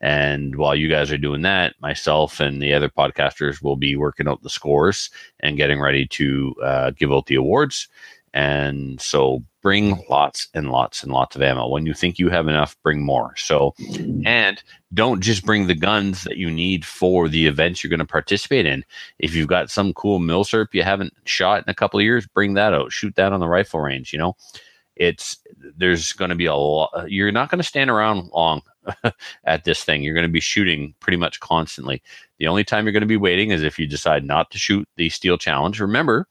And 0.00 0.56
while 0.56 0.74
you 0.74 0.88
guys 0.88 1.12
are 1.12 1.18
doing 1.18 1.42
that, 1.42 1.74
myself 1.80 2.40
and 2.40 2.60
the 2.60 2.74
other 2.74 2.88
podcasters 2.88 3.62
will 3.62 3.76
be 3.76 3.96
working 3.96 4.28
out 4.28 4.42
the 4.42 4.50
scores 4.50 5.10
and 5.40 5.56
getting 5.56 5.80
ready 5.80 6.06
to 6.08 6.54
uh, 6.62 6.90
give 6.90 7.12
out 7.12 7.26
the 7.26 7.36
awards. 7.36 7.88
And 8.34 9.00
so 9.00 9.44
bring 9.62 10.04
lots 10.10 10.48
and 10.54 10.70
lots 10.70 11.04
and 11.04 11.12
lots 11.12 11.36
of 11.36 11.42
ammo. 11.42 11.68
When 11.68 11.86
you 11.86 11.94
think 11.94 12.18
you 12.18 12.28
have 12.30 12.48
enough, 12.48 12.76
bring 12.82 13.00
more. 13.00 13.34
So, 13.36 13.74
and 14.26 14.60
don't 14.92 15.20
just 15.20 15.46
bring 15.46 15.68
the 15.68 15.74
guns 15.74 16.24
that 16.24 16.36
you 16.36 16.50
need 16.50 16.84
for 16.84 17.28
the 17.28 17.46
events 17.46 17.82
you're 17.82 17.90
going 17.90 18.00
to 18.00 18.04
participate 18.04 18.66
in. 18.66 18.84
If 19.20 19.36
you've 19.36 19.48
got 19.48 19.70
some 19.70 19.94
cool 19.94 20.18
milsurp 20.18 20.66
you 20.72 20.82
haven't 20.82 21.14
shot 21.24 21.62
in 21.64 21.70
a 21.70 21.74
couple 21.74 22.00
of 22.00 22.04
years, 22.04 22.26
bring 22.26 22.54
that 22.54 22.74
out. 22.74 22.90
Shoot 22.90 23.14
that 23.14 23.32
on 23.32 23.38
the 23.38 23.48
rifle 23.48 23.80
range. 23.80 24.12
You 24.12 24.18
know, 24.18 24.36
it's 24.96 25.38
there's 25.76 26.12
going 26.12 26.28
to 26.28 26.34
be 26.34 26.46
a 26.46 26.54
lot. 26.54 26.90
You're 27.08 27.32
not 27.32 27.50
going 27.50 27.58
to 27.58 27.64
stand 27.64 27.90
around 27.90 28.30
long 28.32 28.62
at 29.44 29.64
this 29.64 29.84
thing. 29.84 30.02
You're 30.02 30.14
going 30.14 30.26
to 30.26 30.32
be 30.32 30.40
shooting 30.40 30.94
pretty 31.00 31.16
much 31.16 31.40
constantly. 31.40 32.02
The 32.38 32.46
only 32.46 32.64
time 32.64 32.84
you're 32.84 32.92
going 32.92 33.00
to 33.00 33.06
be 33.06 33.16
waiting 33.16 33.50
is 33.50 33.62
if 33.62 33.78
you 33.78 33.86
decide 33.86 34.24
not 34.24 34.50
to 34.50 34.58
shoot 34.58 34.88
the 34.96 35.08
steel 35.08 35.38
challenge. 35.38 35.80
Remember, 35.80 36.28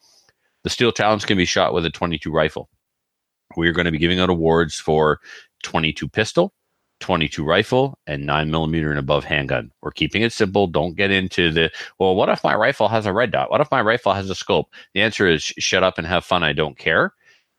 the 0.64 0.70
steel 0.70 0.92
challenge 0.92 1.26
can 1.26 1.38
be 1.38 1.46
shot 1.46 1.74
with 1.74 1.86
a 1.86 1.90
22 1.90 2.32
rifle. 2.32 2.70
We're 3.56 3.74
going 3.74 3.86
to 3.86 3.92
be 3.92 3.98
giving 3.98 4.20
out 4.20 4.30
awards 4.30 4.80
for 4.80 5.20
22 5.64 6.08
pistol, 6.08 6.54
22 7.02 7.44
rifle, 7.44 8.00
and 8.08 8.26
9 8.26 8.50
millimeter 8.50 8.90
and 8.90 9.00
above 9.00 9.24
handgun. 9.24 9.72
We're 9.82 9.92
keeping 9.92 10.22
it 10.22 10.34
simple. 10.34 10.68
Don't 10.68 10.96
get 10.96 11.12
into 11.12 11.52
the, 11.52 11.70
well, 12.00 12.16
what 12.16 12.30
if 12.30 12.44
my 12.44 12.56
rifle 12.56 12.88
has 12.88 13.06
a 13.06 13.14
red 13.14 13.32
dot? 13.32 13.52
What 13.52 13.62
if 13.62 13.70
my 13.72 13.82
rifle 13.82 14.14
has 14.14 14.30
a 14.30 14.36
scope? 14.36 14.68
The 14.94 15.02
answer 15.02 15.28
is 15.28 15.44
shut 15.44 15.84
up 15.84 15.98
and 15.98 16.08
have 16.08 16.26
fun. 16.26 16.44
I 16.44 16.54
don't 16.54 16.78
care. 16.78 17.14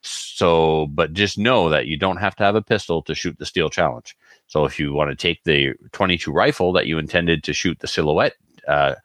So, 0.06 0.86
but 0.88 1.14
just 1.14 1.38
know 1.38 1.70
that 1.70 1.86
you 1.86 1.96
don't 1.96 2.18
have 2.18 2.36
to 2.36 2.44
have 2.44 2.56
a 2.56 2.62
pistol 2.62 3.00
to 3.02 3.14
shoot 3.14 3.38
the 3.38 3.46
steel 3.46 3.70
challenge. 3.70 4.14
So, 4.48 4.66
if 4.66 4.78
you 4.78 4.92
want 4.92 5.10
to 5.10 5.16
take 5.16 5.42
the 5.44 5.72
22 5.92 6.30
rifle 6.30 6.72
that 6.74 6.86
you 6.86 6.98
intended 6.98 7.42
to 7.44 7.54
shoot 7.54 7.78
the 7.78 7.86
silhouette 7.86 8.34
uh, 8.68 8.96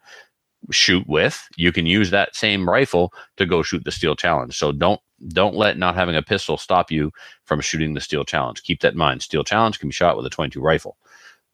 shoot 0.70 1.06
with, 1.08 1.42
you 1.56 1.72
can 1.72 1.86
use 1.86 2.10
that 2.10 2.36
same 2.36 2.68
rifle 2.68 3.14
to 3.38 3.46
go 3.46 3.62
shoot 3.62 3.82
the 3.84 3.90
steel 3.90 4.14
challenge. 4.14 4.58
So, 4.58 4.72
don't 4.72 5.00
don't 5.28 5.54
let 5.54 5.78
not 5.78 5.94
having 5.94 6.16
a 6.16 6.22
pistol 6.22 6.58
stop 6.58 6.90
you 6.90 7.12
from 7.44 7.62
shooting 7.62 7.94
the 7.94 8.00
steel 8.02 8.24
challenge. 8.24 8.62
Keep 8.62 8.80
that 8.80 8.92
in 8.92 8.98
mind. 8.98 9.22
Steel 9.22 9.44
challenge 9.44 9.78
can 9.78 9.88
be 9.88 9.94
shot 9.94 10.18
with 10.18 10.26
a 10.26 10.30
22 10.30 10.60
rifle. 10.60 10.98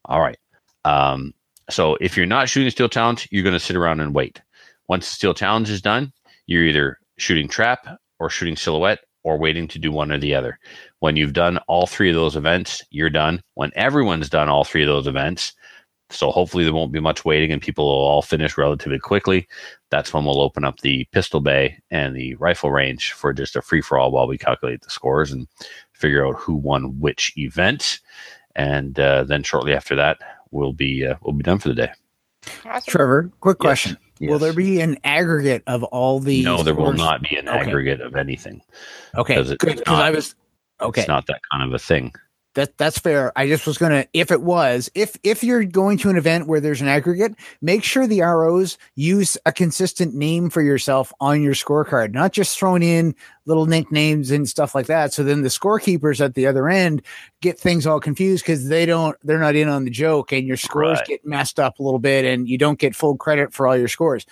All 0.05 0.19
right. 0.19 0.37
Um, 0.83 1.33
so, 1.69 1.95
if 2.01 2.17
you're 2.17 2.25
not 2.25 2.49
shooting 2.49 2.67
the 2.67 2.71
steel 2.71 2.89
challenge, 2.89 3.29
you're 3.31 3.43
going 3.43 3.53
to 3.53 3.61
sit 3.61 3.77
around 3.77 4.01
and 4.01 4.13
wait. 4.13 4.41
Once 4.89 5.07
the 5.07 5.15
steel 5.15 5.33
challenge 5.33 5.69
is 5.69 5.81
done, 5.81 6.11
you're 6.47 6.65
either 6.65 6.99
shooting 7.17 7.47
trap 7.47 7.87
or 8.19 8.29
shooting 8.29 8.57
silhouette 8.57 8.99
or 9.27 9.37
waiting 9.37 9.67
to 9.67 9.77
do 9.77 9.91
one 9.91 10.09
or 10.09 10.17
the 10.17 10.33
other. 10.33 10.57
When 10.99 11.17
you've 11.17 11.33
done 11.33 11.57
all 11.67 11.85
three 11.85 12.07
of 12.09 12.15
those 12.15 12.37
events, 12.37 12.81
you're 12.91 13.09
done. 13.09 13.41
When 13.55 13.71
everyone's 13.75 14.29
done 14.29 14.47
all 14.47 14.63
three 14.63 14.83
of 14.83 14.87
those 14.87 15.05
events, 15.05 15.51
so 16.09 16.31
hopefully 16.31 16.63
there 16.63 16.73
won't 16.73 16.93
be 16.93 17.01
much 17.01 17.25
waiting 17.25 17.51
and 17.51 17.61
people 17.61 17.83
will 17.83 18.07
all 18.07 18.21
finish 18.21 18.57
relatively 18.57 18.99
quickly. 18.99 19.45
That's 19.91 20.13
when 20.13 20.23
we'll 20.23 20.39
open 20.39 20.63
up 20.63 20.79
the 20.79 21.03
pistol 21.11 21.41
bay 21.41 21.77
and 21.91 22.15
the 22.15 22.35
rifle 22.35 22.71
range 22.71 23.11
for 23.11 23.33
just 23.33 23.57
a 23.57 23.61
free 23.61 23.81
for 23.81 23.99
all 23.99 24.13
while 24.13 24.29
we 24.29 24.37
calculate 24.37 24.81
the 24.81 24.89
scores 24.89 25.33
and 25.33 25.45
figure 25.91 26.25
out 26.25 26.37
who 26.37 26.55
won 26.55 26.97
which 26.97 27.33
event. 27.37 27.99
And 28.55 28.97
uh, 28.97 29.25
then 29.25 29.43
shortly 29.43 29.73
after 29.73 29.93
that, 29.97 30.19
we'll 30.51 30.71
be 30.71 31.05
uh, 31.05 31.15
we'll 31.21 31.33
be 31.33 31.43
done 31.43 31.59
for 31.59 31.67
the 31.67 31.75
day. 31.75 31.91
Awesome. 32.63 32.89
Trevor, 32.89 33.31
quick 33.41 33.57
Yes. 33.61 33.93
Question. 34.17 34.31
Will 34.31 34.39
there 34.39 34.53
be 34.53 34.81
an 34.81 34.97
aggregate 35.03 35.63
of 35.67 35.83
all 35.83 36.19
the 36.19 36.43
no, 36.43 36.63
there 36.63 36.73
will 36.75 36.93
not 36.93 37.21
be 37.21 37.35
an 37.37 37.47
Okay. 37.47 37.57
aggregate 37.59 38.01
of 38.01 38.15
anything. 38.15 38.61
Okay, 39.15 39.35
'Cause 39.35 39.51
it- 39.51 39.53
it's 39.63 39.81
Because 39.81 39.81
I 39.87 40.09
was 40.11 40.35
okay. 40.81 41.01
It's 41.01 41.07
not 41.07 41.25
that 41.27 41.39
kind 41.51 41.63
of 41.63 41.73
a 41.73 41.79
thing. 41.79 42.13
That 42.57 42.75
that's 42.79 42.97
fair. 42.97 43.31
I 43.35 43.45
just 43.47 43.67
was 43.67 43.77
gonna 43.77 44.07
if 44.13 44.31
it 44.31 44.41
was 44.41 44.89
if 44.95 45.15
if 45.21 45.43
you're 45.43 45.63
going 45.63 45.99
to 45.99 46.09
an 46.09 46.17
event 46.17 46.47
where 46.47 46.59
there's 46.59 46.81
an 46.81 46.87
aggregate, 46.87 47.35
make 47.61 47.83
sure 47.83 48.07
the 48.07 48.21
ROs 48.21 48.79
use 48.95 49.37
a 49.45 49.51
consistent 49.51 50.15
name 50.15 50.49
for 50.49 50.63
yourself 50.63 51.13
on 51.19 51.43
your 51.43 51.53
scorecard, 51.53 52.13
not 52.15 52.31
just 52.31 52.57
throwing 52.57 52.81
in 52.81 53.13
little 53.45 53.67
nicknames 53.67 54.31
and 54.31 54.49
stuff 54.49 54.73
like 54.73 54.87
that. 54.87 55.13
So 55.13 55.23
then 55.23 55.43
the 55.43 55.49
scorekeepers 55.49 56.19
at 56.19 56.33
the 56.33 56.47
other 56.47 56.67
end 56.67 57.03
get 57.43 57.59
things 57.59 57.85
all 57.85 57.99
confused 57.99 58.43
because 58.43 58.67
they 58.67 58.87
don't 58.87 59.15
they're 59.23 59.37
not 59.37 59.55
in 59.55 59.69
on 59.69 59.85
the 59.85 59.91
joke 59.91 60.31
and 60.33 60.47
your 60.47 60.57
scores 60.57 60.97
Right. 60.97 61.07
get 61.07 61.25
messed 61.27 61.59
up 61.59 61.77
a 61.77 61.83
little 61.83 61.99
bit 61.99 62.25
and 62.25 62.49
you 62.49 62.57
don't 62.57 62.79
get 62.79 62.95
full 62.95 63.17
credit 63.17 63.53
for 63.53 63.67
all 63.67 63.77
your 63.77 63.87
scores. 63.87 64.25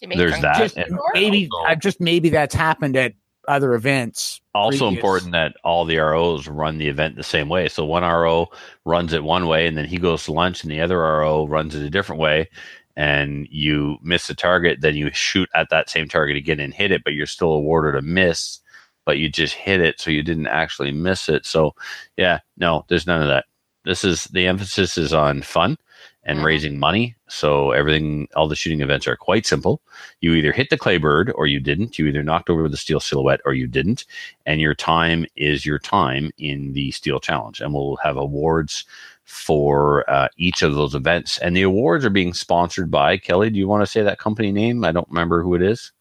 There's 0.00 0.40
that. 0.40 0.56
Just 0.58 0.78
maybe 1.12 1.48
also- 1.52 1.68
uh, 1.72 1.74
just 1.74 2.00
maybe 2.00 2.30
that's 2.30 2.54
happened 2.54 2.96
at 2.96 3.12
other 3.48 3.74
events. 3.74 4.40
also 4.54 4.86
previous. 4.86 4.96
important 4.96 5.32
that 5.32 5.56
all 5.64 5.84
the 5.84 5.98
ROs 5.98 6.48
run 6.48 6.78
the 6.78 6.88
event 6.88 7.16
the 7.16 7.22
same 7.22 7.48
way. 7.48 7.68
So 7.68 7.84
one 7.84 8.02
RO 8.02 8.48
runs 8.84 9.12
it 9.12 9.24
one 9.24 9.46
way 9.46 9.66
and 9.66 9.76
then 9.76 9.86
he 9.86 9.98
goes 9.98 10.24
to 10.24 10.32
lunch 10.32 10.62
and 10.62 10.70
the 10.70 10.80
other 10.80 10.98
RO 10.98 11.46
runs 11.46 11.74
it 11.74 11.84
a 11.84 11.90
different 11.90 12.20
way 12.20 12.48
and 12.96 13.48
you 13.50 13.96
miss 14.02 14.30
a 14.30 14.34
target, 14.34 14.80
then 14.80 14.94
you 14.94 15.10
shoot 15.12 15.48
at 15.54 15.68
that 15.70 15.90
same 15.90 16.08
target 16.08 16.36
again 16.36 16.60
and 16.60 16.72
hit 16.72 16.92
it, 16.92 17.02
but 17.02 17.14
you're 17.14 17.26
still 17.26 17.52
awarded 17.52 17.96
a 17.96 18.02
miss, 18.02 18.60
but 19.04 19.18
you 19.18 19.28
just 19.28 19.54
hit 19.54 19.80
it 19.80 20.00
so 20.00 20.10
you 20.10 20.22
didn't 20.22 20.46
actually 20.46 20.92
miss 20.92 21.28
it. 21.28 21.44
So 21.44 21.74
yeah, 22.16 22.38
no, 22.56 22.84
there's 22.88 23.06
none 23.06 23.22
of 23.22 23.28
that. 23.28 23.46
This 23.84 24.04
is 24.04 24.24
the 24.26 24.46
emphasis 24.46 24.96
is 24.96 25.12
on 25.12 25.42
fun 25.42 25.76
and 26.24 26.40
Mhm. 26.40 26.44
raising 26.44 26.78
money. 26.78 27.14
So 27.28 27.72
everything 27.72 28.28
all 28.36 28.48
the 28.48 28.56
shooting 28.56 28.80
events 28.80 29.06
are 29.08 29.16
quite 29.16 29.46
simple. 29.46 29.80
You 30.20 30.34
either 30.34 30.52
hit 30.52 30.70
the 30.70 30.78
clay 30.78 30.98
bird 30.98 31.32
or 31.34 31.46
you 31.46 31.60
didn't. 31.60 31.98
You 31.98 32.06
either 32.06 32.22
knocked 32.22 32.50
over 32.50 32.68
the 32.68 32.76
steel 32.76 33.00
silhouette 33.00 33.40
or 33.44 33.54
you 33.54 33.66
didn't 33.66 34.04
and 34.46 34.60
your 34.60 34.74
time 34.74 35.26
is 35.36 35.66
your 35.66 35.78
time 35.78 36.30
in 36.38 36.72
the 36.72 36.90
steel 36.92 37.20
challenge 37.20 37.60
and 37.60 37.72
we'll 37.74 37.96
have 37.96 38.16
awards 38.16 38.84
for 39.24 40.08
uh, 40.10 40.28
each 40.36 40.62
of 40.62 40.74
those 40.74 40.94
events 40.94 41.38
and 41.38 41.56
the 41.56 41.62
awards 41.62 42.04
are 42.04 42.10
being 42.10 42.34
sponsored 42.34 42.90
by 42.90 43.16
kelly 43.16 43.48
do 43.50 43.58
you 43.58 43.66
want 43.66 43.82
to 43.82 43.86
say 43.90 44.02
that 44.02 44.18
company 44.18 44.52
name 44.52 44.84
i 44.84 44.92
don't 44.92 45.08
remember 45.08 45.42
who 45.42 45.54
it 45.54 45.62
is 45.62 45.92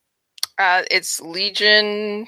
Uh, 0.60 0.84
it's 0.92 1.20
Legion. 1.22 2.28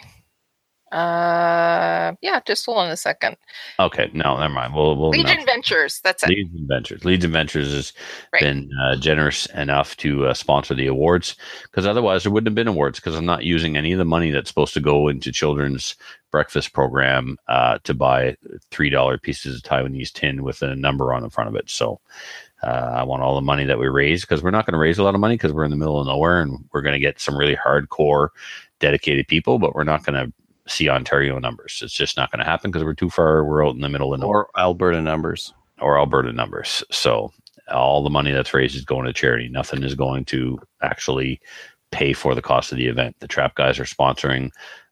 Uh, 0.95 2.15
yeah, 2.21 2.39
just 2.45 2.65
hold 2.65 2.77
on 2.77 2.89
a 2.89 2.97
second. 2.97 3.35
okay 3.79 4.09
no 4.13 4.37
never 4.37 4.53
mind 4.53 4.73
we'll, 4.73 4.95
we'll 4.95 5.09
Legion 5.09 5.27
announce- 5.31 5.45
Ventures. 5.45 5.99
That's 6.03 6.23
it. 6.23 6.29
Leeds 6.29 6.49
Ventures. 6.53 7.05
Leeds 7.05 7.25
Ventures 7.25 7.73
has 7.73 7.93
Right. 8.33 8.41
been 8.41 8.69
uh, 8.81 8.95
generous 8.97 9.45
enough 9.47 9.97
to 9.97 10.27
uh, 10.27 10.33
sponsor 10.33 10.73
the 10.73 10.87
awards 10.87 11.35
because 11.63 11.85
otherwise 11.85 12.23
there 12.23 12.31
wouldn't 12.31 12.47
have 12.47 12.55
been 12.55 12.67
awards 12.67 12.99
because 12.99 13.15
I'm 13.15 13.25
not 13.25 13.43
using 13.43 13.75
any 13.77 13.91
of 13.91 13.97
the 13.99 14.05
money 14.05 14.31
that's 14.31 14.49
supposed 14.49 14.73
to 14.75 14.79
go 14.79 15.07
into 15.07 15.31
children's 15.31 15.95
breakfast 16.31 16.73
program 16.73 17.37
uh, 17.47 17.77
to 17.83 17.93
buy 17.93 18.35
three 18.71 18.89
dollar 18.89 19.17
pieces 19.17 19.57
of 19.57 19.61
Taiwanese 19.63 20.11
tin 20.11 20.43
with 20.43 20.61
a 20.61 20.75
number 20.75 21.13
on 21.13 21.21
the 21.23 21.29
front 21.29 21.49
of 21.49 21.55
it. 21.55 21.69
So 21.69 21.99
uh, 22.63 22.67
I 22.95 23.03
want 23.03 23.21
all 23.21 23.35
the 23.35 23.41
money 23.41 23.65
that 23.65 23.79
we 23.79 23.87
raise 23.87 24.21
because 24.21 24.41
we're 24.41 24.51
not 24.51 24.65
going 24.65 24.73
to 24.73 24.79
raise 24.79 24.97
a 24.97 25.03
lot 25.03 25.13
of 25.15 25.21
money 25.21 25.35
because 25.35 25.53
we're 25.53 25.65
in 25.65 25.71
the 25.71 25.77
middle 25.77 25.99
of 25.99 26.07
nowhere 26.07 26.41
and 26.41 26.63
we're 26.73 26.81
going 26.81 26.93
to 26.93 26.99
get 26.99 27.19
some 27.19 27.37
really 27.37 27.55
hardcore, 27.55 28.29
dedicated 28.79 29.27
people, 29.27 29.59
but 29.59 29.75
we're 29.75 29.83
not 29.83 30.03
going 30.05 30.15
to 30.25 30.33
see 30.67 30.89
Ontario 30.89 31.37
numbers. 31.39 31.79
It's 31.83 31.93
just 31.93 32.17
not 32.17 32.31
going 32.31 32.39
to 32.39 32.45
happen 32.49 32.71
because 32.71 32.83
we're 32.83 32.93
too 32.93 33.09
far. 33.09 33.43
We're 33.45 33.65
out 33.65 33.75
in 33.75 33.81
the 33.81 33.89
middle 33.89 34.13
of 34.13 34.19
nowhere 34.19 34.39
Or 34.45 34.49
Alberta 34.57 35.01
numbers. 35.01 35.53
or 35.79 35.97
Alberta 35.99 36.31
numbers. 36.33 36.83
So 36.91 37.31
all 37.71 38.03
the 38.03 38.09
money 38.09 38.31
that's 38.31 38.53
raised 38.53 38.75
is 38.75 38.85
going 38.85 39.05
to 39.05 39.13
charity. 39.13 39.47
Nothing 39.49 39.83
is 39.83 39.95
going 39.95 40.25
to 40.25 40.59
actually 40.81 41.39
pay 41.91 42.13
for 42.13 42.33
the 42.35 42.41
cost 42.41 42.71
of 42.71 42.77
the 42.77 42.87
event. 42.87 43.15
The 43.19 43.27
trap 43.27 43.55
guys 43.55 43.79
are 43.79 43.83
sponsoring 43.85 44.51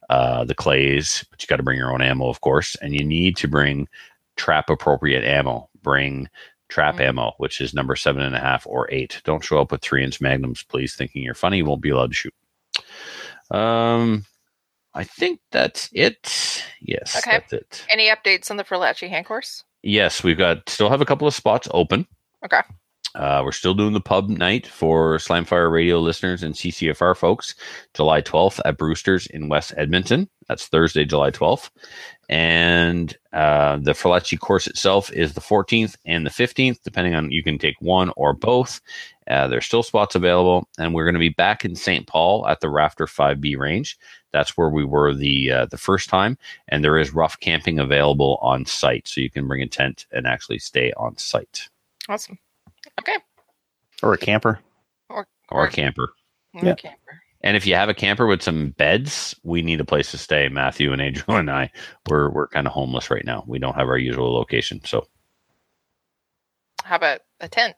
uh, 0.10 0.44
the 0.46 0.56
clays, 0.56 1.26
but 1.32 1.42
you 1.42 1.48
got 1.48 1.58
to 1.58 1.64
bring 1.64 1.78
your 1.78 1.92
own 1.94 2.02
ammo, 2.02 2.28
of 2.30 2.42
course, 2.42 2.76
and 2.76 2.94
you 2.94 3.04
need 3.04 3.36
to 3.38 3.48
bring 3.48 3.88
trap 4.36 4.70
appropriate 4.70 5.24
ammo. 5.24 5.70
Bring 5.82 6.28
trap 6.70 6.96
Mhm. 6.96 7.08
ammo, 7.10 7.34
which 7.38 7.62
is 7.62 7.74
number 7.74 7.96
seven 7.96 8.22
and 8.22 8.36
a 8.36 8.40
half 8.40 8.66
or 8.68 8.88
eight. 8.92 9.22
Don't 9.24 9.44
show 9.44 9.60
up 9.60 9.72
with 9.72 9.82
three 9.82 10.04
inch 10.04 10.20
magnums, 10.22 10.64
please, 10.64 10.96
thinking 10.96 11.24
you're 11.24 11.34
funny. 11.34 11.58
You 11.58 11.66
won't 11.66 11.82
be 11.82 11.90
allowed 11.90 12.12
to 12.12 12.16
shoot. 12.16 12.34
Um, 13.52 14.26
I 14.96 15.04
think 15.04 15.40
that's 15.52 15.90
it. 15.94 16.64
Yes, 16.82 17.16
Okay. 17.18 17.32
that's 17.38 17.54
it. 17.54 17.86
Any 17.92 18.10
updates 18.10 18.52
on 18.52 18.58
the 18.58 18.64
Ferlacci 18.64 19.10
hand 19.10 19.26
course? 19.26 19.64
Yes, 19.82 20.24
we've 20.24 20.38
got 20.38 20.70
still 20.70 20.90
have 20.90 21.02
a 21.02 21.06
couple 21.06 21.28
of 21.28 21.34
spots 21.34 21.68
open. 21.72 22.06
Okay. 22.46 22.62
Uh, 23.16 23.42
we're 23.46 23.52
still 23.52 23.76
doing 23.76 23.94
the 23.94 24.02
pub 24.02 24.28
night 24.28 24.66
for 24.66 25.18
Slamfire 25.18 25.72
Radio 25.72 26.00
listeners 26.00 26.42
and 26.42 26.56
CCFR 26.56 27.16
folks, 27.16 27.54
July 27.94 28.22
12th 28.24 28.60
at 28.66 28.78
Brewster's 28.78 29.28
in 29.28 29.50
West 29.50 29.72
Edmonton. 29.78 30.28
That's 30.48 30.66
Thursday, 30.68 31.06
July 31.06 31.30
12th. 31.30 31.70
And 32.30 33.16
uh, 33.32 33.78
the 33.78 33.92
Ferlacci 33.92 34.40
course 34.40 34.66
itself 34.66 35.12
is 35.12 35.34
the 35.34 35.42
14th 35.42 35.96
and 36.06 36.26
the 36.26 36.32
15th, 36.32 36.82
depending 36.84 37.14
on 37.14 37.32
you 37.32 37.44
can 37.44 37.60
take 37.60 37.76
one 37.82 38.12
or 38.16 38.34
both. 38.34 38.82
Uh, 39.30 39.48
there's 39.48 39.66
still 39.68 39.84
spots 39.84 40.16
available, 40.16 40.68
and 40.80 40.94
we're 40.94 41.06
going 41.06 41.14
to 41.14 41.20
be 41.20 41.30
back 41.30 41.64
in 41.64 41.76
St. 41.76 42.08
Paul 42.08 42.48
at 42.48 42.62
the 42.62 42.70
Rafter 42.70 43.06
5B 43.06 43.58
range. 43.58 43.98
That's 44.34 44.58
where 44.58 44.70
we 44.70 44.84
were 44.84 45.14
the 45.14 45.52
uh, 45.52 45.66
the 45.68 45.78
first 45.78 46.10
time, 46.10 46.38
and 46.68 46.84
there 46.84 46.98
is 46.98 47.14
rough 47.14 47.40
camping 47.40 47.80
available 47.80 48.40
on 48.42 48.66
site, 48.66 49.08
so 49.08 49.22
you 49.22 49.30
can 49.30 49.48
bring 49.48 49.62
a 49.62 49.68
tent 49.68 50.06
and 50.12 50.28
actually 50.28 50.60
stay 50.60 50.92
on 50.98 51.16
site 51.18 51.70
Awesome. 52.10 52.38
Okay. 53.00 53.18
Or 54.02 54.14
a 54.14 54.18
camper. 54.18 54.60
or 55.10 55.26
or, 55.50 55.66
a 55.66 55.72
camper. 55.72 56.14
Yeah. 56.54 56.76
Camper. 56.76 57.22
And 57.42 57.56
if 57.58 57.66
you 57.66 57.76
have 57.76 57.90
a 57.90 57.94
camper 57.94 58.26
with 58.26 58.42
some 58.42 58.72
beds, 58.72 59.36
we 59.44 59.62
need 59.62 59.80
a 59.82 59.86
place 59.86 60.12
to 60.12 60.18
stay. 60.18 60.50
Matthew 60.50 60.92
and 60.94 61.02
Adriel 61.02 61.38
and 61.40 61.50
I, 61.52 61.72
we're 62.10 62.30
we're 62.30 62.48
kind 62.48 62.68
of 62.68 62.74
homeless 62.74 63.10
right 63.12 63.26
now. 63.26 63.44
We 63.48 63.60
don't 63.60 63.76
have 63.76 63.88
our 63.88 63.98
usual 63.98 64.34
location. 64.34 64.82
So 64.86 65.08
How 66.84 66.96
about 66.98 67.22
a 67.40 67.48
tent? 67.48 67.76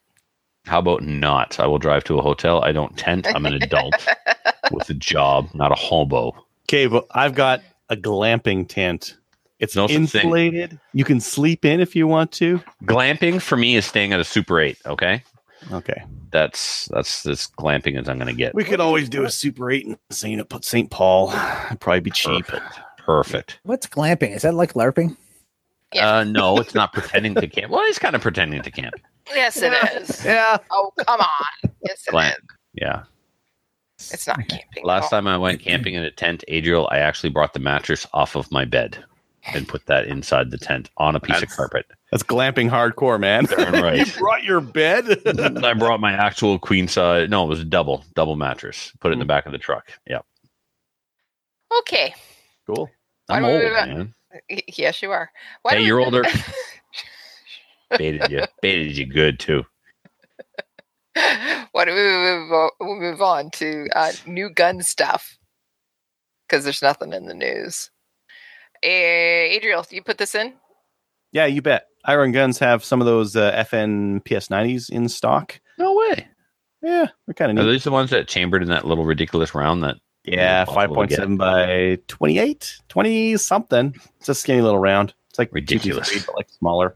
how 0.65 0.79
about 0.79 1.03
not? 1.03 1.59
I 1.59 1.67
will 1.67 1.77
drive 1.77 2.03
to 2.05 2.17
a 2.17 2.23
hotel. 2.23 2.63
I 2.63 2.71
don't 2.71 2.97
tent. 2.97 3.27
I'm 3.35 3.45
an 3.45 3.53
adult 3.53 4.07
with 4.71 4.89
a 4.89 4.95
job, 4.95 5.49
not 5.53 5.71
a 5.71 5.75
hobo. 5.75 6.44
Okay, 6.65 6.87
but 6.87 7.05
I've 7.11 7.35
got 7.35 7.61
a 7.89 7.95
glamping 7.95 8.67
tent. 8.67 9.17
It's 9.59 9.75
No 9.75 9.87
such 9.87 10.09
thing. 10.09 10.79
You 10.93 11.05
can 11.05 11.19
sleep 11.19 11.63
in 11.63 11.79
if 11.79 11.95
you 11.95 12.07
want 12.07 12.31
to. 12.33 12.61
Glamping 12.83 13.41
for 13.41 13.55
me 13.55 13.75
is 13.75 13.85
staying 13.85 14.11
at 14.13 14.19
a 14.19 14.23
Super 14.23 14.59
8, 14.59 14.77
okay? 14.85 15.23
Okay. 15.71 16.03
That's 16.31 16.85
that's 16.87 17.25
as 17.25 17.47
glamping 17.57 17.99
as 17.99 18.09
I'm 18.09 18.17
going 18.17 18.27
to 18.27 18.33
get. 18.33 18.53
We 18.53 18.63
could 18.63 18.81
always 18.81 19.07
do 19.07 19.23
a 19.23 19.29
Super 19.29 19.71
8 19.71 19.85
in 19.85 19.97
St. 20.11 20.49
Put 20.49 20.65
St. 20.65 20.91
Paul. 20.91 21.31
It'd 21.67 21.79
probably 21.79 22.01
be 22.01 22.11
cheap. 22.11 22.45
Perfect. 22.45 22.79
Perfect. 22.97 23.59
What's 23.63 23.87
glamping? 23.87 24.35
Is 24.35 24.41
that 24.41 24.53
like 24.53 24.73
LARPing? 24.73 25.15
Yeah. 25.93 26.17
Uh, 26.17 26.23
no, 26.25 26.57
it's 26.57 26.75
not 26.75 26.91
pretending 26.91 27.35
to 27.35 27.47
camp. 27.47 27.71
Well, 27.71 27.85
he's 27.85 27.99
kind 27.99 28.15
of 28.15 28.21
pretending 28.21 28.61
to 28.63 28.71
camp. 28.71 28.95
Yes, 29.29 29.61
it 29.61 29.71
is. 29.95 30.25
Yeah. 30.25 30.57
Oh, 30.71 30.91
come 31.05 31.21
on. 31.21 31.71
Yes, 31.85 32.03
it 32.07 32.11
Glam- 32.11 32.31
is. 32.31 32.37
Yeah. 32.73 33.03
It's 33.97 34.27
not 34.27 34.47
camping. 34.47 34.83
Last 34.83 35.09
time 35.09 35.27
I 35.27 35.37
went 35.37 35.61
camping 35.61 35.93
in 35.93 36.03
a 36.03 36.11
tent, 36.11 36.43
Adriel, 36.47 36.87
I 36.91 36.97
actually 36.99 37.29
brought 37.29 37.53
the 37.53 37.59
mattress 37.59 38.05
off 38.13 38.35
of 38.35 38.51
my 38.51 38.65
bed 38.65 39.03
and 39.53 39.67
put 39.67 39.85
that 39.85 40.07
inside 40.07 40.51
the 40.51 40.57
tent 40.57 40.89
on 40.97 41.15
a 41.15 41.19
piece 41.19 41.41
of 41.41 41.49
carpet. 41.49 41.85
That's 42.11 42.23
glamping 42.23 42.69
hardcore, 42.69 43.19
man. 43.19 43.45
Right. 43.81 44.05
you 44.07 44.13
brought 44.19 44.43
your 44.43 44.61
bed. 44.61 45.21
I 45.63 45.73
brought 45.73 45.99
my 45.99 46.13
actual 46.13 46.57
queen 46.57 46.87
size. 46.87 47.29
No, 47.29 47.43
it 47.43 47.47
was 47.49 47.59
a 47.59 47.65
double, 47.65 48.03
double 48.15 48.35
mattress. 48.35 48.91
Put 48.99 49.09
it 49.09 49.13
in 49.13 49.19
the 49.19 49.25
hmm. 49.25 49.29
back 49.29 49.45
of 49.45 49.51
the 49.51 49.57
truck. 49.57 49.91
Yep. 50.07 50.25
Okay. 51.79 52.13
cool. 52.65 52.89
I'm 53.29 53.43
Why 53.43 53.49
don't 53.49 53.61
old, 53.61 53.87
we- 53.87 53.93
man. 53.93 54.13
Yes, 54.75 55.01
you 55.01 55.11
are. 55.11 55.29
Why 55.61 55.71
Hey, 55.71 55.75
don't 55.77 55.83
we- 55.83 55.87
you're 55.87 55.99
older. 55.99 56.23
Baited 57.97 58.29
you. 58.31 58.43
Baited 58.61 58.97
you 58.97 59.05
good, 59.05 59.39
too. 59.39 59.63
Why 61.75 61.83
don't 61.83 61.95
we 61.95 62.01
move, 62.03 62.51
o- 62.53 62.71
we'll 62.79 62.95
move 62.95 63.21
on 63.21 63.51
to 63.55 63.85
uh, 63.93 64.13
new 64.25 64.49
gun 64.49 64.81
stuff? 64.81 65.37
Because 66.47 66.63
there's 66.63 66.81
nothing 66.81 67.11
in 67.11 67.25
the 67.25 67.33
news. 67.33 67.91
Eh, 68.81 69.49
Adriel, 69.57 69.85
you 69.89 70.01
put 70.01 70.17
this 70.17 70.35
in? 70.35 70.53
Yeah, 71.33 71.47
you 71.47 71.61
bet. 71.61 71.87
Iron 72.05 72.31
Guns 72.31 72.59
have 72.59 72.85
some 72.85 73.01
of 73.01 73.07
those 73.07 73.35
uh, 73.35 73.51
FN 73.69 74.23
PS90s 74.23 74.89
in 74.89 75.09
stock. 75.09 75.59
No 75.77 75.93
way. 75.95 76.25
Yeah, 76.81 77.07
they're 77.27 77.33
kind 77.33 77.49
Are 77.49 77.51
of 77.51 77.55
neat. 77.57 77.69
Are 77.69 77.71
these 77.73 77.83
the 77.83 77.91
ones 77.91 78.09
that 78.11 78.29
chambered 78.29 78.63
in 78.63 78.69
that 78.69 78.87
little 78.87 79.03
ridiculous 79.03 79.53
round 79.53 79.83
that 79.83 79.97
Yeah, 80.23 80.63
5.7 80.63 81.37
by 81.37 81.99
28, 82.07 82.79
20 82.87 83.35
something. 83.35 83.93
It's 84.21 84.29
a 84.29 84.35
skinny 84.35 84.61
little 84.61 84.79
round. 84.79 85.13
It's 85.29 85.39
like 85.39 85.51
Ridiculous. 85.51 86.25
but 86.25 86.37
like 86.37 86.49
smaller. 86.51 86.95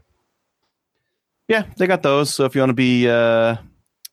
Yeah, 1.48 1.64
they 1.76 1.86
got 1.86 2.02
those. 2.02 2.32
So 2.32 2.46
if 2.46 2.54
you 2.54 2.62
want 2.62 2.70
to 2.70 2.74
be, 2.74 3.10
uh, 3.10 3.56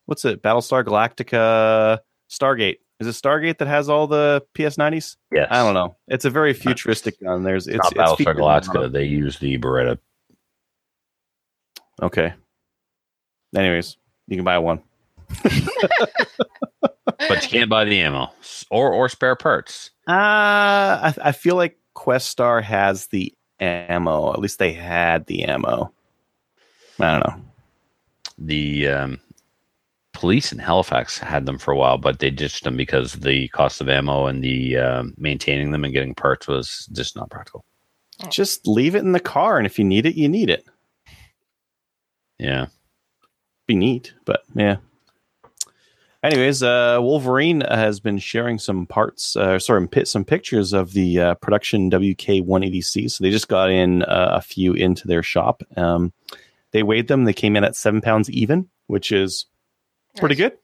what's 0.07 0.25
it? 0.25 0.41
Battlestar 0.41 0.83
Galactica 0.83 1.99
Stargate. 2.29 2.77
Is 2.99 3.05
it 3.05 3.11
Stargate 3.11 3.59
that 3.59 3.67
has 3.67 3.89
all 3.89 4.07
the 4.07 4.43
PS90s? 4.57 5.17
Yes. 5.31 5.47
I 5.51 5.57
don't 5.63 5.75
know. 5.75 5.95
It's 6.07 6.25
a 6.25 6.31
very 6.31 6.53
futuristic 6.53 7.21
gun. 7.21 7.43
There's 7.43 7.67
it's, 7.67 7.75
It's 7.75 7.83
not 7.83 7.91
it's 7.91 8.01
Battlestar 8.01 8.17
featured 8.17 8.35
in 8.37 8.41
a 8.41 8.45
lot 8.45 8.63
Galactica. 8.63 8.91
They 8.91 9.03
use 9.03 9.37
the 9.37 9.59
Beretta. 9.59 9.99
Okay. 12.01 12.33
Anyways, 13.55 13.97
you 14.27 14.35
can 14.35 14.45
buy 14.45 14.57
one. 14.57 14.81
But 17.27 17.43
you 17.43 17.49
can't 17.49 17.69
buy 17.69 17.85
the 17.85 17.99
ammo 18.01 18.31
or 18.69 18.91
or 18.93 19.09
spare 19.09 19.35
parts. 19.35 19.91
Uh, 20.07 20.11
I, 20.11 21.13
I 21.21 21.31
feel 21.31 21.55
like 21.55 21.77
Questar 21.95 22.61
has 22.63 23.07
the 23.07 23.33
ammo. 23.59 24.33
At 24.33 24.39
least 24.39 24.59
they 24.59 24.73
had 24.73 25.25
the 25.25 25.43
ammo. 25.45 25.91
I 26.99 27.11
don't 27.11 27.27
know. 27.27 27.41
The 28.37 28.87
um, 28.87 29.19
police 30.17 30.51
in 30.51 30.57
Halifax 30.57 31.19
had 31.19 31.45
them 31.45 31.59
for 31.59 31.71
a 31.71 31.77
while, 31.77 31.99
but 31.99 32.17
they 32.17 32.31
ditched 32.31 32.63
them 32.63 32.75
because 32.75 33.13
the 33.13 33.49
cost 33.49 33.81
of 33.81 33.87
ammo 33.87 34.25
and 34.25 34.43
the 34.43 34.75
um, 34.75 35.13
maintaining 35.15 35.69
them 35.69 35.83
and 35.83 35.93
getting 35.93 36.15
parts 36.15 36.47
was 36.47 36.89
just 36.91 37.15
not 37.15 37.29
practical. 37.29 37.63
Just 38.31 38.67
leave 38.67 38.95
it 38.95 39.03
in 39.03 39.11
the 39.11 39.19
car, 39.19 39.57
and 39.57 39.67
if 39.67 39.77
you 39.77 39.85
need 39.85 40.07
it, 40.07 40.15
you 40.15 40.27
need 40.27 40.49
it. 40.49 40.65
Yeah. 42.39 42.65
Be 43.67 43.75
neat, 43.75 44.15
but 44.25 44.41
yeah. 44.55 44.77
Anyways, 46.23 46.63
uh, 46.63 46.97
Wolverine 46.99 47.61
has 47.61 47.99
been 47.99 48.17
sharing 48.17 48.57
some 48.57 48.87
parts, 48.87 49.35
uh, 49.35 49.59
sorry, 49.59 49.87
pi- 49.87 50.03
some 50.05 50.25
pictures 50.25 50.73
of 50.73 50.93
the 50.93 51.19
uh, 51.19 51.35
production 51.35 51.91
WK180C. 51.91 53.11
So 53.11 53.23
they 53.23 53.29
just 53.29 53.49
got 53.49 53.69
in 53.69 54.01
uh, 54.01 54.31
a 54.33 54.41
few 54.41 54.73
into 54.73 55.07
their 55.07 55.21
shop. 55.21 55.61
Um, 55.75 56.11
they 56.71 56.81
weighed 56.81 57.07
them; 57.07 57.25
they 57.25 57.33
came 57.33 57.55
in 57.55 57.63
at 57.63 57.75
seven 57.75 58.01
pounds 58.01 58.31
even, 58.31 58.67
which 58.87 59.11
is 59.11 59.45
pretty 60.19 60.35
Nice. 60.35 60.51
good, 60.51 60.57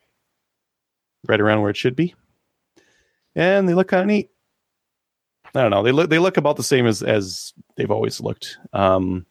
right 1.28 1.42
around 1.42 1.62
where 1.62 1.70
it 1.70 1.78
should 1.78 1.96
be. 1.96 2.14
And 3.36 3.68
they 3.68 3.74
look 3.74 3.88
kind 3.88 4.02
of 4.02 4.08
neat. 4.08 4.30
I 5.56 5.62
don't 5.62 5.72
know. 5.72 5.84
They 5.84 5.92
look 5.92 6.10
they 6.10 6.20
look 6.20 6.38
about 6.38 6.56
the 6.56 6.64
same 6.64 6.86
as 6.88 7.04
as 7.04 7.54
they've 7.76 7.92
always 7.92 8.20
looked. 8.20 8.58
Um, 8.74 9.26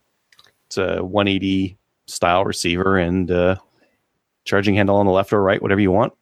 it's 0.66 0.76
a 0.78 1.02
180 1.02 1.76
style 2.06 2.44
receiver 2.44 2.96
and 2.96 3.30
uh, 3.30 3.56
charging 4.44 4.74
handle 4.74 4.96
on 4.96 5.06
the 5.06 5.12
left 5.12 5.32
or 5.32 5.42
right, 5.42 5.60
whatever 5.60 5.80
you 5.80 5.90
want, 5.90 6.12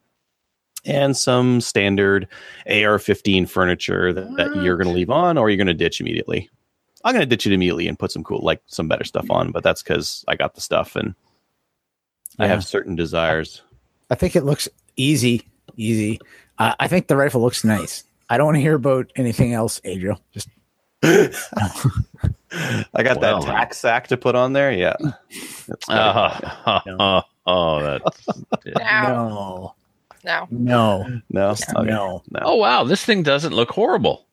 and 0.84 1.16
some 1.16 1.60
standard 1.60 2.28
AR-15 2.66 3.48
furniture 3.48 4.12
that, 4.12 4.36
that 4.36 4.62
you're 4.62 4.76
going 4.76 4.88
to 4.88 4.94
leave 4.94 5.10
on 5.10 5.38
or 5.38 5.48
you're 5.50 5.56
going 5.56 5.66
to 5.66 5.74
ditch 5.74 6.00
immediately. 6.00 6.48
I'm 7.04 7.12
going 7.14 7.22
to 7.22 7.26
ditch 7.26 7.46
it 7.46 7.52
immediately 7.52 7.88
and 7.88 7.98
put 7.98 8.12
some 8.12 8.24
cool, 8.24 8.40
like 8.42 8.60
some 8.66 8.88
better 8.88 9.04
stuff 9.04 9.30
on, 9.30 9.52
but 9.52 9.62
that's 9.62 9.82
because 9.82 10.22
I 10.28 10.36
got 10.36 10.54
the 10.54 10.60
stuff 10.60 10.96
and 10.96 11.14
I 12.38 12.46
have 12.46 12.64
certain 12.64 12.94
desires. 12.94 13.62
I 14.10 14.14
think 14.16 14.36
it 14.36 14.44
looks 14.44 14.68
easy, 14.96 15.42
easy. 15.76 16.20
Uh, 16.58 16.74
I 16.78 16.88
think 16.88 17.06
the 17.06 17.16
rifle 17.16 17.40
looks 17.40 17.64
nice. 17.64 18.04
I 18.28 18.36
don't 18.36 18.46
want 18.46 18.56
to 18.56 18.60
hear 18.60 18.74
about 18.74 19.10
anything 19.16 19.54
else, 19.54 19.80
Adriel. 19.84 20.20
Just 20.32 20.48
I 21.02 21.30
got 23.02 23.20
Well, 23.20 23.40
that 23.40 23.42
tack 23.42 23.74
sack 23.74 24.08
to 24.08 24.16
put 24.16 24.34
on 24.34 24.52
there. 24.52 24.72
Yeah. 24.72 24.96
That's 25.66 25.86
Oh, 25.88 27.22
oh, 27.46 27.80
that's. 27.82 28.28
No, 28.66 29.74
no, 30.22 30.46
no. 30.48 30.48
no, 30.50 31.20
no, 31.30 31.50
okay. 31.50 31.90
no. 31.90 32.22
no. 32.30 32.40
Oh 32.42 32.56
wow, 32.56 32.84
this 32.84 33.04
thing 33.04 33.22
doesn't 33.22 33.54
look 33.54 33.70
horrible. 33.70 34.26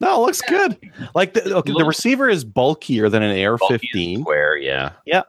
No, 0.00 0.22
it 0.22 0.26
looks 0.26 0.42
good. 0.42 0.76
Like 1.14 1.34
the, 1.34 1.54
okay, 1.56 1.72
the 1.72 1.84
receiver 1.84 2.28
is 2.28 2.44
bulkier 2.44 3.08
than 3.08 3.22
an 3.22 3.30
AR-15. 3.30 4.20
Square, 4.20 4.56
yeah. 4.58 4.92
Yeah, 5.06 5.22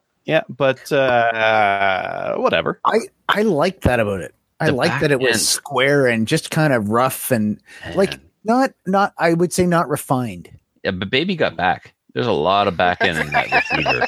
but 0.50 0.92
uh, 0.92 2.36
whatever. 2.38 2.80
I 2.86 3.00
I 3.30 3.42
like 3.44 3.82
that 3.82 4.00
about 4.00 4.22
it. 4.22 4.34
I 4.60 4.70
like 4.70 5.02
that 5.02 5.12
it 5.12 5.20
was 5.20 5.34
end. 5.34 5.40
square 5.42 6.08
and 6.08 6.28
just 6.28 6.50
kind 6.52 6.74
of 6.74 6.90
rough 6.90 7.32
and 7.32 7.60
like 7.96 8.20
not 8.44 8.72
not. 8.86 9.14
I 9.18 9.34
would 9.34 9.52
say 9.54 9.66
not 9.66 9.90
refined. 9.90 10.50
yeah, 10.84 10.92
but 10.92 11.10
baby 11.10 11.36
got 11.36 11.56
back. 11.56 11.94
There's 12.14 12.28
a 12.28 12.32
lot 12.32 12.70
of 12.70 12.78
back 12.78 13.00
end 13.02 13.18
in 13.18 13.28
that 13.32 13.52
receiver. 13.52 14.08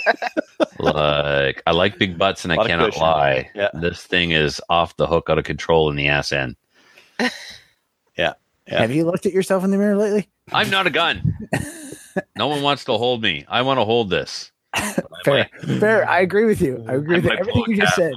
like 0.80 1.61
I 1.68 1.72
like 1.72 1.99
big 1.99 2.18
butts, 2.18 2.45
and 2.45 2.53
I 2.53 2.55
Lot 2.55 2.65
of 2.65 2.70
cannot 2.70 2.86
cushion. 2.91 3.01
lie. 3.01 3.51
Yeah. 3.53 3.70
This 3.74 4.03
thing 4.03 4.32
is 4.32 4.61
off 4.70 4.95
the 4.95 5.05
hook, 5.07 5.30
out 5.30 5.38
of 5.38 5.43
control 5.43 5.89
in 5.89 5.95
the 5.97 6.07
ass 6.07 6.32
end. 6.32 6.55
Yeah. 8.18 8.34
Have 8.80 8.91
you 8.91 9.05
looked 9.05 9.26
at 9.26 9.32
yourself 9.32 9.63
in 9.63 9.72
the 9.72 9.78
mirror 9.78 9.95
lately? 9.95 10.28
I'm 10.51 10.70
not 10.70 10.88
a 10.88 10.89
gun. 10.89 11.38
no 12.36 12.47
one 12.47 12.61
wants 12.61 12.84
to 12.86 12.93
hold 12.93 13.22
me. 13.22 13.45
I 13.47 13.61
want 13.61 13.80
to 13.80 13.86
hold 13.86 14.09
this. 14.09 14.51
But 14.95 15.05
I 15.13 15.23
Fair, 15.23 15.49
might- 15.63 15.80
fair. 15.80 16.09
I 16.09 16.19
agree 16.21 16.45
with 16.45 16.61
you. 16.61 16.84
I 16.88 16.93
agree 16.95 17.17
I 17.17 17.19
with 17.19 17.32
everything 17.32 17.63
you 17.67 17.78
just 17.78 17.95
said. 17.95 18.13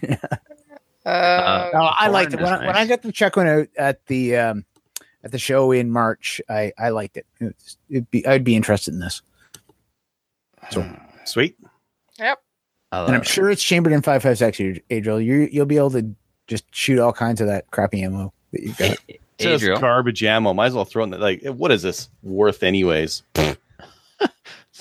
cat 0.00 0.42
Uh, 1.04 1.08
Uh, 1.08 1.70
No, 1.72 1.80
I 1.80 2.08
liked 2.08 2.32
it 2.32 2.38
Porn 2.38 2.50
when 2.52 2.54
is 2.54 2.60
I, 2.62 2.66
when 2.66 2.76
I 2.76 2.86
got 2.86 3.02
to 3.02 3.12
check 3.12 3.36
one 3.36 3.48
out 3.48 3.68
at 3.76 4.06
the 4.06 4.36
um, 4.36 4.64
at 5.24 5.32
the 5.32 5.38
show 5.38 5.72
in 5.72 5.90
March. 5.90 6.40
I 6.48 6.72
I 6.78 6.90
liked 6.90 7.16
it. 7.16 7.26
It's, 7.40 7.76
it'd 7.90 8.10
be 8.10 8.24
I'd 8.26 8.44
be 8.44 8.54
interested 8.54 8.94
in 8.94 9.00
this, 9.00 9.20
So 10.70 10.88
Sweet. 11.24 11.56
yep. 12.18 12.38
And 12.92 13.14
I'm 13.16 13.22
it. 13.22 13.26
sure 13.26 13.50
it's 13.50 13.62
chambered 13.62 13.92
in 13.92 14.02
five 14.02 14.22
five 14.22 14.38
six. 14.38 14.60
Adriel, 14.90 15.20
you 15.20 15.48
you'll 15.50 15.66
be 15.66 15.76
able 15.78 15.90
to 15.92 16.14
just 16.46 16.64
shoot 16.74 16.98
all 17.00 17.12
kinds 17.12 17.40
of 17.40 17.46
that 17.48 17.70
crappy 17.70 18.02
ammo 18.02 18.32
that 18.52 18.62
you've 18.62 18.76
got. 18.78 18.96
Just 19.38 19.64
Adriel, 19.64 19.80
garbage 19.80 20.22
ammo. 20.22 20.52
Might 20.54 20.66
as 20.66 20.74
well 20.74 20.84
throw 20.84 21.02
in 21.02 21.10
the, 21.10 21.18
like, 21.18 21.42
what 21.42 21.72
is 21.72 21.82
this 21.82 22.08
worth 22.22 22.62
anyways? 22.62 23.22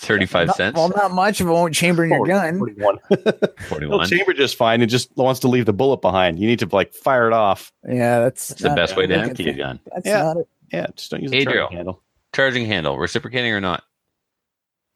35 0.02 0.48
Not- 0.48 0.56
cents. 0.56 0.76
Well, 0.76 0.90
not 0.90 1.12
much 1.12 1.40
if 1.42 1.48
it 1.48 1.50
won't 1.52 1.74
chamber 1.74 2.04
in 2.04 2.10
your 2.10 2.26
gun. 2.26 2.58
41. 2.58 2.98
41. 3.70 3.98
Well, 3.98 4.08
chamber 4.08 4.34
just 4.34 4.56
fine. 4.56 4.82
It 4.82 4.88
just 4.88 5.16
wants 5.16 5.40
to 5.42 5.48
leave 5.48 5.66
the 5.66 5.74
bullet 5.74 6.02
behind. 6.02 6.40
You 6.40 6.48
need 6.48 6.60
to 6.60 6.70
like 6.72 6.94
fire 6.94 7.28
it 7.28 7.34
off. 7.34 7.72
Yeah, 7.88 8.20
that's 8.22 8.50
That's 8.50 8.62
the 8.62 8.68
not- 8.70 8.76
best 8.78 8.98
way 8.98 9.08
to 9.08 9.16
look 9.18 9.28
empty 9.30 9.50
a 9.50 9.54
gun. 9.54 9.80
That's 9.94 10.08
Yeah. 10.08 10.24
not 10.24 10.38
it. 10.38 10.48
Yeah, 10.74 10.88
just 10.96 11.12
don't 11.12 11.22
use 11.22 11.32
the 11.32 11.38
Adriel. 11.38 11.66
charging 11.68 11.78
handle. 11.78 12.02
Charging 12.34 12.66
handle, 12.66 12.98
reciprocating 12.98 13.52
or 13.52 13.62
not? 13.62 13.84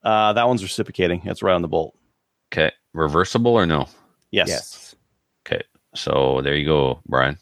Uh, 0.04 0.34
that 0.34 0.48
one's 0.48 0.64
reciprocating. 0.64 1.22
It's 1.26 1.44
right 1.44 1.54
on 1.54 1.62
the 1.62 1.68
bolt. 1.68 1.96
Okay. 2.54 2.72
Reversible 2.94 3.52
or 3.54 3.66
no? 3.66 3.88
Yes. 4.32 4.48
Yes. 4.48 4.96
Okay. 5.46 5.62
So 5.96 6.42
there 6.44 6.56
you 6.56 6.66
go, 6.66 7.02
Brian. 7.08 7.38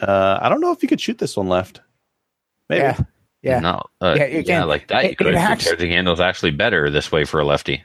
Uh, 0.00 0.38
I 0.42 0.48
don't 0.48 0.60
know 0.60 0.72
if 0.72 0.82
you 0.82 0.88
could 0.88 1.00
shoot 1.00 1.18
this 1.18 1.36
one 1.36 1.48
left. 1.48 1.80
Maybe. 2.68 2.82
Yeah. 2.82 2.98
Yeah. 3.42 3.58
No. 3.60 3.82
Uh, 4.00 4.14
Yeah, 4.18 4.26
yeah, 4.26 4.42
can. 4.42 4.68
like 4.68 4.86
that. 4.88 5.04
You 5.04 5.10
It- 5.10 5.18
could. 5.18 5.26
it 5.28 5.32
The 5.32 5.38
acts- 5.38 5.70
handle 5.80 6.14
is 6.14 6.20
actually 6.20 6.52
better 6.52 6.90
this 6.90 7.10
way 7.10 7.24
for 7.24 7.40
a 7.40 7.44
lefty. 7.44 7.82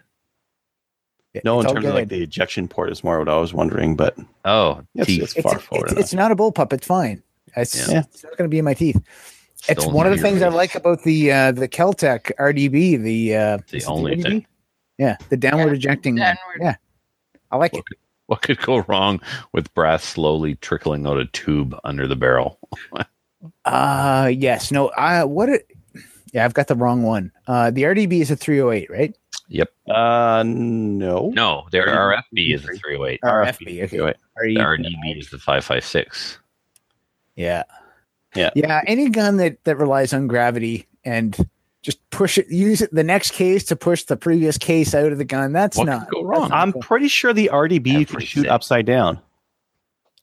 No, 1.43 1.59
It's 1.59 1.65
in 1.65 1.67
all 1.69 1.73
terms 1.75 1.85
of 1.85 1.93
like 1.93 2.07
the 2.09 2.23
ejection 2.23 2.67
port 2.67 2.91
is 2.91 3.03
more 3.03 3.19
what 3.19 3.29
I 3.29 3.37
was 3.37 3.53
wondering, 3.53 3.95
but 3.95 4.15
Oh, 4.45 4.81
It's- 4.95 5.05
teeth. 5.07 5.23
it's 5.23 5.35
it's, 5.35 5.43
far 5.43 5.59
forward 5.59 5.91
it's, 5.91 5.99
it's 5.99 6.13
not 6.13 6.31
a 6.31 6.35
bullpup. 6.35 6.73
It's 6.73 6.87
fine. 6.87 7.21
It's, 7.55 7.75
Yeah. 7.91 7.99
it's 7.99 8.23
not 8.23 8.37
going 8.37 8.47
to 8.49 8.51
be 8.51 8.57
in 8.59 8.65
my 8.65 8.73
teeth. 8.73 8.99
It's 9.69 9.85
one 9.85 10.05
of 10.05 10.11
the 10.11 10.17
in 10.17 10.23
things 10.23 10.41
I 10.41 10.47
like 10.49 10.75
about 10.75 11.03
the 11.03 11.31
uh, 11.31 11.51
the 11.51 11.67
Keltec 11.67 12.31
RDB. 12.39 13.01
The 13.01 13.35
uh, 13.35 13.57
The 13.69 13.83
only 13.85 14.15
RDB? 14.15 14.23
thing. 14.23 14.45
Yeah, 14.97 15.17
the 15.29 15.37
downward 15.37 15.69
Yeah, 15.83 15.91
ejecting. 15.91 16.15
one. 16.15 16.21
downward. 16.21 16.59
Yeah, 16.61 16.75
I 17.51 17.57
like 17.57 17.73
it. 17.73 17.83
What 18.27 18.41
could 18.41 18.59
go 18.59 18.79
wrong 18.87 19.19
with 19.53 19.73
brass 19.73 20.03
slowly 20.03 20.55
trickling 20.55 21.05
out 21.07 21.17
a 21.17 21.25
tube 21.25 21.75
under 21.83 22.07
the 22.07 22.15
barrel? 22.15 22.59
Uh 23.65 24.31
yes. 24.33 24.71
No. 24.71 24.89
I 24.89 25.23
what 25.23 25.49
it. 25.49 25.67
Yeah, 26.33 26.43
I've 26.45 26.53
got 26.53 26.67
the 26.67 26.75
wrong 26.75 27.03
one. 27.03 27.31
Uh, 27.47 27.71
the 27.71 27.83
RDB 27.83 28.19
is 28.21 28.29
a 28.29 28.35
308, 28.35 28.89
right? 28.91 29.17
Yep. 29.47 29.69
Uh, 29.89 30.43
no. 30.45 31.31
No, 31.33 31.65
their 31.71 31.87
RFB 31.87 32.53
is 32.53 32.63
a 32.65 32.73
308. 32.73 33.21
RFB. 33.21 33.83
Okay. 33.85 34.01
Wait. 34.01 34.15
The 34.43 34.55
RDB. 34.55 34.57
RDB 34.57 35.19
is 35.19 35.29
the 35.29 35.37
556. 35.37 36.37
Yeah. 37.37 37.63
Yeah. 38.35 38.49
Yeah. 38.55 38.81
Any 38.85 39.09
gun 39.09 39.37
that 39.37 39.63
that 39.63 39.77
relies 39.77 40.13
on 40.13 40.27
gravity 40.27 40.85
and 41.05 41.35
just 41.81 42.07
push 42.09 42.37
it, 42.37 42.49
use 42.49 42.81
it 42.81 42.93
the 42.93 43.03
next 43.05 43.31
case 43.31 43.63
to 43.65 43.75
push 43.77 44.03
the 44.03 44.17
previous 44.17 44.57
case 44.57 44.93
out 44.93 45.13
of 45.13 45.17
the 45.17 45.25
gun. 45.25 45.53
That's 45.53 45.77
What 45.77 45.85
not 45.85 46.09
could 46.09 46.15
go 46.15 46.23
wrong? 46.23 46.49
not 46.49 46.51
I'm 46.51 46.73
cool. 46.73 46.81
pretty 46.81 47.07
sure 47.07 47.31
the 47.31 47.49
RDB 47.53 47.87
you 47.99 48.05
can 48.05 48.19
shoot 48.19 48.47
upside 48.47 48.85
down. 48.85 49.19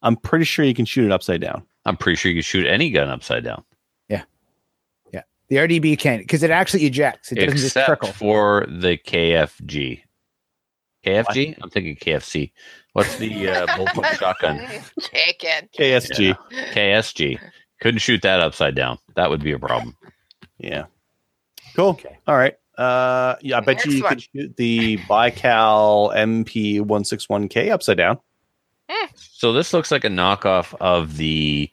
I'm 0.03 0.17
pretty 0.17 0.45
sure 0.45 0.67
you 0.67 0.75
can 0.75 0.85
shoot 0.85 1.07
it 1.07 1.13
upside 1.13 1.41
down. 1.41 1.65
I'm 1.87 1.97
pretty 1.97 2.17
sure 2.17 2.31
you 2.31 2.39
could 2.39 2.45
shoot 2.45 2.67
any 2.67 2.91
gun 2.91 3.09
upside 3.09 3.45
down, 3.45 3.63
Yeah, 4.09 4.23
yeah. 5.13 5.23
the 5.49 5.57
RDB 5.57 5.99
can't 5.99 6.23
because 6.23 6.43
it 6.43 6.51
actually 6.51 6.85
ejects. 6.87 7.31
It 7.33 7.37
doesn't 7.37 7.53
just 7.53 7.67
except 7.67 7.87
trickle. 7.87 8.13
for 8.13 8.67
the 8.69 8.97
KFG. 8.97 10.01
KFG? 11.05 11.59
I'm 11.63 11.69
thinking 11.71 11.97
KFC. 11.97 12.53
What's 12.95 13.17
the 13.19 13.49
uh, 13.51 13.67
bullpup 13.77 14.07
shotgun? 14.19 14.67
Chicken. 15.01 15.69
KSG. 15.79 16.37
KSG. 16.73 17.39
Couldn't 17.81 18.01
shoot 18.01 18.23
that 18.23 18.41
upside 18.41 18.75
down. 18.75 18.99
That 19.17 19.29
would 19.29 19.43
be 19.43 19.53
a 19.53 19.59
problem. 19.59 19.97
Yeah. 20.59 20.85
Cool. 21.77 21.91
Okay. 21.91 22.17
All 22.27 22.37
right. 22.37 22.55
Uh, 22.79 23.37
yeah, 23.43 23.59
I 23.59 23.61
bet 23.61 23.77
Next 23.77 23.87
you 23.87 23.93
you 23.93 24.03
one. 24.05 24.11
could 24.15 24.23
shoot 24.23 24.57
the 24.57 24.97
Baikal 25.09 26.15
MP161K 26.17 27.71
upside 27.71 27.99
down. 27.99 28.19
So 29.19 29.53
this 29.53 29.73
looks 29.73 29.91
like 29.91 30.05
a 30.05 30.09
knockoff 30.09 30.75
of 30.81 31.17
the 31.17 31.71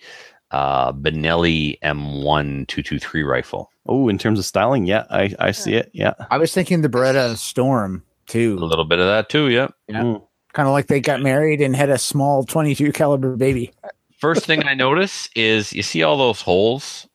uh, 0.52 0.92
Benelli 0.94 1.80
M1223 1.80 3.26
rifle. 3.26 3.72
Oh, 3.88 4.10
in 4.10 4.18
terms 4.18 4.38
of 4.40 4.46
styling, 4.46 4.86
yeah, 4.86 5.06
I, 5.10 5.34
I 5.40 5.52
see 5.52 5.74
it. 5.74 5.90
Yeah. 5.94 6.14
I 6.30 6.38
was 6.38 6.54
thinking 6.54 6.82
the 6.82 6.90
Beretta 6.90 7.36
Storm 7.38 8.04
too. 8.28 8.58
A 8.60 8.66
little 8.66 8.86
bit 8.86 9.00
of 9.00 9.06
that 9.06 9.30
too, 9.30 9.50
yeah. 9.50 9.70
Yeah. 9.88 10.02
Mm. 10.02 10.28
Kind 10.54 10.68
of 10.68 10.74
like 10.74 10.88
they 10.88 11.00
got 11.00 11.22
married 11.22 11.62
and 11.62 11.76
had 11.76 11.90
a 11.90 11.98
small 11.98 12.44
22 12.44 12.92
caliber 12.92 13.36
baby. 13.38 13.72
First 14.18 14.46
thing 14.46 14.66
I 14.68 14.74
notice 14.74 15.30
is 15.36 15.74
you 15.74 15.82
see 15.82 16.04
all 16.04 16.18
those 16.18 16.42
holes? 16.42 17.08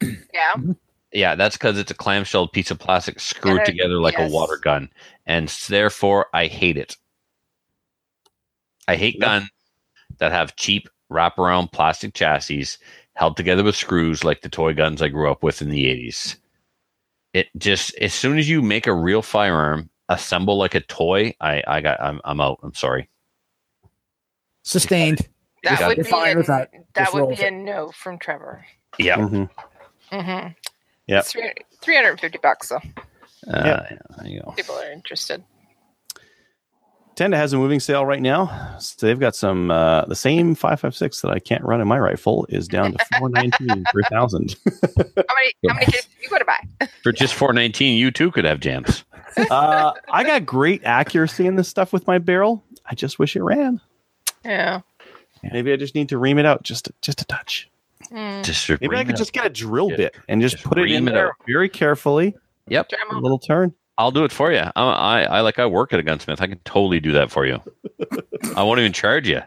Yeah. 0.34 0.54
Yeah, 1.12 1.34
that's 1.34 1.56
because 1.56 1.78
it's 1.78 1.90
a 1.90 1.94
clamshell 1.94 2.48
piece 2.48 2.70
of 2.70 2.78
plastic 2.78 3.20
screwed 3.20 3.58
And 3.58 3.66
together 3.66 4.00
like 4.00 4.16
yes. 4.16 4.30
a 4.30 4.34
water 4.34 4.56
gun. 4.56 4.88
And 5.26 5.48
therefore, 5.68 6.26
I 6.32 6.46
hate 6.46 6.78
it. 6.78 6.96
I 8.88 8.96
hate 8.96 9.16
Yeah. 9.18 9.26
guns 9.26 9.50
that 10.18 10.32
have 10.32 10.56
cheap 10.56 10.88
wraparound 11.10 11.72
plastic 11.72 12.14
chassis 12.14 12.66
held 13.14 13.36
together 13.36 13.62
with 13.64 13.76
screws 13.76 14.24
like 14.24 14.40
the 14.42 14.48
toy 14.48 14.72
guns 14.74 15.02
I 15.02 15.08
grew 15.08 15.30
up 15.30 15.42
with 15.42 15.60
in 15.62 15.68
the 15.70 15.84
80s. 15.86 16.36
It 17.34 17.48
just, 17.58 17.94
as 17.96 18.12
soon 18.14 18.38
as 18.38 18.48
you 18.48 18.62
make 18.62 18.86
a 18.86 18.94
real 18.94 19.22
firearm, 19.22 19.90
assemble 20.08 20.56
like 20.58 20.74
a 20.74 20.80
toy, 20.80 21.34
I, 21.40 21.62
I 21.66 21.80
got, 21.80 22.00
I'm, 22.00 22.20
I'm 22.24 22.40
out. 22.40 22.60
I'm 22.62 22.74
sorry. 22.74 23.08
Sustained. 24.64 25.28
That 25.64 25.78
You're 25.80 25.88
would 25.88 25.96
be 25.98 26.02
fine 26.04 26.34
a, 26.34 26.38
with 26.38 26.46
that. 26.48 26.70
that 26.94 27.14
would 27.14 27.36
be 27.36 27.42
a 27.44 27.50
no 27.50 27.90
from 27.92 28.18
Trevor. 28.18 28.64
Yeah. 28.98 29.18
Mm-hmm. 29.18 30.14
Mm-hmm. 30.16 30.48
Yeah. 31.06 31.22
350 31.22 32.38
bucks 32.42 32.68
though. 32.70 32.76
Uh, 33.48 33.62
Yeah. 33.64 33.96
There 34.18 34.26
you 34.28 34.42
go. 34.42 34.50
People 34.52 34.74
are 34.76 34.90
interested. 34.92 35.42
Tenda 37.14 37.34
has 37.36 37.52
a 37.52 37.58
moving 37.58 37.78
sale 37.78 38.06
right 38.06 38.22
now. 38.22 38.76
So 38.78 39.06
they've 39.06 39.18
got 39.20 39.36
some 39.36 39.70
uh, 39.70 40.04
the 40.06 40.16
same 40.16 40.54
556 40.54 41.20
that 41.22 41.30
I 41.30 41.38
can't 41.38 41.62
run 41.62 41.80
in 41.80 41.86
my 41.88 41.98
rifle 41.98 42.46
is 42.48 42.66
down 42.68 42.92
to 42.92 42.98
419 43.18 43.84
per 43.92 44.02
thousand. 44.10 44.56
How 44.66 45.04
many 45.34 45.52
how 45.68 45.74
many 45.74 45.86
kids 45.86 46.08
you 46.22 46.28
going 46.28 46.40
to 46.40 46.46
buy? 46.46 46.88
For 47.02 47.12
just 47.12 47.34
419, 47.34 47.96
you 47.98 48.10
too 48.10 48.30
could 48.30 48.44
have 48.44 48.60
jams. 48.60 49.04
Uh, 49.36 49.92
I 50.10 50.24
got 50.24 50.46
great 50.46 50.84
accuracy 50.84 51.46
in 51.46 51.56
this 51.56 51.68
stuff 51.68 51.92
with 51.92 52.06
my 52.06 52.18
barrel. 52.18 52.64
I 52.86 52.94
just 52.94 53.18
wish 53.18 53.36
it 53.36 53.42
ran. 53.42 53.80
Yeah. 54.44 54.80
Maybe 55.42 55.72
I 55.72 55.76
just 55.76 55.94
need 55.94 56.08
to 56.10 56.18
ream 56.18 56.38
it 56.38 56.46
out 56.46 56.62
just 56.62 56.90
just 57.02 57.20
a 57.20 57.24
touch. 57.26 57.68
Mm. 58.10 58.42
Just 58.44 58.68
Maybe 58.80 58.96
I 58.96 59.04
could 59.04 59.16
just 59.16 59.32
get 59.32 59.44
a 59.46 59.50
drill 59.50 59.90
Yeah. 59.90 59.96
bit 59.96 60.16
and 60.28 60.40
just, 60.40 60.56
Just 60.56 60.64
put 60.66 60.78
it 60.78 60.90
in 60.90 61.06
it 61.08 61.12
there 61.12 61.28
out. 61.28 61.34
very 61.46 61.68
carefully. 61.68 62.34
Yep. 62.68 62.90
A 63.12 63.16
little 63.18 63.38
turn. 63.38 63.74
I'll 63.98 64.10
do 64.10 64.24
it 64.24 64.32
for 64.32 64.52
you. 64.52 64.58
I, 64.58 64.70
I, 64.74 65.22
I 65.22 65.40
like 65.40 65.58
I 65.58 65.66
work 65.66 65.92
at 65.92 66.00
a 66.00 66.02
gunsmith. 66.02 66.40
I 66.40 66.46
can 66.46 66.58
totally 66.64 67.00
do 67.00 67.12
that 67.12 67.30
for 67.30 67.46
you. 67.46 67.60
I 68.56 68.62
won't 68.62 68.80
even 68.80 68.92
charge 68.92 69.28
you, 69.28 69.42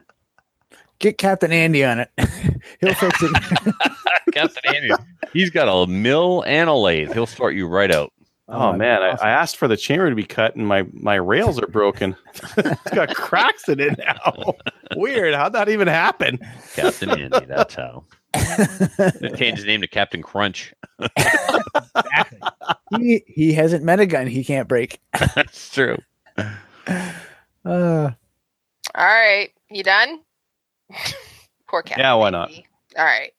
Get 1.00 1.18
Captain 1.18 1.52
Andy 1.52 1.84
on 1.84 2.00
it. 2.00 2.10
He'll 2.80 2.94
fix 2.94 3.22
it. 3.22 3.32
Captain 4.34 4.76
Andy. 4.76 4.90
He's 5.34 5.50
got 5.50 5.68
a 5.68 5.88
mill 5.88 6.44
and 6.48 6.70
a 6.70 6.74
lathe. 6.74 7.14
He'll 7.14 7.26
sort 7.26 7.54
you 7.54 7.68
right 7.68 7.92
out. 7.92 8.14
Oh, 8.48 8.70
oh 8.70 8.74
man, 8.74 9.02
I, 9.02 9.10
I 9.22 9.30
asked 9.32 9.58
for 9.58 9.68
the 9.68 9.76
chamber 9.76 10.10
to 10.10 10.16
be 10.16 10.24
cut 10.24 10.56
and 10.56 10.68
my 10.68 10.86
my 10.94 11.16
rails 11.16 11.60
are 11.60 11.68
broken. 11.68 12.16
it's 12.58 12.92
got 12.92 13.14
cracks 13.16 13.68
in 13.68 13.80
it 13.80 13.98
now. 13.98 14.54
Weird. 14.96 15.34
How'd 15.34 15.54
that 15.54 15.68
even 15.68 15.88
happen? 15.88 16.40
Captain 16.76 17.10
Andy. 17.10 17.46
That's 17.46 17.76
how. 17.76 18.06
Change 19.38 19.58
his 19.58 19.66
name 19.66 19.82
to 19.82 19.88
Captain 19.88 20.22
Crunch. 20.22 20.74
he, 22.98 23.24
he 23.28 23.54
hasn't 23.54 23.84
met 23.84 24.00
a 24.00 24.06
gun 24.06 24.28
he 24.28 24.44
can't 24.44 24.68
break. 24.68 25.00
That's 25.36 25.70
true. 25.72 25.98
Uh, 27.66 28.12
All 28.94 29.06
right. 29.06 29.50
You 29.72 29.82
done? 29.82 30.20
Poor 31.68 31.82
cat. 31.82 31.98
Yeah, 31.98 32.14
why 32.14 32.30
not? 32.30 32.52
All 32.96 33.06
right. 33.06 33.32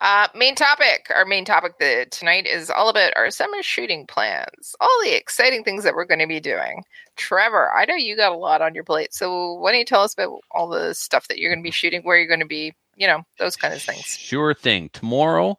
Uh, 0.00 0.28
main 0.34 0.54
topic. 0.54 1.10
Our 1.14 1.24
main 1.24 1.44
topic 1.44 1.78
the, 1.78 2.06
tonight 2.10 2.46
is 2.46 2.70
all 2.70 2.88
about 2.88 3.12
our 3.16 3.30
summer 3.30 3.62
shooting 3.62 4.06
plans. 4.06 4.76
All 4.80 5.00
the 5.02 5.16
exciting 5.16 5.64
things 5.64 5.82
that 5.82 5.94
we're 5.94 6.04
going 6.04 6.20
to 6.20 6.26
be 6.26 6.40
doing. 6.40 6.84
Trevor, 7.16 7.72
I 7.74 7.84
know 7.84 7.96
you 7.96 8.16
got 8.16 8.32
a 8.32 8.36
lot 8.36 8.62
on 8.62 8.74
your 8.74 8.84
plate. 8.84 9.12
So 9.12 9.54
why 9.54 9.72
don't 9.72 9.80
you 9.80 9.84
tell 9.84 10.02
us 10.02 10.14
about 10.14 10.40
all 10.52 10.68
the 10.68 10.94
stuff 10.94 11.26
that 11.28 11.38
you're 11.38 11.50
going 11.50 11.62
to 11.62 11.66
be 11.66 11.72
shooting, 11.72 12.02
where 12.02 12.16
you're 12.16 12.28
going 12.28 12.38
to 12.40 12.46
be, 12.46 12.74
you 12.98 13.06
know, 13.06 13.22
those 13.38 13.56
kind 13.56 13.72
of 13.72 13.80
things. 13.80 14.04
Sure 14.06 14.52
thing. 14.52 14.90
Tomorrow, 14.92 15.58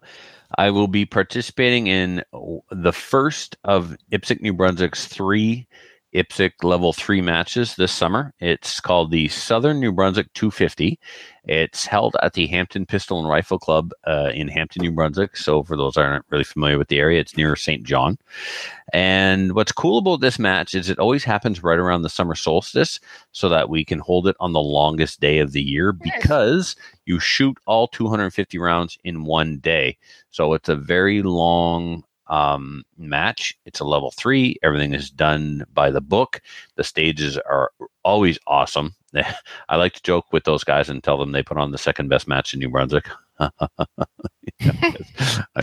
I 0.57 0.70
will 0.72 0.88
be 0.88 1.06
participating 1.06 1.88
in 1.88 2.24
the 2.70 2.91
first 2.91 3.57
of 3.64 3.95
IPSC 4.11 4.41
New 4.41 4.53
Brunswick's 4.53 5.07
three 5.07 5.68
IPSC 6.14 6.64
level 6.64 6.91
three 6.91 7.22
matches 7.22 7.76
this 7.76 7.91
summer. 7.91 8.34
It's 8.40 8.80
called 8.80 9.11
the 9.11 9.27
Southern 9.27 9.80
New 9.80 9.91
Brunswick 9.91 10.34
250. 10.34 10.99
It's 11.44 11.86
held 11.86 12.15
at 12.23 12.34
the 12.34 12.48
Hampton 12.48 12.86
Pistol 12.86 13.19
and 13.19 13.30
Rifle 13.30 13.60
Club 13.60 13.91
uh, 14.06 14.31
in 14.34 14.48
Hampton, 14.48 14.81
New 14.81 14.91
Brunswick. 14.91 15.38
So, 15.38 15.64
for 15.64 15.77
those 15.77 15.94
that 15.94 16.02
aren't 16.02 16.26
really 16.30 16.44
familiar 16.44 16.77
with 16.77 16.88
the 16.88 16.99
area, 16.99 17.19
it's 17.19 17.38
near 17.38 17.56
Saint 17.56 17.84
John. 17.84 18.18
And 18.91 19.53
what's 19.53 19.72
cool 19.72 19.99
about 19.99 20.22
this 20.22 20.40
match 20.40 20.73
is 20.73 20.90
it 20.90 20.99
always 20.99 21.23
happens 21.23 21.64
right 21.64 21.80
around 21.80 22.02
the 22.02 22.10
summer 22.10 22.36
solstice 22.36 22.99
so 23.31 23.49
that 23.49 23.69
we 23.69 23.86
can 23.86 23.99
hold 23.99 24.27
it 24.27 24.36
on 24.40 24.53
the 24.53 24.60
longest 24.60 25.19
day 25.19 25.40
of 25.40 25.52
the 25.52 25.61
year 25.61 25.91
because 25.91 26.76
you 27.06 27.19
shoot 27.19 27.57
all 27.65 27.88
250 27.88 28.57
rounds 28.57 28.98
in 29.03 29.26
one 29.26 29.60
day. 29.60 29.98
So 30.31 30.53
it's 30.53 30.69
a 30.69 30.76
very 30.76 31.22
long 31.22 32.03
um, 32.30 32.84
match. 32.98 33.58
It's 33.66 33.80
a 33.80 33.86
level 33.86 34.12
three. 34.12 34.58
Everything 34.64 34.94
is 34.94 35.10
done 35.10 35.66
by 35.74 35.92
the 35.92 36.02
book. 36.02 36.42
The 36.76 36.84
stages 36.84 37.38
are 37.38 37.72
always 38.04 38.40
awesome. 38.48 38.96
I 39.70 39.76
like 39.76 39.94
to 39.94 40.02
joke 40.04 40.32
with 40.32 40.44
those 40.44 40.64
guys 40.64 40.90
and 40.90 41.04
tell 41.04 41.18
them 41.18 41.32
they 41.32 41.44
put 41.44 41.58
on 41.58 41.72
the 41.72 41.78
second 41.78 42.10
best 42.10 42.28
match 42.28 42.54
in 42.54 42.60
New 42.60 42.70
Brunswick. 42.70 43.08
I 43.40 43.50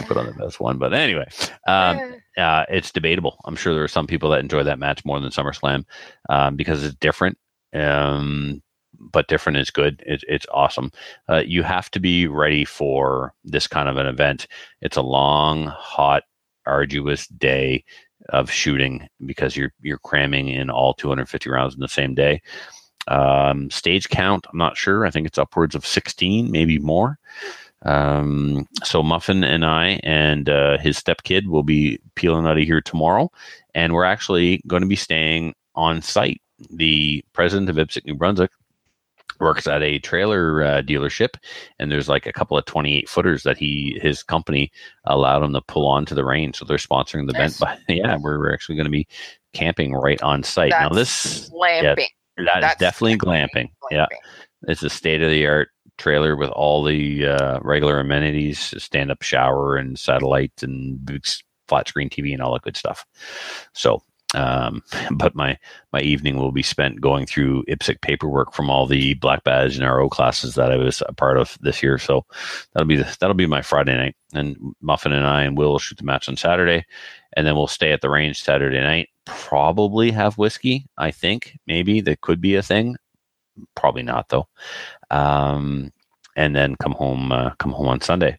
put 0.01 0.17
on 0.17 0.27
the 0.27 0.37
best 0.39 0.61
one, 0.61 0.79
but 0.79 0.93
anyway, 0.93 1.29
um, 1.67 2.17
uh, 2.37 2.65
it's 2.69 2.91
debatable. 2.91 3.39
I'm 3.45 3.57
sure 3.57 3.75
there 3.75 3.85
are 3.85 3.89
some 3.89 4.07
people 4.07 4.31
that 4.31 4.41
enjoy 4.41 4.63
that 4.65 4.79
match 4.79 5.05
more 5.05 5.21
than 5.21 5.31
SummerSlam 5.31 5.85
um, 6.29 6.57
because 6.57 6.85
it's 6.85 6.97
different. 6.97 7.39
Um, 7.73 8.63
but 8.99 9.29
different 9.29 9.59
is 9.59 9.71
good. 9.71 10.03
It, 10.07 10.25
it's 10.27 10.47
awesome. 10.53 10.91
Uh, 11.29 11.43
you 11.47 11.63
have 11.63 11.91
to 11.91 12.01
be 12.01 12.27
ready 12.27 12.65
for 12.65 13.35
this 13.45 13.67
kind 13.67 13.89
of 13.89 13.99
an 13.99 14.07
event. 14.07 14.47
It's 14.81 14.97
a 14.97 15.03
long, 15.03 15.67
hot, 15.67 16.23
arduous 16.67 17.27
day 17.29 17.85
of 18.31 18.51
shooting 18.51 19.09
because 19.25 19.57
you're 19.57 19.73
you're 19.81 19.99
cramming 19.99 20.49
in 20.49 20.71
all 20.71 20.95
250 20.95 21.51
rounds 21.51 21.75
in 21.75 21.81
the 21.81 21.89
same 21.89 22.15
day. 22.15 22.41
Um, 23.09 23.71
stage 23.71 24.09
count, 24.09 24.47
I'm 24.51 24.59
not 24.59 24.77
sure. 24.77 25.07
I 25.07 25.11
think 25.11 25.27
it's 25.27 25.39
upwards 25.39 25.77
of 25.77 25.87
16, 25.87 26.51
maybe 26.51 26.79
more. 26.81 27.19
Um, 27.83 28.67
so 28.83 29.03
Muffin 29.03 29.45
and 29.45 29.65
I 29.65 30.01
and 30.03 30.49
uh, 30.49 30.79
his 30.79 30.99
stepkid 30.99 31.47
will 31.47 31.63
be 31.63 32.01
peeling 32.17 32.47
out 32.47 32.59
of 32.59 32.65
here 32.65 32.81
tomorrow, 32.81 33.31
and 33.75 33.93
we're 33.93 34.05
actually 34.05 34.61
going 34.67 34.83
to 34.83 34.89
be 34.89 34.97
staying 34.97 35.55
on 35.75 36.03
site. 36.03 36.41
The 36.71 37.25
president 37.33 37.69
of 37.69 37.77
IPSC 37.77 38.07
New 38.07 38.15
Brunswick 38.15 38.51
works 39.41 39.67
at 39.67 39.83
a 39.83 39.99
trailer 39.99 40.63
uh, 40.63 40.83
dealership, 40.83 41.37
and 41.79 41.91
there's 41.91 42.09
like 42.09 42.27
a 42.27 42.33
couple 42.33 42.57
of 42.59 42.65
28 42.65 43.09
footers 43.09 43.43
that 43.45 43.57
he 43.59 43.99
his 44.03 44.23
company 44.23 44.71
allowed 45.05 45.43
him 45.43 45.53
to 45.53 45.61
pull 45.63 45.87
onto 45.87 46.15
the 46.15 46.25
range. 46.25 46.57
So 46.57 46.65
they're 46.65 46.77
sponsoring 46.79 47.27
the 47.27 47.33
Nice. 47.33 47.61
event. 47.61 47.81
But 47.87 47.95
yeah, 47.97 48.17
we're, 48.21 48.39
we're 48.39 48.53
actually 48.55 48.77
going 48.77 48.87
to 48.87 48.91
be 48.91 49.07
camping 49.53 49.95
right 49.95 50.21
on 50.23 50.43
site. 50.43 50.71
now 50.71 50.89
this 50.91 51.49
glamping. 51.51 51.97
that 52.37 52.59
is 52.59 52.61
That's 52.61 52.81
definitely 52.81 53.19
glamping. 53.19 53.71
Yeah, 53.91 54.07
it's 54.69 54.83
a 54.83 54.91
state 54.91 55.23
of 55.23 55.31
the 55.31 55.47
art 55.47 55.69
trailer 55.99 56.37
with 56.37 56.51
all 56.51 56.83
the 56.85 57.27
uh, 57.27 57.59
regular 57.63 57.99
amenities, 58.01 58.75
stand 58.83 59.11
up 59.11 59.23
shower 59.23 59.77
and 59.77 59.99
satellite 59.99 60.53
and 60.63 61.03
big 61.05 61.25
flat 61.69 61.89
screen 61.89 62.11
TV 62.11 62.33
and 62.33 62.43
all 62.43 62.53
that 62.53 62.63
good 62.63 62.77
stuff. 62.77 63.05
So, 63.73 64.03
um, 64.35 64.83
but 65.13 65.35
my 65.35 65.59
my 65.93 66.01
evening 66.01 66.39
will 66.39 66.53
be 66.53 66.63
spent 66.63 67.01
going 67.01 67.27
through 67.27 67.65
IPSC 67.65 68.01
paperwork 68.01 68.53
from 68.53 68.71
all 68.71 68.87
the 68.87 69.15
black 69.15 69.45
badge 69.45 69.77
and 69.77 69.87
RO 69.87 70.09
classes 70.09 70.55
that 70.55 70.73
I 70.73 70.77
was 70.77 71.03
a 71.09 71.13
part 71.13 71.39
of 71.39 71.57
this 71.61 71.83
year. 71.83 71.99
So 71.99 72.25
that'll 72.73 72.89
be 72.89 72.97
the, 72.97 73.17
that'll 73.21 73.35
be 73.35 73.47
my 73.47 73.63
Friday 73.63 73.97
night, 73.97 74.17
and 74.35 74.57
Muffin 74.81 75.13
and 75.13 75.27
I 75.27 75.43
and 75.43 75.57
Will 75.57 75.73
will 75.73 75.79
shoot 75.79 75.99
the 75.99 76.05
match 76.05 76.29
on 76.29 76.37
Saturday, 76.37 76.85
and 77.37 77.47
then 77.47 77.55
we'll 77.55 77.67
stay 77.67 77.93
at 77.93 78.01
the 78.01 78.11
range 78.11 78.43
Saturday 78.43 78.81
night. 78.81 79.09
Probably 79.25 80.11
have 80.11 80.39
whiskey. 80.39 80.87
I 80.99 81.11
think 81.11 81.59
maybe 81.67 82.01
that 82.03 82.21
could 82.21 82.41
be 82.41 82.57
a 82.57 82.63
thing. 82.63 82.97
Probably 83.75 84.03
not 84.03 84.29
though. 84.29 84.49
Um, 85.11 85.93
and 86.37 86.55
then 86.55 86.77
come 86.77 86.93
home 86.93 87.33
uh, 87.33 87.51
come 87.59 87.73
home 87.73 87.89
on 87.89 88.01
Sunday. 88.01 88.39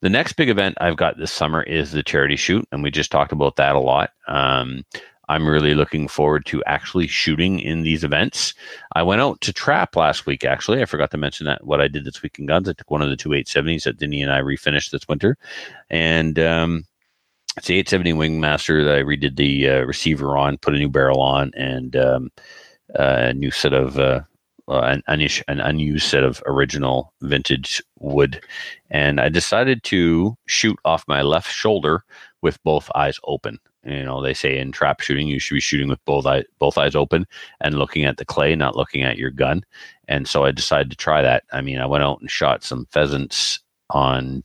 The 0.00 0.08
next 0.08 0.34
big 0.34 0.48
event 0.48 0.76
I've 0.80 0.96
got 0.96 1.18
this 1.18 1.32
summer 1.32 1.62
is 1.62 1.92
the 1.92 2.02
charity 2.02 2.36
shoot, 2.36 2.66
and 2.72 2.82
we 2.82 2.90
just 2.90 3.10
talked 3.10 3.32
about 3.32 3.56
that 3.56 3.76
a 3.76 3.80
lot. 3.80 4.10
Um, 4.28 4.84
I'm 5.28 5.48
really 5.48 5.74
looking 5.74 6.08
forward 6.08 6.44
to 6.46 6.62
actually 6.64 7.06
shooting 7.06 7.60
in 7.60 7.82
these 7.82 8.04
events. 8.04 8.54
I 8.94 9.02
went 9.02 9.20
out 9.20 9.40
to 9.42 9.52
trap 9.52 9.96
last 9.96 10.26
week. 10.26 10.44
Actually, 10.44 10.82
I 10.82 10.84
forgot 10.84 11.10
to 11.12 11.16
mention 11.16 11.46
that 11.46 11.64
what 11.64 11.80
I 11.80 11.88
did 11.88 12.04
this 12.04 12.22
week 12.22 12.38
in 12.38 12.46
guns. 12.46 12.68
I 12.68 12.72
took 12.72 12.90
one 12.90 13.02
of 13.02 13.10
the 13.10 13.16
two 13.16 13.30
870s 13.30 13.84
that 13.84 13.98
Denny 13.98 14.22
and 14.22 14.32
I 14.32 14.40
refinished 14.40 14.90
this 14.90 15.08
winter, 15.08 15.36
and 15.90 16.38
um, 16.38 16.84
it's 17.56 17.68
the 17.68 17.78
870 17.78 18.12
Wingmaster 18.14 18.84
that 18.84 18.96
I 18.96 19.02
redid 19.02 19.36
the 19.36 19.68
uh, 19.68 19.80
receiver 19.84 20.36
on, 20.36 20.58
put 20.58 20.74
a 20.74 20.78
new 20.78 20.88
barrel 20.88 21.20
on, 21.20 21.52
and 21.56 21.94
um, 21.96 22.30
uh, 22.98 23.30
a 23.30 23.34
new 23.34 23.50
set 23.50 23.72
of 23.72 23.98
uh, 23.98 24.22
an, 24.68 25.02
an 25.06 25.60
unused 25.60 26.08
set 26.08 26.24
of 26.24 26.42
original 26.46 27.12
vintage 27.22 27.82
wood. 27.98 28.40
And 28.90 29.20
I 29.20 29.28
decided 29.28 29.82
to 29.84 30.36
shoot 30.46 30.78
off 30.84 31.04
my 31.06 31.22
left 31.22 31.52
shoulder 31.52 32.04
with 32.42 32.62
both 32.62 32.90
eyes 32.94 33.18
open. 33.24 33.58
You 33.84 34.04
know, 34.04 34.22
they 34.22 34.34
say 34.34 34.58
in 34.58 34.72
trap 34.72 35.00
shooting, 35.00 35.28
you 35.28 35.38
should 35.38 35.54
be 35.54 35.60
shooting 35.60 35.88
with 35.88 36.04
both 36.04 36.26
eye, 36.26 36.44
both 36.58 36.78
eyes 36.78 36.94
open 36.94 37.26
and 37.60 37.78
looking 37.78 38.04
at 38.04 38.16
the 38.16 38.24
clay, 38.24 38.54
not 38.56 38.76
looking 38.76 39.02
at 39.02 39.18
your 39.18 39.30
gun. 39.30 39.64
And 40.08 40.26
so 40.26 40.44
I 40.44 40.50
decided 40.50 40.90
to 40.90 40.96
try 40.96 41.22
that. 41.22 41.44
I 41.52 41.60
mean, 41.60 41.78
I 41.78 41.86
went 41.86 42.04
out 42.04 42.20
and 42.20 42.30
shot 42.30 42.64
some 42.64 42.86
pheasants 42.90 43.60
on 43.90 44.42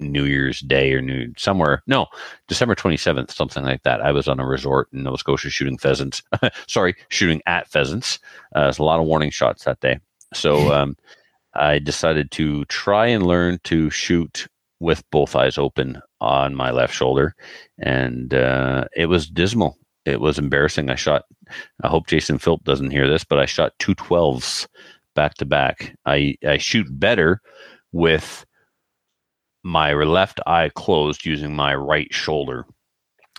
New 0.00 0.24
Year's 0.24 0.60
Day 0.60 0.92
or 0.92 1.02
New 1.02 1.32
somewhere. 1.36 1.82
No, 1.86 2.06
December 2.46 2.74
27th, 2.74 3.30
something 3.32 3.64
like 3.64 3.82
that. 3.82 4.00
I 4.00 4.12
was 4.12 4.28
on 4.28 4.40
a 4.40 4.46
resort 4.46 4.88
in 4.92 5.02
Nova 5.02 5.18
Scotia 5.18 5.50
shooting 5.50 5.78
pheasants. 5.78 6.22
Sorry, 6.68 6.94
shooting 7.08 7.42
at 7.46 7.68
pheasants. 7.68 8.18
Uh, 8.54 8.62
there's 8.62 8.78
a 8.78 8.84
lot 8.84 9.00
of 9.00 9.06
warning 9.06 9.30
shots 9.30 9.64
that 9.64 9.80
day. 9.80 9.98
So 10.34 10.72
um, 10.72 10.96
I 11.54 11.78
decided 11.78 12.30
to 12.32 12.64
try 12.66 13.06
and 13.06 13.26
learn 13.26 13.58
to 13.64 13.90
shoot 13.90 14.46
with 14.80 15.02
both 15.10 15.34
eyes 15.34 15.58
open 15.58 16.00
on 16.20 16.54
my 16.54 16.70
left 16.70 16.94
shoulder. 16.94 17.34
And 17.78 18.32
uh, 18.34 18.86
it 18.96 19.06
was 19.06 19.28
dismal. 19.28 19.78
It 20.04 20.20
was 20.20 20.38
embarrassing. 20.38 20.90
I 20.90 20.94
shot, 20.94 21.24
I 21.82 21.88
hope 21.88 22.06
Jason 22.06 22.38
Philp 22.38 22.64
doesn't 22.64 22.90
hear 22.90 23.08
this, 23.08 23.24
but 23.24 23.38
I 23.38 23.46
shot 23.46 23.72
two 23.78 23.94
12s 23.94 24.66
back 25.14 25.34
to 25.34 25.44
back. 25.44 25.94
I, 26.06 26.36
I 26.46 26.58
shoot 26.58 26.86
better 26.90 27.40
with 27.92 28.46
my 29.64 29.92
left 29.92 30.40
eye 30.46 30.70
closed 30.74 31.26
using 31.26 31.54
my 31.54 31.74
right 31.74 32.12
shoulder. 32.12 32.64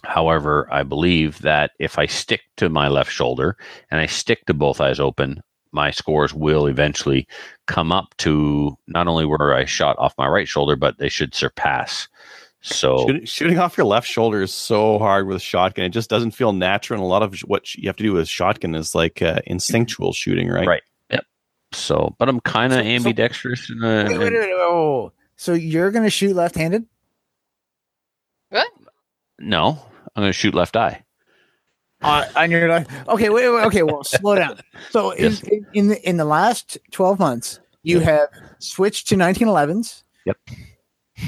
However, 0.03 0.67
I 0.71 0.83
believe 0.83 1.39
that 1.39 1.71
if 1.79 1.97
I 1.97 2.05
stick 2.05 2.41
to 2.57 2.69
my 2.69 2.87
left 2.87 3.11
shoulder 3.11 3.57
and 3.91 3.99
I 3.99 4.05
stick 4.05 4.45
to 4.45 4.53
both 4.53 4.79
eyes 4.79 4.99
open, 4.99 5.41
my 5.71 5.91
scores 5.91 6.33
will 6.33 6.65
eventually 6.67 7.27
come 7.67 7.91
up 7.91 8.15
to 8.17 8.77
not 8.87 9.07
only 9.07 9.25
where 9.25 9.53
I 9.53 9.65
shot 9.65 9.97
off 9.99 10.13
my 10.17 10.27
right 10.27 10.47
shoulder, 10.47 10.75
but 10.75 10.97
they 10.97 11.09
should 11.09 11.33
surpass. 11.35 12.07
So 12.61 13.05
Shooting, 13.07 13.25
shooting 13.25 13.59
off 13.59 13.77
your 13.77 13.85
left 13.85 14.07
shoulder 14.07 14.41
is 14.41 14.53
so 14.53 14.99
hard 14.99 15.27
with 15.27 15.41
shotgun. 15.41 15.85
It 15.85 15.89
just 15.89 16.09
doesn't 16.09 16.31
feel 16.31 16.51
natural. 16.51 16.99
And 16.99 17.05
a 17.05 17.07
lot 17.09 17.23
of 17.23 17.39
what 17.41 17.73
you 17.75 17.87
have 17.87 17.95
to 17.97 18.03
do 18.03 18.11
with 18.13 18.27
shotgun 18.27 18.75
is 18.75 18.93
like 18.93 19.21
uh, 19.21 19.39
instinctual 19.45 20.11
shooting, 20.13 20.49
right? 20.49 20.67
Right. 20.67 20.83
Yep. 21.09 21.23
So, 21.71 22.15
but 22.19 22.27
I'm 22.27 22.41
kind 22.41 22.73
of 22.73 22.79
So- 22.79 22.83
so- 22.83 22.89
ambidextrous. 22.89 23.69
in 23.69 23.81
a- 23.83 24.05
Wait, 24.05 24.17
wait, 24.17 24.19
wait, 24.19 24.33
wait, 24.33 24.49
whoa. 24.55 25.13
So 25.37 25.53
you're 25.53 25.91
gonna 25.91 26.09
shoot 26.09 26.35
left-handed? 26.35 26.85
What? 28.49 28.67
no, 29.37 29.79
I'm 30.15 30.21
going 30.23 30.29
to 30.29 30.33
shoot 30.33 30.53
left 30.55 30.75
eye. 30.75 31.03
Uh, 32.01 32.25
on 32.35 32.49
your 32.51 32.69
left. 32.69 32.89
Okay, 33.09 33.29
wait, 33.29 33.49
wait, 33.49 33.65
okay. 33.65 33.83
Well, 33.83 34.03
slow 34.03 34.35
down. 34.35 34.59
So 34.89 35.11
in, 35.11 35.31
Yes. 35.31 35.41
in 35.43 35.65
in 35.73 35.87
the 35.89 36.09
in 36.09 36.17
the 36.17 36.25
last 36.25 36.77
twelve 36.91 37.19
months, 37.19 37.59
you 37.83 37.99
have 37.99 38.29
switched 38.59 39.07
to 39.09 39.15
1911s. 39.15 40.03
Yep. 40.25 40.37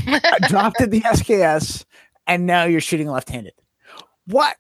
adopted 0.43 0.91
the 0.91 1.01
SKS, 1.01 1.83
and 2.27 2.45
now 2.45 2.63
you're 2.63 2.79
shooting 2.81 3.09
left-handed. 3.09 3.53
What? 4.27 4.55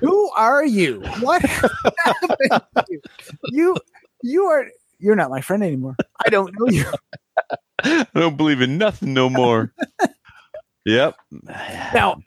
Who 0.00 0.30
are 0.36 0.64
you? 0.66 1.00
What 1.20 1.40
happened 2.04 2.36
to 2.40 2.84
you? 2.90 3.00
You 3.46 3.76
you 4.22 4.44
are 4.44 4.66
you're 4.98 5.16
not 5.16 5.30
my 5.30 5.40
friend 5.40 5.62
anymore. 5.62 5.96
I 6.26 6.28
don't 6.28 6.52
know 6.58 6.68
you. 6.68 6.84
I 7.82 8.06
don't 8.14 8.36
believe 8.36 8.60
in 8.60 8.76
nothing 8.76 9.14
no 9.14 9.30
more. 9.30 9.72
yep. 10.84 11.16
Now- 11.94 12.20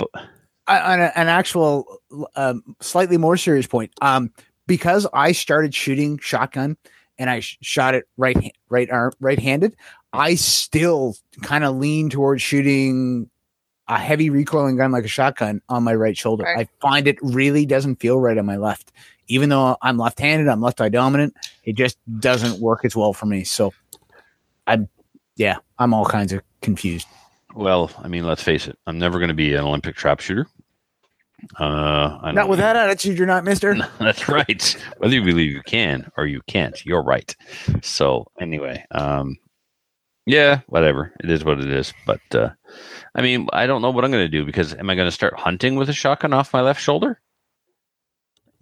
on 0.67 0.99
a, 1.01 1.11
an 1.15 1.27
actual 1.27 1.85
um, 2.35 2.63
slightly 2.81 3.17
more 3.17 3.37
serious 3.37 3.67
point 3.67 3.91
um 4.01 4.31
because 4.67 5.07
i 5.13 5.31
started 5.31 5.73
shooting 5.73 6.17
shotgun 6.19 6.75
and 7.17 7.29
i 7.29 7.39
sh- 7.39 7.57
shot 7.61 7.95
it 7.95 8.05
right, 8.17 8.53
right 8.69 8.89
arm, 8.91 9.11
right-handed. 9.19 9.75
i 10.13 10.35
still 10.35 11.15
kind 11.41 11.63
of 11.63 11.75
lean 11.77 12.09
towards 12.09 12.41
shooting 12.41 13.29
a 13.87 13.97
heavy 13.97 14.29
recoiling 14.29 14.75
gun 14.77 14.91
like 14.91 15.05
a 15.05 15.07
shotgun 15.09 15.61
on 15.69 15.83
my 15.83 15.93
right 15.95 16.17
shoulder 16.17 16.43
Right. 16.43 16.67
i 16.67 16.69
find 16.81 17.07
it 17.07 17.17
really 17.21 17.65
doesn't 17.65 17.97
feel 17.97 18.19
right 18.19 18.37
on 18.37 18.45
my 18.45 18.57
left 18.57 18.91
even 19.27 19.49
though 19.49 19.77
i'm 19.81 19.97
left-handed 19.97 20.47
i'm 20.49 20.61
left 20.61 20.81
eye 20.81 20.89
dominant 20.89 21.33
it 21.63 21.75
just 21.75 21.97
doesn't 22.19 22.59
work 22.61 22.83
as 22.85 22.95
well 22.95 23.13
for 23.13 23.25
me 23.25 23.43
so 23.45 23.73
i'm 24.67 24.89
yeah 25.37 25.57
i'm 25.79 25.93
all 25.93 26.05
kinds 26.05 26.33
of 26.33 26.41
confused 26.61 27.07
Well, 27.55 27.89
I 28.03 28.07
mean, 28.07 28.25
let's 28.25 28.43
face 28.43 28.67
it. 28.67 28.77
I'm 28.85 28.99
never 28.99 29.17
going 29.19 29.29
to 29.29 29.33
be 29.33 29.55
an 29.55 29.63
Olympic 29.63 29.95
trap 29.95 30.19
shooter. 30.19 30.45
Uh, 31.59 32.17
I 32.21 32.31
not 32.31 32.41
don't- 32.41 32.49
with 32.49 32.59
that 32.59 32.75
attitude 32.75 33.17
you're 33.17 33.27
not 33.27 33.43
mister 33.43 33.75
That's 33.99 34.27
right. 34.27 34.77
Whether 34.97 35.13
you 35.15 35.23
believe 35.23 35.51
you 35.51 35.61
can 35.63 36.09
or 36.17 36.25
you 36.25 36.41
can't, 36.47 36.83
you're 36.85 37.03
right. 37.03 37.35
So 37.81 38.25
anyway, 38.39 38.85
um, 38.91 39.37
yeah, 40.25 40.61
whatever. 40.67 41.13
It 41.23 41.29
is 41.29 41.43
what 41.45 41.59
it 41.59 41.69
is. 41.69 41.93
But 42.05 42.19
uh, 42.33 42.49
I 43.15 43.21
mean, 43.21 43.47
I 43.53 43.67
don't 43.67 43.81
know 43.81 43.91
what 43.91 44.03
I'm 44.03 44.11
going 44.11 44.25
to 44.25 44.27
do 44.27 44.45
because 44.45 44.73
am 44.73 44.89
I 44.89 44.95
going 44.95 45.07
to 45.07 45.11
start 45.11 45.39
hunting 45.39 45.75
with 45.75 45.89
a 45.89 45.93
shotgun 45.93 46.33
off 46.33 46.53
my 46.53 46.61
left 46.61 46.81
shoulder? 46.81 47.19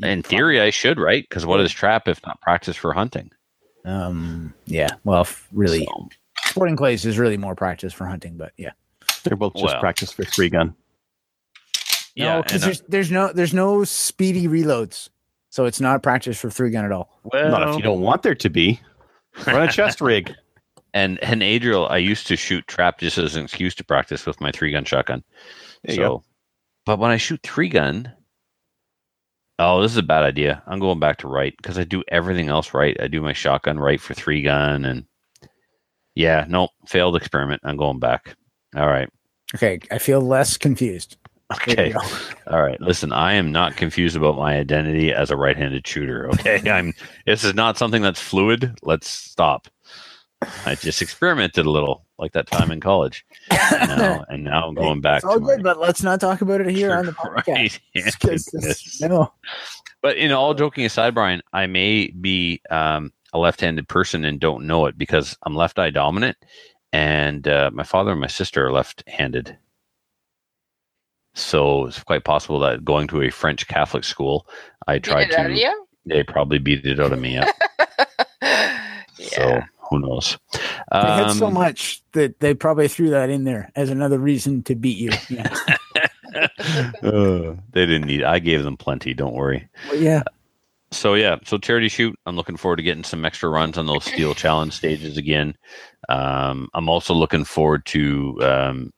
In 0.04 0.22
theory, 0.24 0.60
I 0.60 0.72
should, 0.72 1.00
right? 1.00 1.24
Because 1.28 1.46
what 1.46 1.62
is 1.62 1.72
trap 1.72 2.08
if 2.10 2.20
not 2.26 2.42
practice 2.42 2.76
for 2.76 2.92
hunting? 2.94 3.32
Um. 3.86 4.54
Yeah. 4.66 4.90
Well, 5.06 5.22
f- 5.22 5.48
really, 5.54 5.86
So, 5.86 6.10
sporting 6.48 6.76
clays 6.76 7.06
is 7.06 7.18
really 7.18 7.38
more 7.38 7.56
practice 7.56 7.94
for 7.94 8.06
hunting, 8.06 8.36
but 8.36 8.52
yeah. 8.58 8.72
They're 9.24 9.38
both 9.38 9.54
just 9.54 9.66
Well. 9.66 9.80
practice 9.80 10.12
for 10.12 10.24
three 10.26 10.50
gun. 10.50 10.76
Yeah, 12.16 12.36
no, 12.36 12.44
because 12.44 12.64
and, 12.64 12.64
uh, 12.64 12.66
there's 12.66 12.82
there's 12.88 13.12
no 13.12 13.34
there's 13.34 13.54
no 13.54 13.84
speedy 13.84 14.48
reloads, 14.48 15.10
so 15.50 15.66
it's 15.66 15.82
not 15.82 16.02
practice 16.02 16.40
for 16.40 16.50
three 16.50 16.70
gun 16.70 16.86
at 16.86 16.92
all. 16.92 17.20
well, 17.24 17.52
Not 17.52 17.70
if 17.70 17.76
you 17.78 17.84
don't 17.84 18.02
want 18.02 18.24
there 18.24 18.36
to 18.36 18.50
be. 18.50 18.80
Run 19.46 19.68
a 19.68 19.72
chest 19.72 20.02
rig. 20.02 20.34
And 20.94 21.22
and 21.22 21.44
Adriel, 21.44 21.88
I 21.88 21.98
used 21.98 22.26
to 22.28 22.38
shoot 22.38 22.66
trap 22.68 23.00
just 23.00 23.18
as 23.18 23.36
an 23.36 23.44
excuse 23.44 23.76
to 23.76 23.84
practice 23.84 24.26
with 24.26 24.40
my 24.40 24.52
three 24.52 24.72
gun 24.72 24.86
shotgun. 24.86 25.24
There 25.84 25.96
so, 25.96 26.02
go. 26.02 26.24
but 26.86 27.00
when 27.00 27.12
I 27.12 27.18
shoot 27.18 27.42
three 27.44 27.68
gun, 27.68 28.14
oh, 29.60 29.82
this 29.82 29.92
is 29.92 29.98
a 29.98 30.04
bad 30.04 30.24
idea. 30.24 30.64
I'm 30.68 30.80
going 30.80 31.02
back 31.02 31.18
to 31.18 31.28
right 31.28 31.54
because 31.58 31.78
I 31.78 31.84
do 31.84 32.02
everything 32.08 32.48
else 32.48 32.74
right. 32.74 32.96
I 33.02 33.08
do 33.08 33.22
my 33.22 33.34
shotgun 33.34 33.78
right 33.78 34.00
for 34.00 34.14
three 34.14 34.42
gun, 34.42 34.86
and 34.86 35.06
yeah, 36.16 36.46
nope, 36.48 36.72
failed 36.88 37.18
experiment. 37.18 37.62
I'm 37.66 37.76
going 37.76 38.00
back. 38.00 38.38
All 38.74 38.88
right, 38.88 39.10
Okay, 39.54 39.80
I 39.92 40.00
feel 40.00 40.22
less 40.22 40.58
confused. 40.58 41.18
Okay, 41.54 41.94
all 42.48 42.64
right. 42.64 42.82
Listen, 42.82 43.14
I 43.14 43.34
am 43.34 43.52
not 43.52 43.76
confused 43.78 44.16
about 44.16 44.36
my 44.36 44.58
identity 44.58 45.14
as 45.14 45.30
a 45.30 45.38
right-handed 45.38 45.86
shooter. 45.88 46.28
Okay, 46.30 46.60
I'm. 46.72 46.94
This 47.28 47.44
is 47.44 47.54
not 47.54 47.78
something 47.78 48.02
that's 48.02 48.20
fluid. 48.20 48.76
Let's 48.82 49.08
stop. 49.08 49.68
I 50.66 50.76
just 50.76 51.02
experimented 51.02 51.66
a 51.66 51.70
little, 51.70 52.06
like 52.18 52.34
that 52.34 52.48
time 52.48 52.72
in 52.72 52.80
college, 52.80 53.26
and 53.52 53.90
now, 53.90 54.26
and 54.30 54.44
now 54.44 54.68
I'm 54.68 54.74
going 54.76 55.02
back 55.02 55.18
It's 55.18 55.26
all 55.26 55.36
to 55.36 55.40
my 55.40 55.56
good, 55.56 55.64
but 55.64 55.80
let's 55.80 56.02
not 56.04 56.20
talk 56.20 56.42
about 56.42 56.62
it 56.62 56.70
here 56.70 56.94
on 56.96 57.06
the 57.06 57.12
podcast. 57.14 57.48
Right. 57.48 57.80
Yeah, 57.94 58.04
It's 58.08 58.16
'cause 58.16 58.46
goodness. 58.46 58.84
this- 58.84 59.02
no. 59.02 59.32
But 60.02 60.18
you 60.18 60.28
know, 60.28 60.40
all 60.40 60.54
joking 60.54 60.86
aside, 60.86 61.14
Brian, 61.14 61.42
I 61.54 61.68
may 61.68 62.08
be 62.10 62.62
um, 62.70 63.12
a 63.34 63.40
left-handed 63.40 63.88
person 63.88 64.26
and 64.26 64.40
don't 64.40 64.66
know 64.68 64.86
it 64.88 64.98
because 64.98 65.38
I'm 65.44 65.56
left 65.56 65.80
eye 65.80 65.90
dominant, 65.92 66.38
and 66.92 67.48
uh, 67.48 67.70
my 67.74 67.84
father 67.84 68.12
and 68.12 68.22
my 68.22 68.28
sister 68.28 68.66
are 68.68 68.72
left-handed. 68.72 69.58
So 71.36 71.86
it's 71.86 72.02
quite 72.02 72.24
possible 72.24 72.60
that 72.60 72.84
going 72.84 73.08
to 73.10 73.22
a 73.22 73.30
French 73.30 73.68
Catholic 73.68 74.04
school, 74.04 74.48
I 74.88 75.00
tried 75.00 75.30
it 75.30 75.36
out 75.36 75.48
of 75.48 75.52
to. 75.52 75.60
you? 75.60 75.88
They 76.06 76.24
probably 76.24 76.60
beat 76.60 76.86
it 76.86 77.00
out 77.00 77.12
of 77.12 77.20
me. 77.20 77.34
Yeah. 77.34 77.52
yeah. 78.42 78.80
So 79.18 79.62
who 79.90 80.00
knows? 80.00 80.38
They 80.54 80.60
had 81.00 81.32
so 81.32 81.48
Um, 81.48 81.54
much 81.54 82.02
that 82.14 82.40
they 82.40 82.54
probably 82.54 82.88
threw 82.88 83.10
that 83.10 83.30
in 83.30 83.44
there 83.44 83.72
as 83.76 83.90
another 83.90 84.18
reason 84.18 84.64
to 84.64 84.76
beat 84.76 84.98
you. 84.98 85.12
Yeah. 85.30 85.54
uh, 87.04 87.56
they 87.72 87.86
didn't 87.86 88.06
need. 88.06 88.24
I 88.24 88.40
gave 88.40 88.64
them 88.64 88.78
plenty. 88.78 89.14
Don't 89.14 89.34
worry. 89.34 89.68
Well, 89.90 90.00
yeah. 90.00 90.24
So 90.92 91.16
yeah, 91.16 91.38
so 91.44 91.58
charity 91.58 91.90
shoot. 91.90 92.18
I'm 92.26 92.36
looking 92.36 92.58
forward 92.58 92.78
to 92.78 92.84
getting 92.84 93.04
some 93.04 93.26
extra 93.26 93.50
runs 93.50 93.78
on 93.78 93.88
those 93.88 94.06
steel 94.06 94.34
challenge 94.34 94.74
stages 94.74 95.18
again. 95.18 95.56
Um, 96.08 96.70
I'm 96.74 96.88
also 96.88 97.14
looking 97.14 97.44
forward 97.44 97.86
to 97.88 98.38
um, 98.42 98.94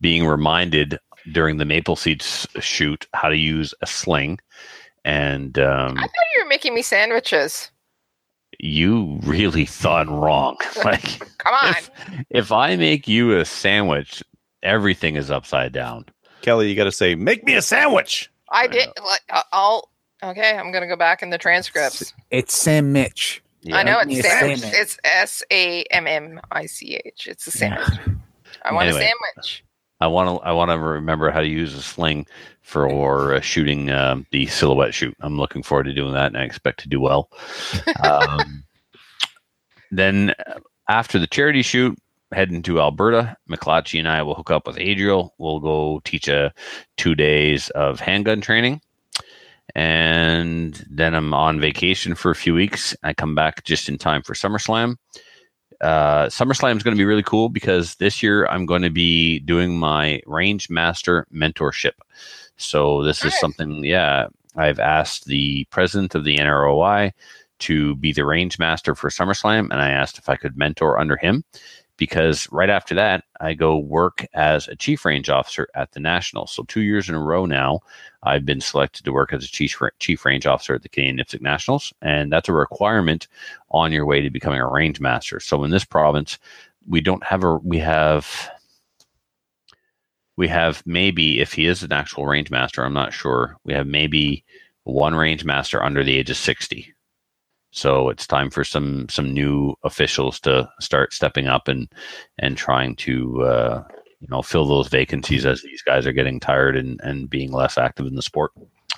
being 0.00 0.26
reminded 0.26 0.98
during 1.32 1.58
the 1.58 1.64
maple 1.64 1.96
seeds 1.96 2.46
shoot 2.60 3.06
how 3.14 3.28
to 3.28 3.36
use 3.36 3.74
a 3.82 3.86
sling. 3.86 4.38
And 5.04 5.58
um, 5.58 5.96
I 5.98 6.02
thought 6.02 6.10
you 6.34 6.42
were 6.44 6.48
making 6.48 6.74
me 6.74 6.82
sandwiches. 6.82 7.70
you 8.58 9.18
really 9.22 9.64
thought 9.66 10.08
wrong. 10.08 10.56
like 10.84 11.18
Come 11.38 11.54
on. 11.54 11.74
if, 11.74 11.90
if 12.30 12.52
I 12.52 12.76
make 12.76 13.08
you 13.08 13.38
a 13.38 13.44
sandwich, 13.44 14.22
everything 14.62 15.16
is 15.16 15.30
upside 15.30 15.72
down. 15.72 16.04
Kelly, 16.42 16.68
you 16.70 16.76
got 16.76 16.84
to 16.84 16.92
say, 16.92 17.14
make 17.14 17.44
me 17.44 17.54
a 17.54 17.62
sandwich. 17.62 18.30
I 18.50 18.66
did. 18.66 18.88
like, 19.04 19.44
I'll. 19.52 19.88
Okay, 20.22 20.54
I'm 20.54 20.70
gonna 20.70 20.86
go 20.88 20.96
back 20.96 21.22
in 21.22 21.30
the 21.30 21.38
transcripts. 21.38 22.12
It's 22.30 22.52
Sam 22.54 22.92
Mitch. 22.92 23.42
I 23.72 23.82
know 23.84 23.98
it's 24.00 24.20
sandwich. 24.20 24.58
sandwich. 24.58 24.78
It's 24.80 24.98
S 25.04 25.42
A 25.50 25.82
M 25.84 26.06
M 26.06 26.40
I 26.50 26.66
C 26.66 27.00
H. 27.06 27.26
It's 27.26 27.46
a 27.46 27.58
Yeah. 27.58 27.84
sandwich. 27.86 28.18
I 28.62 28.74
want 28.74 28.88
Anyway. 28.88 29.00
a 29.04 29.04
sandwich. 29.04 29.64
I 30.00 30.06
want 30.06 30.28
to. 30.28 30.46
I 30.46 30.52
want 30.52 30.70
to 30.70 30.78
remember 30.78 31.30
how 31.30 31.40
to 31.40 31.46
use 31.46 31.74
a 31.74 31.82
sling 31.82 32.26
for 32.62 33.34
uh, 33.34 33.40
shooting 33.40 33.90
um, 33.90 34.26
the 34.30 34.46
silhouette 34.46 34.94
shoot. 34.94 35.14
I'm 35.20 35.36
looking 35.36 35.62
forward 35.62 35.84
to 35.84 35.92
doing 35.92 36.14
that, 36.14 36.28
and 36.28 36.38
I 36.38 36.44
expect 36.44 36.80
to 36.80 36.88
do 36.88 37.00
well. 37.00 37.30
Um, 38.02 38.64
then 39.90 40.34
uh, 40.46 40.60
after 40.88 41.18
the 41.18 41.26
charity 41.26 41.62
shoot, 41.62 41.98
heading 42.32 42.62
to 42.62 42.80
Alberta, 42.80 43.36
McClatchy 43.50 43.98
and 43.98 44.08
I 44.08 44.22
will 44.22 44.34
hook 44.34 44.50
up 44.50 44.66
with 44.66 44.78
Adriel. 44.78 45.34
We'll 45.38 45.60
go 45.60 46.00
teach 46.04 46.28
a 46.28 46.52
two 46.96 47.14
days 47.14 47.68
of 47.70 48.00
handgun 48.00 48.40
training, 48.40 48.80
and 49.74 50.86
then 50.90 51.14
I'm 51.14 51.34
on 51.34 51.60
vacation 51.60 52.14
for 52.14 52.30
a 52.30 52.36
few 52.36 52.54
weeks. 52.54 52.96
I 53.02 53.12
come 53.12 53.34
back 53.34 53.64
just 53.64 53.88
in 53.88 53.98
time 53.98 54.22
for 54.22 54.32
SummerSlam 54.32 54.96
uh, 55.80 56.26
SummerSlam 56.26 56.76
is 56.76 56.82
going 56.82 56.94
to 56.94 57.00
be 57.00 57.04
really 57.04 57.22
cool 57.22 57.48
because 57.48 57.94
this 57.96 58.22
year 58.22 58.46
I'm 58.46 58.66
going 58.66 58.82
to 58.82 58.90
be 58.90 59.40
doing 59.40 59.78
my 59.78 60.20
Range 60.26 60.68
Master 60.68 61.26
mentorship. 61.32 61.92
So 62.56 63.02
this 63.02 63.24
is 63.24 63.38
something, 63.40 63.84
yeah, 63.84 64.28
I've 64.56 64.78
asked 64.78 65.24
the 65.24 65.64
president 65.70 66.14
of 66.14 66.24
the 66.24 66.36
NROI 66.36 67.12
to 67.60 67.96
be 67.96 68.12
the 68.12 68.24
Range 68.24 68.58
Master 68.58 68.94
for 68.94 69.08
SummerSlam, 69.08 69.70
and 69.70 69.80
I 69.80 69.90
asked 69.90 70.18
if 70.18 70.28
I 70.28 70.36
could 70.36 70.56
mentor 70.56 70.98
under 70.98 71.16
him 71.16 71.44
because 72.00 72.50
right 72.50 72.70
after 72.70 72.94
that 72.94 73.24
I 73.40 73.52
go 73.52 73.78
work 73.78 74.26
as 74.32 74.66
a 74.66 74.74
chief 74.74 75.04
range 75.04 75.28
officer 75.28 75.68
at 75.74 75.92
the 75.92 76.00
National. 76.00 76.46
So 76.46 76.64
two 76.64 76.80
years 76.80 77.08
in 77.08 77.14
a 77.14 77.22
row 77.22 77.44
now, 77.44 77.80
I've 78.22 78.44
been 78.44 78.60
selected 78.60 79.04
to 79.04 79.12
work 79.12 79.32
as 79.32 79.44
a 79.44 79.48
chief 79.48 79.78
chief 79.98 80.24
range 80.24 80.46
officer 80.46 80.74
at 80.74 80.82
the 80.82 80.88
Canadian 80.88 81.18
NIPSC 81.18 81.40
Nationals, 81.40 81.92
and 82.02 82.30
that's 82.30 82.48
a 82.48 82.52
requirement 82.52 83.28
on 83.70 83.92
your 83.92 84.04
way 84.04 84.20
to 84.20 84.30
becoming 84.30 84.60
a 84.60 84.68
range 84.68 85.00
master. 85.00 85.40
So 85.40 85.64
in 85.64 85.70
this 85.70 85.84
province, 85.84 86.38
we 86.86 87.00
don't 87.00 87.24
have 87.24 87.44
a 87.44 87.56
we 87.56 87.78
have 87.78 88.50
we 90.36 90.48
have 90.48 90.82
maybe 90.86 91.40
if 91.40 91.52
he 91.52 91.66
is 91.66 91.82
an 91.82 91.92
actual 91.92 92.26
range 92.26 92.50
master, 92.50 92.84
I'm 92.84 92.94
not 92.94 93.12
sure. 93.12 93.56
We 93.64 93.74
have 93.74 93.86
maybe 93.86 94.44
one 94.84 95.14
range 95.14 95.44
master 95.44 95.82
under 95.82 96.02
the 96.02 96.16
age 96.16 96.30
of 96.30 96.36
60. 96.36 96.94
So 97.72 98.08
it's 98.08 98.26
time 98.26 98.50
for 98.50 98.64
some 98.64 99.08
some 99.08 99.32
new 99.32 99.74
officials 99.84 100.40
to 100.40 100.68
start 100.80 101.12
stepping 101.12 101.46
up 101.46 101.68
and 101.68 101.88
and 102.38 102.56
trying 102.56 102.96
to 102.96 103.42
uh, 103.42 103.84
you 104.20 104.28
know 104.30 104.42
fill 104.42 104.66
those 104.66 104.88
vacancies 104.88 105.46
as 105.46 105.62
these 105.62 105.82
guys 105.82 106.06
are 106.06 106.12
getting 106.12 106.40
tired 106.40 106.76
and 106.76 107.00
and 107.02 107.28
being 107.28 107.52
less 107.52 107.78
active 107.78 108.06
in 108.06 108.14
the 108.14 108.22
sport. 108.22 108.52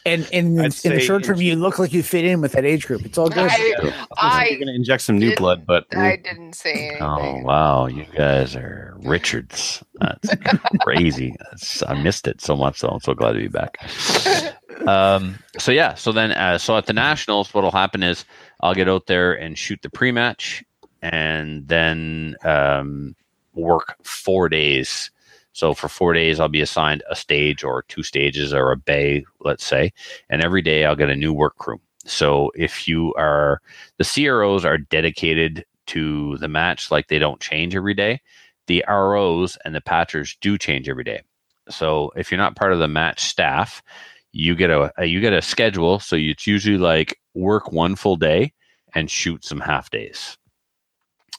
And, 0.04 0.28
and 0.32 0.58
in, 0.58 0.64
in 0.64 0.94
the 0.94 1.00
short 1.00 1.22
term, 1.22 1.40
you 1.40 1.54
look 1.54 1.78
like 1.78 1.92
you 1.92 2.02
fit 2.02 2.24
in 2.24 2.40
with 2.40 2.52
that 2.52 2.64
age 2.64 2.88
group. 2.88 3.04
It's 3.04 3.16
all 3.16 3.28
good. 3.28 3.48
I, 3.48 3.92
I 4.16 4.48
We're 4.50 4.56
going 4.56 4.66
to 4.66 4.74
inject 4.74 5.02
some 5.04 5.16
new 5.16 5.36
blood, 5.36 5.64
but 5.64 5.86
I 5.96 6.16
didn't 6.16 6.54
say 6.54 6.88
anything. 6.88 7.02
Oh 7.02 7.38
wow, 7.44 7.86
you 7.86 8.04
guys 8.16 8.56
are 8.56 8.96
Richards. 9.02 9.82
That's 10.00 10.34
crazy. 10.80 11.36
That's, 11.38 11.84
I 11.84 12.02
missed 12.02 12.26
it 12.26 12.40
so 12.40 12.56
much. 12.56 12.80
So 12.80 12.88
I'm 12.88 13.00
so 13.00 13.14
glad 13.14 13.34
to 13.34 13.38
be 13.38 13.46
back. 13.46 13.78
Um, 14.88 15.38
so 15.58 15.70
yeah, 15.70 15.94
so 15.94 16.10
then 16.10 16.32
uh, 16.32 16.58
so 16.58 16.76
at 16.76 16.86
the 16.86 16.92
nationals, 16.92 17.54
what'll 17.54 17.70
happen 17.70 18.02
is 18.02 18.24
I'll 18.60 18.74
get 18.74 18.88
out 18.88 19.06
there 19.06 19.32
and 19.32 19.56
shoot 19.56 19.82
the 19.82 19.90
pre-match, 19.90 20.64
and 21.00 21.68
then 21.68 22.34
um, 22.44 23.14
work 23.54 23.96
four 24.02 24.48
days. 24.48 25.10
So 25.52 25.74
for 25.74 25.88
four 25.88 26.14
days, 26.14 26.40
I'll 26.40 26.48
be 26.48 26.62
assigned 26.62 27.02
a 27.10 27.16
stage 27.16 27.62
or 27.62 27.82
two 27.88 28.02
stages 28.02 28.54
or 28.54 28.72
a 28.72 28.76
bay, 28.76 29.24
let's 29.40 29.64
say, 29.64 29.92
and 30.30 30.42
every 30.42 30.62
day 30.62 30.84
I'll 30.84 30.96
get 30.96 31.10
a 31.10 31.16
new 31.16 31.32
work 31.32 31.56
crew. 31.56 31.80
So 32.04 32.50
if 32.54 32.88
you 32.88 33.14
are 33.14 33.60
the 33.98 34.04
CROs 34.04 34.64
are 34.64 34.78
dedicated 34.78 35.64
to 35.88 36.36
the 36.38 36.48
match, 36.48 36.90
like 36.90 37.08
they 37.08 37.18
don't 37.18 37.40
change 37.40 37.76
every 37.76 37.94
day. 37.94 38.20
The 38.66 38.84
ROs 38.88 39.58
and 39.64 39.74
the 39.74 39.80
patchers 39.80 40.36
do 40.40 40.56
change 40.56 40.88
every 40.88 41.04
day. 41.04 41.22
So 41.68 42.12
if 42.16 42.30
you're 42.30 42.38
not 42.38 42.56
part 42.56 42.72
of 42.72 42.78
the 42.78 42.88
match 42.88 43.20
staff, 43.20 43.82
you 44.32 44.54
get 44.56 44.70
a, 44.70 44.92
you 45.04 45.20
get 45.20 45.32
a 45.32 45.42
schedule. 45.42 45.98
So 45.98 46.16
it's 46.16 46.46
usually 46.46 46.78
like 46.78 47.20
work 47.34 47.72
one 47.72 47.96
full 47.96 48.16
day 48.16 48.52
and 48.94 49.10
shoot 49.10 49.44
some 49.44 49.60
half 49.60 49.90
days. 49.90 50.38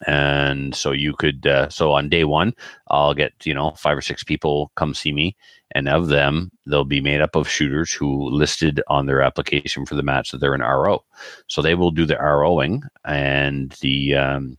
And 0.07 0.75
so 0.75 0.91
you 0.91 1.13
could 1.13 1.45
uh, 1.47 1.69
so 1.69 1.91
on 1.93 2.09
day 2.09 2.23
one, 2.23 2.53
I'll 2.89 3.13
get 3.13 3.33
you 3.45 3.53
know 3.53 3.71
five 3.71 3.97
or 3.97 4.01
six 4.01 4.23
people 4.23 4.71
come 4.75 4.93
see 4.93 5.11
me, 5.11 5.35
and 5.71 5.87
of 5.87 6.07
them 6.07 6.51
they'll 6.65 6.85
be 6.85 7.01
made 7.01 7.21
up 7.21 7.35
of 7.35 7.49
shooters 7.49 7.91
who 7.91 8.29
listed 8.29 8.81
on 8.87 9.05
their 9.05 9.21
application 9.21 9.85
for 9.85 9.95
the 9.95 10.03
match 10.03 10.31
that 10.31 10.39
they're 10.39 10.53
an 10.53 10.61
RO. 10.61 11.03
So 11.47 11.61
they 11.61 11.75
will 11.75 11.91
do 11.91 12.05
the 12.05 12.15
ROing, 12.15 12.81
and 13.05 13.71
the 13.81 14.15
um, 14.15 14.57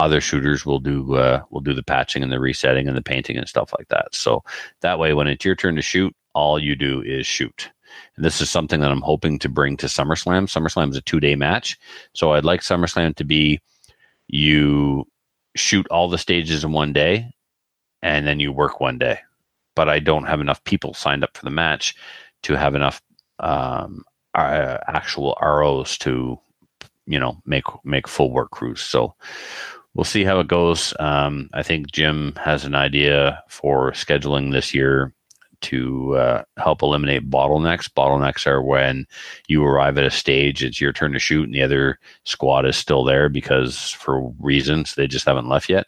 other 0.00 0.20
shooters 0.20 0.64
will 0.64 0.80
do 0.80 1.14
uh, 1.16 1.42
will 1.50 1.60
do 1.60 1.74
the 1.74 1.82
patching 1.82 2.22
and 2.22 2.32
the 2.32 2.40
resetting 2.40 2.88
and 2.88 2.96
the 2.96 3.02
painting 3.02 3.36
and 3.36 3.48
stuff 3.48 3.72
like 3.78 3.88
that. 3.88 4.14
So 4.14 4.44
that 4.80 4.98
way, 4.98 5.14
when 5.14 5.26
it's 5.26 5.44
your 5.44 5.56
turn 5.56 5.76
to 5.76 5.82
shoot, 5.82 6.14
all 6.34 6.58
you 6.58 6.76
do 6.76 7.02
is 7.02 7.26
shoot. 7.26 7.70
And 8.16 8.24
this 8.24 8.40
is 8.40 8.50
something 8.50 8.80
that 8.80 8.90
I'm 8.90 9.00
hoping 9.00 9.38
to 9.40 9.48
bring 9.48 9.76
to 9.78 9.86
SummerSlam. 9.86 10.46
SummerSlam 10.46 10.90
is 10.90 10.96
a 10.96 11.02
two 11.02 11.20
day 11.20 11.34
match, 11.34 11.78
so 12.14 12.32
I'd 12.32 12.44
like 12.44 12.60
SummerSlam 12.60 13.16
to 13.16 13.24
be 13.24 13.60
you 14.28 15.06
shoot 15.56 15.86
all 15.90 16.08
the 16.08 16.18
stages 16.18 16.64
in 16.64 16.72
one 16.72 16.92
day, 16.92 17.32
and 18.02 18.26
then 18.26 18.40
you 18.40 18.52
work 18.52 18.80
one 18.80 18.98
day. 18.98 19.20
But 19.74 19.88
I 19.88 19.98
don't 19.98 20.24
have 20.26 20.40
enough 20.40 20.62
people 20.64 20.94
signed 20.94 21.24
up 21.24 21.36
for 21.36 21.44
the 21.44 21.50
match 21.50 21.94
to 22.44 22.54
have 22.54 22.74
enough 22.74 23.00
um, 23.40 24.04
uh, 24.34 24.78
actual 24.86 25.36
ROs 25.40 25.98
to, 25.98 26.38
you 27.06 27.18
know, 27.18 27.40
make 27.46 27.64
make 27.84 28.08
full 28.08 28.32
work 28.32 28.50
crews. 28.50 28.80
So 28.80 29.14
we'll 29.94 30.04
see 30.04 30.24
how 30.24 30.40
it 30.40 30.48
goes. 30.48 30.94
Um, 30.98 31.48
I 31.52 31.62
think 31.62 31.92
Jim 31.92 32.34
has 32.36 32.64
an 32.64 32.74
idea 32.74 33.42
for 33.48 33.92
scheduling 33.92 34.52
this 34.52 34.74
year 34.74 35.12
to 35.62 36.16
uh, 36.16 36.42
help 36.56 36.82
eliminate 36.82 37.28
bottlenecks. 37.30 37.88
Bottlenecks 37.88 38.46
are 38.46 38.62
when 38.62 39.06
you 39.48 39.64
arrive 39.64 39.98
at 39.98 40.04
a 40.04 40.10
stage, 40.10 40.62
it's 40.62 40.80
your 40.80 40.92
turn 40.92 41.12
to 41.12 41.18
shoot, 41.18 41.44
and 41.44 41.54
the 41.54 41.62
other 41.62 41.98
squad 42.24 42.64
is 42.66 42.76
still 42.76 43.04
there 43.04 43.28
because 43.28 43.90
for 43.90 44.28
reasons 44.40 44.94
they 44.94 45.06
just 45.06 45.26
haven't 45.26 45.48
left 45.48 45.68
yet. 45.68 45.86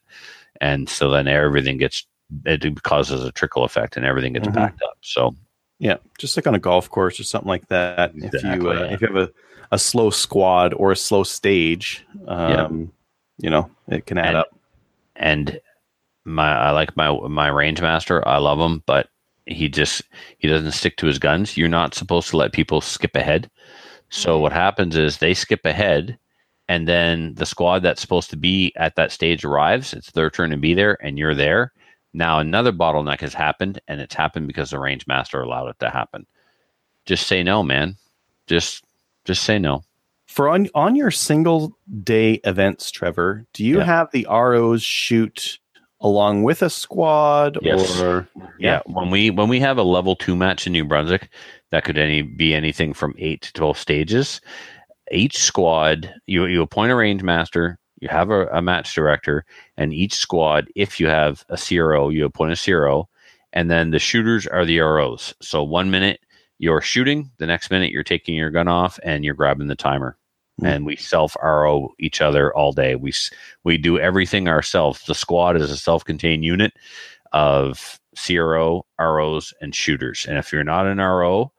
And 0.61 0.89
so 0.89 1.11
then 1.11 1.29
everything 1.29 1.77
gets 1.79 2.07
it 2.47 2.83
causes 2.85 3.25
a 3.25 3.33
trickle 3.33 3.65
effect, 3.65 3.97
and 3.97 4.07
everything 4.07 4.33
gets 4.35 4.47
Mhm. 4.49 4.55
backed 4.55 4.83
up. 4.83 4.97
So 5.03 5.35
Yeah, 5.79 5.97
just 6.19 6.37
like 6.37 6.47
on 6.47 6.55
a 6.55 6.59
golf 6.59 6.91
course 6.91 7.19
or 7.19 7.25
something 7.25 7.49
like 7.49 7.67
that. 7.69 8.13
If 8.15 8.43
you 8.43 8.71
uh, 8.71 8.75
yeah. 8.75 8.93
if 8.93 9.01
you 9.01 9.07
have 9.09 9.17
a, 9.17 9.31
a 9.73 9.79
slow 9.79 10.11
squad 10.11 10.75
or 10.75 10.93
a 10.93 10.97
slow 10.97 11.23
stage, 11.23 12.05
um, 12.29 12.93
you 13.39 13.49
know, 13.51 13.71
it 13.89 14.05
can 14.07 14.19
add 14.19 14.27
And- 14.29 14.37
up. 14.37 14.49
and 15.17 15.61
my 16.27 16.53
I 16.55 16.71
like 16.73 16.95
my 16.97 17.11
my 17.29 17.49
range 17.49 17.81
master. 17.81 18.27
I 18.29 18.37
love 18.37 18.59
him, 18.61 18.83
but 18.87 19.09
he 19.47 19.69
just 19.69 20.03
he 20.39 20.49
doesn't 20.49 20.73
stick 20.73 20.97
to 20.99 21.07
his 21.07 21.19
guns. 21.19 21.57
You're 21.57 21.69
not 21.69 21.95
supposed 21.95 22.29
to 22.31 22.37
let 22.37 22.53
people 22.53 22.81
skip 22.81 23.15
ahead. 23.17 23.51
So 24.11 24.39
what 24.39 24.53
happens 24.53 24.97
is 24.97 25.19
they 25.19 25.35
skip 25.35 25.65
ahead, 25.65 26.19
and 26.69 26.87
then 26.89 27.35
the 27.35 27.47
squad 27.47 27.81
that's 27.81 28.01
supposed 28.01 28.31
to 28.31 28.37
be 28.37 28.73
at 28.77 28.97
that 28.97 29.13
stage 29.13 29.45
arrives. 29.45 29.93
It's 29.93 30.11
their 30.13 30.31
turn 30.31 30.51
to 30.51 30.57
be 30.57 30.75
there, 30.75 30.99
and 31.03 31.19
you're 31.19 31.35
there. 31.35 31.73
Now 32.13 32.39
another 32.41 32.73
bottleneck 32.73 33.21
has 33.21 33.35
happened, 33.35 33.81
and 33.87 34.01
it's 34.01 34.15
happened 34.15 34.49
because 34.49 34.71
the 34.71 34.81
range 34.81 35.07
master 35.07 35.41
allowed 35.41 35.69
it 35.69 35.79
to 35.81 35.91
happen. 35.91 36.27
Just 37.07 37.27
say 37.27 37.43
no, 37.43 37.63
man. 37.63 37.97
Just 38.47 38.85
just 39.25 39.45
say 39.45 39.59
no. 39.59 39.83
For 40.27 40.49
on 40.49 40.69
on 40.75 40.97
your 40.97 41.11
single 41.11 41.77
day 42.05 42.35
events, 42.45 42.91
Trevor, 42.91 43.47
do 43.53 43.65
you 43.65 43.79
Yeah. 43.79 43.85
have 43.85 44.11
the 44.13 44.27
ROs 44.31 44.83
shoot 44.83 45.59
along 46.01 46.43
with 46.43 46.63
a 46.63 46.71
squad 46.71 47.59
Yes. 47.63 48.01
or 48.01 48.29
Yeah, 48.59 48.81
when 48.87 49.11
we 49.11 49.31
when 49.31 49.49
we 49.49 49.61
have 49.61 49.79
a 49.79 49.83
level 49.83 50.17
two 50.17 50.37
match 50.37 50.67
in 50.67 50.73
New 50.73 50.85
Brunswick, 50.85 51.29
that 51.71 51.85
could 51.85 51.99
any 51.99 52.23
be 52.23 52.55
anything 52.55 52.93
from 52.93 53.15
eight 53.19 53.43
to 53.43 53.53
twelve 53.53 53.79
stages. 53.79 54.41
Each 55.13 55.39
squad, 55.39 56.13
you 56.27 56.47
you 56.47 56.63
appoint 56.63 56.93
a 56.93 56.97
range 56.97 57.23
master, 57.23 57.79
you 58.01 58.09
have 58.09 58.31
a, 58.31 58.47
a 58.47 58.63
match 58.63 58.95
director, 58.95 59.45
and 59.77 59.93
each 59.93 60.15
squad, 60.15 60.69
if 60.77 61.01
you 61.01 61.09
have 61.09 61.45
a 61.49 61.57
CRO, 61.57 62.09
you 62.11 62.25
appoint 62.25 62.53
a 62.53 62.57
CRO, 62.65 63.09
and 63.53 63.71
then 63.71 63.91
the 63.91 63.99
shooters 63.99 64.47
are 64.47 64.65
the 64.65 64.79
ROs. 64.81 65.35
So 65.43 65.63
one 65.63 65.91
minute 65.91 66.21
you're 66.59 66.81
shooting, 66.83 67.31
the 67.39 67.47
next 67.47 67.71
minute 67.71 67.91
you're 67.91 68.03
taking 68.05 68.35
your 68.35 68.51
gun 68.51 68.69
off 68.69 69.01
and 69.03 69.25
you're 69.25 69.35
grabbing 69.35 69.67
the 69.67 69.75
timer. 69.75 70.17
Hmm. 70.61 70.67
And 70.67 70.87
we 70.87 70.97
self 70.97 71.37
RO 71.43 71.93
each 71.99 72.21
other 72.21 72.55
all 72.55 72.73
day. 72.73 72.95
We 72.95 73.13
we 73.65 73.79
do 73.79 73.99
everything 73.99 74.49
ourselves. 74.49 75.05
The 75.07 75.15
squad 75.15 75.57
is 75.57 75.71
a 75.71 75.77
self-contained 75.77 76.45
unit 76.45 76.73
of 77.33 78.01
CRO, 78.17 78.85
ROs, 78.99 79.55
and 79.61 79.75
shooters. 79.75 80.27
And 80.29 80.39
if 80.39 80.53
you're 80.53 80.65
not 80.65 80.87
an 80.87 80.99
RO, 80.99 81.53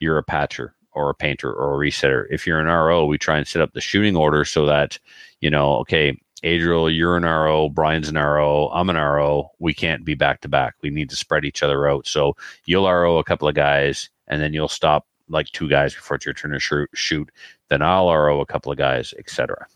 you're 0.00 0.18
a 0.18 0.22
patcher 0.22 0.74
or 0.92 1.10
a 1.10 1.14
painter 1.14 1.52
or 1.52 1.74
a 1.74 1.86
resetter. 1.86 2.26
If 2.30 2.46
you're 2.46 2.60
an 2.60 2.66
RO, 2.66 3.04
we 3.04 3.18
try 3.18 3.38
and 3.38 3.46
set 3.46 3.62
up 3.62 3.72
the 3.72 3.80
shooting 3.80 4.16
order 4.16 4.44
so 4.44 4.66
that, 4.66 4.98
you 5.40 5.50
know, 5.50 5.74
okay, 5.78 6.18
Adriel, 6.42 6.90
you're 6.90 7.16
an 7.16 7.24
RO, 7.24 7.68
Brian's 7.68 8.08
an 8.08 8.16
RO, 8.16 8.68
I'm 8.68 8.90
an 8.90 8.96
RO. 8.96 9.50
We 9.58 9.74
can't 9.74 10.04
be 10.04 10.14
back 10.14 10.40
to 10.42 10.48
back. 10.48 10.74
We 10.82 10.90
need 10.90 11.10
to 11.10 11.16
spread 11.16 11.44
each 11.44 11.62
other 11.62 11.88
out. 11.88 12.06
So 12.06 12.34
you'll 12.64 12.90
RO 12.90 13.18
a 13.18 13.24
couple 13.24 13.48
of 13.48 13.54
guys 13.54 14.08
and 14.28 14.40
then 14.40 14.52
you'll 14.52 14.68
stop 14.68 15.06
like 15.28 15.46
two 15.48 15.68
guys 15.68 15.94
before 15.94 16.16
it's 16.16 16.24
your 16.24 16.34
turn 16.34 16.52
to 16.52 16.86
shoot. 16.94 17.30
Then 17.68 17.82
I'll 17.82 18.12
RO 18.12 18.40
a 18.40 18.46
couple 18.46 18.72
of 18.72 18.78
guys, 18.78 19.14
etc. 19.18 19.66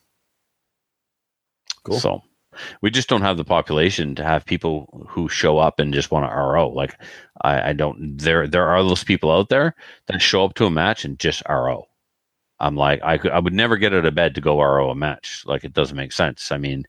Cool. 1.84 1.98
So 1.98 2.22
we 2.80 2.90
just 2.90 3.08
don't 3.08 3.22
have 3.22 3.36
the 3.36 3.44
population 3.44 4.14
to 4.14 4.24
have 4.24 4.44
people 4.44 5.06
who 5.08 5.28
show 5.28 5.58
up 5.58 5.78
and 5.78 5.94
just 5.94 6.10
want 6.10 6.30
to 6.30 6.34
RO. 6.34 6.68
Like 6.68 7.00
I, 7.42 7.70
I 7.70 7.72
don't. 7.72 8.18
There, 8.18 8.46
there 8.46 8.68
are 8.68 8.82
those 8.82 9.04
people 9.04 9.30
out 9.30 9.48
there 9.48 9.74
that 10.06 10.22
show 10.22 10.44
up 10.44 10.54
to 10.54 10.66
a 10.66 10.70
match 10.70 11.04
and 11.04 11.18
just 11.18 11.42
RO. 11.48 11.86
I'm 12.60 12.76
like, 12.76 13.02
I 13.02 13.18
could, 13.18 13.32
I 13.32 13.40
would 13.40 13.52
never 13.52 13.76
get 13.76 13.92
out 13.92 14.06
of 14.06 14.14
bed 14.14 14.34
to 14.36 14.40
go 14.40 14.62
RO 14.62 14.90
a 14.90 14.94
match. 14.94 15.42
Like 15.46 15.64
it 15.64 15.72
doesn't 15.72 15.96
make 15.96 16.12
sense. 16.12 16.52
I 16.52 16.58
mean, 16.58 16.86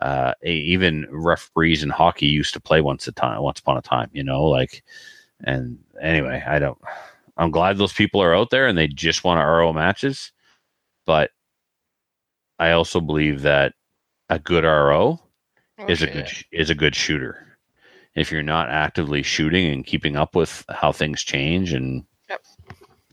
uh, 0.00 0.34
even 0.44 1.06
referees 1.10 1.82
in 1.82 1.90
hockey 1.90 2.26
used 2.26 2.54
to 2.54 2.60
play 2.60 2.80
once 2.80 3.08
a 3.08 3.12
time, 3.12 3.42
once 3.42 3.58
upon 3.58 3.76
a 3.76 3.82
time. 3.82 4.08
You 4.12 4.22
know, 4.22 4.44
like, 4.44 4.84
and 5.44 5.78
anyway, 6.00 6.44
I 6.46 6.58
don't. 6.58 6.78
I'm 7.38 7.50
glad 7.50 7.76
those 7.76 7.92
people 7.92 8.22
are 8.22 8.34
out 8.34 8.50
there 8.50 8.66
and 8.66 8.78
they 8.78 8.86
just 8.86 9.24
want 9.24 9.40
to 9.40 9.44
RO 9.44 9.72
matches, 9.72 10.32
but 11.06 11.30
I 12.58 12.72
also 12.72 13.00
believe 13.00 13.42
that 13.42 13.74
a 14.30 14.38
good 14.38 14.64
RO 14.64 15.20
Oh, 15.78 15.86
is 15.88 16.02
a 16.02 16.06
good 16.08 16.28
is 16.52 16.70
a 16.70 16.74
good 16.76 16.96
shooter. 16.96 17.58
If 18.16 18.32
you're 18.32 18.42
not 18.42 18.70
actively 18.70 19.22
shooting 19.22 19.72
and 19.72 19.86
keeping 19.86 20.16
up 20.16 20.36
with 20.36 20.64
how 20.70 20.92
things 20.92 21.22
change 21.22 21.72
and 21.72 22.04
Yep. 22.30 22.42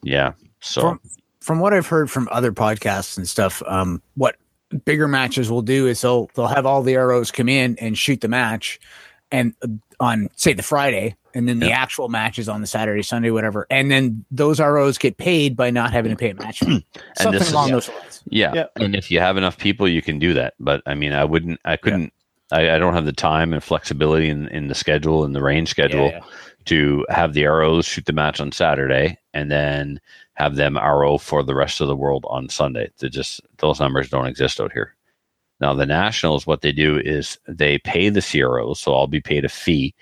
yeah, 0.04 0.34
so 0.62 0.82
From 0.82 1.02
from 1.42 1.60
what 1.60 1.74
I've 1.74 1.88
heard 1.88 2.12
from 2.12 2.30
other 2.32 2.52
podcasts 2.54 3.18
and 3.18 3.28
stuff, 3.30 3.64
um, 3.68 4.02
what 4.16 4.38
bigger 4.86 5.08
matches 5.08 5.52
will 5.52 5.62
do 5.64 5.88
is 5.88 6.02
they'll 6.02 6.30
they'll 6.36 6.48
have 6.48 6.66
all 6.66 6.84
the 6.84 6.96
ROs 6.96 7.32
come 7.32 7.50
in 7.50 7.78
and 7.80 7.98
shoot 7.98 8.22
the 8.22 8.28
match, 8.30 8.80
and 9.34 9.54
uh, 9.62 9.68
on 10.00 10.30
say 10.36 10.54
the 10.54 10.64
Friday, 10.64 11.16
and 11.34 11.50
then 11.50 11.60
the 11.60 11.68
Yeah. 11.68 11.82
actual 11.82 12.08
match 12.08 12.40
is 12.40 12.48
on 12.48 12.62
the 12.62 12.68
Saturday, 12.68 13.02
Sunday, 13.02 13.32
whatever, 13.32 13.68
and 13.70 13.92
then 13.92 14.24
those 14.32 14.60
ROs 14.62 14.98
get 14.98 15.18
paid 15.18 15.56
by 15.58 15.70
not 15.72 15.92
having 15.92 16.12
to 16.12 16.16
pay 16.18 16.30
a 16.30 16.36
match 16.36 16.60
fee. 16.64 16.86
something 17.18 17.40
this 17.40 17.48
is- 17.48 17.52
along 17.54 17.68
yeah. 17.70 17.74
those 17.76 17.90
lines. 17.90 18.24
yeah. 18.30 18.54
Yeah. 18.54 18.66
And 18.78 18.96
if 18.96 19.12
you 19.12 19.20
have 19.20 19.36
enough 19.36 19.58
people, 19.58 19.88
you 19.88 20.02
can 20.02 20.20
do 20.20 20.34
that. 20.36 20.54
But 20.60 20.82
I 20.86 20.94
mean, 20.94 21.12
I 21.12 21.26
wouldn't, 21.26 21.60
I 21.66 21.76
couldn't, 21.78 22.14
I, 22.52 22.72
I 22.76 22.78
don't 22.78 22.94
have 22.94 23.06
the 23.06 23.12
time 23.14 23.52
and 23.54 23.64
flexibility 23.64 24.30
in, 24.30 24.48
in 24.50 24.68
the 24.68 24.76
schedule 24.76 25.26
and 25.26 25.36
the 25.36 25.42
range 25.42 25.70
schedule 25.70 26.10
Yeah, 26.10 26.20
to 26.66 27.06
have 27.10 27.34
the 27.34 27.46
ROs 27.46 27.86
shoot 27.86 28.06
the 28.06 28.14
match 28.14 28.40
on 28.40 28.52
Saturday 28.52 29.18
and 29.34 29.50
then 29.52 30.00
have 30.36 30.56
them 30.56 30.78
RO 30.78 31.18
for 31.18 31.44
the 31.44 31.56
rest 31.56 31.82
of 31.82 31.88
the 31.88 31.96
world 31.96 32.26
on 32.30 32.50
Sunday. 32.50 32.90
They 33.00 33.10
just 33.10 33.42
those 33.58 33.80
numbers 33.80 34.10
don't 34.10 34.28
exist 34.28 34.62
out 34.62 34.72
here. 34.72 34.96
Now 35.60 35.74
the 35.74 35.86
Nationals, 35.86 36.46
what 36.46 36.62
they 36.62 36.72
do 36.72 37.00
is 37.00 37.38
they 37.48 37.78
pay 37.80 38.10
the 38.10 38.22
CROs, 38.22 38.80
so 38.80 38.94
I'll 38.94 39.08
be 39.08 39.22
paid 39.22 39.46
a 39.46 39.50
fee 39.50 39.94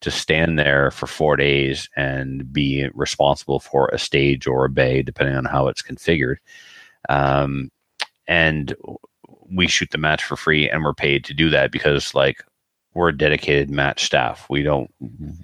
to 0.00 0.10
stand 0.10 0.58
there 0.58 0.90
for 0.90 1.06
four 1.06 1.36
days 1.36 1.88
and 1.96 2.50
be 2.52 2.88
responsible 2.94 3.60
for 3.60 3.88
a 3.88 3.98
stage 3.98 4.46
or 4.46 4.64
a 4.64 4.70
bay, 4.70 5.02
depending 5.02 5.36
on 5.36 5.44
how 5.44 5.68
it's 5.68 5.82
configured. 5.82 6.36
Um, 7.08 7.70
and 8.26 8.74
we 9.50 9.66
shoot 9.68 9.90
the 9.90 9.98
match 9.98 10.24
for 10.24 10.36
free, 10.36 10.70
and 10.70 10.82
we're 10.84 10.94
paid 10.94 11.24
to 11.24 11.34
do 11.34 11.50
that 11.50 11.72
because, 11.72 12.14
like, 12.14 12.42
we're 12.94 13.08
a 13.08 13.16
dedicated 13.16 13.70
match 13.70 14.04
staff. 14.04 14.46
We 14.50 14.62
don't 14.62 14.92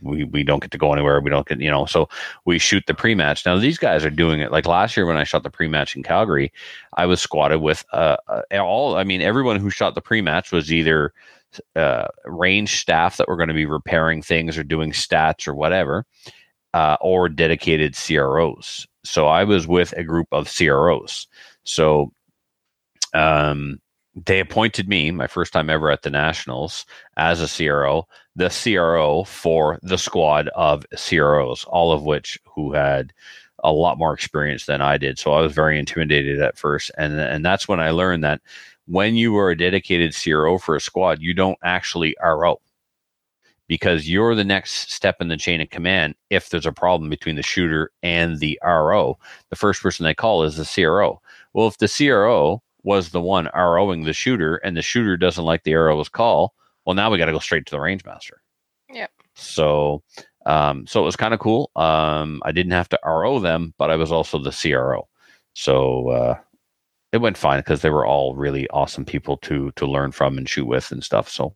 we, 0.02 0.24
we 0.24 0.42
don't 0.42 0.60
get 0.60 0.72
to 0.72 0.78
go 0.78 0.92
anywhere. 0.92 1.20
We 1.20 1.30
don't 1.30 1.46
get 1.46 1.60
you 1.60 1.70
know. 1.70 1.86
So 1.86 2.08
we 2.44 2.58
shoot 2.58 2.84
the 2.86 2.94
pre 2.94 3.14
match. 3.14 3.46
Now 3.46 3.56
these 3.58 3.78
guys 3.78 4.04
are 4.04 4.10
doing 4.10 4.40
it. 4.40 4.50
Like 4.50 4.66
last 4.66 4.96
year 4.96 5.06
when 5.06 5.16
I 5.16 5.24
shot 5.24 5.42
the 5.42 5.50
pre 5.50 5.68
match 5.68 5.94
in 5.94 6.02
Calgary, 6.02 6.52
I 6.96 7.06
was 7.06 7.20
squatted 7.20 7.60
with 7.60 7.84
uh, 7.92 8.16
uh 8.28 8.42
all. 8.58 8.96
I 8.96 9.04
mean 9.04 9.22
everyone 9.22 9.60
who 9.60 9.70
shot 9.70 9.94
the 9.94 10.00
pre 10.00 10.20
match 10.20 10.50
was 10.50 10.72
either 10.72 11.12
uh, 11.74 12.08
range 12.24 12.80
staff 12.80 13.16
that 13.16 13.28
were 13.28 13.36
going 13.36 13.48
to 13.48 13.54
be 13.54 13.66
repairing 13.66 14.22
things 14.22 14.58
or 14.58 14.64
doing 14.64 14.92
stats 14.92 15.46
or 15.46 15.54
whatever, 15.54 16.04
uh, 16.74 16.96
or 17.00 17.28
dedicated 17.28 17.96
CROs. 17.96 18.86
So 19.04 19.26
I 19.26 19.44
was 19.44 19.66
with 19.66 19.92
a 19.92 20.02
group 20.02 20.26
of 20.32 20.52
CROs. 20.52 21.28
So 21.62 22.12
um, 23.14 23.80
they 24.24 24.40
appointed 24.40 24.88
me, 24.88 25.10
my 25.10 25.26
first 25.26 25.52
time 25.52 25.68
ever 25.68 25.90
at 25.90 26.02
the 26.02 26.10
Nationals, 26.10 26.86
as 27.18 27.40
a 27.40 27.48
CRO, 27.48 28.08
the 28.34 28.48
CRO 28.48 29.24
for 29.24 29.78
the 29.82 29.98
squad 29.98 30.48
of 30.48 30.86
CROs, 30.96 31.64
all 31.64 31.92
of 31.92 32.02
which 32.02 32.38
who 32.46 32.72
had 32.72 33.12
a 33.62 33.72
lot 33.72 33.98
more 33.98 34.14
experience 34.14 34.64
than 34.64 34.80
I 34.80 34.96
did. 34.96 35.18
So 35.18 35.32
I 35.32 35.40
was 35.40 35.52
very 35.52 35.78
intimidated 35.78 36.40
at 36.40 36.56
first. 36.56 36.90
And, 36.96 37.20
and 37.20 37.44
that's 37.44 37.68
when 37.68 37.80
I 37.80 37.90
learned 37.90 38.24
that 38.24 38.40
when 38.86 39.16
you 39.16 39.36
are 39.36 39.50
a 39.50 39.56
dedicated 39.56 40.16
CRO 40.16 40.58
for 40.58 40.76
a 40.76 40.80
squad, 40.80 41.20
you 41.20 41.34
don't 41.34 41.58
actually 41.62 42.16
RO 42.22 42.60
because 43.68 44.08
you're 44.08 44.34
the 44.34 44.44
next 44.44 44.92
step 44.92 45.16
in 45.20 45.28
the 45.28 45.36
chain 45.36 45.60
of 45.60 45.70
command 45.70 46.14
if 46.30 46.48
there's 46.48 46.66
a 46.66 46.72
problem 46.72 47.10
between 47.10 47.36
the 47.36 47.42
shooter 47.42 47.90
and 48.02 48.38
the 48.38 48.58
RO. 48.62 49.18
The 49.50 49.56
first 49.56 49.82
person 49.82 50.04
they 50.04 50.14
call 50.14 50.44
is 50.44 50.56
the 50.56 50.64
CRO. 50.64 51.20
Well, 51.52 51.66
if 51.66 51.78
the 51.78 51.88
CRO 51.88 52.62
was 52.86 53.10
the 53.10 53.20
one 53.20 53.50
ROing 53.52 54.04
the 54.04 54.12
shooter 54.12 54.56
and 54.56 54.76
the 54.76 54.82
shooter 54.82 55.16
doesn't 55.16 55.44
like 55.44 55.64
the 55.64 55.74
RO's 55.74 56.08
call, 56.08 56.54
well, 56.86 56.94
now 56.94 57.10
we 57.10 57.18
got 57.18 57.26
to 57.26 57.32
go 57.32 57.40
straight 57.40 57.66
to 57.66 57.72
the 57.72 57.80
range 57.80 58.04
master. 58.04 58.40
Yep. 58.90 59.10
So, 59.34 60.02
um, 60.46 60.86
so 60.86 61.02
it 61.02 61.04
was 61.04 61.16
kind 61.16 61.34
of 61.34 61.40
cool. 61.40 61.72
Um, 61.74 62.40
I 62.44 62.52
didn't 62.52 62.72
have 62.72 62.88
to 62.90 63.00
RO 63.04 63.40
them, 63.40 63.74
but 63.76 63.90
I 63.90 63.96
was 63.96 64.12
also 64.12 64.38
the 64.38 64.52
CRO. 64.52 65.08
So, 65.54 66.08
uh, 66.10 66.38
it 67.12 67.18
went 67.18 67.36
fine 67.36 67.58
because 67.58 67.82
they 67.82 67.90
were 67.90 68.06
all 68.06 68.36
really 68.36 68.68
awesome 68.70 69.04
people 69.04 69.36
to 69.38 69.72
to 69.72 69.86
learn 69.86 70.12
from 70.12 70.38
and 70.38 70.48
shoot 70.48 70.66
with 70.66 70.92
and 70.92 71.02
stuff. 71.02 71.28
So 71.28 71.54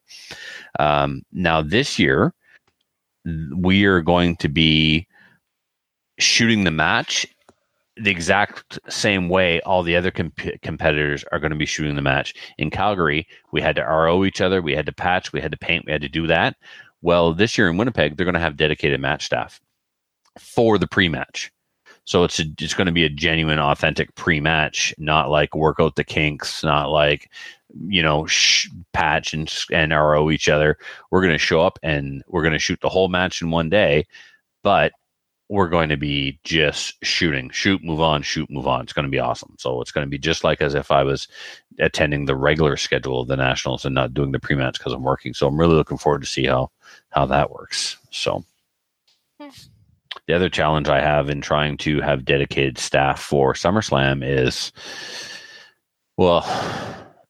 um, 0.78 1.22
now 1.32 1.60
this 1.60 1.98
year 1.98 2.32
we 3.54 3.84
are 3.84 4.00
going 4.00 4.36
to 4.36 4.48
be 4.48 5.06
shooting 6.18 6.64
the 6.64 6.70
match 6.70 7.26
the 8.00 8.10
exact 8.10 8.78
same 8.88 9.28
way 9.28 9.60
all 9.62 9.82
the 9.82 9.96
other 9.96 10.10
comp- 10.10 10.62
competitors 10.62 11.24
are 11.32 11.38
going 11.38 11.52
to 11.52 11.56
be 11.56 11.66
shooting 11.66 11.96
the 11.96 12.02
match. 12.02 12.34
In 12.58 12.70
Calgary, 12.70 13.26
we 13.52 13.60
had 13.60 13.76
to 13.76 13.82
RO 13.82 14.24
each 14.24 14.40
other, 14.40 14.62
we 14.62 14.74
had 14.74 14.86
to 14.86 14.92
patch, 14.92 15.32
we 15.32 15.40
had 15.40 15.52
to 15.52 15.58
paint, 15.58 15.84
we 15.86 15.92
had 15.92 16.02
to 16.02 16.08
do 16.08 16.26
that. 16.26 16.56
Well, 17.02 17.34
this 17.34 17.56
year 17.58 17.68
in 17.68 17.76
Winnipeg, 17.76 18.16
they're 18.16 18.24
going 18.24 18.34
to 18.34 18.40
have 18.40 18.56
dedicated 18.56 19.00
match 19.00 19.26
staff 19.26 19.60
for 20.38 20.78
the 20.78 20.86
pre-match. 20.86 21.52
So 22.04 22.24
it's 22.24 22.40
a, 22.40 22.44
it's 22.58 22.74
going 22.74 22.86
to 22.86 22.92
be 22.92 23.04
a 23.04 23.10
genuine, 23.10 23.58
authentic 23.58 24.14
pre-match, 24.14 24.94
not 24.98 25.30
like 25.30 25.54
work 25.54 25.78
out 25.78 25.96
the 25.96 26.04
kinks, 26.04 26.64
not 26.64 26.90
like 26.90 27.30
you 27.86 28.02
know 28.02 28.26
sh- 28.26 28.68
patch 28.92 29.32
and 29.32 29.52
and 29.72 29.92
RO 29.92 30.30
each 30.30 30.48
other. 30.48 30.78
We're 31.10 31.20
going 31.20 31.34
to 31.34 31.38
show 31.38 31.60
up 31.60 31.78
and 31.82 32.24
we're 32.26 32.42
going 32.42 32.52
to 32.52 32.58
shoot 32.58 32.80
the 32.80 32.88
whole 32.88 33.08
match 33.08 33.42
in 33.42 33.50
one 33.50 33.68
day, 33.68 34.06
but 34.62 34.92
we're 35.50 35.68
going 35.68 35.88
to 35.88 35.96
be 35.96 36.38
just 36.44 36.94
shooting, 37.04 37.50
shoot, 37.50 37.82
move 37.82 38.00
on, 38.00 38.22
shoot, 38.22 38.48
move 38.48 38.68
on. 38.68 38.82
It's 38.82 38.92
going 38.92 39.04
to 39.04 39.10
be 39.10 39.18
awesome. 39.18 39.56
So 39.58 39.80
it's 39.80 39.90
going 39.90 40.06
to 40.06 40.10
be 40.10 40.16
just 40.16 40.44
like 40.44 40.62
as 40.62 40.76
if 40.76 40.92
I 40.92 41.02
was 41.02 41.26
attending 41.80 42.24
the 42.24 42.36
regular 42.36 42.76
schedule 42.76 43.20
of 43.20 43.26
the 43.26 43.36
Nationals 43.36 43.84
and 43.84 43.92
not 43.92 44.14
doing 44.14 44.30
the 44.30 44.38
pre-match 44.38 44.78
because 44.78 44.92
I'm 44.92 45.02
working. 45.02 45.34
So 45.34 45.48
I'm 45.48 45.58
really 45.58 45.74
looking 45.74 45.98
forward 45.98 46.22
to 46.22 46.28
see 46.28 46.46
how 46.46 46.70
how 47.10 47.26
that 47.26 47.50
works. 47.50 47.96
So 48.12 48.44
hmm. 49.40 49.48
the 50.28 50.34
other 50.34 50.48
challenge 50.48 50.88
I 50.88 51.00
have 51.00 51.28
in 51.28 51.40
trying 51.40 51.78
to 51.78 52.00
have 52.00 52.24
dedicated 52.24 52.78
staff 52.78 53.20
for 53.20 53.52
SummerSlam 53.52 54.22
is, 54.24 54.70
well, 56.16 56.42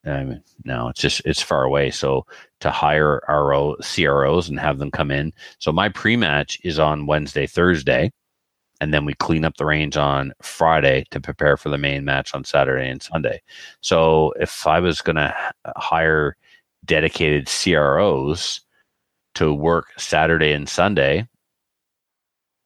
I 0.07 0.25
mean, 0.25 0.43
no, 0.65 0.89
it's 0.89 1.01
just 1.01 1.21
it's 1.25 1.43
far 1.43 1.65
away. 1.65 1.91
So 1.91 2.27
to 2.61 2.71
hire 2.71 3.21
RO 3.29 3.77
CROs 3.77 4.49
and 4.49 4.59
have 4.59 4.79
them 4.79 4.91
come 4.91 5.11
in. 5.11 5.33
So 5.59 5.73
my 5.73 5.89
pre-match 5.89 6.59
is 6.65 6.79
on 6.79 7.07
Wednesday, 7.07 7.47
Thursday, 7.47 8.11
and 8.81 8.95
then 8.95 9.05
we 9.05 9.15
clean 9.15 9.45
up 9.45 9.57
the 9.57 9.67
range 9.67 9.97
on 9.97 10.33
Friday 10.41 11.05
to 11.11 11.21
prepare 11.21 11.57
for 11.57 11.69
the 11.69 11.79
main 11.79 12.05
match 12.05 12.35
on 12.35 12.45
Saturday 12.45 12.89
and 12.89 13.03
Sunday. 13.03 13.43
So 13.83 14.33
if 14.41 14.67
I 14.67 14.81
was 14.81 15.03
going 15.03 15.17
to 15.17 15.35
hire 15.77 16.37
dedicated 16.87 17.47
CROs 17.47 18.63
to 19.35 19.53
work 19.53 19.89
Saturday 19.99 20.53
and 20.53 20.69
Sunday, 20.69 21.29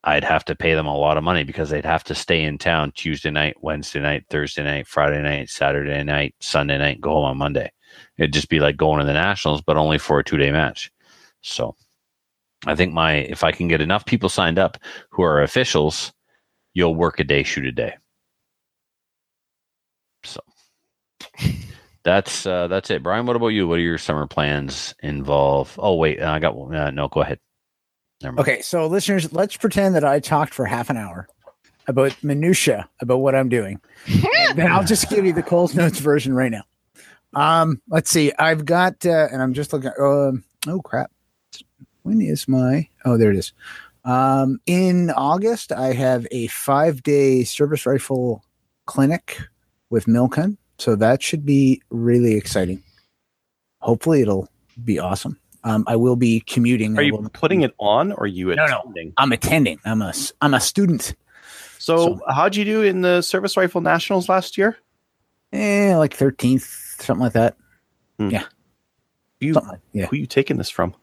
I'd 0.07 0.25
have 0.25 0.45
to 0.47 0.55
pay 0.55 0.75
them 0.75 0.87
a 0.87 0.97
lot 0.97 1.17
of 1.17 1.25
money 1.25 1.45
because 1.45 1.71
they'd 1.71 1.85
have 1.85 2.05
to 2.05 2.15
stay 2.15 2.43
in 2.43 2.59
town 2.59 2.93
Tuesday 2.95 3.31
night, 3.31 3.57
Wednesday 3.63 4.01
night, 4.01 4.27
Thursday 4.29 4.63
night, 4.63 4.87
Friday 4.87 5.23
night, 5.23 5.49
Saturday 5.49 6.05
night, 6.05 6.35
Sunday 6.41 6.77
night, 6.77 7.01
go 7.01 7.11
home 7.11 7.25
on 7.25 7.39
Monday. 7.39 7.73
It'd 8.19 8.35
just 8.35 8.51
be 8.51 8.61
like 8.61 8.77
going 8.77 9.01
to 9.01 9.07
the 9.07 9.15
Nationals, 9.15 9.63
but 9.63 9.79
only 9.79 9.97
for 9.99 10.19
a 10.19 10.25
two 10.25 10.37
day 10.37 10.51
match. 10.53 10.91
So 11.41 11.75
I 12.67 12.75
think 12.75 12.93
my 12.93 13.15
if 13.15 13.43
I 13.45 13.53
can 13.53 13.67
get 13.67 13.81
enough 13.81 14.05
people 14.05 14.29
signed 14.29 14.59
up 14.59 14.77
who 15.11 15.23
are 15.23 15.43
officials, 15.43 16.13
you'll 16.75 16.95
work 16.95 17.19
a 17.19 17.25
day, 17.25 17.43
shoot 17.43 17.65
a 17.65 17.73
day. 17.73 17.95
So 20.23 20.41
that's 22.05 22.47
uh, 22.47 22.69
that's 22.69 22.91
it. 22.91 23.03
Brian, 23.03 23.25
what 23.27 23.37
about 23.37 23.49
you? 23.49 23.67
What 23.67 23.79
are 23.79 23.83
your 23.83 23.99
summer 23.99 24.27
plans 24.27 24.95
involve? 25.03 25.79
Oh 25.83 25.97
wait, 25.97 26.23
I 26.23 26.39
got. 26.41 26.55
Uh, 26.57 26.91
no, 26.91 27.09
go 27.09 27.23
ahead. 27.23 27.41
Never 28.23 28.37
mind. 28.37 28.49
Okay, 28.49 28.63
so 28.63 28.87
listeners, 28.87 29.33
let's 29.33 29.57
pretend 29.57 29.95
that 29.95 30.05
I 30.05 30.21
talked 30.21 30.55
for 30.55 30.65
half 30.65 30.91
an 30.91 30.97
hour 30.97 31.29
about 31.87 32.17
minutia 32.23 32.89
about 33.01 33.19
what 33.19 33.35
I'm 33.35 33.49
doing. 33.49 33.81
then 34.55 34.71
I'll 34.71 34.85
just 34.85 35.11
give 35.11 35.27
you 35.27 35.33
the 35.33 35.43
Coles 35.43 35.75
Notes 35.75 35.99
version 35.99 36.35
right 36.35 36.51
now. 36.51 36.63
Um, 37.35 37.81
let's 37.89 38.11
see. 38.11 38.33
I've 38.39 38.65
got, 38.65 39.05
uh, 39.05 39.29
and 39.31 39.43
I'm 39.43 39.55
just 39.55 39.73
looking. 39.73 39.91
Um, 39.99 40.45
oh 40.67 40.81
crap! 40.81 41.11
When 42.03 42.21
is 42.21 42.47
my? 42.49 42.89
Oh, 43.05 43.17
there 43.17 43.31
it 43.31 43.37
is. 43.37 43.53
Um, 44.05 44.61
in 44.67 45.11
August, 45.11 45.73
I 45.73 45.93
have 45.95 46.27
a 46.31 46.47
five 46.49 47.03
day 47.03 47.45
service 47.45 47.87
rifle 47.87 48.45
clinic 48.87 49.39
with 49.91 50.07
Milcun, 50.07 50.57
so 50.79 50.95
that 50.97 51.23
should 51.23 51.45
be 51.45 51.83
really 51.91 52.35
exciting. 52.35 52.83
Hopefully, 53.81 54.23
it'll 54.23 54.49
be 54.85 54.99
awesome. 54.99 55.39
Um, 55.65 55.85
I 55.87 55.97
will 55.97 56.17
be 56.17 56.41
commuting. 56.41 56.97
Are 56.99 57.03
you 57.03 57.15
will- 57.17 57.29
putting 57.31 57.63
it 57.63 57.75
on 57.81 58.13
or 58.13 58.25
are 58.25 58.27
you 58.27 58.55
No, 58.55 58.67
no. 58.67 58.81
attending? 58.81 59.15
I'm 59.17 59.33
attending. 59.33 59.81
I'm 59.85 60.03
a 60.03 60.09
s- 60.11 60.33
I'm 60.43 60.53
a 60.55 60.61
student. 60.61 61.15
So, 61.79 61.97
So- 62.19 62.21
how'd 62.33 62.55
you 62.55 62.65
do 62.67 62.83
in 62.83 63.01
the 63.01 63.23
service 63.23 63.57
rifle 63.57 63.81
nationals 63.81 64.29
last 64.29 64.59
year? 64.59 64.77
Eh, 65.53 65.97
like 65.97 66.15
thirteenth, 66.15 66.97
something 67.01 67.23
like 67.23 67.33
that. 67.33 67.57
Hmm. 68.19 68.29
Yeah, 68.31 68.45
You, 69.41 69.55
like, 69.55 69.81
yeah. 69.93 70.07
Who 70.07 70.17
you 70.17 70.27
taking 70.27 70.57
this 70.59 70.69
from? 70.71 70.95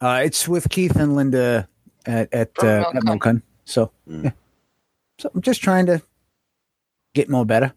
Uh, 0.00 0.22
it's 0.24 0.48
with 0.48 0.68
Keith 0.70 0.96
and 0.96 1.14
Linda 1.16 1.68
at 2.06 2.32
at, 2.32 2.54
From 2.54 2.68
uh, 2.68 2.72
at 2.88 2.94
Milcun. 2.94 3.18
Milcun. 3.18 3.42
So 3.64 3.90
Hmm. 4.08 4.24
yeah, 4.24 4.30
so 5.18 5.30
I'm 5.34 5.42
just 5.42 5.60
trying 5.62 5.86
to 5.86 6.00
get 7.14 7.28
more 7.28 7.44
better. 7.44 7.72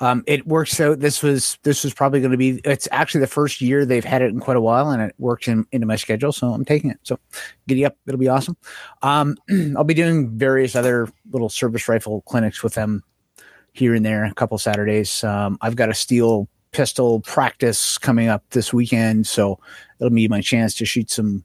Um, 0.00 0.22
it 0.26 0.46
works 0.46 0.80
out. 0.80 1.00
This 1.00 1.22
was 1.22 1.58
this 1.62 1.82
was 1.82 1.92
probably 1.92 2.20
going 2.20 2.32
to 2.32 2.36
be. 2.36 2.60
It's 2.64 2.88
actually 2.92 3.20
the 3.20 3.26
first 3.26 3.60
year 3.60 3.84
they've 3.84 4.04
had 4.04 4.22
it 4.22 4.30
in 4.30 4.40
quite 4.40 4.56
a 4.56 4.60
while, 4.60 4.90
and 4.90 5.02
it 5.02 5.14
works 5.18 5.48
in, 5.48 5.66
into 5.72 5.86
my 5.86 5.96
schedule. 5.96 6.32
So 6.32 6.48
I'm 6.48 6.64
taking 6.64 6.90
it. 6.90 6.98
So 7.02 7.18
giddy 7.66 7.84
up, 7.84 7.96
it'll 8.06 8.18
be 8.18 8.28
awesome. 8.28 8.56
Um, 9.02 9.36
I'll 9.76 9.84
be 9.84 9.94
doing 9.94 10.30
various 10.36 10.76
other 10.76 11.08
little 11.30 11.48
service 11.48 11.88
rifle 11.88 12.22
clinics 12.22 12.62
with 12.62 12.74
them 12.74 13.02
here 13.72 13.94
and 13.94 14.04
there, 14.04 14.24
a 14.24 14.34
couple 14.34 14.58
Saturdays. 14.58 15.24
Um, 15.24 15.58
I've 15.60 15.76
got 15.76 15.88
a 15.88 15.94
steel 15.94 16.48
pistol 16.72 17.20
practice 17.20 17.98
coming 17.98 18.28
up 18.28 18.44
this 18.50 18.72
weekend, 18.72 19.26
so 19.26 19.58
it'll 19.98 20.10
be 20.10 20.28
my 20.28 20.40
chance 20.40 20.74
to 20.76 20.84
shoot 20.84 21.10
some 21.10 21.44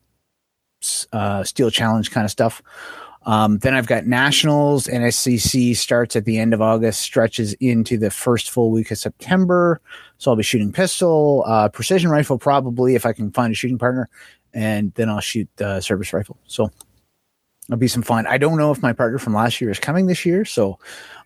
uh, 1.11 1.43
steel 1.43 1.71
challenge 1.71 2.11
kind 2.11 2.25
of 2.25 2.31
stuff. 2.31 2.61
Um, 3.25 3.59
then 3.59 3.73
I've 3.73 3.87
got 3.87 4.05
nationals 4.05 4.87
and 4.87 5.03
SCC 5.05 5.75
starts 5.75 6.15
at 6.15 6.25
the 6.25 6.37
end 6.37 6.53
of 6.53 6.61
August, 6.61 7.01
stretches 7.01 7.53
into 7.53 7.97
the 7.97 8.11
first 8.11 8.49
full 8.49 8.69
week 8.71 8.91
of 8.91 8.97
September. 8.97 9.79
So 10.17 10.31
I'll 10.31 10.37
be 10.37 10.43
shooting 10.43 10.71
pistol, 10.71 11.43
uh, 11.47 11.69
precision 11.69 12.09
rifle, 12.09 12.37
probably 12.37 12.95
if 12.95 13.05
I 13.05 13.13
can 13.13 13.31
find 13.31 13.51
a 13.51 13.55
shooting 13.55 13.77
partner, 13.77 14.09
and 14.53 14.93
then 14.95 15.09
I'll 15.09 15.21
shoot 15.21 15.47
service 15.79 16.11
rifle. 16.13 16.37
So 16.47 16.69
it'll 17.67 17.79
be 17.79 17.87
some 17.87 18.03
fun. 18.03 18.27
I 18.27 18.37
don't 18.37 18.57
know 18.57 18.71
if 18.71 18.81
my 18.81 18.93
partner 18.93 19.19
from 19.19 19.33
last 19.33 19.61
year 19.61 19.69
is 19.69 19.79
coming 19.79 20.07
this 20.07 20.25
year, 20.25 20.45
so 20.45 20.79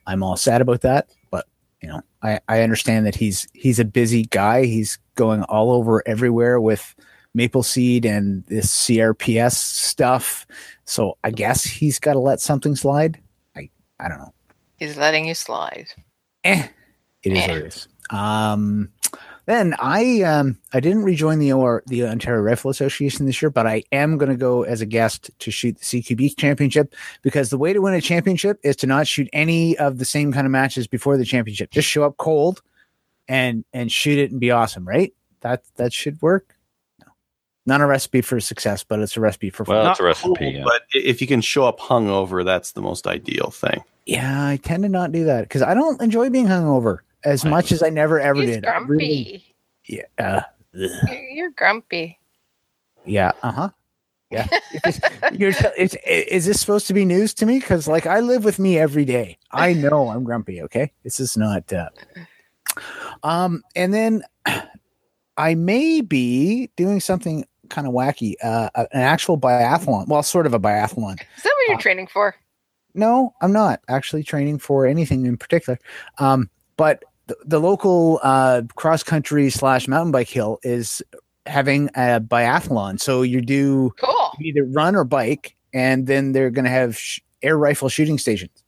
I'm 0.06 0.24
all 0.24 0.38
sad 0.38 0.62
about 0.62 0.82
that. 0.82 1.10
But 1.32 1.48
you 1.82 1.90
know, 1.90 2.02
I, 2.22 2.40
I 2.48 2.62
understand 2.62 3.06
that 3.06 3.16
he's 3.16 3.48
he's 3.54 3.80
a 3.80 3.86
busy 3.86 4.24
guy. 4.26 4.66
He's 4.66 5.00
going 5.16 5.44
all 5.44 5.72
over 5.72 6.04
everywhere 6.08 6.60
with 6.60 6.96
maple 7.38 7.64
seed 7.64 8.04
and 8.06 8.44
this 8.48 8.68
CRPS 8.68 9.54
stuff. 9.54 10.46
So 10.84 11.18
I 11.24 11.32
guess 11.32 11.64
he's 11.64 12.00
got 12.00 12.14
to 12.14 12.20
let 12.20 12.42
something 12.42 12.76
slide. 12.76 13.22
I 13.56 13.70
I 14.00 14.10
don't 14.10 14.18
know. 14.20 14.34
He's 14.78 14.98
letting 14.98 15.26
you 15.28 15.34
slide. 15.36 15.88
Eh, 16.44 16.68
it 17.24 17.32
is 17.34 17.40
Eh. 17.40 17.48
what 17.48 17.58
it 17.58 17.66
is. 17.68 17.88
Um, 18.10 18.90
then 19.46 19.76
I 19.80 20.22
um 20.24 20.58
I 20.74 20.80
didn't 20.82 21.04
rejoin 21.04 21.40
the 21.40 21.54
OR 21.54 21.84
the 21.88 22.04
Ontario 22.06 22.42
Rifle 22.42 22.70
Association 22.70 23.26
this 23.26 23.42
year, 23.42 23.50
but 23.50 23.66
I 23.66 23.84
am 23.94 24.18
going 24.18 24.30
to 24.32 24.36
go 24.38 24.64
as 24.64 24.82
a 24.82 24.86
guest 24.86 25.32
to 25.40 25.52
shoot 25.52 25.78
the 25.78 25.86
CQB 25.86 26.36
championship 26.38 26.94
because 27.22 27.50
the 27.50 27.58
way 27.58 27.72
to 27.72 27.80
win 27.82 27.94
a 27.94 28.02
championship 28.02 28.60
is 28.64 28.76
to 28.78 28.88
not 28.88 29.08
shoot 29.08 29.30
any 29.32 29.78
of 29.78 30.00
the 30.00 30.06
same 30.06 30.34
kind 30.34 30.46
of 30.46 30.52
matches 30.52 30.86
before 30.88 31.16
the 31.18 31.24
championship. 31.26 31.72
Just 31.72 31.88
show 31.88 32.04
up 32.04 32.18
cold 32.18 32.62
and 33.30 33.64
and 33.74 33.90
shoot 33.92 34.18
it 34.20 34.32
and 34.32 34.40
be 34.40 34.52
awesome, 34.52 34.86
right? 34.88 35.14
That 35.42 35.64
that 35.76 35.94
should 35.94 36.22
work. 36.22 36.54
No. 37.68 37.74
Not 37.74 37.82
a 37.82 37.86
recipe 37.86 38.22
for 38.22 38.40
success, 38.40 38.84
but 38.84 39.00
it's 39.00 39.16
a 39.18 39.22
recipe 39.22 39.50
for 39.50 39.66
fun. 39.66 39.76
Well, 39.76 39.92
it's 39.92 40.00
Not 40.00 40.04
a 40.06 40.08
recipe, 40.08 40.34
cool, 40.38 40.52
yeah. 40.52 40.64
But 40.64 40.84
if 40.94 41.22
you 41.22 41.28
can 41.28 41.42
show 41.42 41.66
up 41.66 41.80
hungover, 41.80 42.44
that's 42.44 42.72
the 42.72 42.82
most 42.82 43.06
ideal 43.08 43.52
thing. 43.52 43.84
Yeah, 44.06 44.48
I 44.48 44.58
tend 44.58 44.84
to 44.84 44.90
not 44.90 45.12
do 45.12 45.26
that 45.26 45.42
because 45.42 45.62
I 45.62 45.74
don't 45.74 46.02
enjoy 46.02 46.30
being 46.30 46.48
hungover 46.48 47.00
as 47.26 47.46
I 47.46 47.50
much 47.50 47.72
as 47.74 47.84
I 47.84 47.90
never 47.90 48.20
ever 48.20 48.42
He's 48.42 48.56
did. 48.56 48.64
Grumpy. 48.64 48.94
really- 48.94 49.56
yeah. 49.86 50.04
Uh. 50.18 50.42
You're, 50.74 51.30
you're 51.30 51.52
grumpy. 51.52 52.20
Yeah. 53.06 53.32
Uh 53.44 53.52
huh. 53.52 53.70
Yeah. 54.30 54.48
You're, 55.32 55.54
it's, 55.78 55.96
is 56.06 56.46
this 56.46 56.60
supposed 56.60 56.88
to 56.88 56.94
be 56.94 57.06
news 57.06 57.34
to 57.36 57.46
me? 57.46 57.60
Because 57.60 57.88
like 57.88 58.06
I 58.06 58.20
live 58.20 58.44
with 58.44 58.60
me 58.60 58.78
every 58.78 59.06
day. 59.06 59.38
I 59.52 59.72
know 59.72 60.10
I'm 60.10 60.26
grumpy. 60.26 60.62
Okay. 60.64 60.92
This 61.04 61.22
is 61.22 61.38
not. 61.38 61.72
Uh, 61.72 61.90
um. 63.24 63.64
And 63.76 63.94
then 63.94 64.24
I 65.38 65.56
may 65.56 66.02
be 66.02 66.70
doing 66.76 67.00
something 67.00 67.46
kind 67.70 67.88
of 67.88 67.94
wacky. 67.94 68.34
Uh, 68.44 68.70
an 68.76 68.88
actual 69.02 69.38
biathlon. 69.38 70.08
Well, 70.08 70.24
sort 70.24 70.46
of 70.46 70.54
a 70.54 70.60
biathlon. 70.60 71.14
Is 71.38 71.44
that 71.44 71.54
what 71.56 71.68
you're 71.68 71.78
Uh, 71.78 71.82
training 71.82 72.08
for? 72.08 72.36
No, 72.94 73.34
I'm 73.42 73.52
not 73.54 73.82
actually 73.88 74.24
training 74.24 74.58
for 74.60 74.86
anything 74.88 75.26
in 75.26 75.38
particular. 75.38 75.78
Um, 76.18 76.50
but 76.78 77.04
the, 77.28 77.38
the 77.46 77.60
local 77.60 78.20
uh, 78.24 78.64
cross 78.76 79.04
country 79.04 79.50
slash 79.50 79.88
mountain 79.88 80.12
bike 80.12 80.30
hill 80.30 80.60
is 80.64 81.02
having 81.46 81.90
a 81.96 82.20
biathlon. 82.20 83.00
So 83.00 83.22
you 83.22 83.42
do 83.42 83.94
Cool. 84.02 84.32
either 84.42 84.64
run 84.64 84.96
or 84.96 85.04
bike, 85.04 85.56
and 85.74 86.08
then 86.08 86.32
they're 86.32 86.50
going 86.50 86.66
to 86.66 86.72
have 86.72 86.98
sh- 86.98 87.20
air 87.44 87.58
rifle 87.58 87.88
shooting 87.90 88.18
stations. 88.18 88.64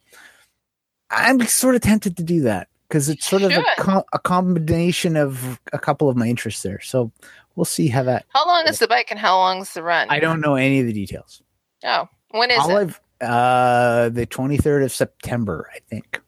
I'm 1.09 1.41
sort 1.47 1.75
of 1.75 1.81
tempted 1.81 2.17
to 2.17 2.23
do 2.23 2.41
that 2.41 2.67
because 2.87 3.09
it's 3.09 3.25
sort 3.27 3.41
of 3.41 3.51
a, 3.51 3.63
co- 3.79 4.03
a 4.13 4.19
combination 4.19 5.17
of 5.17 5.59
a 5.73 5.79
couple 5.79 6.07
of 6.09 6.15
my 6.17 6.27
interests 6.27 6.61
there. 6.61 6.79
So 6.81 7.11
we'll 7.59 7.65
see 7.65 7.89
how 7.89 8.03
that. 8.03 8.25
How 8.29 8.47
long 8.47 8.65
is 8.69 8.79
the 8.79 8.87
bike 8.87 9.07
and 9.11 9.19
how 9.19 9.37
long 9.37 9.59
is 9.59 9.73
the 9.73 9.83
run? 9.83 10.07
I 10.09 10.21
don't 10.21 10.39
know 10.39 10.55
any 10.55 10.79
of 10.79 10.85
the 10.87 10.93
details. 10.93 11.41
Oh, 11.83 12.07
when 12.31 12.49
is 12.49 12.59
All 12.59 12.77
it? 12.77 12.95
Uh, 13.19 14.07
the 14.07 14.25
23rd 14.25 14.85
of 14.85 14.93
September, 14.93 15.69
I 15.75 15.79
think. 15.89 16.21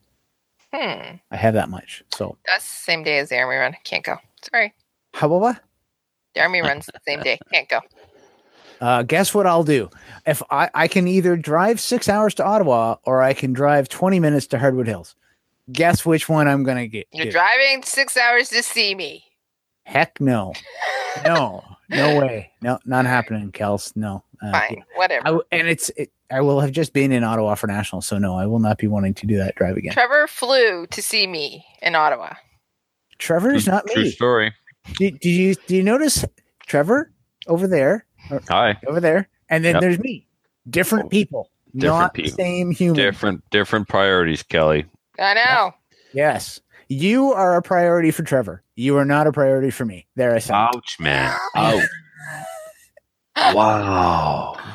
Hmm. 0.73 1.15
I 1.31 1.37
have 1.37 1.53
that 1.53 1.69
much. 1.69 2.03
So 2.13 2.37
That's 2.45 2.67
the 2.67 2.83
same 2.83 3.03
day 3.03 3.19
as 3.19 3.29
the 3.29 3.37
army 3.37 3.55
run. 3.55 3.77
Can't 3.85 4.03
go. 4.03 4.17
Sorry. 4.51 4.73
how 5.13 5.27
about 5.27 5.39
what? 5.39 5.61
The 6.35 6.41
army 6.41 6.59
runs 6.61 6.85
the 6.87 6.99
same 7.07 7.21
day. 7.21 7.39
Can't 7.51 7.69
go. 7.69 7.79
Uh, 8.81 9.03
guess 9.03 9.31
what 9.31 9.45
I'll 9.45 9.63
do? 9.63 9.91
If 10.25 10.41
I, 10.49 10.67
I 10.73 10.87
can 10.87 11.07
either 11.07 11.37
drive 11.37 11.79
six 11.79 12.09
hours 12.09 12.33
to 12.33 12.43
Ottawa 12.43 12.95
or 13.03 13.21
I 13.21 13.35
can 13.35 13.53
drive 13.53 13.89
20 13.89 14.19
minutes 14.19 14.47
to 14.47 14.57
Hardwood 14.57 14.87
Hills. 14.87 15.15
Guess 15.71 16.03
which 16.03 16.27
one 16.27 16.47
I'm 16.47 16.63
going 16.63 16.77
to 16.77 16.87
get? 16.87 17.05
You're 17.11 17.25
do? 17.25 17.31
driving 17.31 17.83
six 17.83 18.17
hours 18.17 18.49
to 18.49 18.63
see 18.63 18.95
me. 18.95 19.23
Heck 19.83 20.19
no. 20.21 20.53
No, 21.25 21.63
no 21.89 22.19
way. 22.21 22.51
No, 22.61 22.79
not 22.85 23.05
happening, 23.05 23.51
Kels. 23.51 23.95
No. 23.95 24.23
Uh, 24.41 24.51
Fine. 24.51 24.83
Whatever. 24.95 25.21
I 25.27 25.29
w- 25.29 25.43
and 25.51 25.67
it's, 25.67 25.89
it, 25.97 26.11
I 26.31 26.41
will 26.41 26.59
have 26.61 26.71
just 26.71 26.93
been 26.93 27.11
in 27.11 27.23
Ottawa 27.23 27.55
for 27.55 27.67
national. 27.67 28.01
So 28.01 28.17
no, 28.17 28.35
I 28.35 28.45
will 28.45 28.59
not 28.59 28.77
be 28.77 28.87
wanting 28.87 29.13
to 29.15 29.27
do 29.27 29.37
that 29.37 29.55
drive 29.55 29.77
again. 29.77 29.93
Trevor 29.93 30.27
flew 30.27 30.87
to 30.87 31.01
see 31.01 31.27
me 31.27 31.65
in 31.81 31.95
Ottawa. 31.95 32.33
Trevor 33.19 33.53
is 33.53 33.67
not 33.67 33.85
True 33.87 34.03
me. 34.03 34.09
story. 34.11 34.53
Did, 34.97 35.19
did 35.19 35.29
you, 35.29 35.55
do 35.67 35.75
you 35.75 35.83
notice 35.83 36.25
Trevor 36.65 37.11
over 37.47 37.67
there, 37.67 38.05
Hi. 38.49 38.79
over 38.87 38.99
there? 38.99 39.29
And 39.49 39.63
then 39.63 39.75
Yep. 39.75 39.81
there's 39.81 39.99
me. 39.99 40.27
Different 40.69 41.11
people. 41.11 41.49
Different 41.75 41.99
not 42.01 42.13
people. 42.15 42.31
same 42.31 42.71
human. 42.71 42.95
Different 42.95 43.49
different 43.51 43.87
priorities, 43.87 44.41
Kelly. 44.43 44.85
I 45.19 45.33
know. 45.35 45.73
Yes. 46.13 46.59
You 46.93 47.31
are 47.31 47.55
a 47.55 47.61
priority 47.61 48.11
for 48.11 48.23
Trevor. 48.23 48.63
You 48.75 48.97
are 48.97 49.05
not 49.05 49.25
a 49.25 49.31
priority 49.31 49.69
for 49.71 49.85
me. 49.85 50.07
There 50.17 50.35
I 50.35 50.39
said. 50.39 50.55
Ouch, 50.55 50.97
man. 50.99 51.33
Ouch. 51.55 51.83
wow. 53.55 54.57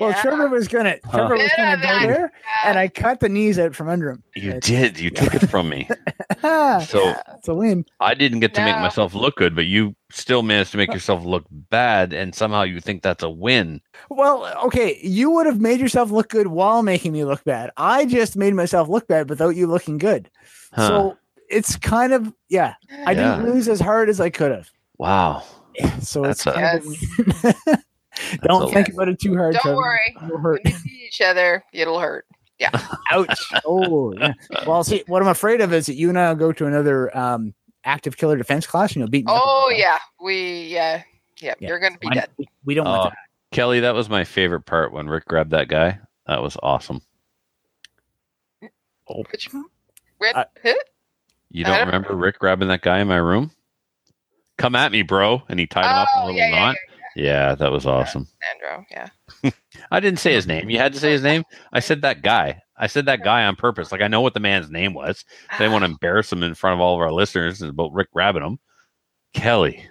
Well, 0.00 0.10
Yeah. 0.10 0.22
Trevor 0.22 0.48
was 0.48 0.66
gonna 0.66 0.98
Trevor 1.12 1.34
was 1.36 1.50
gonna 1.56 1.76
go 1.76 1.82
Yeah, 1.86 2.06
there, 2.06 2.32
and 2.64 2.76
I 2.76 2.88
cut 2.88 3.20
the 3.20 3.28
knees 3.28 3.56
out 3.56 3.76
from 3.76 3.88
under 3.88 4.10
him. 4.10 4.22
You 4.34 4.48
It's- 4.50 4.66
did. 4.66 4.98
You 4.98 5.10
took 5.10 5.32
it 5.34 5.48
from 5.48 5.68
me. 5.68 5.88
So 6.42 7.14
it's 7.36 7.46
a 7.46 7.54
win. 7.54 7.84
I 8.00 8.14
didn't 8.14 8.40
get 8.40 8.52
to 8.54 8.64
make 8.64 8.74
myself 8.78 9.14
look 9.14 9.36
good, 9.36 9.54
but 9.54 9.66
you 9.66 9.94
still 10.10 10.42
managed 10.42 10.72
to 10.72 10.76
make 10.76 10.92
yourself 10.92 11.24
look 11.24 11.44
bad, 11.50 12.12
and 12.12 12.34
somehow 12.34 12.62
you 12.64 12.80
think 12.80 13.02
that's 13.02 13.22
a 13.22 13.30
win. 13.30 13.80
Well, 14.10 14.52
okay, 14.64 14.98
you 15.04 15.30
would 15.30 15.46
have 15.46 15.60
made 15.60 15.78
yourself 15.78 16.10
look 16.10 16.28
good 16.30 16.48
while 16.48 16.82
making 16.82 17.12
me 17.12 17.24
look 17.24 17.44
bad. 17.44 17.70
I 17.76 18.06
just 18.06 18.34
made 18.36 18.54
myself 18.54 18.88
look 18.88 19.06
bad 19.06 19.30
without 19.30 19.54
you 19.54 19.68
looking 19.68 19.98
good. 19.98 20.28
Huh. 20.72 20.88
So 20.88 21.18
it's 21.52 21.76
kind 21.76 22.12
of 22.12 22.32
yeah. 22.48 22.74
I 23.06 23.12
Yeah. 23.12 23.36
didn't 23.36 23.52
lose 23.54 23.68
as 23.68 23.80
hard 23.80 24.08
as 24.08 24.20
I 24.20 24.30
could 24.30 24.50
have. 24.52 24.70
wow. 24.98 25.42
So 26.00 26.24
it's 26.24 26.44
That's 26.44 26.46
a- 26.46 26.52
kind 26.52 27.74
of 27.74 27.80
don't 28.42 28.68
a- 28.70 28.72
think 28.72 28.88
about 28.90 29.08
it 29.08 29.18
too 29.20 29.34
hard. 29.36 29.54
Don't 29.54 29.62
Trevor. 29.62 29.76
worry. 29.76 30.16
It'll 30.24 30.38
hurt. 30.38 30.60
When 30.64 30.72
you 30.74 30.78
see 30.80 31.04
each 31.08 31.20
other, 31.22 31.64
it'll 31.72 31.98
hurt. 32.00 32.26
Yeah. 32.58 32.70
Ouch. 33.10 33.52
Oh, 33.64 34.12
yeah. 34.18 34.34
Well, 34.66 34.84
see, 34.84 35.02
what 35.06 35.22
I'm 35.22 35.28
afraid 35.28 35.60
of 35.62 35.72
is 35.72 35.86
that 35.86 35.94
you 35.94 36.08
and 36.10 36.18
I 36.18 36.28
will 36.28 36.36
go 36.38 36.52
to 36.52 36.66
another 36.66 37.16
um, 37.16 37.54
active 37.84 38.16
killer 38.16 38.36
defense 38.36 38.66
class 38.66 38.90
and 38.92 38.96
you'll 39.00 39.08
beat 39.08 39.26
me. 39.26 39.32
up. 39.32 39.40
Oh 39.44 39.72
yeah, 39.74 39.98
we 40.22 40.64
yeah 40.66 41.02
yeah. 41.40 41.54
Yeah. 41.58 41.68
You're 41.68 41.80
gonna 41.80 41.98
be 41.98 42.08
I- 42.08 42.14
dead. 42.14 42.28
We 42.64 42.74
don't 42.74 42.86
Oh, 42.86 42.90
want 42.90 43.10
that. 43.10 43.18
Kelly, 43.50 43.80
that 43.80 43.94
was 43.94 44.08
my 44.10 44.24
favorite 44.24 44.62
part 44.66 44.92
when 44.92 45.08
Rick 45.08 45.24
grabbed 45.26 45.50
that 45.52 45.68
guy. 45.68 45.98
That 46.26 46.42
was 46.42 46.56
awesome. 46.62 47.00
Which, 49.30 49.48
Rip, 50.20 50.36
I- 50.36 50.46
huh? 50.62 50.74
You 51.52 51.64
don't 51.64 51.76
don't- 51.78 51.86
remember 51.86 52.14
Rick 52.16 52.38
grabbing 52.38 52.68
that 52.68 52.82
guy 52.82 53.00
in 53.00 53.08
my 53.08 53.16
room? 53.16 53.50
Come 54.58 54.74
at 54.74 54.92
me, 54.92 55.02
bro. 55.02 55.42
And 55.48 55.58
he 55.60 55.66
tied 55.66 55.84
him 55.84 55.90
up 55.92 56.08
in 56.14 56.18
a 56.20 56.22
Oh 56.22 56.26
little 56.26 56.38
yeah, 56.40 56.48
yeah, 56.50 56.60
knot. 56.60 56.76
Yeah, 57.14 57.54
that 57.56 57.70
was 57.72 57.84
awesome. 57.86 58.26
yeah, 58.62 58.68
Sandro. 58.70 58.86
Yeah. 59.42 59.50
I 59.90 60.00
didn't 60.00 60.18
say 60.20 60.32
his 60.32 60.46
name. 60.46 60.70
You 60.70 60.78
had 60.78 60.92
to 60.94 61.00
say 61.00 61.10
his 61.12 61.22
name. 61.22 61.44
I 61.72 61.80
said 61.80 62.02
that 62.02 62.22
guy. 62.22 62.60
I 62.76 62.86
said 62.86 63.06
that 63.06 63.22
guy 63.22 63.44
on 63.44 63.54
purpose. 63.56 63.92
Like 63.92 64.00
I 64.00 64.08
know 64.08 64.20
what 64.22 64.34
the 64.34 64.40
man's 64.40 64.70
name 64.70 64.94
was. 64.94 65.24
I 65.50 65.58
didn't 65.58 65.72
want 65.72 65.84
to 65.84 65.90
embarrass 65.90 66.32
him 66.32 66.42
in 66.42 66.54
front 66.54 66.74
of 66.74 66.80
all 66.80 66.94
of 66.94 67.00
our 67.00 67.12
listeners 67.12 67.60
about 67.60 67.92
Rick 67.92 68.12
grabbing 68.12 68.42
him. 68.42 68.58
Kelly, 69.34 69.84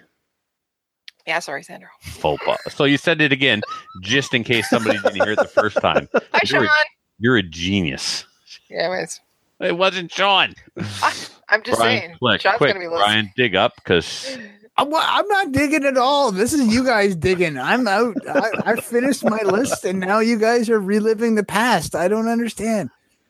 Yeah, 1.26 1.38
sorry, 1.40 1.62
Sandro. 1.64 1.88
faux 2.00 2.42
pas. 2.44 2.58
So 2.70 2.84
you 2.84 2.96
said 2.96 3.20
it 3.20 3.32
again, 3.32 3.62
just 4.00 4.34
in 4.34 4.42
case 4.44 4.68
somebody 4.70 4.98
didn't 4.98 5.16
hear 5.22 5.32
it 5.32 5.38
the 5.38 5.44
first 5.48 5.76
time. 5.78 6.08
Hi, 6.14 6.20
You're 6.44 6.60
Sean. 6.60 6.64
a- 6.64 6.84
You're 7.18 7.36
a 7.36 7.42
genius. 7.42 8.24
Yeah, 8.70 8.82
anyways, 8.84 9.20
It 9.60 9.76
wasn't 9.76 10.12
Sean. 10.12 10.54
I'm 11.52 11.62
just 11.62 11.78
Brian, 11.78 12.00
saying. 12.00 12.16
quick, 12.18 12.40
Sean's 12.40 12.56
quick, 12.58 12.70
gonna 12.74 12.80
be 12.80 12.86
listening. 12.88 13.04
Brian, 13.06 13.32
dig 13.36 13.54
up 13.54 13.74
because 13.76 14.36
I'm, 14.76 14.92
I'm 14.94 15.28
not 15.28 15.52
digging 15.52 15.84
at 15.84 15.96
all. 15.98 16.32
This 16.32 16.52
is 16.52 16.72
you 16.74 16.84
guys 16.84 17.14
digging. 17.14 17.58
I'm 17.58 17.86
out. 17.86 18.16
I, 18.28 18.50
I 18.72 18.76
finished 18.80 19.22
my 19.24 19.42
list, 19.42 19.84
and 19.84 20.00
now 20.00 20.18
you 20.20 20.38
guys 20.38 20.68
are 20.70 20.80
reliving 20.80 21.34
the 21.34 21.44
past. 21.44 21.94
I 21.94 22.08
don't 22.08 22.26
understand. 22.28 22.88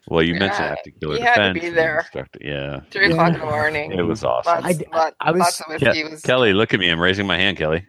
well, 0.08 0.22
you 0.22 0.34
mentioned 0.34 0.64
Yeah, 0.66 0.72
active 0.72 0.92
killer 1.00 1.16
he 1.16 1.20
had 1.22 1.52
to 1.52 1.60
be 1.60 1.68
there. 1.68 1.98
instructor- 2.00 2.38
Yeah, 2.42 2.80
Three 2.90 3.08
Yeah. 3.08 3.12
o'clock 3.14 3.34
in 3.34 3.40
the 3.40 3.46
morning. 3.46 3.92
it 3.92 4.02
was 4.02 4.22
awesome. 4.24 4.62
Lots, 4.62 4.78
I- 4.92 4.96
lot, 4.96 5.14
I 5.20 5.30
was- 5.32 5.40
lots 5.40 5.60
of 5.60 5.66
Ke- 5.80 6.10
was. 6.10 6.22
Kelly, 6.22 6.52
look 6.52 6.72
at 6.74 6.80
me. 6.80 6.88
I'm 6.88 7.00
raising 7.00 7.26
my 7.26 7.36
hand, 7.36 7.56
Kelly. 7.58 7.86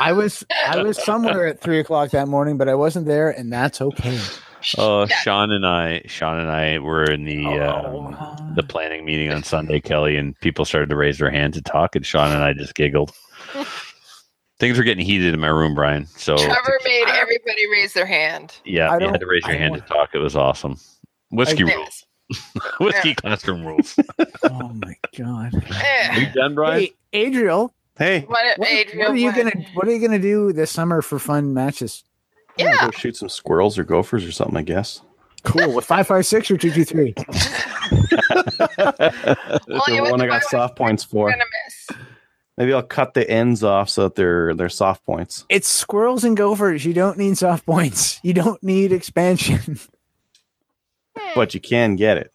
I 0.00 0.12
was 0.12 0.44
I 0.66 0.80
was 0.82 1.02
somewhere 1.02 1.46
at 1.48 1.60
three 1.60 1.80
o'clock 1.80 2.10
that 2.10 2.28
morning, 2.28 2.56
but 2.56 2.68
I 2.68 2.74
wasn't 2.76 3.06
there, 3.06 3.30
and 3.30 3.52
that's 3.52 3.80
okay. 3.80 4.18
Oh, 4.76 5.06
Yeah. 5.10 5.16
Sean 5.20 5.50
and 5.52 5.66
I, 5.66 6.02
Sean 6.06 6.38
and 6.38 6.50
I 6.50 6.78
were 6.78 7.04
in 7.04 7.24
the 7.24 7.46
Oh. 7.46 8.14
um, 8.18 8.54
the 8.54 8.62
planning 8.62 9.04
meeting 9.04 9.30
on 9.32 9.42
Sunday, 9.42 9.80
Kelly, 9.80 10.16
and 10.16 10.38
people 10.40 10.64
started 10.64 10.88
to 10.90 10.96
raise 10.96 11.18
their 11.18 11.30
hand 11.30 11.54
to 11.54 11.62
talk, 11.62 11.94
and 11.96 12.04
Sean 12.04 12.32
and 12.32 12.42
I 12.42 12.52
just 12.52 12.74
giggled. 12.74 13.12
Things 14.58 14.76
were 14.76 14.84
getting 14.84 15.04
heated 15.06 15.34
in 15.34 15.40
my 15.40 15.46
room, 15.48 15.74
Brian. 15.74 16.06
So 16.06 16.36
Trevor 16.36 16.78
made 16.84 17.04
everybody 17.08 17.70
raise 17.70 17.92
their 17.92 18.06
hand. 18.06 18.56
yeah, 18.64 18.90
I 18.90 18.98
you 18.98 19.06
had 19.08 19.20
to 19.20 19.26
raise 19.26 19.44
your 19.46 19.54
I 19.54 19.58
hand 19.58 19.74
to 19.74 19.80
talk. 19.82 20.10
It 20.14 20.18
was 20.18 20.34
awesome. 20.34 20.76
Whiskey 21.30 21.64
I- 21.64 21.74
rules. 21.74 22.04
Whiskey 22.80 23.14
classroom 23.14 23.64
rules. 23.64 23.98
Oh 24.42 24.68
my 24.74 24.94
god. 25.16 25.54
Are 26.10 26.18
you 26.20 26.26
done, 26.34 26.54
Brian? 26.54 26.80
Hey, 26.80 26.92
Adriel, 27.14 27.72
Hey, 27.96 28.20
What, 28.26 28.58
what, 28.58 28.68
Adrian, 28.68 28.98
what 28.98 29.10
are 29.12 29.16
you 29.16 29.26
what? 29.28 29.36
gonna 29.36 29.64
What 29.74 29.88
are 29.88 29.92
you 29.92 30.00
gonna 30.00 30.18
do 30.18 30.52
this 30.52 30.70
summer 30.70 31.00
for 31.02 31.18
fun 31.18 31.54
matches? 31.54 32.04
Yeah. 32.58 32.86
go 32.86 32.90
shoot 32.90 33.16
some 33.16 33.28
squirrels 33.28 33.78
or 33.78 33.84
gophers 33.84 34.24
or 34.24 34.32
something. 34.32 34.56
I 34.56 34.62
guess. 34.62 35.02
Cool 35.44 35.72
with 35.74 35.84
five 35.84 36.06
five 36.06 36.26
six 36.26 36.50
or 36.50 36.56
two 36.56 36.70
two 36.70 36.84
three. 36.84 37.14
That's 38.76 39.88
you 39.88 40.04
the 40.04 40.08
one 40.10 40.20
I 40.20 40.26
got 40.26 40.42
soft 40.42 40.76
points 40.76 41.04
for. 41.04 41.32
Maybe 42.56 42.72
I'll 42.72 42.82
cut 42.82 43.14
the 43.14 43.28
ends 43.30 43.62
off 43.62 43.88
so 43.88 44.02
that 44.04 44.16
they're 44.16 44.52
they're 44.54 44.68
soft 44.68 45.04
points. 45.06 45.44
It's 45.48 45.68
squirrels 45.68 46.24
and 46.24 46.36
gophers. 46.36 46.84
You 46.84 46.92
don't 46.92 47.16
need 47.16 47.38
soft 47.38 47.64
points. 47.64 48.18
You 48.22 48.34
don't 48.34 48.62
need 48.62 48.92
expansion. 48.92 49.78
But 51.34 51.52
you 51.52 51.60
can 51.60 51.96
get 51.96 52.16
it. 52.16 52.32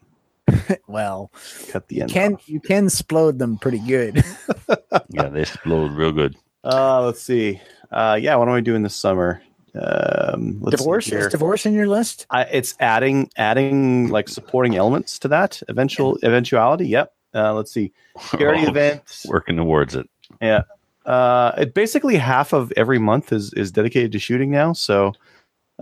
well, 0.87 1.31
Cut 1.69 1.87
the 1.87 1.95
you 1.95 2.01
ends 2.03 2.13
can 2.13 2.33
off. 2.35 2.47
you 2.49 2.59
can 2.59 2.85
explode 2.85 3.39
them 3.39 3.57
pretty 3.57 3.79
good. 3.79 4.23
yeah, 5.09 5.29
they 5.29 5.41
explode 5.41 5.93
real 5.93 6.11
good. 6.11 6.35
Uh, 6.65 7.01
let's 7.05 7.21
see. 7.23 7.61
Uh, 7.91 8.17
yeah, 8.21 8.35
what 8.35 8.47
am 8.49 8.53
I 8.53 8.59
doing 8.61 8.83
this 8.83 8.95
summer? 8.95 9.41
Um, 9.75 10.59
divorce 10.69 11.11
is 11.11 11.27
divorce 11.31 11.65
in 11.65 11.73
your 11.73 11.87
list? 11.87 12.27
I, 12.29 12.43
it's 12.43 12.75
adding 12.79 13.29
adding 13.37 14.09
like 14.09 14.29
supporting 14.29 14.75
elements 14.75 15.17
to 15.19 15.27
that 15.29 15.61
eventual 15.67 16.17
eventuality. 16.23 16.87
Yep. 16.87 17.13
Uh, 17.33 17.53
let's 17.53 17.71
see. 17.71 17.91
Charity 18.37 18.63
Oh, 18.67 18.69
events. 18.69 19.25
Working 19.27 19.57
towards 19.57 19.95
it. 19.95 20.07
Yeah. 20.41 20.63
Uh, 21.05 21.53
it 21.57 21.73
basically 21.73 22.15
half 22.15 22.53
of 22.53 22.71
every 22.77 22.99
month 22.99 23.33
is 23.33 23.51
is 23.53 23.71
dedicated 23.71 24.11
to 24.11 24.19
shooting 24.19 24.51
now. 24.51 24.73
So, 24.73 25.13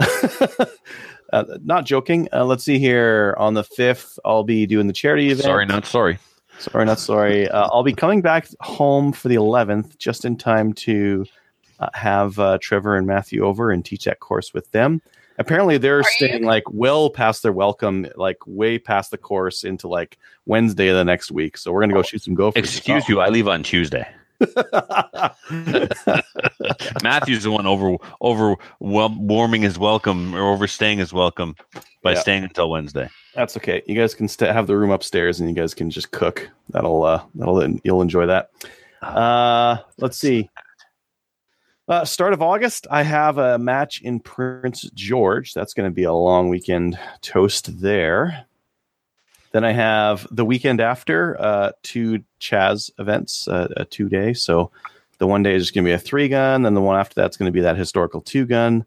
uh, 1.34 1.43
not 1.63 1.85
joking. 1.85 2.30
Uh, 2.31 2.45
let's 2.45 2.63
see 2.63 2.80
here. 2.80 3.35
On 3.38 3.53
the 3.53 3.63
fifth, 3.63 4.18
I'll 4.23 4.43
be 4.43 4.65
doing 4.65 4.88
the 4.88 4.93
charity 4.93 5.27
event. 5.27 5.43
Sorry, 5.43 5.65
not 5.65 5.85
sorry. 5.85 6.18
Sorry, 6.59 6.85
not 6.85 6.99
sorry. 6.99 7.49
Uh, 7.49 7.68
I'll 7.72 7.84
be 7.84 7.93
coming 7.93 8.22
back 8.22 8.47
home 8.61 9.11
for 9.11 9.30
the 9.30 9.35
11th, 9.35 9.97
just 9.97 10.26
in 10.26 10.38
time 10.38 10.73
to 10.73 11.26
uh, 11.81 11.89
have 11.93 12.39
uh, 12.39 12.57
Trevor 12.61 12.95
and 12.95 13.05
Matthew 13.05 13.43
over 13.43 13.71
and 13.71 13.83
teach 13.83 14.05
that 14.05 14.19
course 14.21 14.53
with 14.53 14.71
them. 14.71 15.01
Apparently, 15.37 15.77
they're 15.77 15.99
Are 15.99 16.03
staying 16.03 16.41
you? 16.43 16.47
like 16.47 16.63
well 16.71 17.09
past 17.09 17.41
their 17.43 17.51
welcome, 17.53 18.05
like 18.15 18.37
way 18.45 18.77
past 18.77 19.11
the 19.11 19.17
course 19.17 19.63
into 19.63 19.87
like 19.87 20.17
Wednesday 20.45 20.89
of 20.89 20.95
the 20.95 21.03
next 21.03 21.31
week. 21.31 21.57
So 21.57 21.71
we're 21.71 21.81
gonna 21.81 21.93
go 21.93 22.03
shoot 22.03 22.21
some 22.23 22.35
gophers. 22.35 22.63
Excuse 22.63 23.09
you, 23.09 23.19
I 23.19 23.29
leave 23.29 23.47
on 23.47 23.63
Tuesday. 23.63 24.07
Matthew's 27.03 27.43
the 27.43 27.51
one 27.51 27.65
over 27.67 27.95
over 28.21 28.55
well, 28.79 29.09
warming 29.17 29.61
his 29.61 29.77
welcome 29.79 30.35
or 30.35 30.51
overstaying 30.51 30.97
his 30.99 31.13
welcome 31.13 31.55
by 32.01 32.13
Yeah. 32.13 32.19
staying 32.19 32.43
until 32.43 32.69
Wednesday. 32.69 33.09
That's 33.35 33.55
okay. 33.57 33.81
You 33.85 33.95
guys 33.95 34.13
can 34.13 34.27
st- 34.27 34.51
have 34.51 34.67
the 34.67 34.77
room 34.77 34.91
upstairs, 34.91 35.39
and 35.39 35.49
you 35.49 35.55
guys 35.55 35.73
can 35.73 35.89
just 35.89 36.11
cook. 36.11 36.49
That'll 36.69 37.03
uh, 37.03 37.23
that'll 37.35 37.67
you'll 37.83 38.01
enjoy 38.01 38.25
that. 38.27 38.51
Uh, 39.01 39.77
let's 39.97 40.17
see. 40.17 40.49
Uh, 41.87 42.05
start 42.05 42.31
of 42.31 42.41
August, 42.41 42.87
I 42.91 43.03
have 43.03 43.37
a 43.37 43.57
match 43.57 44.01
in 44.01 44.19
Prince 44.19 44.83
George. 44.93 45.53
That's 45.53 45.73
going 45.73 45.89
to 45.89 45.93
be 45.93 46.03
a 46.03 46.13
long 46.13 46.47
weekend 46.49 46.97
toast 47.21 47.81
there. 47.81 48.45
Then 49.51 49.65
I 49.65 49.71
have 49.71 50.25
the 50.31 50.45
weekend 50.45 50.79
after 50.79 51.39
uh, 51.41 51.71
two 51.83 52.23
Chaz 52.39 52.91
events, 52.99 53.47
uh, 53.47 53.67
a 53.75 53.85
two 53.85 54.07
day. 54.07 54.33
So 54.33 54.71
the 55.17 55.27
one 55.27 55.43
day 55.43 55.55
is 55.55 55.71
going 55.71 55.83
to 55.83 55.89
be 55.89 55.93
a 55.93 55.99
three 55.99 56.29
gun, 56.29 56.61
then 56.63 56.73
the 56.73 56.81
one 56.81 56.97
after 56.97 57.15
that's 57.15 57.35
going 57.35 57.47
to 57.47 57.53
be 57.53 57.61
that 57.61 57.77
historical 57.77 58.21
two 58.21 58.45
gun, 58.45 58.85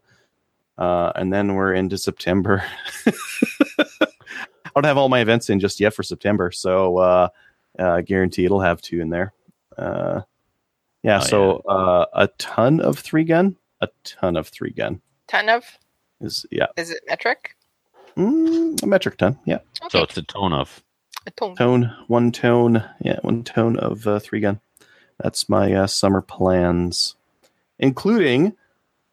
uh, 0.77 1.11
and 1.15 1.31
then 1.31 1.53
we're 1.53 1.73
into 1.73 1.97
September. 1.97 2.63
I 3.07 4.71
don't 4.73 4.85
have 4.85 4.97
all 4.97 5.09
my 5.09 5.19
events 5.19 5.49
in 5.49 5.59
just 5.59 5.79
yet 5.79 5.93
for 5.93 6.03
September, 6.03 6.51
so 6.51 6.97
uh, 6.97 7.27
uh, 7.77 8.01
guarantee 8.01 8.45
it'll 8.45 8.61
have 8.61 8.81
two 8.81 8.99
in 8.99 9.09
there. 9.09 9.33
Yeah, 11.05 11.19
Oh, 11.21 11.25
so 11.25 11.57
Uh, 11.69 12.05
a 12.13 12.27
ton 12.39 12.79
of 12.81 12.97
three 12.99 13.23
gun, 13.23 13.55
a 13.81 13.87
ton 14.03 14.35
of 14.35 14.47
three 14.47 14.71
gun 14.71 15.01
Ton 15.27 15.49
of. 15.49 15.63
is 16.19 16.45
yeah, 16.51 16.67
Is 16.77 16.89
it 16.91 17.01
metric? 17.07 17.55
mm, 18.17 18.81
a 18.81 18.87
metric 18.87 19.17
ton. 19.17 19.37
Yeah, 19.45 19.59
So 19.91 20.01
it's 20.03 20.17
a 20.17 20.23
tone 20.23 20.51
of. 20.53 20.83
A 21.27 21.31
ton. 21.31 21.55
tone 21.55 21.95
one 22.07 22.31
tone, 22.31 22.83
yeah, 23.01 23.19
one 23.21 23.43
tone 23.43 23.77
of 23.77 24.05
uh, 24.07 24.19
three 24.19 24.39
gun. 24.39 24.59
That's 25.19 25.47
my 25.49 25.73
uh, 25.73 25.87
summer 25.87 26.21
plans, 26.21 27.15
including 27.79 28.53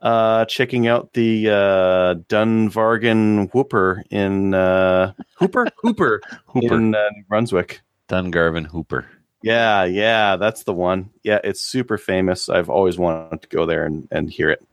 uh, 0.01 0.45
checking 0.47 0.87
out 0.89 1.13
the 1.13 1.49
uh, 1.49 2.15
Dunvargan 2.29 3.53
Whooper 3.55 4.03
in 4.11 4.53
uh, 4.55 5.13
Hooper 5.37 5.69
Hooper 5.83 6.21
Hooper. 6.47 6.75
in 6.75 6.95
uh, 6.95 7.09
New 7.15 7.25
Brunswick. 7.29 7.81
Dungarvon 8.09 8.67
Hooper. 8.67 9.07
Yeah, 9.43 9.85
yeah, 9.85 10.37
that's 10.37 10.63
the 10.65 10.73
one. 10.73 11.11
Yeah, 11.23 11.41
it's 11.43 11.61
super 11.61 11.99
famous. 11.99 12.49
I've 12.49 12.71
always 12.71 12.97
wanted 12.99 13.43
to 13.43 13.49
go 13.49 13.67
there 13.67 13.85
and, 13.87 14.07
and 14.11 14.31
hear 14.31 14.51
it. 14.51 14.65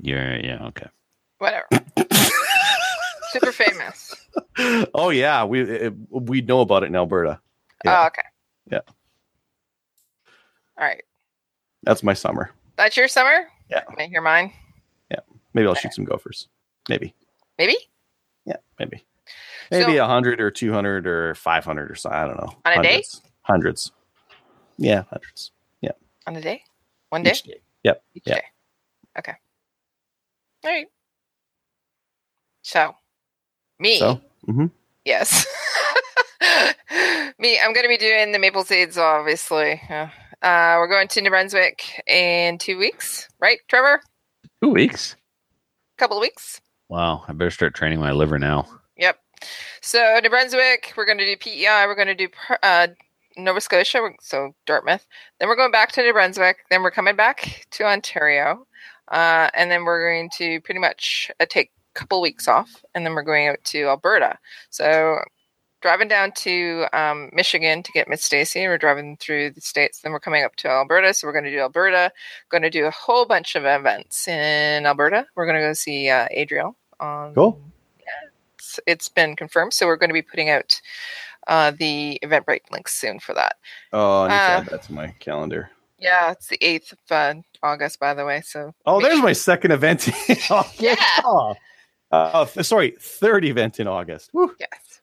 Yeah, 0.00 0.36
yeah, 0.42 0.66
okay. 0.66 0.86
Whatever. 1.38 1.66
Super 3.30 3.52
famous. 3.52 4.14
Oh 4.94 5.10
yeah, 5.10 5.44
we 5.44 5.62
it, 5.62 5.92
we 6.10 6.40
know 6.40 6.60
about 6.60 6.82
it 6.84 6.86
in 6.86 6.96
Alberta. 6.96 7.40
Oh, 7.86 7.90
Yeah. 7.90 8.06
okay. 8.06 8.22
Yeah. 8.70 8.80
All 10.78 10.86
right. 10.86 11.02
That's 11.82 12.02
my 12.02 12.14
summer. 12.14 12.50
That's 12.76 12.96
your 12.96 13.08
summer? 13.08 13.48
Yeah. 13.70 13.82
Make 13.96 14.12
your 14.12 14.22
mine. 14.22 14.52
Yeah. 15.10 15.20
Maybe 15.52 15.66
I'll 15.66 15.74
shoot 15.74 15.94
some 15.94 16.04
gophers. 16.04 16.48
Maybe. 16.88 17.14
Maybe 17.58 17.76
Yeah, 18.46 18.56
maybe. 18.78 19.04
Maybe 19.70 19.96
So- 19.96 20.04
a 20.04 20.06
hundred 20.06 20.40
or 20.40 20.50
two 20.50 20.72
hundred 20.72 21.06
or 21.06 21.34
five 21.34 21.64
hundred 21.64 21.90
or 21.90 21.94
so. 21.96 22.10
I 22.10 22.24
don't 22.26 22.36
know. 22.40 22.54
On 22.64 22.78
a 22.78 22.82
day? 22.82 23.02
Hundreds. 23.44 23.92
Yeah, 24.76 25.04
Hundreds. 25.10 25.52
Yeah, 25.80 25.92
on 26.26 26.36
a 26.36 26.40
day, 26.40 26.62
one 27.10 27.22
day, 27.22 27.30
Each 27.30 27.42
day. 27.42 27.60
Yep. 27.84 28.02
each 28.14 28.22
yeah. 28.26 28.34
day. 28.34 28.44
Okay. 29.18 29.34
All 30.64 30.70
right. 30.70 30.86
So, 32.62 32.94
me. 33.78 33.98
So, 33.98 34.20
mhm. 34.48 34.70
Yes. 35.04 35.46
Me, 37.38 37.58
I'm 37.60 37.72
going 37.74 37.84
to 37.84 37.88
be 37.88 37.98
doing 37.98 38.32
the 38.32 38.38
Maple 38.38 38.64
Seeds, 38.64 38.96
obviously. 38.96 39.80
Uh, 39.90 40.06
we're 40.78 40.88
going 40.88 41.08
to 41.08 41.20
New 41.20 41.30
Brunswick 41.30 42.02
in 42.06 42.58
two 42.58 42.78
weeks, 42.78 43.28
right, 43.40 43.58
Trevor? 43.68 44.00
Two 44.62 44.70
weeks. 44.70 45.14
A 45.14 45.98
couple 45.98 46.16
of 46.16 46.20
weeks. 46.22 46.60
Wow, 46.88 47.24
I 47.28 47.32
better 47.32 47.50
start 47.50 47.74
training 47.74 47.98
my 48.00 48.12
liver 48.12 48.38
now. 48.38 48.66
Yep. 48.96 49.18
So, 49.82 50.20
New 50.22 50.30
Brunswick, 50.30 50.92
we're 50.96 51.06
going 51.06 51.18
to 51.18 51.24
do 51.26 51.36
PEI, 51.36 51.84
we're 51.86 51.94
going 51.96 52.08
to 52.08 52.14
do 52.14 52.28
uh, 52.62 52.86
Nova 53.36 53.60
Scotia, 53.60 54.10
so 54.20 54.54
Dartmouth. 54.66 55.06
Then 55.38 55.48
we're 55.48 55.56
going 55.56 55.72
back 55.72 55.92
to 55.92 56.02
New 56.02 56.12
Brunswick. 56.12 56.58
Then 56.70 56.82
we're 56.82 56.90
coming 56.90 57.16
back 57.16 57.66
to 57.72 57.84
Ontario. 57.84 58.66
Uh, 59.08 59.50
and 59.54 59.70
then 59.70 59.84
we're 59.84 60.10
going 60.10 60.30
to 60.38 60.60
pretty 60.62 60.80
much 60.80 61.30
uh, 61.40 61.46
take 61.48 61.70
a 61.94 61.98
couple 61.98 62.20
weeks 62.20 62.48
off. 62.48 62.84
And 62.94 63.04
then 63.04 63.14
we're 63.14 63.22
going 63.22 63.48
out 63.48 63.62
to 63.64 63.84
Alberta. 63.84 64.38
So, 64.70 65.18
driving 65.82 66.08
down 66.08 66.32
to 66.32 66.86
um, 66.94 67.28
Michigan 67.34 67.82
to 67.82 67.92
get 67.92 68.08
Miss 68.08 68.22
Stacy. 68.24 68.66
We're 68.66 68.78
driving 68.78 69.18
through 69.18 69.50
the 69.50 69.60
states. 69.60 70.00
Then 70.00 70.12
we're 70.12 70.20
coming 70.20 70.42
up 70.42 70.56
to 70.56 70.68
Alberta. 70.68 71.12
So, 71.12 71.26
we're 71.26 71.32
going 71.34 71.44
to 71.44 71.50
do 71.50 71.58
Alberta. 71.60 72.10
Going 72.48 72.62
to 72.62 72.70
do 72.70 72.86
a 72.86 72.90
whole 72.90 73.26
bunch 73.26 73.56
of 73.56 73.64
events 73.64 74.26
in 74.26 74.86
Alberta. 74.86 75.26
We're 75.36 75.46
going 75.46 75.60
to 75.60 75.66
go 75.68 75.72
see 75.74 76.08
uh, 76.08 76.28
Adriel. 76.30 76.76
On, 77.00 77.34
Cool. 77.34 77.60
it's, 78.54 78.80
it's 78.86 79.08
been 79.08 79.34
confirmed. 79.36 79.74
So 79.74 79.86
we're 79.86 79.96
going 79.96 80.10
to 80.10 80.14
be 80.14 80.22
putting 80.22 80.48
out 80.48 80.80
uh, 81.46 81.70
the 81.72 82.18
Eventbrite 82.22 82.70
links 82.72 82.94
soon 82.94 83.18
for 83.20 83.34
that. 83.34 83.56
oh, 83.92 84.22
I 84.22 84.28
need 84.28 84.34
to 84.34 84.34
Uh, 84.34 84.46
add 84.60 84.66
that 84.66 84.82
to 84.84 84.92
my 84.92 85.08
calendar. 85.20 85.70
Yeah, 85.98 86.32
it's 86.32 86.48
the 86.48 86.58
8th 86.58 86.92
of 86.92 86.98
uh, 87.10 87.34
August, 87.62 87.98
by 88.00 88.12
the 88.14 88.24
way. 88.26 88.42
So 88.42 88.74
Oh, 88.84 89.00
there's 89.00 89.22
my 89.22 89.32
second 89.32 89.70
event. 89.70 90.08
Yeah. 90.78 90.96
Oh. 91.24 91.54
Uh, 92.10 92.44
sorry, 92.46 92.94
third 93.00 93.44
event 93.44 93.80
in 93.80 93.86
August. 93.88 94.30
Woo. 94.32 94.54
Yes. 94.60 95.00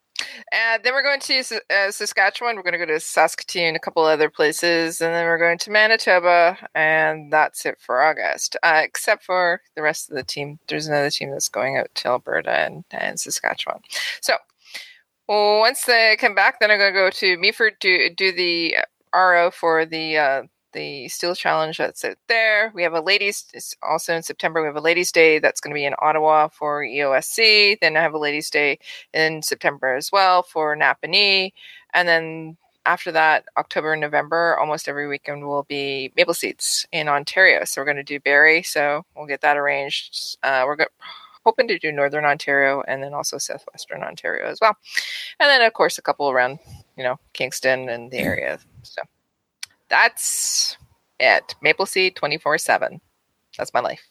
And 0.53 0.83
then 0.83 0.93
we're 0.93 1.01
going 1.03 1.19
to 1.21 1.39
uh, 1.71 1.91
Saskatchewan. 1.91 2.55
We're 2.55 2.61
going 2.63 2.73
to 2.73 2.77
go 2.77 2.85
to 2.85 2.99
Saskatoon, 2.99 3.75
a 3.75 3.79
couple 3.79 4.03
other 4.03 4.29
places, 4.29 5.01
and 5.01 5.13
then 5.13 5.25
we're 5.25 5.39
going 5.39 5.57
to 5.59 5.71
Manitoba, 5.71 6.57
and 6.75 7.33
that's 7.33 7.65
it 7.65 7.77
for 7.79 8.01
August. 8.01 8.55
Uh, 8.61 8.81
except 8.83 9.23
for 9.23 9.61
the 9.75 9.81
rest 9.81 10.09
of 10.09 10.15
the 10.15 10.23
team. 10.23 10.59
There's 10.67 10.87
another 10.87 11.09
team 11.09 11.31
that's 11.31 11.49
going 11.49 11.77
out 11.77 11.89
to 11.95 12.07
Alberta 12.09 12.51
and, 12.51 12.83
and 12.91 13.19
Saskatchewan. 13.19 13.79
So 14.21 14.35
once 15.31 15.85
they 15.85 16.17
come 16.19 16.35
back, 16.35 16.59
then 16.59 16.71
I'm 16.71 16.79
going 16.79 16.93
to 16.93 16.99
go 16.99 17.09
to 17.09 17.37
Meaford 17.37 17.79
to 17.81 18.13
do 18.13 18.31
the 18.33 18.77
RO 19.13 19.49
for 19.51 19.85
the 19.85 20.17
uh, 20.17 20.43
the 20.73 21.07
Steel 21.09 21.35
Challenge 21.35 21.77
that's 21.77 22.03
out 22.05 22.17
there. 22.27 22.71
We 22.75 22.83
have 22.83 22.93
a 22.93 23.01
ladies 23.01 23.75
also 23.83 24.15
in 24.15 24.23
September. 24.23 24.61
We 24.61 24.67
have 24.67 24.75
a 24.75 24.81
ladies' 24.81 25.11
day 25.11 25.39
that's 25.39 25.61
going 25.61 25.71
to 25.73 25.79
be 25.79 25.85
in 25.85 25.95
Ottawa 26.01 26.49
for 26.49 26.83
EOSC. 26.83 27.79
Then 27.81 27.97
I 27.97 28.01
have 28.01 28.13
a 28.13 28.17
ladies' 28.19 28.49
day 28.49 28.79
in 29.13 29.41
September 29.41 29.95
as 29.95 30.11
well 30.11 30.43
for 30.43 30.75
Napanee. 30.75 31.51
And 31.93 32.07
then 32.07 32.57
after 32.85 33.11
that, 33.11 33.45
October 33.57 33.93
and 33.93 34.01
November, 34.01 34.57
almost 34.59 34.87
every 34.87 35.07
weekend 35.07 35.45
will 35.45 35.63
be 35.63 36.11
Maple 36.17 36.33
Seeds 36.33 36.85
in 36.91 37.07
Ontario. 37.07 37.63
So 37.65 37.81
we're 37.81 37.85
going 37.85 37.97
to 37.97 38.03
do 38.03 38.19
Barrie. 38.19 38.63
So 38.63 39.05
we'll 39.15 39.27
get 39.27 39.41
that 39.41 39.57
arranged. 39.57 40.37
Uh, 40.43 40.63
we're 40.65 40.77
go- 40.77 40.85
hoping 41.45 41.67
to 41.67 41.79
do 41.79 41.91
Northern 41.91 42.25
Ontario 42.25 42.83
and 42.87 43.01
then 43.03 43.13
also 43.13 43.37
Southwestern 43.37 44.03
Ontario 44.03 44.47
as 44.47 44.59
well. 44.61 44.75
And 45.39 45.47
then, 45.49 45.61
of 45.61 45.73
course, 45.73 45.97
a 45.97 46.01
couple 46.01 46.29
around, 46.29 46.59
you 46.97 47.03
know, 47.03 47.19
Kingston 47.33 47.89
and 47.89 48.11
the 48.11 48.17
area. 48.17 48.59
So 48.83 49.01
that's 49.89 50.77
it. 51.19 51.55
Maple 51.61 51.85
Seed 51.85 52.15
24 52.15 52.57
7. 52.57 53.01
That's 53.57 53.73
my 53.73 53.81
life. 53.81 54.07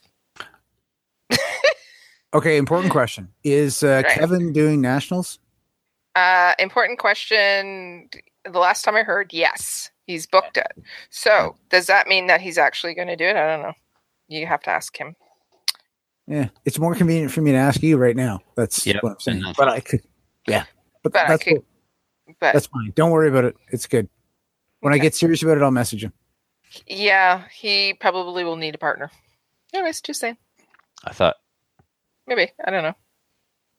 Okay, 2.33 2.57
important 2.57 2.93
question. 2.93 3.29
Is 3.43 3.83
uh, 3.83 4.03
Right. 4.05 4.15
Kevin 4.15 4.53
doing 4.53 4.81
nationals? 4.81 5.41
Uh, 6.15 6.55
important 6.59 6.99
question. 6.99 8.09
The 8.45 8.59
last 8.59 8.83
time 8.83 8.95
I 8.95 9.03
heard, 9.03 9.33
yes, 9.33 9.91
he's 10.07 10.27
booked 10.27 10.57
it. 10.57 10.73
So 11.11 11.57
does 11.71 11.87
that 11.87 12.07
mean 12.07 12.29
that 12.29 12.41
he's 12.41 12.59
actually 12.59 12.95
going 12.95 13.09
to 13.09 13.17
do 13.17 13.25
it? 13.25 13.37
I 13.37 13.47
don't 13.47 13.63
know. 13.63 13.73
You 14.29 14.47
have 14.47 14.63
to 14.63 14.71
ask 14.71 14.97
him. 14.97 15.17
Yeah, 16.31 16.49
it's 16.65 16.79
more 16.79 16.95
convenient 16.95 17.33
for 17.33 17.41
me 17.41 17.51
to 17.51 17.57
ask 17.59 17.83
you 17.83 17.97
right 17.99 18.15
now. 18.15 18.41
That's 18.57 18.87
Yep, 18.87 19.03
what 19.03 19.13
I'm 19.15 19.21
saying. 19.21 19.39
enough. 19.39 19.57
But 19.57 19.69
I 19.69 19.81
could, 19.81 20.01
yeah, 20.47 20.65
but, 21.03 21.13
But 21.13 21.23
I 21.25 21.29
that's 21.29 21.43
could- 21.43 21.55
cool. 21.57 21.65
But 22.39 22.53
that's 22.53 22.67
fine. 22.67 22.93
Don't 22.95 23.11
worry 23.11 23.29
about 23.29 23.45
it. 23.45 23.57
It's 23.73 23.87
good. 23.87 24.09
When 24.79 24.93
I 24.95 24.99
get 24.99 25.15
serious 25.17 25.43
about 25.43 25.57
it, 25.57 25.63
I'll 25.65 25.73
message 25.73 26.05
him. 26.05 26.13
yeah, 26.87 27.43
he 27.53 27.95
probably 27.95 28.45
will 28.45 28.55
need 28.57 28.77
a 28.77 28.79
partner. 28.79 29.11
Anyways, 29.75 30.01
just 30.01 30.21
saying. 30.21 30.37
I 31.05 31.13
thought 31.13 31.37
Maybe. 32.29 32.53
I 32.65 32.71
don't 32.71 32.85
know. 32.85 32.95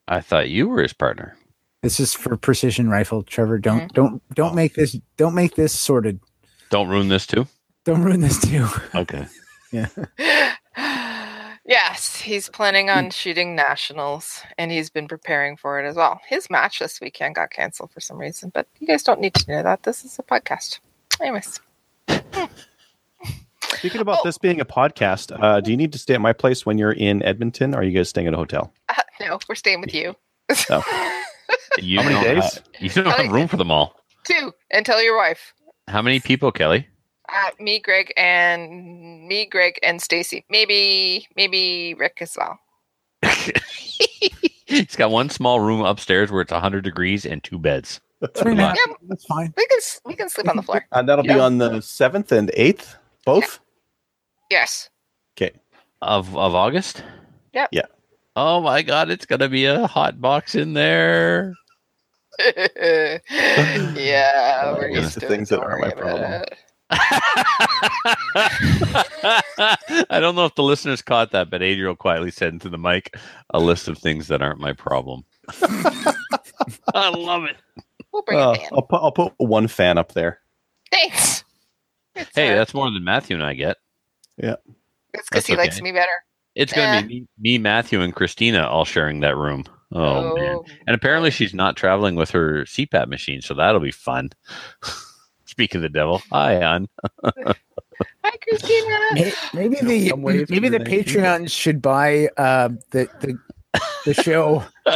I 0.09 0.19
thought 0.19 0.49
you 0.49 0.67
were 0.67 0.81
his 0.81 0.91
partner. 0.91 1.37
This 1.81 2.01
is 2.01 2.13
for 2.13 2.35
precision 2.35 2.89
rifle, 2.89 3.23
Trevor. 3.23 3.59
Don't 3.59 3.83
Mhm. 3.83 3.93
don't 3.93 4.35
don't 4.35 4.51
Oh. 4.51 4.55
make 4.55 4.73
this 4.75 4.97
don't 5.15 5.33
make 5.33 5.55
this 5.55 5.77
sorted. 5.79 6.19
Don't 6.69 6.89
ruin 6.89 7.07
this 7.07 7.25
too. 7.25 7.47
Don't 7.85 8.03
ruin 8.03 8.19
this 8.19 8.39
too. 8.41 8.67
Okay. 8.93 9.25
yes, 11.65 12.15
he's 12.17 12.49
planning 12.49 12.89
on 12.89 13.09
shooting 13.11 13.55
nationals 13.55 14.41
and 14.57 14.71
he's 14.71 14.89
been 14.89 15.07
preparing 15.07 15.57
for 15.57 15.79
it 15.79 15.87
as 15.87 15.95
well. 15.95 16.19
His 16.27 16.49
match 16.49 16.79
this 16.79 16.99
weekend 17.01 17.35
got 17.35 17.51
canceled 17.51 17.91
for 17.91 17.99
some 17.99 18.17
reason, 18.17 18.51
but 18.53 18.67
you 18.79 18.87
guys 18.87 19.03
don't 19.03 19.19
need 19.19 19.33
to 19.35 19.51
know 19.51 19.63
that. 19.63 19.83
This 19.83 20.03
is 20.05 20.17
a 20.19 20.23
podcast. 20.23 20.79
Anyways, 21.21 21.59
Speaking 23.73 24.01
about 24.01 24.19
Oh. 24.19 24.21
this 24.23 24.37
being 24.37 24.59
a 24.61 24.65
podcast, 24.65 25.37
uh, 25.41 25.61
do 25.61 25.71
you 25.71 25.77
need 25.77 25.91
to 25.93 25.99
stay 25.99 26.13
at 26.13 26.21
my 26.21 26.33
place 26.33 26.65
when 26.65 26.77
you're 26.77 26.91
in 26.93 27.23
Edmonton? 27.23 27.73
Or 27.75 27.79
are 27.79 27.83
you 27.83 27.91
guys 27.91 28.09
staying 28.09 28.27
at 28.27 28.33
a 28.33 28.37
hotel? 28.37 28.73
uh, 28.89 29.01
no, 29.19 29.39
we're 29.47 29.55
staying 29.55 29.81
with 29.81 29.93
you. 29.93 30.15
You 31.81 31.99
How 32.01 32.09
many 32.09 32.21
days? 32.21 32.43
have- 32.55 32.63
you 32.79 32.89
don't 32.89 33.07
have 33.07 33.31
room 33.31 33.47
for 33.47 33.55
them 33.55 33.71
all. 33.71 33.95
Two, 34.25 34.53
and 34.71 34.85
tell 34.85 35.01
your 35.01 35.15
wife. 35.15 35.53
How 35.87 36.01
many 36.01 36.19
people, 36.19 36.51
Kelly? 36.51 36.85
Uh, 37.29 37.51
me, 37.59 37.79
Greg, 37.79 38.13
and 38.17 39.27
me, 39.27 39.45
Greg, 39.45 39.79
and 39.83 40.01
Stacy. 40.01 40.45
Maybe, 40.49 41.27
maybe 41.35 41.93
Rick 41.97 42.17
as 42.21 42.37
well. 42.37 42.59
He's 44.65 44.95
got 44.95 45.11
one 45.11 45.29
small 45.29 45.59
room 45.59 45.81
upstairs 45.81 46.31
where 46.31 46.41
it's 46.41 46.51
100 46.51 46.83
degrees 46.83 47.25
and 47.25 47.43
two 47.43 47.59
beds. 47.59 48.01
Three 48.35 48.51
and 48.51 48.61
a 48.61 48.67
half. 48.67 48.77
Yeah. 48.77 48.93
That's 49.09 49.25
fine. 49.25 49.53
We 49.57 49.65
can 49.65 49.79
we 50.05 50.15
can 50.15 50.29
sleep 50.29 50.47
on 50.47 50.55
the 50.55 50.61
floor. 50.61 50.85
And 50.91 51.09
that'll 51.09 51.23
be 51.23 51.31
on 51.31 51.57
the 51.57 51.81
seventh 51.81 52.31
and 52.31 52.51
eighth, 52.53 52.95
both. 53.25 53.59
Yes. 54.51 54.89
Okay. 55.35 55.51
Of 56.03 56.35
of 56.37 56.53
August? 56.53 57.03
Yep. 57.53 57.69
Yeah. 57.71 57.85
Oh 58.35 58.61
my 58.61 58.83
god, 58.83 59.09
it's 59.09 59.25
gonna 59.25 59.49
be 59.49 59.65
a 59.65 59.87
hot 59.87 60.21
box 60.21 60.53
in 60.55 60.73
there. 60.73 61.55
yeah, 62.39 63.19
we're 64.73 64.87
it's 64.89 64.97
used 64.97 65.15
the 65.15 65.21
to 65.21 65.27
things 65.27 65.49
that 65.49 65.59
aren't 65.59 65.81
my 65.81 65.91
problem. 65.91 66.31
it. 66.31 66.53
I 70.09 70.17
don't 70.19 70.35
know 70.35 70.45
if 70.45 70.55
the 70.55 70.63
listeners 70.63 71.01
caught 71.01 71.31
that, 71.31 71.49
but 71.49 71.61
Adriel 71.61 71.95
quietly 71.95 72.31
said 72.31 72.53
into 72.53 72.69
the 72.69 72.77
mic 72.77 73.15
a 73.51 73.59
list 73.59 73.87
of 73.87 73.97
things 73.97 74.27
that 74.27 74.41
aren't 74.41 74.59
my 74.59 74.73
problem. 74.73 75.23
I 76.93 77.09
love 77.09 77.45
it. 77.45 77.57
We'll 78.11 78.23
bring 78.23 78.39
Uh, 78.39 78.51
it 78.51 78.61
in. 78.61 78.67
I'll 78.73 78.81
put 78.83 79.01
I'll 79.01 79.11
put 79.11 79.33
one 79.37 79.67
fan 79.67 79.97
up 79.97 80.11
there. 80.13 80.39
Thanks. 80.91 81.43
It's, 82.15 82.29
Hey, 82.35 82.51
uh, 82.51 82.55
that's 82.55 82.73
more 82.73 82.91
than 82.91 83.03
Matthew 83.03 83.35
and 83.35 83.45
I 83.45 83.53
get. 83.53 83.77
Yeah. 84.37 84.55
It's 85.13 85.29
because 85.29 85.45
that's 85.45 85.47
he 85.47 85.55
likes 85.55 85.81
me 85.81 85.91
better. 85.91 86.09
It's 86.55 86.73
gonna 86.73 87.01
be 87.07 87.21
me, 87.21 87.27
me, 87.39 87.57
Matthew, 87.57 88.01
and 88.01 88.13
Christina 88.13 88.67
all 88.67 88.83
sharing 88.85 89.21
that 89.21 89.37
room. 89.37 89.63
Oh, 89.93 90.35
man. 90.35 90.59
And 90.87 90.95
apparently 90.95 91.31
she's 91.31 91.53
not 91.53 91.75
traveling 91.77 92.15
with 92.15 92.31
her 92.31 92.63
CPAP 92.63 93.07
machine, 93.07 93.41
so 93.41 93.53
that'll 93.53 93.79
be 93.81 93.91
fun. 93.91 94.29
Speak 95.51 95.75
of 95.75 95.81
the 95.81 95.89
devil. 95.89 96.21
Hi, 96.31 96.61
hon. 96.61 96.87
Hi, 98.23 98.37
Christina. 98.41 99.33
Maybe 99.53 99.75
the 99.81 100.07
Some 100.07 100.23
maybe 100.23 100.69
the 100.69 100.79
the. 100.79 100.85
Patreons 100.85 101.51
should 101.51 101.81
buy 101.81 102.29
uh, 102.37 102.69
the 102.91 103.09
the 103.19 103.37
the 104.05 104.13
show 104.13 104.63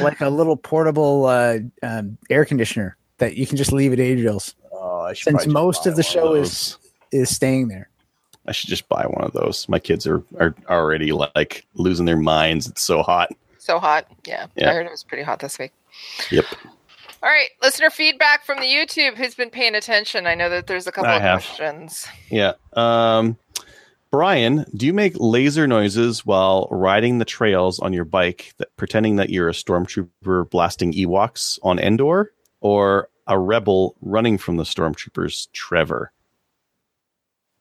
like 0.00 0.20
a 0.20 0.28
little 0.30 0.56
portable 0.56 1.26
uh, 1.26 1.58
um, 1.82 2.16
air 2.30 2.44
conditioner 2.44 2.96
that 3.18 3.34
you 3.36 3.48
can 3.48 3.56
just 3.56 3.72
leave 3.72 3.92
at 3.92 3.98
Adriel's. 3.98 4.54
Oh, 4.72 5.12
Since 5.12 5.48
most 5.48 5.86
of 5.86 5.96
the 5.96 6.04
show 6.04 6.34
those. 6.34 6.78
is 7.10 7.22
is 7.28 7.34
staying 7.34 7.66
there. 7.66 7.90
I 8.46 8.52
should 8.52 8.70
just 8.70 8.88
buy 8.88 9.04
one 9.08 9.24
of 9.24 9.32
those. 9.32 9.68
My 9.68 9.80
kids 9.80 10.06
are 10.06 10.22
are 10.38 10.54
already 10.70 11.10
like 11.10 11.66
losing 11.74 12.06
their 12.06 12.16
minds. 12.16 12.68
It's 12.68 12.82
so 12.82 13.02
hot. 13.02 13.32
So 13.58 13.80
hot. 13.80 14.06
Yeah, 14.24 14.46
Yeah. 14.54 14.70
I 14.70 14.74
heard 14.74 14.86
it 14.86 14.92
was 14.92 15.02
pretty 15.02 15.24
hot 15.24 15.40
this 15.40 15.58
week. 15.58 15.72
Yep. 16.30 16.44
All 17.24 17.30
right, 17.30 17.48
listener 17.62 17.88
feedback 17.88 18.44
from 18.44 18.58
the 18.58 18.66
YouTube. 18.66 19.16
Who's 19.16 19.34
been 19.34 19.48
paying 19.48 19.74
attention? 19.74 20.26
I 20.26 20.34
know 20.34 20.50
that 20.50 20.66
there's 20.66 20.86
a 20.86 20.92
couple 20.92 21.10
I 21.10 21.16
of 21.16 21.22
have. 21.22 21.40
questions. 21.42 22.06
Yeah. 22.28 22.52
Um, 22.74 23.38
Brian, 24.10 24.66
do 24.76 24.84
you 24.84 24.92
make 24.92 25.14
laser 25.16 25.66
noises 25.66 26.26
while 26.26 26.68
riding 26.70 27.16
the 27.16 27.24
trails 27.24 27.80
on 27.80 27.94
your 27.94 28.04
bike, 28.04 28.52
that, 28.58 28.76
pretending 28.76 29.16
that 29.16 29.30
you're 29.30 29.48
a 29.48 29.52
stormtrooper 29.52 30.50
blasting 30.50 30.92
Ewoks 30.92 31.58
on 31.62 31.78
Endor, 31.78 32.34
or 32.60 33.08
a 33.26 33.38
rebel 33.38 33.96
running 34.02 34.36
from 34.36 34.58
the 34.58 34.64
stormtroopers, 34.64 35.50
Trevor? 35.54 36.12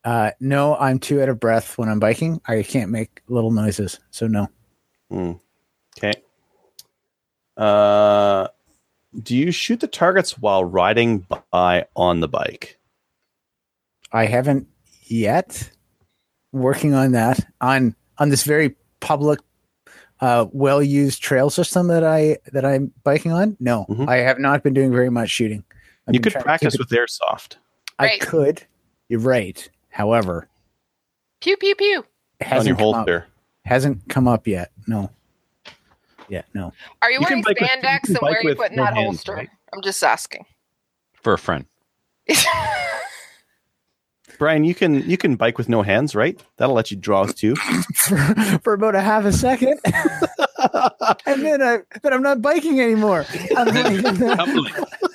Uh, 0.03 0.31
no, 0.41 0.75
I'm 0.75 0.99
too 0.99 1.21
out 1.21 1.29
of 1.29 1.39
breath 1.39 1.77
when 1.77 1.87
I'm 1.87 2.01
biking. 2.01 2.41
I 2.45 2.63
can't 2.63 2.91
make 2.91 3.21
little 3.29 3.51
noises, 3.51 4.01
so 4.11 4.27
no. 4.27 4.49
Hmm. 5.09 5.31
Okay. 5.97 6.21
Uh, 7.55 8.49
do 9.21 9.35
you 9.35 9.51
shoot 9.51 9.79
the 9.79 9.87
targets 9.87 10.37
while 10.37 10.63
riding 10.65 11.25
by 11.51 11.85
on 11.95 12.19
the 12.19 12.27
bike? 12.27 12.77
I 14.11 14.25
haven't 14.25 14.67
yet. 15.03 15.69
Working 16.51 16.93
on 16.93 17.13
that 17.13 17.39
on 17.61 17.95
on 18.19 18.29
this 18.29 18.43
very 18.43 18.75
public, 18.99 19.39
uh, 20.21 20.45
well 20.51 20.83
used 20.83 21.21
trail 21.23 21.49
system 21.49 21.87
that 21.87 22.03
I 22.03 22.37
that 22.51 22.63
I'm 22.63 22.91
biking 23.03 23.31
on. 23.31 23.57
No, 23.59 23.85
Mhm. 23.89 24.07
I 24.07 24.17
have 24.17 24.37
not 24.39 24.61
been 24.61 24.73
doing 24.75 24.91
very 24.91 25.09
much 25.09 25.29
shooting. 25.31 25.63
I've 26.07 26.13
you 26.13 26.19
could 26.19 26.33
practice 26.33 26.77
with 26.77 26.89
airsoft. 26.89 27.55
I 27.97 28.05
Right. 28.05 28.21
could. 28.21 28.63
You're 29.09 29.19
right. 29.21 29.67
However, 29.89 30.47
Pew 31.41 31.57
pew 31.57 31.73
pew. 31.75 31.97
on 31.99 32.05
hasn't 32.47 32.67
your 32.79 32.93
come 32.93 32.93
up, 32.93 33.23
hasn't 33.65 34.07
come 34.09 34.27
up 34.27 34.45
yet. 34.47 34.71
No. 34.85 35.09
Yeah, 36.29 36.43
no. 36.53 36.71
Are 37.01 37.11
you, 37.11 37.19
You 37.19 37.25
wearing 37.27 37.41
bike 37.43 37.59
with- 37.59 37.69
you 37.69 37.77
spandex 37.77 38.07
and 38.09 38.17
where 38.19 38.33
bike 38.33 38.45
are 38.45 38.49
you 38.49 38.55
putting 38.55 38.77
that 38.77 38.93
hands, 38.95 39.05
holster? 39.17 39.33
right? 39.33 39.49
I'm 39.73 39.81
just 39.81 40.03
asking. 40.03 40.45
For 41.21 41.33
a 41.33 41.37
friend. 41.37 41.65
Brian, 44.39 44.63
you 44.63 44.73
can 44.75 45.07
you 45.09 45.17
can 45.17 45.35
bike 45.35 45.57
with 45.57 45.69
no 45.69 45.83
hands, 45.83 46.15
right? 46.15 46.41
That'll 46.57 46.75
let 46.75 46.91
you 46.91 46.97
draw 46.97 47.21
us 47.23 47.33
too. 47.33 47.55
for, 47.55 48.17
for 48.63 48.73
about 48.73 48.95
a 48.95 49.01
half 49.01 49.25
a 49.25 49.31
second, 49.31 49.79
and 51.25 51.43
then 51.43 51.61
I, 51.61 51.79
but 52.01 52.13
I'm 52.13 52.21
not 52.21 52.41
biking 52.41 52.79
anymore. 52.81 53.25
I'm 53.57 53.67
laying 53.73 53.95
in 53.97 54.01
the, 54.03 54.35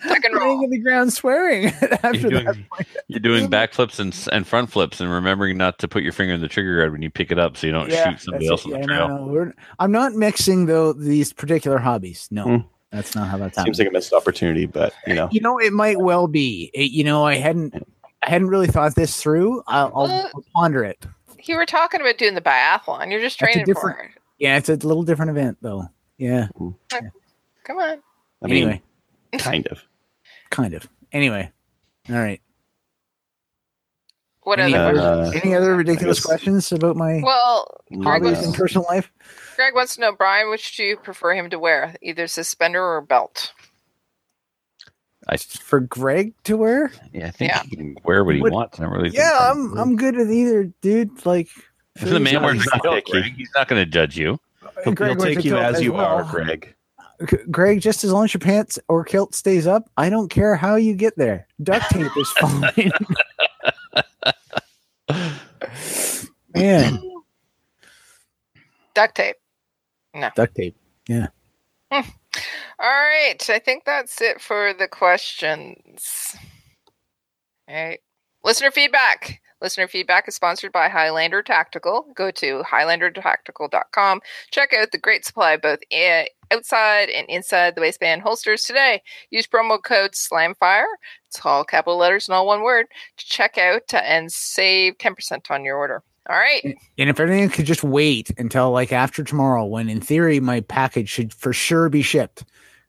Tuck 0.03 0.25
and 0.25 0.35
laying 0.39 0.63
in 0.63 0.71
the 0.71 0.79
ground 0.79 1.13
swearing 1.13 1.67
after 2.03 2.17
You're 2.17 2.31
doing, 2.31 2.67
you're 3.09 3.21
doing 3.21 3.49
backflips 3.51 3.99
and, 3.99 4.17
and 4.33 4.47
front 4.47 4.71
flips 4.71 5.01
and 5.01 5.11
remembering 5.11 5.57
not 5.57 5.79
to 5.81 5.89
put 5.89 6.03
your 6.03 6.13
finger 6.13 6.35
in 6.35 6.41
the 6.41 6.49
trigger 6.49 6.77
guard 6.79 6.93
when 6.93 7.03
you 7.03 7.11
pick 7.11 7.31
it 7.33 7.39
up 7.39 7.57
so 7.57 7.67
you 7.67 7.73
don't 7.73 7.91
shoot 7.91 8.21
somebody 8.21 8.49
else 8.49 8.65
it. 8.65 8.67
on 8.67 8.73
the 8.73 8.79
Yeah, 8.81 8.87
trail. 8.87 9.09
no, 9.09 9.27
no, 9.27 9.53
I'm 9.79 9.93
not 9.93 10.15
mixing 10.15 10.67
though 10.67 10.93
these 10.93 11.33
particular 11.33 11.79
hobbies. 11.79 12.29
No, 12.31 12.45
Hmm. 12.45 12.57
that's 12.91 13.15
not 13.15 13.29
how 13.29 13.39
that's 13.39 13.57
happening. 13.57 13.75
Seems 13.75 13.79
like 13.81 13.89
a 13.89 13.93
missed 13.93 14.13
opportunity, 14.13 14.67
but 14.67 14.93
you 15.07 15.15
know. 15.15 15.29
you 15.31 15.41
know, 15.41 15.59
it 15.59 15.73
might 15.73 15.99
well 15.99 16.27
be. 16.29 16.71
It, 16.75 16.91
you 16.91 17.05
know, 17.05 17.25
I 17.25 17.37
hadn't, 17.37 17.75
I 18.23 18.31
hadn't 18.31 18.49
really 18.49 18.67
thought 18.69 18.95
this 18.95 19.21
through. 19.21 19.63
I'll, 19.67 19.93
I'll 19.95 20.09
What? 20.33 20.45
ponder 20.55 20.85
it. 20.85 21.05
You 21.45 21.57
were 21.57 21.67
talking 21.67 22.01
about 22.01 22.19
doing 22.19 22.35
the 22.35 22.41
biathlon. 22.43 23.11
You're 23.11 23.21
just 23.21 23.39
training 23.39 23.73
for 23.75 23.91
it. 23.91 24.11
Yeah, 24.39 24.57
it's 24.57 24.69
a 24.69 24.75
little 24.77 25.03
different 25.03 25.31
event 25.31 25.59
though. 25.61 25.89
Yeah. 26.17 26.49
Come 26.59 27.79
on. 27.79 28.01
I 28.43 28.47
mean, 28.47 28.57
anyway, 28.65 28.83
kind 29.39 29.67
of. 29.69 29.83
kind 30.51 30.75
of. 30.75 30.89
Anyway, 31.13 31.51
all 32.09 32.17
right. 32.17 32.41
What 34.43 34.61
Any, 34.61 34.75
other 34.75 34.99
Uh, 34.99 35.31
any 35.31 35.55
other 35.55 35.77
ridiculous 35.77 36.25
questions 36.25 36.73
about 36.73 36.97
my 36.97 37.21
Well, 37.23 37.81
Greg 37.91 38.03
hobbies 38.05 38.25
wants, 38.33 38.47
and 38.47 38.55
personal 38.55 38.87
life? 38.89 39.11
Greg 39.57 39.75
wants 39.75 39.97
to 39.97 40.01
know, 40.01 40.13
Brian, 40.13 40.49
which 40.49 40.75
do 40.77 40.85
you 40.85 40.97
prefer 40.97 41.35
him 41.35 41.51
to 41.51 41.59
wear? 41.59 41.95
Either 42.01 42.27
suspender 42.27 42.83
or 42.83 43.03
belt? 43.03 43.53
I, 45.29 45.37
For 45.37 45.81
Greg 45.81 46.33
to 46.45 46.57
wear? 46.57 46.91
yeah, 47.13 47.27
I 47.27 47.31
think 47.31 47.51
Yeah. 47.51 47.63
he 47.65 47.77
can 47.77 47.97
wear 48.05 48.25
what 48.25 48.37
he 48.37 48.41
What- 48.41 48.53
wants. 48.53 48.81
I 48.81 48.85
really 48.85 49.11
Yeah, 49.11 49.37
I'm 49.39 49.77
I'm 49.77 49.97
good 49.97 50.17
with 50.17 50.31
either, 50.33 50.73
dude. 50.81 51.27
Like 51.27 51.49
If 52.01 52.11
the 52.11 52.21
man 52.21 52.43
wears 52.43 52.57
he's 52.59 52.67
a 52.67 52.77
not 52.77 52.83
belt, 52.83 52.95
picky. 52.97 53.13
Greg, 53.13 53.35
he's 53.37 53.51
not 53.55 53.69
going 53.69 53.85
to 53.85 53.91
judge 53.91 54.17
you. 54.17 54.39
He'll, 54.85 54.95
Greg 54.95 55.11
he'll 55.17 55.27
take 55.27 55.45
you 55.45 55.53
kilt 55.53 55.63
as 55.63 55.83
you 55.83 55.93
well. 55.93 56.05
are, 56.07 56.25
Greg. 56.25 56.75
Greg, 57.51 57.81
just 57.81 58.05
as 58.05 58.13
long 58.13 58.25
as 58.25 58.35
your 58.35 58.41
pants 58.41 58.79
or 58.89 59.05
kilt 59.05 59.35
stays 59.35 59.67
up, 59.67 59.91
I 59.97 60.09
don't 60.09 60.29
care 60.29 60.55
how 60.55 60.77
you 60.77 60.95
get 60.95 61.17
there. 61.17 61.47
Duct 61.63 61.91
tape 61.91 62.11
is 62.17 62.31
fine. 62.39 62.93
Man, 66.55 67.03
Duct 68.95 69.15
tape. 69.15 69.37
No. 70.15 70.31
Duct 70.35 70.55
tape. 70.55 70.77
Yeah. 71.09 71.29
Hmm. 71.93 72.09
All 72.81 72.89
right. 72.89 73.37
I 73.49 73.59
think 73.59 73.85
that's 73.85 74.21
it 74.21 74.41
for 74.41 74.73
the 74.73 74.89
questions. 74.89 76.37
All 77.69 77.75
right. 77.75 78.01
Listener 78.45 78.71
feedback. 78.71 79.41
Listener 79.61 79.89
feedback 79.89 80.29
is 80.29 80.37
sponsored 80.37 80.71
by 80.71 80.89
Highlander 80.89 81.43
Tactical. 81.43 82.07
Go 82.15 82.31
to 82.31 82.63
highlandertactical.com. 82.63 84.21
Check 84.53 84.73
out 84.73 84.93
the 84.93 84.99
great 84.99 85.25
supply 85.25 85.57
both 85.57 85.81
outside 86.53 87.09
and 87.11 87.29
inside 87.29 87.75
the 87.75 87.81
waistband 87.81 88.23
holsters 88.23 88.63
today. 88.65 89.03
Use 89.31 89.47
promo 89.47 89.83
code 89.83 90.15
SLAMFIRE. 90.15 90.87
It's 91.27 91.45
all 91.45 91.65
capital 91.65 91.99
letters 91.99 92.29
and 92.29 92.35
all 92.35 92.47
one 92.47 92.63
word 92.63 92.87
to 93.17 93.27
check 93.27 93.59
out 93.59 93.93
and 93.93 94.33
save 94.33 94.97
10% 94.99 95.51
on 95.51 95.65
your 95.65 95.77
order. 95.77 96.03
All 96.29 96.37
right. 96.37 96.63
And 96.99 97.09
if 97.09 97.19
everything 97.19 97.49
could 97.49 97.67
just 97.67 97.83
wait 97.83 98.31
until 98.39 98.71
like 98.71 98.93
after 98.93 99.25
tomorrow, 99.25 99.65
when 99.65 99.89
in 99.89 100.01
theory 100.01 100.41
my 100.41 100.61
package 100.61 101.09
should 101.09 101.33
for 101.33 101.53
sure 101.53 101.89
be 101.89 102.03
shipped. 102.03 102.45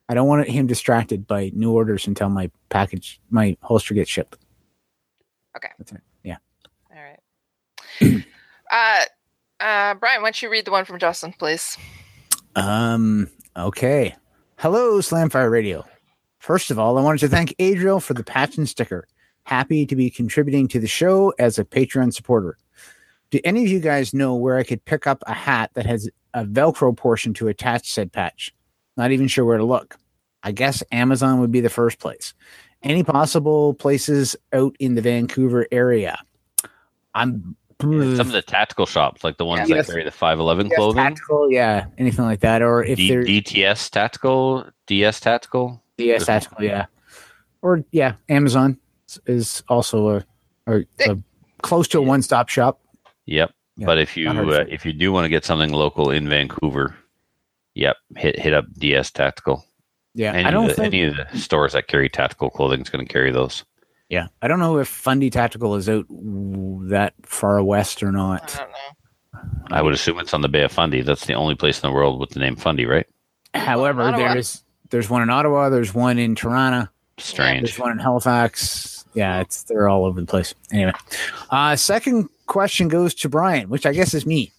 I 0.08 0.16
don't 0.16 0.28
want 0.28 0.48
him 0.48 0.66
distracted 0.66 1.28
by 1.28 1.52
new 1.54 1.72
orders 1.72 2.08
until 2.08 2.30
my 2.30 2.50
package, 2.70 3.22
my 3.30 3.56
holster 3.62 3.94
gets 3.94 4.10
shipped. 4.10 4.38
Okay. 5.56 5.70
That's 5.78 5.91
it. 5.91 6.02
Uh, 8.72 9.02
uh, 9.60 9.96
Brian, 9.96 10.22
why 10.22 10.28
don't 10.28 10.42
you 10.44 10.48
read 10.48 10.64
the 10.64 10.70
one 10.70 10.86
from 10.86 11.00
Justin, 11.00 11.34
please? 11.34 11.76
Um. 12.56 13.28
Okay. 13.58 14.16
Hello, 14.58 15.00
Slamfire 15.00 15.50
Radio. 15.50 15.84
First 16.38 16.70
of 16.70 16.78
all, 16.78 16.98
I 17.00 17.02
wanted 17.02 17.22
to 17.22 17.30
thank 17.30 17.56
Adriel 17.58 18.00
for 18.00 18.14
the 18.14 18.24
patch 18.24 18.58
and 18.58 18.70
sticker. 18.70 19.08
Happy 19.44 19.88
to 19.88 19.96
be 19.96 20.12
contributing 20.12 20.68
to 20.68 20.80
the 20.80 20.88
show 20.88 21.34
as 21.40 21.58
a 21.58 21.66
Patreon 21.66 22.14
supporter. 22.14 22.58
Do 23.32 23.40
any 23.44 23.64
of 23.64 23.70
you 23.70 23.80
guys 23.80 24.14
know 24.14 24.36
where 24.36 24.58
I 24.58 24.64
could 24.64 24.86
pick 24.86 25.08
up 25.08 25.24
a 25.26 25.34
hat 25.34 25.72
that 25.74 25.86
has 25.86 26.10
a 26.34 26.46
Velcro 26.46 26.96
portion 26.96 27.34
to 27.36 27.48
attach 27.48 27.92
said 27.92 28.12
patch? 28.12 28.54
Not 28.98 29.12
even 29.12 29.28
sure 29.28 29.46
where 29.46 29.58
to 29.58 29.66
look. 29.66 29.98
I 30.44 30.52
guess 30.52 30.84
Amazon 30.92 31.40
would 31.40 31.52
be 31.52 31.62
the 31.62 31.70
first 31.70 32.00
place. 32.00 32.34
Any 32.84 33.04
possible 33.04 33.74
places 33.74 34.36
out 34.54 34.76
in 34.80 34.96
the 34.96 35.02
Vancouver 35.02 35.68
area? 35.72 36.18
I'm 37.14 37.56
Some 37.81 38.19
of 38.19 38.31
the 38.31 38.41
tactical 38.41 38.85
shops, 38.85 39.23
like 39.23 39.38
the 39.38 39.45
ones 39.45 39.69
Yes. 39.69 39.88
that 39.88 39.93
carry 39.93 40.03
the 40.03 40.11
511 40.11 40.68
Yes, 40.68 40.76
clothing, 40.76 41.01
tactical, 41.03 41.49
yeah, 41.51 41.85
anything 41.97 42.26
like 42.26 42.41
that, 42.41 42.61
or 42.61 42.84
if 42.84 42.97
D- 42.97 43.07
they're 43.10 43.23
DTS 43.23 43.89
tactical, 43.89 44.68
DS 44.88 45.19
tactical. 45.22 45.81
DS 45.97 46.26
tactical, 46.26 46.64
yeah, 46.64 46.85
or 47.61 47.84
yeah, 47.91 48.15
Amazon 48.27 48.77
is- 49.07 49.19
is 49.27 49.64
also 49.69 50.10
a, 50.10 50.26
a, 50.68 50.85
a 51.10 51.18
close 51.61 51.88
to 51.89 51.99
a 51.99 52.01
one 52.01 52.22
stop 52.22 52.49
shop. 52.49 52.81
Yep. 53.27 53.51
Yeah, 53.77 53.85
but 53.85 53.97
if 53.97 54.18
you 54.18 54.30
uh, 54.30 54.65
if 54.68 54.85
you 54.85 54.91
do 54.91 55.14
want 55.14 55.23
to 55.23 55.30
get 55.30 55.45
something 55.45 55.72
local 55.72 56.11
in 56.11 56.27
Vancouver, 56.27 56.95
yep, 57.76 57.95
hit 58.18 58.38
hit 58.38 58.53
up 58.53 58.65
DS 58.77 59.10
Tactical. 59.11 59.64
Yeah, 60.15 60.34
Any, 60.34 60.43
I 60.45 60.51
don't 60.51 60.65
of 60.65 60.69
the, 60.72 60.76
think. 60.76 60.93
any 60.93 61.03
of 61.06 61.15
the 61.15 61.38
stores 61.38 61.72
that 61.73 61.88
carry 61.88 62.10
tactical 62.10 62.49
clothing 62.49 62.81
is 62.81 62.89
going 62.89 63.06
to 63.06 63.14
carry 63.14 63.31
those. 63.31 63.64
Yeah, 64.10 64.27
I 64.41 64.48
don't 64.48 64.60
know 64.60 64.77
if 64.80 64.88
Fundy 64.88 65.30
Tactical 65.30 65.76
is 65.76 65.88
out 65.88 66.06
that 66.90 67.14
far 67.23 67.64
west 67.64 68.02
or 68.03 68.10
I 68.10 68.11
not. 68.11 68.48
don't 68.57 68.69
know. 68.69 69.40
I 69.72 69.81
would 69.81 69.94
assume 69.94 70.19
it's 70.19 70.34
on 70.34 70.41
the 70.41 70.49
Bay 70.49 70.64
of 70.64 70.72
Fundy. 70.72 71.02
That's 71.02 71.26
the 71.26 71.36
only 71.36 71.56
place 71.56 71.81
in 71.81 71.90
the 71.90 71.94
world 71.95 72.19
with 72.19 72.31
the 72.31 72.40
name 72.40 72.56
Fundy, 72.56 72.86
right? 72.86 73.06
However, 73.53 74.02
Ottawa. 74.02 74.34
there's 74.34 74.64
there's 74.90 75.10
one 75.10 75.22
in 75.22 75.30
Ottawa, 75.30 75.69
there's 75.69 75.94
one 75.94 76.18
in 76.18 76.36
Toronto, 76.36 76.90
Strange. 77.18 77.61
there's 77.68 77.80
one 77.80 77.91
in 77.91 77.99
Halifax. 77.99 79.06
Yeah, 79.14 79.40
it's 79.41 79.64
they're 79.64 79.88
all 79.88 80.06
over 80.06 80.19
the 80.19 80.27
place. 80.27 80.53
Anyway, 80.72 80.94
uh, 81.49 81.76
second 81.76 82.30
question 82.48 82.88
goes 82.88 83.14
to 83.15 83.30
Brian, 83.30 83.69
which 83.69 83.86
I 83.86 83.94
guess 83.94 84.14
is 84.14 84.26
me, 84.26 84.52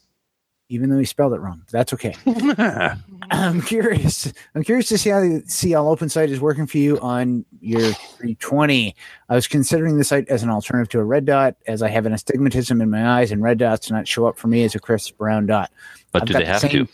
even 0.71 0.89
though 0.89 0.99
he 0.99 1.05
spelled 1.05 1.35
it 1.35 1.41
wrong. 1.41 1.63
That's 1.71 1.93
okay. 1.93 2.15
I'm 3.31 3.61
curious. 3.61 4.33
I'm 4.55 4.63
curious 4.63 4.89
to 4.89 4.99
see 4.99 5.11
how 5.11 5.21
the 5.21 5.43
CL 5.47 5.89
Open 5.89 6.09
sight 6.09 6.31
is 6.31 6.41
working 6.41 6.67
for 6.67 6.79
you 6.79 6.99
on 7.01 7.45
your 7.61 7.81
320. 7.93 8.95
I 9.29 9.35
was 9.35 9.47
considering 9.49 9.99
the 9.99 10.05
sight 10.05 10.29
as 10.29 10.43
an 10.45 10.49
alternative 10.49 10.89
to 10.91 11.01
a 11.01 11.05
red 11.05 11.25
dot, 11.25 11.57
as 11.67 11.83
I 11.83 11.89
have 11.89 12.07
an 12.07 12.13
astigmatism 12.13 12.81
in 12.81 12.89
my 12.89 13.19
eyes, 13.21 13.33
and 13.33 13.43
red 13.43 13.59
dots 13.59 13.89
do 13.89 13.95
not 13.95 14.07
show 14.09 14.27
up 14.27 14.39
for 14.39 14.47
me 14.49 14.63
as 14.65 14.75
a 14.77 14.79
crisp 14.79 15.19
brown 15.19 15.47
dot. 15.47 15.71
But 16.13 16.23
I've 16.23 16.29
do 16.29 16.33
they 16.35 16.41
the 16.41 16.47
have 16.47 16.61
same- 16.61 16.71
to? 16.87 16.89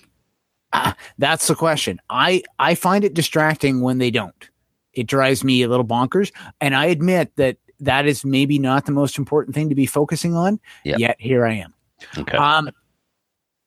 Ah, 0.73 0.97
that's 1.19 1.47
the 1.47 1.55
question. 1.55 2.01
I 2.11 2.43
I 2.59 2.75
find 2.75 3.05
it 3.05 3.15
distracting 3.15 3.83
when 3.83 3.99
they 3.99 4.11
don't. 4.11 4.51
It 4.95 5.07
drives 5.07 5.45
me 5.45 5.63
a 5.63 5.69
little 5.69 5.87
bonkers, 5.87 6.33
and 6.61 6.75
I 6.75 6.87
admit 6.87 7.37
that 7.37 7.59
that 7.81 8.07
is 8.07 8.25
maybe 8.25 8.59
not 8.59 8.87
the 8.87 8.93
most 8.93 9.19
important 9.19 9.55
thing 9.55 9.69
to 9.69 9.75
be 9.75 9.85
focusing 9.87 10.35
on. 10.35 10.59
Yep. 10.85 10.99
Yet 10.99 11.17
here 11.21 11.45
I 11.47 11.53
am. 11.55 11.75
Okay. 12.19 12.37
Um, 12.37 12.71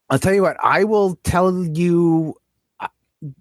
I'll 0.10 0.20
tell 0.20 0.34
you 0.34 0.42
what. 0.42 0.58
I 0.64 0.84
will 0.84 1.16
tell 1.24 1.66
you 1.66 2.36
uh, 2.80 2.88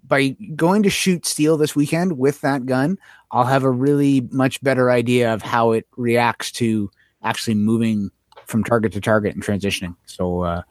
by 0.07 0.29
going 0.55 0.83
to 0.83 0.89
shoot 0.89 1.25
steel 1.25 1.57
this 1.57 1.75
weekend 1.75 2.17
with 2.17 2.41
that 2.41 2.65
gun. 2.65 2.97
I'll 3.31 3.45
have 3.45 3.63
a 3.63 3.71
really 3.71 4.21
much 4.31 4.61
better 4.61 4.91
idea 4.91 5.33
of 5.33 5.41
how 5.41 5.71
it 5.71 5.87
reacts 5.97 6.51
to 6.53 6.91
actually 7.23 7.55
moving 7.55 8.11
from 8.45 8.63
target 8.63 8.93
to 8.93 9.01
target 9.01 9.35
and 9.35 9.43
transitioning. 9.43 9.95
So 10.05 10.41
uh, 10.41 10.61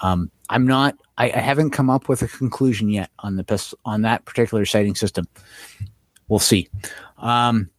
um, 0.00 0.30
I'm 0.50 0.66
not. 0.66 0.96
I, 1.16 1.26
I 1.26 1.38
haven't 1.38 1.70
come 1.70 1.90
up 1.90 2.08
with 2.08 2.22
a 2.22 2.28
conclusion 2.28 2.88
yet 2.88 3.10
on 3.20 3.36
the 3.36 3.44
pistol 3.44 3.78
on 3.84 4.02
that 4.02 4.24
particular 4.24 4.64
sighting 4.64 4.94
system. 4.94 5.26
We'll 6.28 6.38
see. 6.38 6.68
Um, 7.18 7.70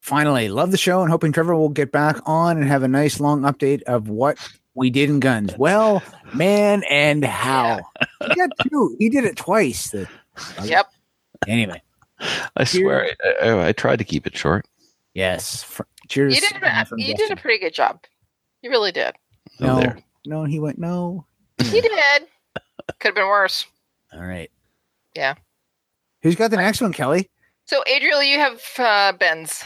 finally, 0.00 0.48
love 0.48 0.70
the 0.70 0.76
show 0.76 1.02
and 1.02 1.10
hoping 1.10 1.32
Trevor 1.32 1.56
will 1.56 1.68
get 1.68 1.92
back 1.92 2.16
on 2.26 2.58
and 2.58 2.66
have 2.66 2.82
a 2.82 2.88
nice 2.88 3.20
long 3.20 3.42
update 3.42 3.82
of 3.82 4.08
what 4.08 4.38
we 4.74 4.90
did 4.90 5.10
in 5.10 5.20
guns. 5.20 5.54
Well, 5.58 6.02
man, 6.34 6.82
and 6.88 7.24
how 7.24 7.80
he 8.26 8.34
got 8.34 8.50
two. 8.70 8.96
He 8.98 9.08
did 9.08 9.24
it 9.24 9.36
twice. 9.36 9.90
The- 9.90 10.08
Yep. 10.64 10.86
anyway, 11.46 11.82
I 12.56 12.64
swear, 12.64 13.10
I, 13.42 13.48
I, 13.48 13.68
I 13.68 13.72
tried 13.72 13.96
to 13.98 14.04
keep 14.04 14.26
it 14.26 14.34
short. 14.36 14.66
yes. 15.12 15.62
Fr- 15.62 15.82
cheers. 16.08 16.34
You 16.34 16.40
did. 16.40 16.62
A, 16.62 16.86
you 16.96 17.14
did 17.14 17.30
a 17.30 17.36
pretty 17.36 17.58
good 17.58 17.74
job. 17.74 18.02
You 18.62 18.70
really 18.70 18.92
did. 18.92 19.14
Oh, 19.60 19.78
No, 19.80 19.94
no, 20.24 20.44
he 20.44 20.58
went 20.58 20.78
no. 20.78 21.26
You 21.58 21.82
did. 21.82 22.22
Could 22.98 23.08
have 23.08 23.14
been 23.14 23.26
worse. 23.28 23.66
All 24.14 24.20
right. 24.24 24.50
Yeah. 25.14 25.34
Who's 26.22 26.34
got 26.36 26.50
the 26.50 26.56
next 26.56 26.80
one, 26.80 26.92
Kelly? 26.94 27.28
So, 27.66 27.82
Adriel, 27.86 28.22
you 28.22 28.38
have 28.38 28.62
uh, 28.78 29.12
Ben's. 29.12 29.62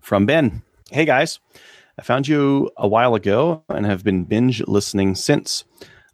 from 0.00 0.26
Ben. 0.26 0.62
Hey 0.90 1.04
guys, 1.04 1.38
I 2.00 2.02
found 2.02 2.26
you 2.26 2.70
a 2.78 2.88
while 2.88 3.14
ago 3.14 3.62
and 3.68 3.84
have 3.84 4.02
been 4.02 4.24
binge 4.24 4.66
listening 4.66 5.14
since. 5.14 5.64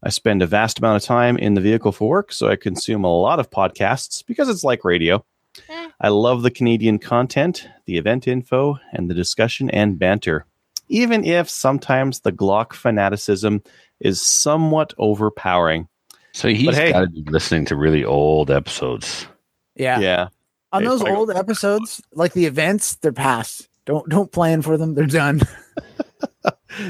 I 0.03 0.09
spend 0.09 0.43
a 0.43 0.47
vast 0.47 0.81
amount 0.81 1.01
of 1.01 1.07
time 1.07 1.39
in 1.39 1.55
the 1.55 1.61
vehicle 1.61 1.93
for 1.93 2.09
work, 2.09 2.33
so 2.33 2.49
I 2.49 2.57
consume 2.57 3.05
a 3.05 3.21
lot 3.21 3.39
of 3.39 3.53
podcasts 3.53 4.27
because 4.27 4.49
it's 4.49 4.65
like 4.65 4.85
radio. 4.85 5.25
Hmm. 5.71 5.87
I 6.01 6.09
love 6.09 6.43
the 6.43 6.51
Canadian 6.51 6.99
content, 6.99 7.69
the 7.85 7.99
event 7.99 8.27
info, 8.27 8.81
and 8.91 9.09
the 9.09 9.15
discussion 9.15 9.71
and 9.71 9.97
banter. 9.97 10.45
Even 10.89 11.25
if 11.25 11.49
sometimes 11.49 12.19
the 12.19 12.33
Glock 12.33 12.73
fanaticism 12.73 13.63
is 14.01 14.21
somewhat 14.21 14.93
overpowering. 14.99 15.87
So 16.33 16.49
he's 16.49 16.75
hey- 16.75 16.91
got 16.91 17.03
to 17.03 17.07
be 17.07 17.23
listening 17.31 17.65
to 17.67 17.77
really 17.77 18.05
old 18.05 18.51
episodes. 18.51 19.29
Yeah. 19.77 20.01
Yeah. 20.01 20.29
On 20.73 20.83
Hey, 20.83 20.89
those 20.89 21.03
old 21.03 21.31
episodes, 21.31 22.03
like 22.13 22.33
the 22.33 22.47
events, 22.47 22.97
they're 22.97 23.13
past. 23.13 23.69
Don't 23.87 24.09
don't 24.09 24.31
plan 24.31 24.63
for 24.63 24.77
them. 24.77 24.95
They're 24.95 25.07
done. 25.07 25.41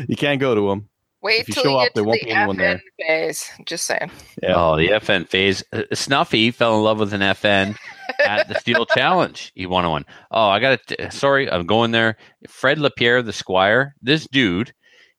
You 0.08 0.16
can't 0.16 0.40
go 0.40 0.54
to 0.54 0.68
them. 0.68 0.88
Wait 1.22 1.40
If 1.42 1.48
you 1.48 1.54
till 1.54 1.62
show 1.62 1.70
you 1.70 1.76
up, 1.76 1.84
get 1.86 1.94
there 1.94 2.02
to 2.02 2.08
won't 2.08 2.20
the 2.20 2.26
be 2.26 2.32
anyone 2.32 2.56
there. 2.56 2.76
FN 2.76 2.80
phase. 3.06 3.50
Just 3.64 3.86
saying. 3.86 4.10
Yeah. 4.42 4.54
Oh, 4.56 4.76
the 4.76 4.88
FN 4.88 5.28
phase. 5.28 5.62
Uh, 5.72 5.82
Snuffy 5.92 6.50
fell 6.50 6.76
in 6.76 6.82
love 6.82 6.98
with 6.98 7.12
an 7.14 7.20
FN 7.20 7.76
at 8.24 8.48
the 8.48 8.58
Steel 8.58 8.84
Challenge. 8.94 9.52
He 9.54 9.64
won 9.66 9.88
one. 9.88 10.04
Oh, 10.32 10.48
I 10.48 10.58
got 10.58 10.84
to. 10.88 11.10
Sorry, 11.12 11.48
I'm 11.50 11.66
going 11.66 11.92
there. 11.92 12.16
Fred 12.48 12.78
Lapierre, 12.78 13.22
the 13.22 13.32
Squire. 13.32 13.94
This 14.02 14.26
dude, 14.26 14.72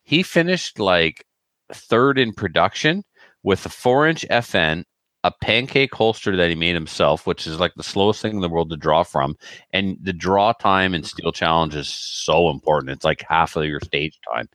he 0.04 0.22
finished 0.22 0.80
like 0.80 1.26
third 1.72 2.20
in 2.20 2.34
production 2.34 3.04
with 3.44 3.66
a 3.66 3.70
four-inch 3.70 4.26
FN, 4.30 4.84
a 5.24 5.32
pancake 5.42 5.94
holster 5.94 6.36
that 6.36 6.50
he 6.50 6.56
made 6.56 6.76
himself, 6.76 7.28
which 7.28 7.48
is 7.48 7.60
like 7.60 7.74
the 7.76 7.84
slowest 7.84 8.22
thing 8.22 8.36
in 8.36 8.42
the 8.42 8.50
world 8.50 8.70
to 8.70 8.78
draw 8.78 9.04
from. 9.04 9.36
And 9.74 9.98
the 10.02 10.14
draw 10.14 10.54
time 10.54 10.94
in 10.94 11.02
mm-hmm. 11.02 11.08
Steel 11.08 11.32
Challenge 11.32 11.76
is 11.76 11.90
so 11.90 12.50
important. 12.50 12.92
It's 12.92 13.06
like 13.06 13.24
half 13.28 13.56
of 13.56 13.66
your 13.66 13.82
stage 13.82 14.20
time. 14.32 14.48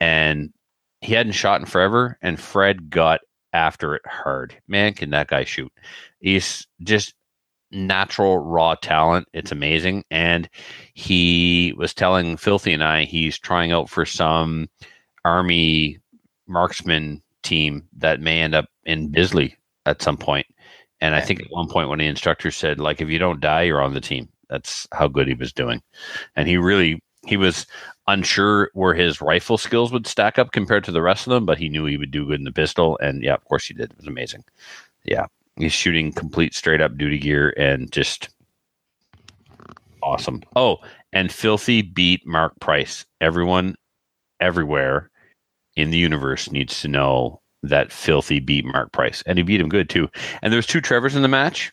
And 0.00 0.52
he 1.00 1.12
hadn't 1.12 1.32
shot 1.32 1.60
in 1.60 1.66
forever, 1.66 2.18
and 2.22 2.40
Fred 2.40 2.90
got 2.90 3.20
after 3.52 3.94
it 3.94 4.02
hard. 4.06 4.54
Man, 4.66 4.94
can 4.94 5.10
that 5.10 5.28
guy 5.28 5.44
shoot? 5.44 5.72
He's 6.20 6.66
just 6.82 7.14
natural 7.70 8.38
raw 8.38 8.74
talent. 8.74 9.28
It's 9.32 9.52
amazing. 9.52 10.04
And 10.10 10.48
he 10.94 11.74
was 11.76 11.94
telling 11.94 12.36
Filthy 12.36 12.72
and 12.72 12.82
I 12.82 13.04
he's 13.04 13.38
trying 13.38 13.72
out 13.72 13.90
for 13.90 14.06
some 14.06 14.68
army 15.24 15.98
marksman 16.46 17.22
team 17.42 17.86
that 17.98 18.20
may 18.20 18.40
end 18.40 18.54
up 18.54 18.66
in 18.84 19.10
Bisley 19.10 19.57
at 19.88 20.02
some 20.02 20.16
point. 20.16 20.46
And 21.00 21.14
I 21.14 21.20
think 21.20 21.40
at 21.40 21.50
one 21.50 21.68
point 21.68 21.88
when 21.88 22.00
the 22.00 22.06
instructor 22.06 22.50
said, 22.50 22.80
like, 22.80 23.00
if 23.00 23.08
you 23.08 23.18
don't 23.18 23.40
die, 23.40 23.62
you're 23.62 23.82
on 23.82 23.94
the 23.94 24.00
team. 24.00 24.28
That's 24.48 24.86
how 24.92 25.06
good 25.08 25.28
he 25.28 25.34
was 25.34 25.52
doing. 25.52 25.82
And 26.34 26.48
he 26.48 26.56
really 26.56 27.02
he 27.26 27.36
was 27.36 27.66
unsure 28.06 28.70
where 28.74 28.94
his 28.94 29.20
rifle 29.20 29.58
skills 29.58 29.92
would 29.92 30.06
stack 30.06 30.38
up 30.38 30.52
compared 30.52 30.84
to 30.84 30.92
the 30.92 31.02
rest 31.02 31.26
of 31.26 31.32
them, 31.32 31.44
but 31.44 31.58
he 31.58 31.68
knew 31.68 31.84
he 31.84 31.96
would 31.96 32.10
do 32.10 32.26
good 32.26 32.38
in 32.38 32.44
the 32.44 32.52
pistol. 32.52 32.98
And 33.02 33.22
yeah, 33.22 33.34
of 33.34 33.44
course 33.44 33.66
he 33.66 33.74
did. 33.74 33.90
It 33.90 33.98
was 33.98 34.06
amazing. 34.06 34.44
Yeah. 35.04 35.26
He's 35.56 35.72
shooting 35.72 36.12
complete 36.12 36.54
straight 36.54 36.80
up 36.80 36.96
duty 36.96 37.18
gear 37.18 37.52
and 37.56 37.90
just 37.92 38.30
awesome. 40.02 40.42
Oh, 40.56 40.78
and 41.12 41.30
Filthy 41.32 41.82
beat 41.82 42.26
Mark 42.26 42.58
Price. 42.60 43.04
Everyone 43.20 43.74
everywhere 44.40 45.10
in 45.76 45.90
the 45.90 45.98
universe 45.98 46.50
needs 46.50 46.80
to 46.80 46.88
know 46.88 47.40
that 47.62 47.92
Filthy 47.92 48.40
beat 48.40 48.64
Mark 48.64 48.92
Price. 48.92 49.22
And 49.26 49.38
he 49.38 49.42
beat 49.42 49.60
him 49.60 49.68
good 49.68 49.88
too. 49.88 50.08
And 50.42 50.52
there's 50.52 50.66
two 50.66 50.80
Trevors 50.80 51.14
in 51.16 51.22
the 51.22 51.28
match. 51.28 51.72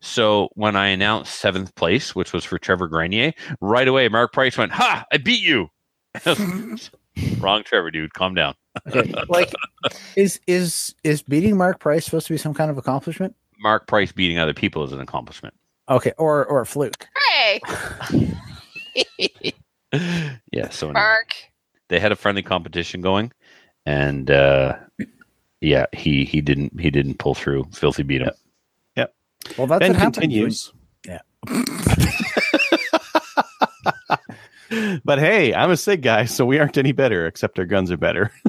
So 0.00 0.50
when 0.54 0.76
I 0.76 0.88
announced 0.88 1.36
seventh 1.40 1.74
place, 1.74 2.14
which 2.14 2.32
was 2.32 2.44
for 2.44 2.58
Trevor 2.58 2.86
Grenier, 2.86 3.32
right 3.60 3.88
away 3.88 4.08
Mark 4.08 4.32
Price 4.32 4.58
went, 4.58 4.72
"Ha! 4.72 5.04
I 5.10 5.16
beat 5.16 5.42
you." 5.42 5.68
Wrong, 7.38 7.62
Trevor, 7.64 7.90
dude. 7.90 8.12
Calm 8.12 8.34
down. 8.34 8.54
Okay. 8.86 9.14
like 9.28 9.52
is 10.16 10.38
is 10.46 10.94
is 11.02 11.22
beating 11.22 11.56
Mark 11.56 11.80
Price 11.80 12.04
supposed 12.04 12.26
to 12.26 12.34
be 12.34 12.38
some 12.38 12.52
kind 12.52 12.70
of 12.70 12.76
accomplishment? 12.76 13.34
Mark 13.58 13.86
Price 13.86 14.12
beating 14.12 14.38
other 14.38 14.52
people 14.52 14.84
is 14.84 14.92
an 14.92 15.00
accomplishment. 15.00 15.54
Okay, 15.88 16.12
or 16.18 16.44
or 16.44 16.60
a 16.60 16.66
fluke. 16.66 17.08
Hey, 17.32 17.60
yeah. 20.52 20.68
So 20.70 20.88
anyway, 20.88 21.00
Mark. 21.00 21.32
they 21.88 21.98
had 22.00 22.12
a 22.12 22.16
friendly 22.16 22.42
competition 22.42 23.00
going, 23.00 23.32
and 23.86 24.30
uh, 24.30 24.76
yeah, 25.60 25.86
he 25.92 26.24
he 26.24 26.40
didn't 26.42 26.78
he 26.78 26.90
didn't 26.90 27.18
pull 27.18 27.34
through. 27.34 27.66
Filthy 27.72 28.02
beat 28.02 28.20
him. 28.22 28.30
Yep. 28.96 29.14
Well, 29.56 29.66
that's 29.66 29.80
ben 29.80 29.92
what 29.92 30.00
happens 30.00 30.18
when- 30.18 30.30
continues. 30.30 30.72
Yeah. 31.06 31.20
but 35.04 35.18
hey, 35.18 35.54
I'm 35.54 35.70
a 35.70 35.76
SIG 35.76 36.02
guy, 36.02 36.24
so 36.24 36.44
we 36.44 36.58
aren't 36.58 36.76
any 36.76 36.92
better, 36.92 37.26
except 37.26 37.58
our 37.58 37.64
guns 37.64 37.90
are 37.90 37.96
better. 37.96 38.32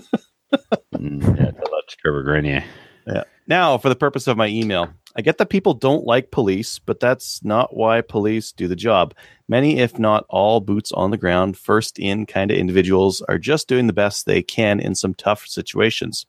Mm, 0.96 1.22
yeah, 1.22 1.52
tell 1.52 1.52
that 1.52 1.84
to 1.90 1.96
Trevor 1.98 2.24
Grenier. 2.24 2.64
Yeah. 3.06 3.24
Now, 3.48 3.78
for 3.78 3.90
the 3.90 3.96
purpose 3.98 4.28
of 4.28 4.38
my 4.38 4.48
email, 4.48 4.90
I 5.18 5.22
get 5.22 5.40
that 5.40 5.50
people 5.50 5.74
don't 5.74 6.06
like 6.06 6.30
police, 6.30 6.78
but 6.78 7.00
that's 7.00 7.44
not 7.44 7.76
why 7.76 8.02
police 8.02 8.52
do 8.52 8.68
the 8.68 8.76
job. 8.76 9.16
Many, 9.48 9.80
if 9.80 9.98
not 9.98 10.26
all, 10.30 10.60
boots 10.60 10.92
on 10.92 11.10
the 11.10 11.18
ground, 11.18 11.58
first 11.58 11.98
in 11.98 12.28
kind 12.28 12.52
of 12.52 12.58
individuals 12.58 13.22
are 13.22 13.40
just 13.40 13.68
doing 13.68 13.88
the 13.88 13.94
best 13.94 14.26
they 14.26 14.44
can 14.44 14.80
in 14.80 14.94
some 14.94 15.16
tough 15.16 15.48
situations. 15.48 16.28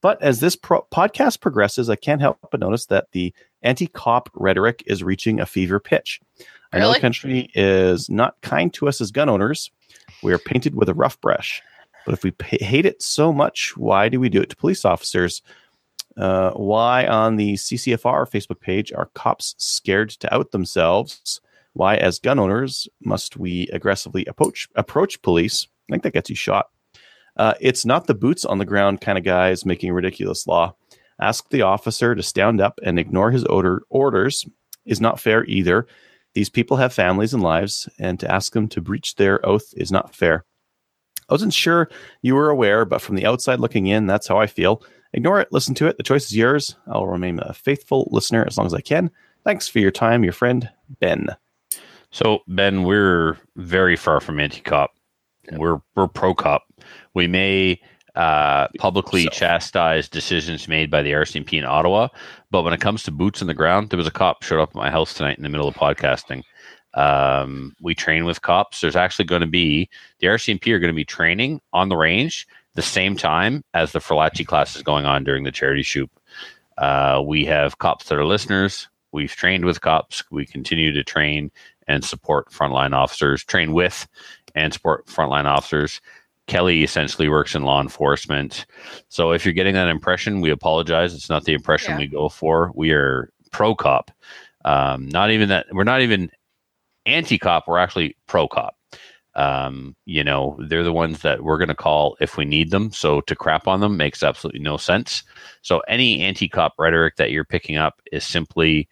But 0.00 0.22
as 0.22 0.40
this 0.40 0.56
pro- 0.56 0.86
podcast 0.90 1.40
progresses, 1.40 1.90
I 1.90 1.96
can't 1.96 2.22
help 2.22 2.38
but 2.50 2.60
notice 2.60 2.86
that 2.86 3.08
the 3.12 3.34
anti 3.62 3.86
cop 3.86 4.30
rhetoric 4.34 4.82
is 4.86 5.02
reaching 5.02 5.38
a 5.38 5.46
fever 5.46 5.78
pitch. 5.78 6.20
I 6.72 6.78
know 6.78 6.84
Really? 6.86 6.94
the 6.94 7.00
country 7.00 7.50
is 7.54 8.08
not 8.08 8.40
kind 8.40 8.72
to 8.74 8.88
us 8.88 9.00
as 9.02 9.10
gun 9.10 9.28
owners. 9.28 9.70
We 10.22 10.32
are 10.32 10.38
painted 10.38 10.74
with 10.74 10.88
a 10.88 10.94
rough 10.94 11.20
brush. 11.20 11.62
But 12.06 12.14
if 12.14 12.22
we 12.22 12.30
pa 12.30 12.56
hate 12.60 12.86
it 12.86 13.02
so 13.02 13.32
much, 13.32 13.76
why 13.76 14.08
do 14.08 14.20
we 14.20 14.28
do 14.30 14.40
it 14.40 14.48
to 14.50 14.56
police 14.56 14.84
officers? 14.84 15.42
Uh, 16.16 16.50
why 16.52 17.06
on 17.06 17.36
the 17.36 17.54
CCFR 17.54 18.30
Facebook 18.30 18.60
page 18.60 18.92
are 18.92 19.10
cops 19.14 19.54
scared 19.58 20.10
to 20.10 20.34
out 20.34 20.50
themselves? 20.50 21.40
Why, 21.74 21.96
as 21.96 22.18
gun 22.18 22.38
owners, 22.38 22.88
must 23.04 23.36
we 23.36 23.68
aggressively 23.72 24.24
approach 24.26 24.68
approach 24.76 25.20
police? 25.20 25.66
I 25.90 25.92
think 25.92 26.02
that 26.04 26.14
gets 26.14 26.30
you 26.30 26.36
shot. 26.36 26.68
Uh, 27.36 27.52
it's 27.60 27.84
not 27.84 28.06
the 28.06 28.14
boots 28.14 28.46
on 28.46 28.58
the 28.58 28.64
ground 28.64 29.02
kind 29.02 29.18
of 29.18 29.24
guys 29.24 29.66
making 29.66 29.92
ridiculous 29.92 30.46
law. 30.46 30.74
Ask 31.20 31.50
the 31.50 31.62
officer 31.62 32.14
to 32.14 32.22
stand 32.22 32.60
up 32.60 32.80
and 32.82 32.98
ignore 32.98 33.30
his 33.30 33.44
order 33.44 33.82
orders 33.90 34.46
is 34.86 35.00
not 35.00 35.20
fair 35.20 35.44
either. 35.44 35.86
These 36.34 36.48
people 36.48 36.76
have 36.76 36.92
families 36.92 37.34
and 37.34 37.42
lives, 37.42 37.88
and 37.98 38.20
to 38.20 38.30
ask 38.30 38.52
them 38.52 38.68
to 38.68 38.80
breach 38.80 39.16
their 39.16 39.44
oath 39.46 39.72
is 39.76 39.90
not 39.90 40.14
fair. 40.14 40.44
I 41.28 41.34
wasn't 41.34 41.54
sure 41.54 41.88
you 42.22 42.34
were 42.34 42.50
aware, 42.50 42.84
but 42.84 43.00
from 43.00 43.16
the 43.16 43.26
outside 43.26 43.58
looking 43.58 43.86
in, 43.86 44.06
that's 44.06 44.28
how 44.28 44.38
I 44.38 44.46
feel. 44.46 44.82
Ignore 45.16 45.40
it, 45.40 45.48
listen 45.50 45.74
to 45.76 45.86
it. 45.86 45.96
The 45.96 46.02
choice 46.02 46.26
is 46.26 46.36
yours. 46.36 46.76
I'll 46.86 47.06
remain 47.06 47.40
a 47.40 47.54
faithful 47.54 48.06
listener 48.12 48.44
as 48.46 48.58
long 48.58 48.66
as 48.66 48.74
I 48.74 48.82
can. 48.82 49.10
Thanks 49.44 49.66
for 49.66 49.78
your 49.78 49.90
time, 49.90 50.22
your 50.22 50.34
friend, 50.34 50.68
Ben. 51.00 51.28
So 52.10 52.40
Ben, 52.46 52.82
we're 52.82 53.38
very 53.56 53.96
far 53.96 54.20
from 54.20 54.38
anti-cop. 54.38 54.94
We're 55.52 55.80
we're 55.94 56.08
pro-cop. 56.08 56.64
We 57.14 57.28
may 57.28 57.80
uh, 58.14 58.68
publicly 58.78 59.24
So- 59.24 59.30
chastise 59.30 60.06
decisions 60.08 60.68
made 60.68 60.90
by 60.90 61.00
the 61.02 61.12
RCMP 61.12 61.54
in 61.54 61.64
Ottawa, 61.64 62.08
but 62.50 62.62
when 62.62 62.74
it 62.74 62.80
comes 62.80 63.02
to 63.04 63.10
boots 63.10 63.40
on 63.40 63.48
the 63.48 63.54
ground, 63.54 63.88
there 63.88 63.98
was 63.98 64.06
a 64.06 64.12
cop 64.12 64.42
showed 64.42 64.60
up 64.60 64.70
at 64.70 64.74
my 64.74 64.90
house 64.90 65.14
tonight 65.14 65.38
in 65.38 65.42
the 65.44 65.48
middle 65.48 65.68
of 65.68 65.74
podcasting. 65.74 66.42
Um, 66.92 67.74
we 67.80 67.94
train 67.94 68.26
with 68.26 68.42
cops. 68.42 68.80
There's 68.80 68.96
actually 68.96 69.26
going 69.26 69.42
to 69.42 69.46
be 69.46 69.88
the 70.18 70.26
RCMP 70.26 70.72
are 70.72 70.78
going 70.78 70.92
to 70.92 70.96
be 70.96 71.04
training 71.04 71.60
on 71.72 71.88
the 71.88 71.96
range 71.96 72.46
the 72.76 72.82
same 72.82 73.16
time 73.16 73.62
as 73.74 73.92
the 73.92 73.98
Ferlacci 73.98 74.46
class 74.46 74.76
is 74.76 74.82
going 74.82 75.04
on 75.04 75.24
during 75.24 75.44
the 75.44 75.52
charity 75.52 75.82
shoot. 75.82 76.10
Uh, 76.78 77.22
we 77.24 77.44
have 77.44 77.78
cops 77.78 78.08
that 78.08 78.18
are 78.18 78.24
listeners. 78.24 78.88
We've 79.12 79.32
trained 79.34 79.64
with 79.64 79.80
cops. 79.80 80.22
We 80.30 80.46
continue 80.46 80.92
to 80.92 81.02
train 81.02 81.50
and 81.88 82.04
support 82.04 82.50
frontline 82.50 82.92
officers, 82.94 83.44
train 83.44 83.72
with, 83.72 84.06
and 84.54 84.72
support 84.72 85.06
frontline 85.06 85.44
officers. 85.46 86.00
Kelly 86.46 86.84
essentially 86.84 87.28
works 87.28 87.54
in 87.54 87.62
law 87.62 87.80
enforcement. 87.80 88.66
So 89.08 89.32
if 89.32 89.44
you're 89.44 89.54
getting 89.54 89.74
that 89.74 89.88
impression, 89.88 90.40
we 90.40 90.50
apologize. 90.50 91.14
It's 91.14 91.30
not 91.30 91.44
the 91.44 91.54
impression 91.54 91.92
Yeah. 91.92 91.98
we 91.98 92.06
go 92.06 92.28
for. 92.28 92.70
We 92.74 92.92
are 92.92 93.30
pro 93.50 93.74
cop. 93.74 94.10
Um, 94.64 95.08
not 95.08 95.30
even 95.30 95.48
that. 95.48 95.66
We're 95.72 95.84
not 95.84 96.02
even 96.02 96.30
anti 97.06 97.38
cop. 97.38 97.66
We're 97.66 97.78
actually 97.78 98.16
pro 98.26 98.46
cop. 98.48 98.75
Um, 99.36 99.94
you 100.06 100.24
know, 100.24 100.58
they're 100.66 100.82
the 100.82 100.92
ones 100.92 101.20
that 101.20 101.44
we're 101.44 101.58
going 101.58 101.68
to 101.68 101.74
call 101.74 102.16
if 102.20 102.38
we 102.38 102.46
need 102.46 102.70
them. 102.70 102.90
So 102.90 103.20
to 103.22 103.36
crap 103.36 103.68
on 103.68 103.80
them 103.80 103.96
makes 103.98 104.22
absolutely 104.22 104.60
no 104.60 104.78
sense. 104.78 105.22
So 105.60 105.80
any 105.88 106.22
anti 106.22 106.48
cop 106.48 106.74
rhetoric 106.78 107.16
that 107.16 107.30
you're 107.30 107.44
picking 107.44 107.76
up 107.76 108.00
is 108.10 108.24
simply 108.24 108.88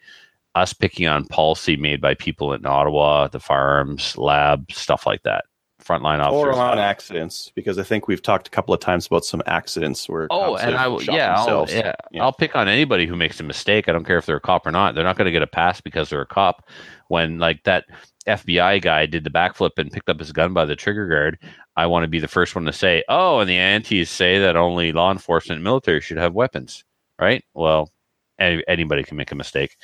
us 0.55 0.73
picking 0.73 1.09
on 1.09 1.25
policy 1.27 1.77
made 1.77 2.01
by 2.01 2.15
people 2.15 2.53
in 2.53 2.65
Ottawa, 2.67 3.29
the 3.29 3.41
firearms 3.41 4.17
lab, 4.19 4.71
stuff 4.71 5.07
like 5.07 5.23
that. 5.23 5.47
Frontline 5.83 6.21
officers. 6.21 6.57
or 6.57 6.63
on 6.63 6.79
accidents, 6.79 7.53
because 7.55 7.79
I 7.79 7.83
think 7.83 8.09
we've 8.09 8.23
talked 8.23 8.49
a 8.49 8.51
couple 8.51 8.73
of 8.73 8.81
times 8.81 9.07
about 9.07 9.25
some 9.25 9.43
accidents 9.45 10.09
where 10.09 10.27
Oh, 10.31 10.57
and 10.57 10.77
I 10.77 10.89
will, 10.89 11.03
yeah, 11.03 11.35
I'll, 11.37 11.67
yeah, 11.69 11.93
Yeah. 12.11 12.23
I'll 12.23 12.33
pick 12.33 12.57
on 12.57 12.69
anybody 12.69 13.07
who 13.07 13.17
makes 13.17 13.39
a 13.39 13.43
mistake. 13.43 13.87
I 13.87 13.93
don't 13.93 14.05
care 14.05 14.17
if 14.17 14.25
they're 14.25 14.37
a 14.37 14.41
cop 14.41 14.67
or 14.67 14.71
not. 14.71 14.95
They're 14.95 15.05
not 15.05 15.17
going 15.17 15.27
to 15.27 15.33
get 15.33 15.43
a 15.43 15.47
pass 15.47 15.83
because 15.83 16.09
they're 16.09 16.23
a 16.23 16.27
cop. 16.27 16.67
When 17.09 17.39
like 17.39 17.65
that 17.65 17.85
FBI 18.27 18.81
guy 18.83 19.07
did 19.07 19.25
the 19.25 19.31
backflip 19.31 19.71
and 19.77 19.93
picked 19.93 20.09
up 20.09 20.19
his 20.19 20.33
gun 20.33 20.53
by 20.55 20.65
the 20.65 20.77
trigger 20.77 21.07
guard, 21.07 21.39
I 21.77 21.87
want 21.87 22.05
to 22.05 22.09
be 22.09 22.19
the 22.21 22.29
first 22.29 22.55
one 22.55 22.65
to 22.65 22.73
say, 22.73 23.05
"Oh, 23.09 23.41
and 23.41 23.49
the 23.51 23.59
antis 23.59 24.11
say 24.11 24.39
that 24.39 24.57
only 24.57 24.93
law 24.93 25.11
enforcement 25.13 25.59
and 25.59 25.65
military 25.65 26.01
should 26.01 26.17
have 26.19 26.35
weapons." 26.35 26.85
Right? 27.21 27.45
Well, 27.55 27.91
any, 28.39 28.65
anybody 28.67 29.03
can 29.05 29.17
make 29.17 29.31
a 29.33 29.37
mistake, 29.37 29.77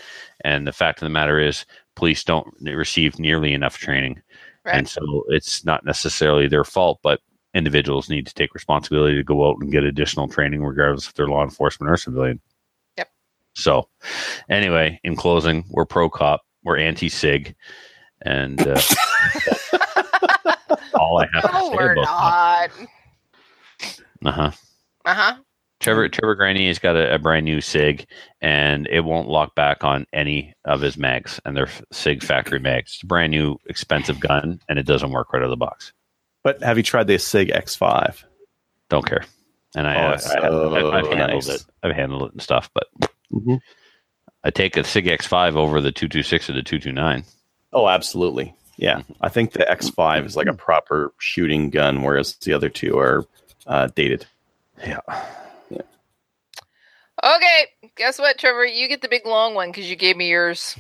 and 0.43 0.67
the 0.67 0.73
fact 0.73 1.01
of 1.01 1.07
the 1.07 1.11
matter 1.11 1.39
is, 1.39 1.65
police 1.97 2.25
don't 2.25 2.49
receive 2.63 3.19
nearly 3.19 3.53
enough 3.53 3.79
training, 3.79 4.21
Right. 4.65 4.77
and 4.77 4.89
so 4.89 5.25
it's 5.29 5.65
not 5.65 5.85
necessarily 5.85 6.49
their 6.49 6.65
fault, 6.65 6.99
but 7.03 7.21
individuals 7.55 8.09
need 8.11 8.27
to 8.27 8.35
take 8.35 8.55
responsibility 8.55 9.17
to 9.17 9.23
go 9.25 9.49
out 9.49 9.57
and 9.61 9.73
get 9.73 9.85
additional 9.85 10.29
training, 10.29 10.63
regardless 10.65 11.07
if 11.07 11.15
they're 11.15 11.29
law 11.29 11.43
enforcement 11.45 11.91
or 11.91 11.97
civilian. 11.97 12.41
Yep. 12.97 13.09
So, 13.55 13.89
anyway, 14.49 15.01
in 15.05 15.17
closing, 15.17 15.65
we're 15.71 15.85
pro 15.87 16.09
cop, 16.11 16.43
we're 16.65 16.79
anti 16.79 17.09
sig, 17.09 17.55
and 18.23 18.61
uh, 18.67 18.81
all 20.95 21.19
I 21.21 21.27
have 21.35 21.43
to 21.45 21.53
No, 21.53 21.71
say 21.71 21.77
we're 21.77 21.93
about 21.93 22.05
not. 22.05 22.71
Uh 24.25 24.31
huh. 24.33 24.51
Uh 25.05 25.15
huh. 25.15 25.37
Trevor 25.81 26.09
Trevor 26.11 26.35
Graney 26.35 26.67
has 26.69 26.79
got 26.79 26.95
a, 26.97 27.15
a 27.15 27.19
brand 27.19 27.47
new 27.47 27.61
Sig, 27.63 28.07
and 28.43 28.87
it 28.89 29.01
won't 29.01 29.29
lock 29.29 29.55
back 29.55 29.83
on 29.83 30.07
any 30.13 30.53
of 30.67 30.83
his 30.83 30.99
mags, 30.99 31.41
and 31.47 31.57
they're 31.57 31.71
Sig 31.91 32.23
factory 32.23 32.59
mags. 32.59 32.95
It's 32.95 33.03
a 33.03 33.07
brand 33.07 33.31
new, 33.31 33.57
expensive 33.67 34.21
gun, 34.21 34.61
and 34.69 34.79
it 34.79 34.85
doesn't 34.87 35.11
work 35.11 35.33
right 35.33 35.41
out 35.41 35.45
of 35.45 35.51
the 35.51 35.57
box. 35.57 35.93
But 36.45 36.63
have 36.63 36.77
you 36.77 36.83
tried 36.83 37.07
the 37.07 37.19
Sig 37.19 37.49
X5? 37.49 38.23
Don't 38.91 39.07
care. 39.07 39.25
And 39.75 39.87
I, 39.87 39.95
Oh, 39.95 40.09
uh, 40.09 40.15
it's 40.15 40.27
I, 40.29 40.35
have, 40.43 40.53
so 40.53 40.91
I've 40.93 41.07
handled 41.07 41.47
nice. 41.47 41.49
it. 41.49 41.65
I've 41.83 41.95
handled 41.97 42.23
it 42.25 42.33
and 42.33 42.43
stuff, 42.43 42.69
but 42.75 42.87
Mm-hmm. 43.33 43.55
I 44.43 44.51
take 44.51 44.77
a 44.77 44.83
Sig 44.85 45.05
X5 45.07 45.55
over 45.55 45.81
the 45.81 45.93
226 45.93 46.51
or 46.51 46.53
the 46.55 46.63
229. 46.63 47.25
Oh, 47.73 47.89
absolutely. 47.89 48.55
Yeah, 48.77 49.03
I 49.21 49.29
think 49.29 49.53
the 49.53 49.67
X5 49.71 50.25
is 50.25 50.37
like 50.37 50.47
a 50.47 50.55
proper 50.55 51.13
shooting 51.19 51.69
gun, 51.71 52.03
whereas 52.03 52.35
the 52.37 52.55
other 52.55 52.71
two 52.71 52.99
are 52.99 53.27
uh, 53.67 53.89
dated. 53.95 54.27
Yeah. 54.85 55.01
Okay, 57.23 57.67
guess 57.97 58.19
what, 58.19 58.39
Trevor? 58.39 58.65
You 58.65 58.89
get 58.89 59.03
the 59.03 59.09
big 59.09 59.27
long 59.27 59.55
one 59.55 59.71
because 59.71 59.91
you 59.91 59.97
gave 59.97 60.17
me 60.17 60.31
yours. 60.31 60.77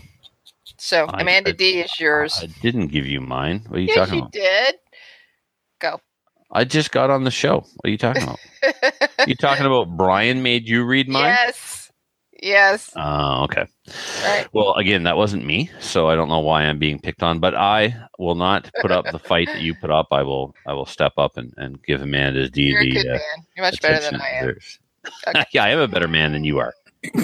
So 0.78 1.06
I- 1.06 1.20
Amanda 1.20 1.50
I- 1.50 1.52
D 1.52 1.80
is 1.80 2.00
yours. 2.00 2.40
I 2.42 2.46
didn't 2.62 2.88
give 2.88 3.06
you 3.06 3.20
mine. 3.20 3.62
What 3.68 3.78
are 3.78 3.80
you 3.80 3.88
yes, 3.88 3.96
talking 3.96 4.14
you 4.14 4.20
about? 4.20 4.34
You 4.34 4.40
did. 4.40 4.74
Go. 5.80 6.00
I 6.50 6.64
just 6.64 6.90
got 6.90 7.10
on 7.10 7.24
the 7.24 7.30
show. 7.30 7.56
What 7.58 7.84
are 7.84 7.90
you 7.90 7.98
talking 7.98 8.22
about? 8.22 8.40
you 9.26 9.34
talking 9.34 9.66
about 9.66 9.96
Brian 9.96 10.42
made 10.42 10.66
you 10.66 10.84
read 10.84 11.08
mine? 11.08 11.24
Yes. 11.24 11.79
Yes. 12.42 12.90
Oh, 12.96 13.44
okay. 13.44 13.66
Right. 14.22 14.48
Well, 14.52 14.74
again, 14.74 15.02
that 15.02 15.16
wasn't 15.16 15.44
me, 15.44 15.70
so 15.78 16.08
I 16.08 16.16
don't 16.16 16.28
know 16.28 16.40
why 16.40 16.62
I'm 16.62 16.78
being 16.78 16.98
picked 16.98 17.22
on. 17.22 17.38
But 17.38 17.54
I 17.54 17.94
will 18.18 18.34
not 18.34 18.70
put 18.80 18.90
up 18.90 19.04
the 19.10 19.18
fight 19.30 19.48
that 19.48 19.60
you 19.60 19.74
put 19.74 19.90
up. 19.90 20.08
I 20.10 20.22
will. 20.22 20.54
I 20.66 20.72
will 20.72 20.86
step 20.86 21.12
up 21.18 21.36
and, 21.36 21.52
and 21.56 21.82
give 21.82 22.00
Amanda 22.00 22.48
D 22.48 22.62
You're 22.62 22.80
a 22.80 22.84
the 22.84 22.90
good 22.92 23.06
uh, 23.06 23.12
man. 23.12 23.46
You're 23.56 23.66
much 23.66 23.82
better 23.82 24.00
than 24.00 24.20
I 24.20 24.28
am. 24.28 24.56
Okay. 25.28 25.44
yeah, 25.52 25.64
I 25.64 25.68
am 25.70 25.80
a 25.80 25.88
better 25.88 26.08
man 26.08 26.32
than 26.32 26.44
you 26.44 26.58
are. 26.58 26.74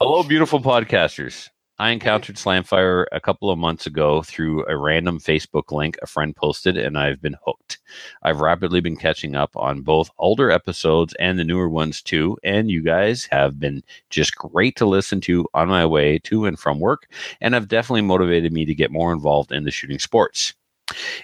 Hello, 0.00 0.22
beautiful 0.22 0.60
podcasters. 0.60 1.48
I 1.78 1.90
encountered 1.90 2.36
Slamfire 2.36 3.04
a 3.12 3.20
couple 3.20 3.50
of 3.50 3.58
months 3.58 3.86
ago 3.86 4.22
through 4.22 4.66
a 4.66 4.78
random 4.78 5.18
Facebook 5.20 5.72
link 5.72 5.98
a 6.00 6.06
friend 6.06 6.34
posted, 6.34 6.78
and 6.78 6.96
I've 6.96 7.20
been 7.20 7.36
hooked. 7.44 7.78
I've 8.22 8.40
rapidly 8.40 8.80
been 8.80 8.96
catching 8.96 9.34
up 9.34 9.50
on 9.54 9.82
both 9.82 10.10
older 10.18 10.50
episodes 10.50 11.14
and 11.20 11.38
the 11.38 11.44
newer 11.44 11.68
ones 11.68 12.00
too, 12.00 12.38
and 12.42 12.70
you 12.70 12.80
guys 12.80 13.28
have 13.30 13.60
been 13.60 13.82
just 14.08 14.34
great 14.36 14.76
to 14.76 14.86
listen 14.86 15.20
to 15.22 15.46
on 15.52 15.68
my 15.68 15.84
way 15.84 16.18
to 16.20 16.46
and 16.46 16.58
from 16.58 16.80
work, 16.80 17.10
and 17.42 17.52
have 17.52 17.68
definitely 17.68 18.00
motivated 18.00 18.54
me 18.54 18.64
to 18.64 18.74
get 18.74 18.90
more 18.90 19.12
involved 19.12 19.52
in 19.52 19.64
the 19.64 19.70
shooting 19.70 19.98
sports. 19.98 20.54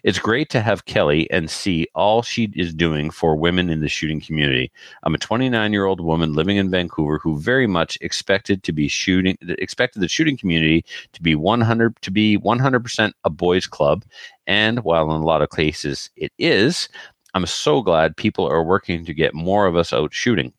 It's 0.03 0.19
great 0.19 0.51
to 0.51 0.61
have 0.61 0.87
Kelly 0.87 1.31
and 1.31 1.49
see 1.49 1.87
all 1.95 2.23
she 2.23 2.51
is 2.57 2.75
doing 2.75 3.11
for 3.11 3.37
women 3.37 3.71
in 3.71 3.81
the 3.81 3.89
shooting 3.89 4.21
community. 4.21 4.73
I'm 5.05 5.15
a 5.15 5.19
29 5.19 5.73
year 5.73 5.85
old 5.85 6.01
woman 6.01 6.33
living 6.33 6.57
in 6.57 6.71
Vancouver 6.71 7.19
who 7.19 7.39
very 7.39 7.69
much 7.69 7.97
expected 8.01 8.65
to 8.65 8.73
be 8.73 8.89
shooting, 8.89 9.39
expected 9.41 10.01
the 10.01 10.09
shooting 10.09 10.37
community 10.37 10.85
to 11.13 11.23
be 11.23 11.37
100 11.37 12.01
to 12.03 12.11
be 12.11 12.39
100% 12.39 13.13
a 13.25 13.31
boys' 13.31 13.67
club, 13.69 14.05
and 14.47 14.81
while 14.81 15.15
in 15.15 15.21
a 15.21 15.25
lot 15.25 15.43
of 15.43 15.51
cases 15.51 16.11
it 16.17 16.33
is, 16.39 16.89
I'm 17.35 17.47
so 17.47 17.83
glad 17.83 18.17
people 18.17 18.47
are 18.47 18.65
working 18.65 19.05
to 19.05 19.15
get 19.15 19.35
more 19.35 19.67
of 19.67 19.77
us 19.77 19.93
out 19.93 20.13
shooting. 20.13 20.53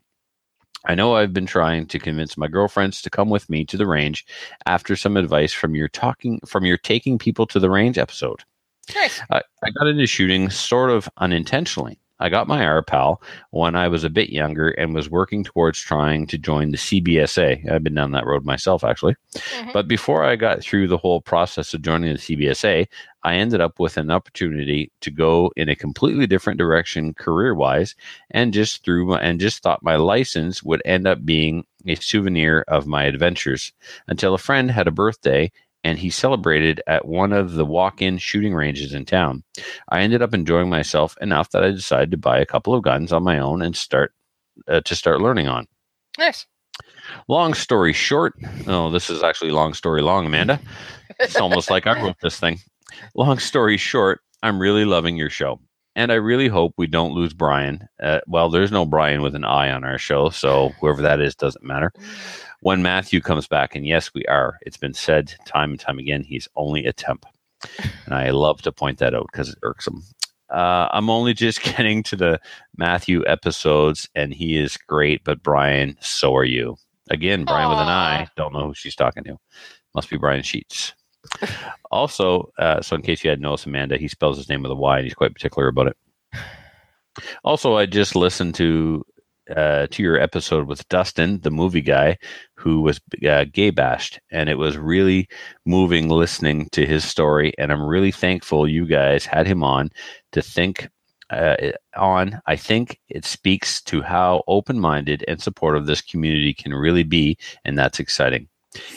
I 0.86 0.96
know 0.96 1.16
I've 1.16 1.34
been 1.34 1.46
trying 1.46 1.88
to 1.88 2.00
convince 2.00 2.38
my 2.38 2.48
girlfriends 2.48 3.02
to 3.02 3.10
come 3.10 3.30
with 3.30 3.50
me 3.50 3.66
to 3.66 3.78
the 3.78 3.88
range 3.88 4.26
after 4.66 4.96
some 4.96 5.18
advice 5.18 5.54
from 5.54 5.76
your 5.76 5.88
talking 5.90 6.40
from 6.46 6.66
your 6.66 6.78
taking 6.78 7.18
people 7.18 7.46
to 7.48 7.60
the 7.60 7.70
range 7.70 7.98
episode. 7.98 8.44
Nice. 8.96 9.22
I, 9.30 9.42
I 9.64 9.70
got 9.72 9.88
into 9.88 10.06
shooting 10.08 10.50
sort 10.50 10.90
of 10.90 11.10
unintentionally. 11.18 12.00
I 12.20 12.30
got 12.30 12.48
my 12.48 12.62
RPAL 12.62 13.18
when 13.52 13.76
I 13.76 13.90
was 13.90 14.04
a 14.06 14.10
bit 14.10 14.30
younger 14.30 14.70
and 14.70 14.94
was 14.94 15.10
working 15.10 15.44
towards 15.44 15.80
trying 15.80 16.26
to 16.28 16.38
join 16.38 16.72
the 16.72 16.78
CBSA. 16.78 17.70
I've 17.70 17.84
been 17.84 17.96
down 17.96 18.12
that 18.12 18.26
road 18.26 18.46
myself, 18.46 18.84
actually. 18.84 19.16
Mhm. 19.36 19.74
But 19.74 19.90
before 19.90 20.24
I 20.24 20.38
got 20.38 20.62
through 20.62 20.88
the 20.88 20.98
whole 20.98 21.20
process 21.20 21.74
of 21.74 21.82
joining 21.82 22.14
the 22.14 22.20
CBSA, 22.20 22.88
I 23.24 23.36
ended 23.36 23.60
up 23.60 23.78
with 23.80 23.98
an 23.98 24.10
opportunity 24.10 24.90
to 25.02 25.12
go 25.12 25.52
in 25.58 25.68
a 25.68 25.76
completely 25.76 26.26
different 26.28 26.60
direction 26.60 27.14
career 27.14 27.56
wise 27.56 27.94
and 28.32 28.54
just 28.54 28.86
through 28.86 29.08
my, 29.08 29.20
and 29.20 29.40
just 29.40 29.62
thought 29.62 29.84
my 29.84 29.96
license 29.98 30.64
would 30.64 30.82
end 30.86 31.08
up 31.08 31.26
being 31.26 31.66
a 31.88 31.96
souvenir 31.96 32.64
of 32.70 32.88
my 32.88 33.04
adventures 33.04 33.74
until 34.08 34.34
a 34.34 34.38
friend 34.38 34.72
had 34.72 34.88
a 34.88 34.92
birthday 34.92 35.52
and 35.84 36.00
he 36.00 36.10
celebrated 36.10 36.82
at 36.88 37.06
one 37.06 37.34
of 37.34 37.54
the 37.54 37.66
walk-in 37.66 38.18
shooting 38.18 38.54
ranges 38.54 38.94
in 38.94 39.06
town. 39.06 39.44
I 39.90 40.02
ended 40.02 40.22
up 40.22 40.34
enjoying 40.34 40.70
myself 40.70 41.18
enough 41.22 41.52
that 41.52 41.64
I 41.64 41.72
decided 41.72 42.12
to 42.12 42.18
buy 42.18 42.40
a 42.40 42.46
couple 42.46 42.74
of 42.74 42.84
guns 42.84 43.12
on 43.12 43.24
my 43.24 43.40
own 43.40 43.62
and 43.62 43.76
start 43.76 44.14
uh, 44.68 44.82
to 44.82 44.96
start 44.96 45.22
learning 45.22 45.48
on. 45.48 45.68
Nice. 46.18 46.46
Long 47.28 47.54
story 47.54 47.94
short, 47.94 48.34
oh, 48.68 48.90
this 48.90 49.10
is 49.10 49.24
actually 49.24 49.52
long 49.52 49.74
story 49.74 50.02
long, 50.02 50.26
Amanda. 50.26 50.60
It's 51.20 51.36
almost 51.36 51.70
like 51.70 51.86
I 51.86 52.02
wrote 52.02 52.18
this 52.22 52.40
thing. 52.40 52.60
Long 53.16 53.40
story 53.40 53.78
short, 53.78 54.22
I'm 54.42 54.60
really 54.60 54.86
loving 54.86 55.18
your 55.18 55.30
show. 55.30 55.60
And 55.96 56.12
I 56.12 56.16
really 56.16 56.48
hope 56.48 56.74
we 56.78 56.88
don't 56.88 57.14
lose 57.14 57.34
Brian. 57.34 57.88
Uh, 58.02 58.20
well, 58.26 58.50
there's 58.50 58.72
no 58.72 58.86
Brian 58.86 59.22
with 59.22 59.36
an 59.36 59.46
I 59.46 59.72
on 59.72 59.84
our 59.84 60.00
show, 60.00 60.30
so 60.30 60.70
whoever 60.82 61.02
that 61.04 61.22
is 61.22 61.36
doesn't 61.36 61.64
matter. 61.64 61.92
When 62.62 62.82
Matthew 62.82 63.22
comes 63.22 63.48
back, 63.48 63.76
and 63.76 63.86
yes, 63.86 64.12
we 64.14 64.26
are, 64.26 64.58
it's 64.62 64.78
been 64.78 64.94
said 64.94 65.36
time 65.46 65.72
and 65.72 65.80
time 65.80 66.00
again, 66.00 66.24
he's 66.24 66.48
only 66.56 66.86
a 66.86 66.94
temp. 66.94 67.26
And 68.06 68.14
I 68.14 68.32
love 68.32 68.62
to 68.64 68.72
point 68.72 69.00
that 69.00 69.14
out 69.14 69.28
because 69.32 69.50
it 69.50 69.60
irks 69.62 69.88
him. 69.88 70.04
Uh, 70.50 70.88
I'm 70.92 71.10
only 71.10 71.34
just 71.34 71.62
getting 71.64 72.04
to 72.04 72.16
the 72.16 72.40
Matthew 72.78 73.24
episodes, 73.28 74.10
and 74.16 74.34
he 74.34 74.58
is 74.58 74.78
great, 74.78 75.24
but 75.24 75.44
Brian, 75.44 75.98
so 76.00 76.36
are 76.36 76.44
you. 76.44 76.78
Again, 77.10 77.46
Brian 77.46 77.70
with 77.70 77.80
an 77.80 77.88
I. 77.88 78.28
Don't 78.36 78.54
know 78.54 78.68
who 78.68 78.74
she's 78.74 78.96
talking 78.96 79.24
to. 79.26 79.38
Must 79.94 80.10
be 80.10 80.18
Brian 80.18 80.42
Sheets. 80.42 80.94
Also, 81.92 82.52
uh, 82.58 82.82
so 82.82 82.96
in 82.96 83.02
case 83.02 83.24
you 83.24 83.30
hadn't 83.30 83.44
noticed, 83.44 83.66
Amanda, 83.66 83.98
he 83.98 84.08
spells 84.08 84.38
his 84.38 84.50
name 84.50 84.62
with 84.64 84.72
a 84.72 84.76
Y, 84.76 84.98
and 84.98 85.06
he's 85.06 85.14
quite 85.14 85.34
particular 85.34 85.68
about 85.68 85.88
it. 85.88 85.98
Also, 87.44 87.76
I 87.76 87.86
just 87.86 88.16
listened 88.16 88.56
to 88.56 89.06
uh, 89.56 89.88
to 89.88 90.02
your 90.02 90.20
episode 90.20 90.68
with 90.68 90.88
Dustin, 90.90 91.42
the 91.42 91.52
movie 91.52 91.82
guy, 91.82 92.18
who 92.56 92.82
was 92.82 93.02
uh, 93.28 93.46
gay 93.52 93.70
bashed, 93.72 94.20
and 94.32 94.50
it 94.50 94.58
was 94.58 94.78
really 94.78 95.28
moving 95.66 96.10
listening 96.10 96.70
to 96.72 96.86
his 96.86 97.04
story. 97.04 97.54
And 97.58 97.72
I'm 97.72 97.84
really 97.84 98.12
thankful 98.12 98.68
you 98.68 98.86
guys 98.86 99.26
had 99.26 99.46
him 99.46 99.64
on 99.64 99.90
to 100.32 100.42
think 100.42 100.90
uh, 101.30 101.56
on. 101.96 102.42
I 102.46 102.56
think 102.56 103.00
it 103.10 103.26
speaks 103.26 103.82
to 103.84 104.02
how 104.02 104.44
open 104.48 104.80
minded 104.80 105.26
and 105.28 105.42
supportive 105.42 105.86
this 105.86 106.02
community 106.02 106.54
can 106.54 106.74
really 106.74 107.04
be, 107.04 107.38
and 107.66 107.78
that's 107.78 108.00
exciting. 108.00 108.48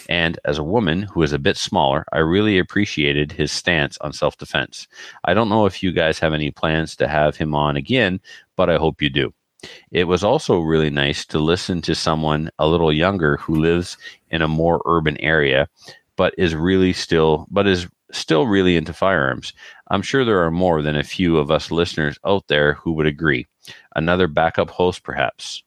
And 0.09 0.39
as 0.45 0.59
a 0.59 0.65
woman 0.65 1.03
who 1.03 1.23
is 1.23 1.33
a 1.33 1.39
bit 1.39 1.57
smaller, 1.57 2.05
I 2.13 2.19
really 2.19 2.59
appreciated 2.59 3.33
his 3.33 3.53
stance 3.53 3.99
on 3.99 4.13
self 4.13 4.37
defense. 4.39 4.87
I 5.25 5.35
don't 5.35 5.49
know 5.49 5.67
if 5.67 5.83
you 5.83 5.93
guys 5.93 6.19
have 6.19 6.33
any 6.33 6.51
plans 6.51 6.97
to 6.97 7.09
have 7.09 7.37
him 7.37 7.55
on 7.55 7.77
again, 7.77 8.21
but 8.57 8.71
I 8.71 8.77
hope 8.77 9.03
you 9.03 9.11
do. 9.11 9.33
It 9.91 10.05
was 10.05 10.23
also 10.23 10.59
really 10.61 10.91
nice 10.91 11.25
to 11.27 11.39
listen 11.39 11.83
to 11.83 11.95
someone 11.95 12.51
a 12.59 12.69
little 12.69 12.93
younger 12.93 13.37
who 13.39 13.57
lives 13.57 13.97
in 14.31 14.43
a 14.43 14.49
more 14.49 14.83
urban 14.87 15.17
area, 15.19 15.69
but 16.17 16.35
is 16.39 16.55
really 16.55 16.93
still, 16.93 17.47
but 17.51 17.67
is 17.67 17.87
still 18.13 18.47
really 18.47 18.77
into 18.77 18.93
firearms. 18.93 19.53
I'm 19.89 20.03
sure 20.03 20.25
there 20.25 20.45
are 20.45 20.51
more 20.51 20.83
than 20.83 20.97
a 20.97 21.03
few 21.03 21.39
of 21.39 21.51
us 21.51 21.71
listeners 21.71 22.19
out 22.25 22.49
there 22.49 22.75
who 22.75 22.93
would 22.93 23.07
agree. 23.07 23.47
Another 23.95 24.27
backup 24.27 24.71
host, 24.71 25.03
perhaps. 25.03 25.63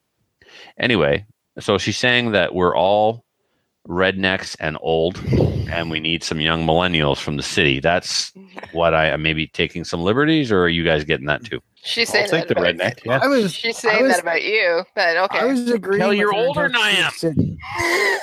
Anyway, 0.78 1.26
so 1.58 1.78
she's 1.78 1.98
saying 1.98 2.32
that 2.32 2.54
we're 2.54 2.76
all 2.76 3.24
rednecks 3.88 4.56
and 4.60 4.76
old, 4.80 5.18
and 5.70 5.90
we 5.90 6.00
need 6.00 6.22
some 6.22 6.40
young 6.40 6.66
millennials 6.66 7.18
from 7.18 7.36
the 7.36 7.42
city. 7.42 7.80
That's 7.80 8.32
what 8.72 8.94
I 8.94 9.06
am 9.06 9.22
maybe 9.22 9.46
taking 9.48 9.84
some 9.84 10.00
liberties, 10.02 10.52
or 10.52 10.62
are 10.64 10.68
you 10.68 10.84
guys 10.84 11.04
getting 11.04 11.26
that 11.26 11.44
too? 11.44 11.60
She's 11.82 12.08
I'll 12.10 12.12
saying 12.12 12.28
take 12.30 12.48
that 12.48 12.54
the 12.54 12.60
about 12.60 12.74
redneck. 12.76 13.04
Yeah. 13.06 13.20
I 13.22 13.26
was 13.26 13.54
She's 13.54 13.76
I 13.84 13.90
saying 13.92 14.02
was- 14.02 14.12
that 14.12 14.20
about 14.22 14.42
you, 14.42 14.82
but 14.94 15.16
okay. 15.16 15.38
I 15.38 15.44
was 15.46 15.70
agreeing. 15.70 16.00
Kelly, 16.00 16.16
with 16.16 16.20
you're 16.20 16.34
older 16.34 16.66
until 16.66 16.80
than 16.82 16.86
I 16.86 16.90
am. 16.90 17.12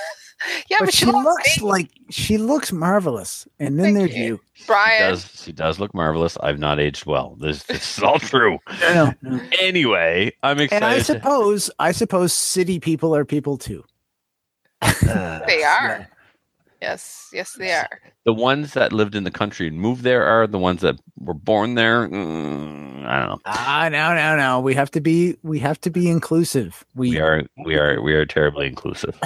yeah, 0.70 0.78
but, 0.80 0.86
but, 0.86 0.94
she 0.94 1.06
looks 1.08 1.26
looks 1.26 1.58
great. 1.60 1.68
like 1.68 1.90
she 2.12 2.38
looks 2.38 2.72
marvelous. 2.72 3.48
And 3.60 3.80
then 3.80 3.96
Thank 3.96 3.98
there's 3.98 4.16
you. 4.16 4.24
you. 4.26 4.40
She 4.54 4.66
Brian. 4.68 5.10
does. 5.12 5.42
She 5.44 5.52
does 5.52 5.80
look 5.80 5.94
marvelous. 5.96 6.38
I've 6.42 6.60
not 6.60 6.80
aged 6.80 7.08
well. 7.08 7.36
This, 7.40 7.64
this 7.64 7.98
is 7.98 8.04
all 8.04 8.20
true. 8.20 8.60
No, 8.82 9.12
no. 9.24 9.42
Anyway, 9.60 10.32
I'm 10.44 10.60
excited. 10.60 10.86
And 10.86 10.94
I 10.94 11.02
suppose 11.02 11.72
I 11.80 11.92
suppose 11.92 12.34
city 12.34 12.80
people 12.80 13.16
are 13.16 13.26
people 13.26 13.58
too. 13.58 13.84
They 14.82 15.64
are. 15.64 16.08
Yes, 16.82 17.30
yes, 17.34 17.54
they 17.54 17.72
are. 17.72 17.90
the 18.26 18.34
ones 18.34 18.74
that 18.74 18.94
lived 18.94 19.16
in 19.16 19.24
the 19.24 19.32
country 19.32 19.68
and 19.68 19.80
moved 19.80 20.04
there 20.04 20.24
are 20.26 20.46
the 20.46 20.60
ones 20.60 20.82
that 20.82 20.96
were 21.18 21.34
born 21.34 21.74
there. 21.76 22.08
Mm, 22.08 23.08
I 23.08 23.20
don't 23.20 23.30
know. 23.30 23.38
Ah, 23.46 23.90
no, 23.92 24.14
no, 24.14 24.36
no. 24.36 24.60
We 24.60 24.76
have 24.76 24.92
to 24.92 25.02
be 25.02 25.38
we 25.42 25.58
have 25.60 25.82
to 25.82 25.90
be 25.90 26.08
inclusive. 26.10 26.86
We, 26.94 27.12
We 27.12 27.20
are 27.20 27.44
we 27.66 27.78
are 27.78 28.00
we 28.02 28.14
are 28.14 28.26
terribly 28.28 28.68
inclusive. 28.68 29.18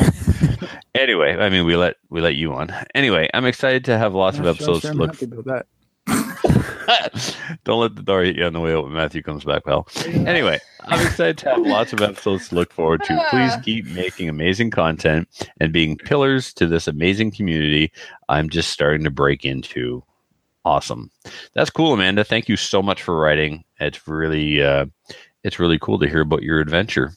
anyway, 0.96 1.36
I 1.38 1.50
mean 1.50 1.66
we 1.66 1.76
let 1.76 1.98
we 2.10 2.22
let 2.22 2.36
you 2.36 2.54
on. 2.54 2.74
Anyway, 2.96 3.30
I'm 3.34 3.46
excited 3.46 3.84
to 3.86 3.98
have 3.98 4.14
lots 4.16 4.40
of 4.40 4.46
Yeah, 4.46 4.54
sure, 4.54 4.76
episodes 4.76 4.82
sure, 4.82 4.92
to 4.92 4.94
I'm 4.94 5.00
look. 5.00 5.66
Happy 6.08 6.48
about 6.48 6.88
that. 6.88 7.38
Don't 7.64 7.80
let 7.82 7.96
the 7.96 8.02
door 8.04 8.24
hit 8.24 8.36
you 8.38 8.46
on 8.46 8.54
the 8.54 8.60
way 8.60 8.74
out 8.74 8.84
when 8.86 8.94
Matthew 8.94 9.22
comes 9.24 9.44
back, 9.44 9.66
pal. 9.66 9.88
Anyway, 10.06 10.60
I'm 10.86 11.06
excited 11.06 11.38
to 11.40 11.50
have 11.52 11.60
lots 11.62 11.94
of 11.94 12.02
episodes 12.02 12.50
to 12.50 12.56
look 12.56 12.72
forward 12.74 13.04
to. 13.06 13.26
Please 13.30 13.54
keep 13.64 13.86
making 13.88 14.30
amazing 14.30 14.72
content 14.72 15.28
and 15.60 15.72
being 15.74 15.98
pillars 15.98 16.54
to 16.56 16.68
this 16.68 16.88
amazing 16.88 17.32
community 17.32 17.92
I'm 18.30 18.50
just 18.50 18.70
starting 18.72 19.04
to 19.04 19.12
break 19.12 19.46
into. 19.46 20.04
Awesome. 20.64 21.10
That's 21.54 21.70
cool, 21.72 21.94
Amanda. 21.94 22.24
Thank 22.24 22.48
you 22.48 22.56
so 22.56 22.82
much 22.82 23.02
for 23.02 23.18
writing. 23.20 23.64
It's 23.80 24.08
really 24.08 24.62
uh, 24.62 24.86
it's 25.44 25.60
really 25.60 25.80
cool 25.80 25.98
to 26.00 26.08
hear 26.08 26.22
about 26.22 26.44
your 26.44 26.60
adventure 26.60 27.14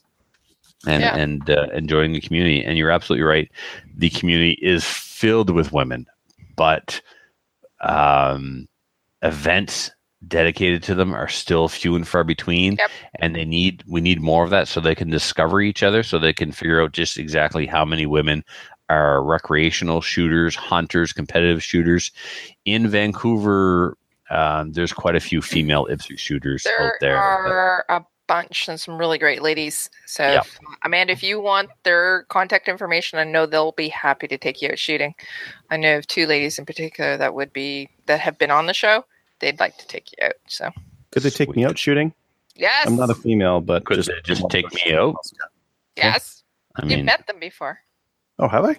and 0.87 1.03
Yeah. 1.03 1.15
and 1.17 1.51
uh, 1.51 1.67
enjoying 1.75 2.13
the 2.13 2.21
community. 2.23 2.65
And 2.65 2.79
you're 2.79 2.91
absolutely 2.91 3.25
right. 3.25 3.51
The 3.97 4.09
community 4.11 4.59
is 4.63 4.85
filled 4.85 5.51
with 5.51 5.73
women, 5.73 6.07
but 6.57 7.03
um, 7.83 8.67
events 9.25 9.91
dedicated 10.29 10.83
to 10.85 10.95
them 10.95 11.13
are 11.15 11.29
still 11.29 11.69
few 11.69 11.95
and 11.97 12.09
far 12.09 12.25
between 12.25 12.77
Yep. 12.77 12.91
and 13.17 13.35
they 13.37 13.45
need 13.45 13.83
we 13.87 14.01
need 14.01 14.23
more 14.23 14.43
of 14.45 14.51
that 14.51 14.69
so 14.69 14.81
they 14.81 14.95
can 14.95 15.11
discover 15.11 15.61
each 15.61 15.83
other 15.83 16.03
so 16.03 16.19
they 16.19 16.33
can 16.33 16.51
figure 16.53 16.81
out 16.81 16.93
just 16.93 17.19
exactly 17.19 17.67
how 17.67 17.85
many 17.85 18.07
women 18.07 18.43
are 18.89 19.23
recreational 19.23 20.01
shooters 20.01 20.55
hunters 20.57 21.13
competitive 21.13 21.63
shooters 21.63 22.11
in 22.65 22.89
vancouver 22.89 23.99
um, 24.31 24.73
there's 24.73 24.93
quite 24.95 25.15
a 25.17 25.21
few 25.21 25.43
female 25.43 25.87
IPSC 25.91 26.19
shooters 26.19 26.65
out 26.67 26.73
There 26.79 26.97
there 27.01 27.19
are 27.19 27.85
a 27.91 28.03
bunch 28.27 28.69
and 28.69 28.81
some 28.81 28.97
really 28.97 29.19
great 29.19 29.43
ladies. 29.43 29.91
So, 30.07 30.27
Yep. 30.27 30.47
if- 30.47 30.59
Amanda, 30.83 31.13
if 31.13 31.23
you 31.23 31.39
want 31.41 31.69
their 31.83 32.23
contact 32.31 32.67
information, 32.69 33.19
I 33.19 33.25
know 33.25 33.45
they'll 33.45 33.73
be 33.73 33.91
happy 33.91 34.27
to 34.29 34.39
take 34.39 34.63
you 34.63 34.71
out 34.71 34.79
shooting. 34.79 35.15
I 35.71 35.77
know 35.77 35.99
of 35.99 36.07
two 36.07 36.27
ladies 36.27 36.59
in 36.59 36.65
particular 36.65 37.19
that 37.19 37.35
would 37.35 37.53
be 37.53 37.91
that 38.07 38.21
have 38.21 38.39
been 38.39 38.51
on 38.51 38.65
the 38.67 38.73
show. 38.73 39.05
They'd 39.45 39.61
like 39.61 39.77
to 39.77 39.87
take 39.87 40.11
you 40.13 40.27
out. 40.27 40.37
So, 40.49 40.71
Could 41.11 41.23
they 41.23 41.29
take 41.29 41.55
me 41.55 41.67
out 41.67 41.77
shooting? 41.77 42.15
yes, 42.57 42.87
I'm 42.87 42.97
not 42.97 43.11
a 43.11 43.15
female, 43.15 43.61
but 43.61 43.85
Could 43.85 43.99
they 44.03 44.15
just 44.25 44.49
take 44.49 44.73
me 44.73 44.95
out? 44.95 45.17
yes, 45.97 46.43
i 46.77 46.83
mean, 46.87 46.97
you've 47.01 47.05
met 47.05 47.27
them 47.27 47.39
before. 47.41 47.79
Oh, 48.39 48.49
have 48.49 48.65
I? 48.65 48.77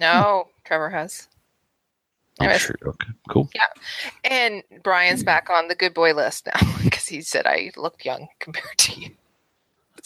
No, 0.00 0.44
hmm. 0.46 0.50
Trevor 0.64 0.88
has. 0.88 1.28
I'm 2.40 2.44
Anyways. 2.46 2.62
sure 2.62 2.76
okay 2.86 3.08
cool 3.28 3.50
Yeah. 3.54 3.60
And 4.24 4.62
Brian's 4.82 5.22
back 5.24 5.50
on 5.50 5.68
the 5.68 5.74
good 5.74 5.92
boy 5.92 6.14
list 6.14 6.46
now 6.46 6.78
because 6.82 7.04
he 7.06 7.20
said 7.20 7.46
I 7.46 7.70
looked 7.76 8.06
young 8.06 8.28
compared 8.38 8.78
to 8.78 8.98
you. 8.98 9.10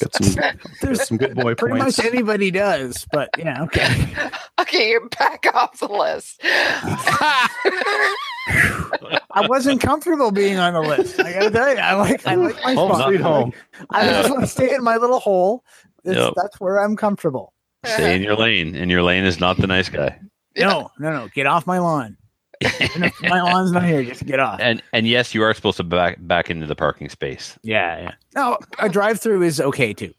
Got 0.03 0.15
some, 0.25 0.43
There's 0.81 1.07
some 1.07 1.17
good 1.17 1.35
boy 1.35 1.55
pretty 1.59 1.79
points. 1.79 1.99
much 1.99 2.07
anybody 2.07 2.51
does, 2.51 3.07
but 3.13 3.31
yeah, 3.39 3.63
okay. 3.65 4.07
Okay, 4.61 4.91
you're 4.91 5.09
back 5.09 5.45
off 5.55 5.79
the 5.81 5.89
list. 5.89 6.41
I 6.45 7.49
wasn't 9.49 9.81
comfortable 9.81 10.31
being 10.31 10.59
on 10.59 10.75
the 10.75 10.81
list. 10.81 11.19
I 11.21 11.33
gotta 11.33 11.51
tell 11.51 11.69
you, 11.71 11.77
I 11.79 11.95
like 11.95 12.27
I 12.27 12.35
like 12.37 12.55
my 12.63 12.75
Home 12.75 12.93
spot. 12.93 13.09
sweet 13.09 13.21
home. 13.21 13.53
I 13.91 14.05
just 14.07 14.31
want 14.31 14.43
to 14.43 14.47
stay 14.47 14.73
in 14.75 14.83
my 14.85 14.97
little 14.99 15.19
hole. 15.21 15.65
Yep. 16.05 16.35
that's 16.37 16.61
where 16.61 16.81
I'm 16.83 16.97
comfortable. 16.97 17.53
stay 17.85 18.15
in 18.17 18.23
your 18.23 18.37
lane 18.37 18.75
and 18.77 18.91
your 18.91 19.03
lane 19.03 19.25
is 19.25 19.39
not 19.41 19.57
the 19.57 19.67
nice 19.69 19.89
guy 19.89 20.19
No, 20.57 20.91
no, 20.99 21.11
no. 21.13 21.29
Get 21.35 21.47
off 21.47 21.65
my 21.67 21.79
lawn. 21.79 22.17
Even 22.81 23.05
if 23.05 23.23
my 23.23 23.41
lawn's 23.43 23.73
not 23.73 23.85
here, 23.85 24.03
just 24.05 24.25
get 24.27 24.41
off. 24.41 24.61
and 24.61 24.83
and 24.93 25.07
yes 25.09 25.35
you 25.35 25.43
are 25.43 25.53
supposed 25.55 25.77
to 25.79 25.85
back 25.85 26.17
back 26.21 26.51
into 26.51 26.67
the 26.67 26.75
parking 26.77 27.09
space 27.09 27.59
Yeah, 27.63 27.99
yeah. 28.01 28.15
No, 28.35 28.59
a 28.79 28.89
drive 28.89 29.21
through 29.21 29.43
is 29.43 29.61
okay 29.61 29.93
too. 29.95 30.07
As 30.07 30.13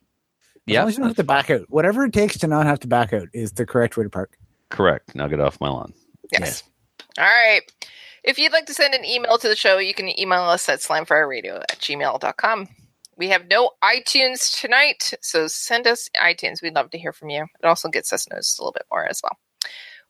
yeah 0.67 0.79
long 0.81 0.89
as 0.89 0.95
you 0.97 0.99
don't 1.01 1.09
have 1.09 1.17
to 1.17 1.23
back 1.23 1.49
out. 1.49 1.65
Whatever 1.69 2.05
it 2.05 2.13
takes 2.13 2.37
to 2.39 2.47
not 2.47 2.65
have 2.65 2.79
to 2.81 2.87
back 2.87 3.11
out 3.13 3.27
is 3.33 3.51
the 3.53 3.65
correct 3.65 3.97
way 3.97 4.03
to 4.03 4.09
park. 4.09 4.37
correct 4.69 5.15
now 5.15 5.27
get 5.27 5.39
off 5.39 5.59
my 5.61 5.69
lawn 5.69 5.93
Yes. 6.31 6.63
All 7.17 7.25
right. 7.25 7.61
If 8.23 8.39
you'd 8.39 8.53
like 8.53 8.65
to 8.67 8.73
send 8.73 8.93
an 8.95 9.03
email 9.05 9.37
to 9.37 9.47
the 9.49 9.55
show, 9.55 9.77
you 9.77 9.93
can 9.93 10.17
email 10.19 10.41
us 10.43 10.67
at 10.69 10.79
slamfireradio 10.79 11.57
at 11.57 11.77
gmail.com. 11.79 12.69
We 13.17 13.27
have 13.29 13.47
no 13.49 13.71
iTunes 13.83 14.59
tonight, 14.59 15.13
so 15.21 15.47
send 15.47 15.85
us 15.85 16.09
iTunes. 16.19 16.63
We'd 16.63 16.73
love 16.73 16.89
to 16.91 16.97
hear 16.97 17.11
from 17.13 17.29
you. 17.29 17.43
It 17.43 17.65
also 17.65 17.89
gets 17.89 18.11
us 18.11 18.27
noticed 18.29 18.57
a 18.57 18.61
little 18.63 18.71
bit 18.71 18.87
more 18.89 19.05
as 19.05 19.21
well. 19.21 19.37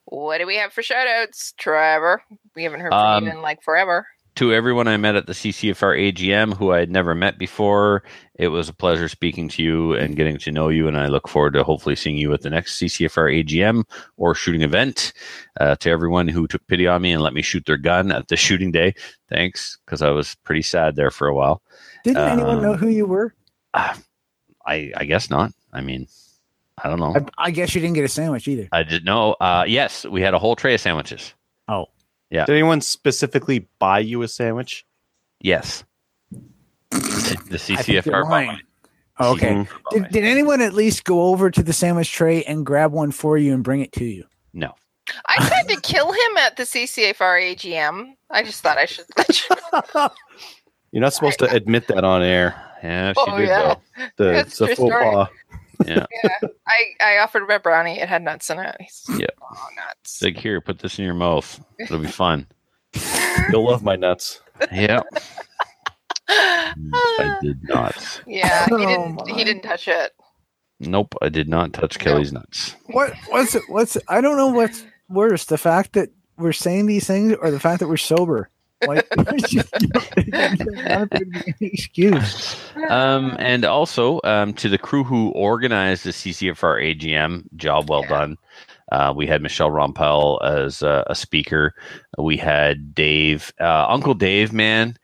What 0.05 0.37
do 0.39 0.45
we 0.47 0.57
have 0.57 0.73
for 0.73 0.83
shout 0.83 1.07
outs, 1.07 1.53
Trevor? 1.57 2.23
We 2.55 2.63
haven't 2.63 2.81
heard 2.81 2.91
from 2.91 2.99
Um, 2.99 3.25
you 3.25 3.31
in 3.31 3.41
like 3.41 3.61
forever. 3.63 4.07
to 4.35 4.51
everyone 4.51 4.87
I 4.87 4.97
met 4.97 5.15
at 5.15 5.27
the 5.27 5.33
CCFR 5.33 5.95
AGM 5.95 6.55
who 6.57 6.71
I 6.73 6.79
had 6.79 6.89
never 6.91 7.13
met 7.15 7.37
before. 7.37 8.03
It 8.35 8.47
was 8.49 8.67
a 8.67 8.73
pleasure 8.73 9.07
speaking 9.07 9.47
to 9.49 9.61
you 9.63 9.93
and 9.93 10.15
getting 10.15 10.37
to 10.39 10.51
know 10.51 10.69
you, 10.69 10.87
and 10.87 10.97
I 10.97 11.07
look 11.07 11.27
forward 11.29 11.53
to 11.53 11.63
hopefully 11.63 11.95
seeing 11.95 12.17
you 12.17 12.33
at 12.33 12.41
the 12.41 12.49
next 12.49 12.79
CCFR 12.79 13.29
AGM 13.43 13.83
or 14.17 14.33
shooting 14.35 14.61
event. 14.63 15.13
Uh, 15.59 15.75
to 15.75 15.89
everyone 15.91 16.27
who 16.27 16.47
took 16.47 16.65
pity 16.67 16.87
on 16.87 17.01
me 17.01 17.11
and 17.13 17.21
let 17.21 17.33
me 17.33 17.41
shoot 17.43 17.65
their 17.65 17.77
gun 17.77 18.11
at 18.11 18.27
the 18.27 18.35
shooting 18.45 18.71
day, 18.71 18.93
thanks, 19.29 19.77
because 19.85 20.01
I 20.01 20.09
was 20.09 20.35
pretty 20.43 20.63
sad 20.63 20.95
there 20.95 21.11
for 21.11 21.27
a 21.27 21.35
while. 21.35 21.61
Didn't 22.03 22.17
anyone 22.27 22.57
Um, 22.57 22.61
know 22.63 22.73
who 22.75 22.87
you 22.89 23.05
were? 23.05 23.33
I 23.73 23.93
I 24.65 25.05
guess 25.05 25.29
not. 25.29 25.51
I 25.71 25.81
mean, 25.81 26.07
I 26.83 26.89
don't 26.89 26.99
know. 26.99 27.15
I, 27.37 27.47
I 27.47 27.51
guess 27.51 27.75
you 27.75 27.81
didn't 27.81 27.95
get 27.95 28.03
a 28.05 28.07
sandwich 28.07 28.47
either. 28.47 28.67
I 28.71 28.83
didn't 28.83 29.03
know. 29.05 29.33
Uh, 29.33 29.65
yes, 29.67 30.05
we 30.05 30.21
had 30.21 30.33
a 30.33 30.39
whole 30.39 30.55
tray 30.55 30.73
of 30.73 30.81
sandwiches. 30.81 31.33
Oh, 31.67 31.85
yeah. 32.29 32.45
Did 32.45 32.53
anyone 32.53 32.81
specifically 32.81 33.67
buy 33.79 33.99
you 33.99 34.21
a 34.23 34.27
sandwich? 34.27 34.85
Yes. 35.39 35.83
The 36.89 37.37
the 37.49 37.55
I 37.55 37.81
CCFR. 37.81 38.57
Oh, 39.19 39.33
okay. 39.33 39.67
Did, 39.91 40.09
did 40.09 40.23
anyone 40.23 40.61
at 40.61 40.73
least 40.73 41.03
go 41.03 41.25
over 41.25 41.51
to 41.51 41.61
the 41.61 41.73
sandwich 41.73 42.11
tray 42.11 42.43
and 42.43 42.65
grab 42.65 42.91
one 42.91 43.11
for 43.11 43.37
you 43.37 43.53
and 43.53 43.63
bring 43.63 43.81
it 43.81 43.91
to 43.93 44.03
you? 44.05 44.25
No. 44.53 44.73
I 45.27 45.47
tried 45.47 45.67
to 45.75 45.81
kill 45.81 46.11
him 46.11 46.37
at 46.37 46.57
the 46.57 46.63
CCFR 46.63 47.55
AGM. 47.55 48.15
I 48.31 48.41
just 48.43 48.61
thought 48.63 48.77
I 48.79 48.85
should 48.85 49.05
let 49.17 49.49
you 49.49 49.55
know. 49.93 50.09
You're 50.91 51.01
not 51.01 51.13
supposed 51.13 51.39
to 51.39 51.51
admit 51.51 51.87
that 51.87 52.03
on 52.03 52.23
air. 52.23 52.55
Yeah, 52.83 53.13
she 53.13 53.19
Oh, 53.19 53.37
did 53.37 53.47
yeah. 53.47 53.75
though. 53.97 54.05
The, 54.17 54.31
That's 54.31 54.57
the 54.57 54.75
true 54.75 55.25
faux 55.83 56.07
Yeah. 56.23 56.49
I, 56.67 56.83
I 57.01 57.17
offered 57.19 57.43
him 57.43 57.49
a 57.51 57.59
brownie. 57.59 57.99
It 57.99 58.07
had 58.09 58.23
nuts 58.23 58.49
in 58.49 58.59
it. 58.59 58.75
He's, 58.79 59.03
Yeah. 59.17 59.27
Oh, 59.41 59.67
nuts. 59.75 60.21
Like 60.21 60.37
here, 60.37 60.59
put 60.61 60.79
this 60.79 60.97
in 60.99 61.05
your 61.05 61.13
mouth. 61.13 61.59
It'll 61.79 61.99
be 61.99 62.07
fun. 62.07 62.47
You'll 63.51 63.65
love 63.65 63.83
my 63.83 63.95
nuts. 63.95 64.41
Yeah. 64.71 65.01
I 66.29 67.37
did 67.41 67.59
not. 67.63 68.21
Yeah, 68.25 68.65
he 68.65 68.73
Oh, 68.73 68.77
didn't. 68.77 69.15
my. 69.27 69.33
He 69.35 69.43
didn't 69.43 69.63
touch 69.63 69.87
it. 69.87 70.11
Nope, 70.79 71.15
I 71.21 71.29
did 71.29 71.47
not 71.47 71.73
touch 71.73 71.99
Kelly's 71.99 72.33
nuts. 72.33 72.75
What 72.87 73.13
what's 73.29 73.55
it 73.55 73.63
what's 73.67 73.97
I 74.07 74.19
don't 74.21 74.37
know 74.37 74.47
what's 74.47 74.83
worse, 75.09 75.45
the 75.45 75.57
fact 75.57 75.93
that 75.93 76.09
we're 76.37 76.51
saying 76.51 76.87
these 76.87 77.05
things 77.07 77.35
or 77.41 77.51
the 77.51 77.59
fact 77.59 77.79
that 77.79 77.87
we're 77.87 77.97
sober. 77.97 78.49
Like 78.87 79.07
there's 79.09 79.41
just 79.49 79.73
not 80.27 81.01
a 81.01 81.07
big 81.11 81.55
excuse. 81.61 82.55
Um, 82.89 83.35
and 83.39 83.65
also 83.65 84.19
um, 84.23 84.53
to 84.55 84.69
the 84.69 84.77
crew 84.77 85.03
who 85.03 85.29
organized 85.31 86.05
the 86.05 86.11
CCFR 86.11 86.95
AGM, 86.99 87.43
job 87.55 87.89
well 87.89 88.01
Yeah. 88.03 88.09
done. 88.09 88.37
Uh, 88.91 89.13
we 89.15 89.25
had 89.25 89.41
Michelle 89.41 89.71
Rempel 89.71 90.43
as 90.43 90.81
a, 90.83 91.03
a 91.07 91.15
speaker. 91.15 91.73
We 92.17 92.37
had 92.37 92.93
Dave, 92.93 93.51
uh, 93.59 93.85
Uncle 93.87 94.13
Dave, 94.13 94.53
man, 94.53 94.95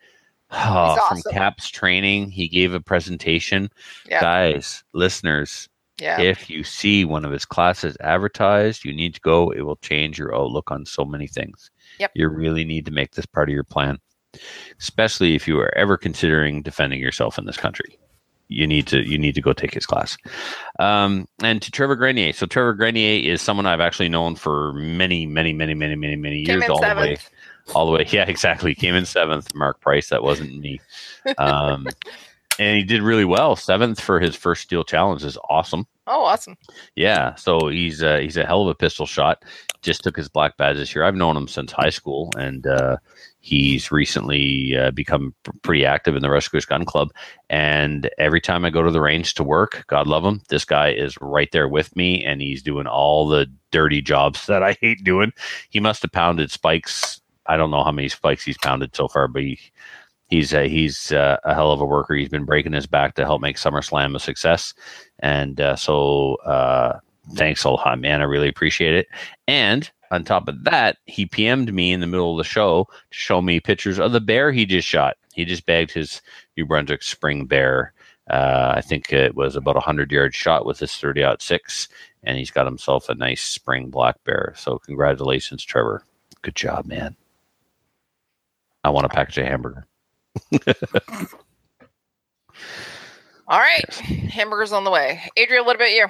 oh, 0.52 0.96
from 1.08 1.18
awesome. 1.20 1.32
CAPS 1.32 1.70
training. 1.70 2.30
He 2.30 2.48
gave 2.48 2.74
a 2.74 2.80
presentation. 2.82 3.70
Yeah. 4.08 4.22
Guys, 4.22 4.84
listeners, 4.94 5.70
Yeah. 6.00 6.22
if 6.22 6.50
you 6.52 6.64
see 6.64 7.04
one 7.04 7.26
of 7.26 7.32
his 7.32 7.46
classes 7.46 7.98
advertised, 8.02 8.86
you 8.86 8.94
need 8.94 9.16
to 9.16 9.22
go. 9.22 9.50
It 9.50 9.62
will 9.62 9.78
change 9.78 10.20
your 10.20 10.36
outlook 10.36 10.70
on 10.70 10.86
so 10.86 11.04
many 11.04 11.26
things. 11.28 11.72
Yep. 12.00 12.12
You 12.16 12.30
really 12.30 12.66
need 12.66 12.86
to 12.86 12.92
make 12.92 13.12
this 13.12 13.26
part 13.26 13.50
of 13.50 13.54
your 13.54 13.64
plan, 13.64 14.00
especially 14.80 15.36
if 15.36 15.48
you 15.48 15.60
are 15.60 15.76
ever 15.78 15.98
considering 15.98 16.62
defending 16.62 17.00
yourself 17.00 17.38
in 17.38 17.46
this 17.46 17.58
country. 17.58 17.98
You 18.52 18.66
need 18.66 18.88
to 18.88 19.08
you 19.08 19.20
need 19.20 19.36
to 19.36 19.42
go 19.42 19.54
take 19.54 19.76
his 19.76 19.86
class. 19.86 20.18
Um, 20.80 21.28
and 21.44 21.62
to 21.62 21.70
Trevor 21.70 21.96
Grenier. 21.96 22.34
So 22.34 22.48
Trevor 22.48 22.74
Grenier 22.74 23.32
is 23.32 23.44
someone 23.44 23.68
I've 23.68 23.80
actually 23.80 24.10
known 24.10 24.36
for 24.36 24.74
many, 24.74 25.28
many, 25.28 25.54
many, 25.54 25.76
many, 25.76 25.96
many, 25.96 26.16
many 26.16 26.40
years. 26.40 26.64
All 26.68 26.80
the 26.80 26.96
way, 26.96 27.18
all 27.76 27.86
the 27.86 27.92
way. 27.92 28.08
Yeah, 28.12 28.28
exactly. 28.28 28.74
Came 28.74 28.96
in 28.96 29.06
seventh. 29.06 29.54
Mark 29.54 29.80
Price. 29.82 30.10
That 30.10 30.24
wasn't 30.24 30.58
me. 30.58 30.82
Um, 31.38 31.86
and 32.60 32.78
he 32.78 32.84
did 32.84 33.02
really 33.02 33.26
well. 33.26 33.56
Seventh 33.56 34.00
for 34.00 34.20
his 34.20 34.36
first 34.36 34.62
steel 34.62 34.84
challenge 34.84 35.24
is 35.24 35.38
awesome. 35.50 35.88
Oh, 36.06 36.24
awesome. 36.26 36.58
Yeah, 36.96 37.36
so 37.36 37.70
he's 37.70 38.04
uh, 38.04 38.18
he's 38.18 38.36
a 38.38 38.46
hell 38.46 38.64
of 38.64 38.68
a 38.68 38.76
pistol 38.76 39.06
shot. 39.06 39.44
Just 39.82 40.04
took 40.04 40.18
his 40.18 40.28
black 40.28 40.58
badge 40.58 40.76
this 40.78 40.94
year. 40.94 41.06
I've 41.06 41.16
known 41.16 41.38
him 41.38 41.48
since 41.48 41.72
high 41.72 41.92
school, 41.92 42.32
and 42.38 42.68
uh, 42.68 42.98
he's 43.40 43.92
recently 43.92 44.76
uh, 44.76 44.92
become 44.92 45.34
p- 45.46 45.52
pretty 45.62 45.86
active 45.86 46.16
in 46.16 46.22
the 46.22 46.30
Rescuers 46.30 46.66
Gun 46.66 46.84
Club. 46.84 47.12
And 47.50 48.10
every 48.18 48.42
time 48.42 48.66
I 48.66 48.72
go 48.72 48.84
to 48.84 48.92
the 48.92 49.00
range 49.02 49.36
to 49.36 49.44
work, 49.44 49.86
God 49.88 50.08
love 50.08 50.26
him, 50.26 50.42
this 50.50 50.66
guy 50.66 50.92
is 50.92 51.16
right 51.22 51.50
there 51.52 51.68
with 51.70 51.96
me, 51.96 52.26
and 52.26 52.42
he's 52.42 52.62
doing 52.62 52.88
all 52.88 53.28
the 53.28 53.48
dirty 53.72 54.02
jobs 54.02 54.48
that 54.48 54.64
I 54.64 54.74
hate 54.82 55.04
doing. 55.04 55.32
He 55.70 55.80
must 55.80 56.02
have 56.02 56.12
pounded 56.12 56.52
spikes. 56.52 57.22
I 57.46 57.56
don't 57.56 57.72
know 57.72 57.84
how 57.84 57.92
many 57.92 58.10
spikes 58.10 58.44
he's 58.44 58.58
pounded 58.58 58.96
so 58.96 59.08
far, 59.08 59.28
but 59.28 59.44
he, 59.44 59.60
he's 60.30 60.54
a, 60.54 60.68
he's 60.70 61.12
uh, 61.12 61.38
a 61.44 61.54
hell 61.54 61.72
of 61.72 61.82
a 61.82 61.86
worker. 61.86 62.16
He's 62.16 62.30
been 62.30 62.46
breaking 62.46 62.74
his 62.74 62.88
back 62.88 63.16
to 63.16 63.26
help 63.26 63.42
make 63.42 63.58
SummerSlam 63.58 64.16
a 64.16 64.20
success, 64.20 64.74
and 65.20 65.60
uh, 65.60 65.76
so 65.76 66.36
uh, 66.46 67.00
thanks 67.34 67.64
a 67.64 67.70
lot, 67.72 68.00
man. 68.00 68.22
I 68.22 68.26
really 68.26 68.48
appreciate 68.48 68.94
it. 68.94 69.08
And 69.48 69.90
on 70.12 70.24
top 70.24 70.48
of 70.48 70.64
that, 70.64 70.98
he 71.06 71.26
PM'd 71.26 71.74
me 71.74 71.92
in 71.92 72.00
the 72.00 72.08
middle 72.08 72.32
of 72.32 72.38
the 72.38 72.50
show 72.50 72.86
to 73.12 73.18
show 73.18 73.42
me 73.42 73.60
pictures 73.60 74.00
of 74.00 74.12
the 74.12 74.22
bear 74.22 74.52
he 74.52 74.66
just 74.66 74.88
shot. 74.88 75.18
He 75.34 75.46
just 75.46 75.66
bagged 75.66 75.92
his 75.92 76.22
New 76.58 76.66
Brunswick 76.66 77.04
spring 77.04 77.46
bear. 77.46 77.94
Uh, 78.30 78.74
I 78.76 78.82
think 78.82 79.12
it 79.12 79.36
was 79.36 79.56
about 79.56 79.78
a 79.78 79.82
hundred 79.82 80.12
yard 80.12 80.36
shot 80.36 80.66
with 80.66 80.80
his 80.80 80.96
thirty 80.96 81.24
aught 81.24 81.42
six, 81.42 81.88
and 82.24 82.38
he's 82.38 82.52
got 82.52 82.66
himself 82.66 83.10
a 83.10 83.16
nice 83.16 83.42
spring 83.42 83.90
black 83.90 84.24
bear. 84.24 84.54
So 84.56 84.78
congratulations, 84.80 85.64
Trevor. 85.64 86.04
Good 86.42 86.56
job, 86.56 86.86
man. 86.86 87.16
I 88.84 88.92
want 88.92 89.06
a 89.06 89.10
package 89.10 89.40
of 89.40 89.46
hamburger. 89.46 89.89
All 93.48 93.60
right. 93.60 93.94
Hamburgers 93.96 94.72
on 94.72 94.84
the 94.84 94.92
way. 94.92 95.22
Adriel, 95.38 95.66
what 95.66 95.76
about 95.76 95.92
you? 95.92 96.08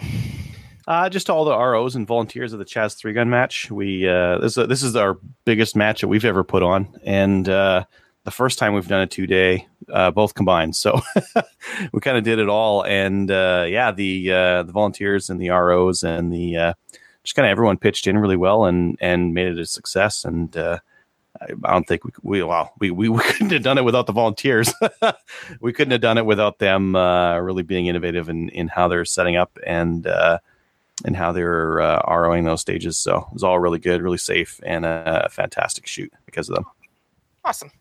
Uh, 0.87 1.07
just 1.07 1.29
all 1.29 1.45
the 1.45 1.55
ROs 1.55 1.95
and 1.95 2.07
volunteers 2.07 2.51
of 2.51 2.59
the 2.59 2.65
Chaz 2.65 2.97
three 2.97 3.13
gun 3.13 3.29
match. 3.29 3.69
We 3.69 4.07
uh, 4.07 4.39
this 4.39 4.55
this 4.55 4.81
is 4.81 4.95
our 4.95 5.19
biggest 5.45 5.75
match 5.75 6.01
that 6.01 6.07
we've 6.07 6.25
ever 6.25 6.43
put 6.43 6.63
on, 6.63 6.87
and 7.03 7.47
uh, 7.47 7.83
the 8.23 8.31
first 8.31 8.59
time 8.59 8.73
we've 8.73 8.87
done 8.87 9.01
a 9.01 9.07
two 9.07 9.27
day, 9.27 9.67
uh, 9.93 10.11
both 10.11 10.33
combined. 10.33 10.75
So 10.75 10.99
we 11.93 11.99
kind 11.99 12.17
of 12.17 12.23
did 12.23 12.39
it 12.39 12.49
all, 12.49 12.83
and 12.83 13.29
uh, 13.29 13.65
yeah, 13.67 13.91
the 13.91 14.31
uh, 14.31 14.63
the 14.63 14.71
volunteers 14.71 15.29
and 15.29 15.39
the 15.39 15.49
ROs 15.49 16.03
and 16.03 16.33
the 16.33 16.57
uh, 16.57 16.73
just 17.23 17.35
kind 17.35 17.45
of 17.45 17.51
everyone 17.51 17.77
pitched 17.77 18.07
in 18.07 18.17
really 18.17 18.37
well 18.37 18.65
and 18.65 18.97
and 18.99 19.33
made 19.33 19.47
it 19.47 19.59
a 19.59 19.65
success. 19.65 20.25
And 20.25 20.55
uh, 20.57 20.79
I, 21.41 21.71
don't 21.71 21.87
think 21.87 22.03
we 22.03 22.11
we 22.21 22.43
well 22.43 22.73
we, 22.79 22.91
we 22.91 23.09
we 23.09 23.19
couldn't 23.23 23.51
have 23.51 23.63
done 23.63 23.77
it 23.77 23.83
without 23.83 24.07
the 24.07 24.13
volunteers. 24.13 24.73
we 25.61 25.73
couldn't 25.73 25.91
have 25.91 26.01
done 26.01 26.17
it 26.17 26.25
without 26.25 26.59
them 26.59 26.95
uh, 26.95 27.37
really 27.39 27.63
being 27.63 27.87
innovative 27.87 28.29
in 28.29 28.49
in 28.49 28.67
how 28.67 28.87
they're 28.87 29.05
setting 29.05 29.35
up 29.35 29.57
and. 29.65 30.07
Uh, 30.07 30.39
and 31.05 31.15
how 31.15 31.31
they're 31.31 31.79
uh, 31.79 32.01
ROing 32.01 32.43
those 32.43 32.59
stages. 32.59 32.97
So 32.97 33.19
it 33.19 33.33
was 33.33 33.41
all 33.41 33.57
really 33.57 33.79
good, 33.79 34.01
really 34.01 34.17
safe, 34.17 34.59
and 34.63 34.85
a 34.85 35.29
fantastic 35.31 35.87
shoot 35.87 36.11
because 36.25 36.49
of 36.49 36.55
them. 36.55 36.65
Awesome. 37.45 37.71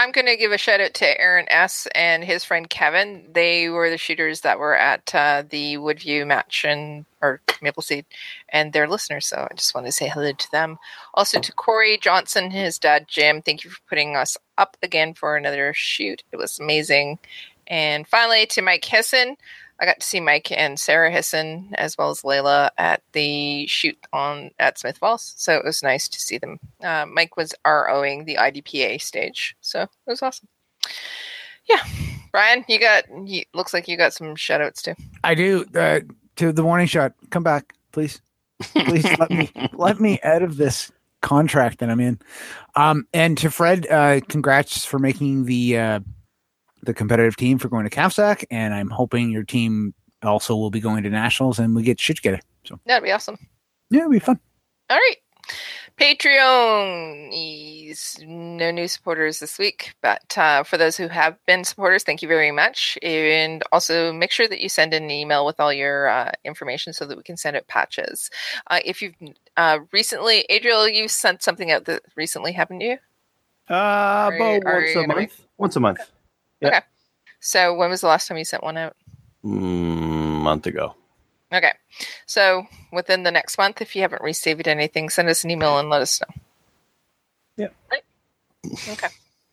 I'm 0.00 0.12
going 0.12 0.28
to 0.28 0.36
give 0.36 0.50
a 0.50 0.56
shout 0.56 0.80
out 0.80 0.94
to 0.94 1.20
Aaron 1.20 1.44
S. 1.50 1.86
and 1.94 2.24
his 2.24 2.42
friend 2.42 2.70
Kevin. 2.70 3.28
They 3.34 3.68
were 3.68 3.90
the 3.90 3.98
shooters 3.98 4.40
that 4.40 4.58
were 4.58 4.74
at 4.74 5.14
uh, 5.14 5.42
the 5.46 5.76
Woodview 5.76 6.26
match 6.26 6.64
and 6.66 7.04
or 7.20 7.42
Maple 7.60 7.82
Seed, 7.82 8.06
and 8.48 8.72
they're 8.72 8.88
listeners. 8.88 9.26
So 9.26 9.46
I 9.50 9.54
just 9.54 9.74
want 9.74 9.86
to 9.88 9.92
say 9.92 10.08
hello 10.08 10.32
to 10.32 10.50
them. 10.52 10.78
Also 11.12 11.38
to 11.38 11.52
Corey 11.52 11.98
Johnson, 12.00 12.50
his 12.50 12.78
dad 12.78 13.08
Jim. 13.08 13.42
Thank 13.42 13.62
you 13.62 13.68
for 13.68 13.80
putting 13.90 14.16
us 14.16 14.38
up 14.56 14.78
again 14.82 15.12
for 15.12 15.36
another 15.36 15.74
shoot. 15.74 16.22
It 16.32 16.38
was 16.38 16.58
amazing. 16.58 17.18
And 17.66 18.08
finally 18.08 18.46
to 18.46 18.62
Mike 18.62 18.86
Hessen. 18.86 19.36
I 19.80 19.86
got 19.86 20.00
to 20.00 20.06
see 20.06 20.20
Mike 20.20 20.52
and 20.52 20.78
Sarah 20.78 21.10
Hessen 21.10 21.72
as 21.74 21.96
well 21.96 22.10
as 22.10 22.20
Layla 22.20 22.70
at 22.76 23.02
the 23.12 23.66
shoot 23.66 23.96
on 24.12 24.50
at 24.58 24.78
Smith 24.78 24.98
Falls, 24.98 25.32
so 25.36 25.56
it 25.56 25.64
was 25.64 25.82
nice 25.82 26.06
to 26.08 26.20
see 26.20 26.38
them. 26.38 26.60
Uh, 26.82 27.06
Mike 27.06 27.36
was 27.36 27.54
ROing 27.64 28.26
the 28.26 28.36
IDPA 28.36 29.00
stage, 29.00 29.56
so 29.60 29.82
it 29.82 29.90
was 30.06 30.22
awesome. 30.22 30.48
Yeah, 31.68 31.82
Brian, 32.30 32.64
you 32.68 32.78
got 32.78 33.04
you, 33.24 33.44
looks 33.54 33.72
like 33.72 33.88
you 33.88 33.96
got 33.96 34.12
some 34.12 34.36
shout 34.36 34.60
outs 34.60 34.82
too. 34.82 34.94
I 35.24 35.34
do. 35.34 35.64
Uh, 35.74 36.00
to 36.36 36.52
the 36.52 36.64
warning 36.64 36.86
shot. 36.86 37.12
Come 37.30 37.42
back, 37.42 37.74
please. 37.92 38.20
Please 38.60 39.06
let 39.18 39.30
me 39.30 39.50
let 39.72 40.00
me 40.00 40.18
out 40.22 40.42
of 40.42 40.56
this 40.56 40.90
contract 41.22 41.78
that 41.78 41.90
I'm 41.90 42.00
in. 42.00 42.18
Um, 42.74 43.06
and 43.12 43.36
to 43.38 43.50
Fred, 43.50 43.86
uh, 43.90 44.20
congrats 44.28 44.84
for 44.84 44.98
making 44.98 45.44
the 45.44 45.78
uh, 45.78 46.00
the 46.82 46.94
competitive 46.94 47.36
team 47.36 47.58
for 47.58 47.68
going 47.68 47.84
to 47.88 47.90
CAFSAC, 47.94 48.44
and 48.50 48.72
I'm 48.74 48.90
hoping 48.90 49.30
your 49.30 49.44
team 49.44 49.94
also 50.22 50.54
will 50.56 50.70
be 50.70 50.80
going 50.80 51.02
to 51.02 51.10
nationals, 51.10 51.58
and 51.58 51.74
we 51.74 51.82
get 51.82 51.98
shit 52.00 52.16
together. 52.16 52.40
So 52.64 52.78
That'd 52.86 53.04
be 53.04 53.12
awesome. 53.12 53.38
yeah, 53.90 54.00
it'll 54.00 54.10
be 54.12 54.18
fun. 54.18 54.38
All 54.88 54.96
right. 54.96 55.16
Patreon 55.98 57.30
is 57.32 58.16
no 58.26 58.70
new 58.70 58.88
supporters 58.88 59.40
this 59.40 59.58
week, 59.58 59.94
but 60.00 60.36
uh, 60.38 60.62
for 60.62 60.78
those 60.78 60.96
who 60.96 61.08
have 61.08 61.36
been 61.46 61.62
supporters, 61.64 62.02
thank 62.04 62.22
you 62.22 62.28
very 62.28 62.50
much. 62.50 62.96
And 63.02 63.62
also 63.72 64.12
make 64.12 64.30
sure 64.30 64.48
that 64.48 64.60
you 64.60 64.68
send 64.68 64.94
in 64.94 65.04
an 65.04 65.10
email 65.10 65.44
with 65.44 65.60
all 65.60 65.72
your 65.72 66.08
uh, 66.08 66.32
information 66.44 66.92
so 66.92 67.04
that 67.06 67.16
we 67.16 67.22
can 67.22 67.36
send 67.36 67.56
out 67.56 67.66
patches. 67.68 68.30
Uh, 68.68 68.80
if 68.84 69.02
you've 69.02 69.14
uh, 69.56 69.80
recently, 69.92 70.46
Adriel, 70.48 70.88
you 70.88 71.06
sent 71.08 71.42
something 71.42 71.70
out 71.70 71.84
that 71.84 72.02
recently 72.16 72.52
happened 72.52 72.80
to 72.80 72.86
you. 72.86 72.98
Uh, 73.68 73.74
Are 73.74 74.32
you- 74.32 74.56
about 74.60 74.64
once 74.74 74.94
you 74.94 75.00
a 75.00 75.06
gonna 75.06 75.14
month. 75.20 75.42
Once 75.58 75.76
a 75.76 75.80
month. 75.80 76.10
So 77.40 77.74
when 77.74 77.90
was 77.90 78.02
the 78.02 78.06
last 78.06 78.28
time 78.28 78.38
you 78.38 78.44
sent 78.44 78.62
one 78.62 78.76
out? 78.76 78.94
Mm, 79.44 80.42
month 80.42 80.66
ago. 80.66 80.94
Okay. 81.52 81.72
So 82.26 82.66
within 82.92 83.22
the 83.22 83.30
next 83.30 83.58
month, 83.58 83.80
if 83.80 83.96
you 83.96 84.02
haven't 84.02 84.22
received 84.22 84.68
anything, 84.68 85.08
send 85.08 85.28
us 85.28 85.42
an 85.42 85.50
email 85.50 85.78
and 85.78 85.88
let 85.88 86.02
us 86.02 86.20
know. 86.20 86.42
Yeah. 87.56 87.68
Right. 87.90 88.02
Okay. 88.88 89.08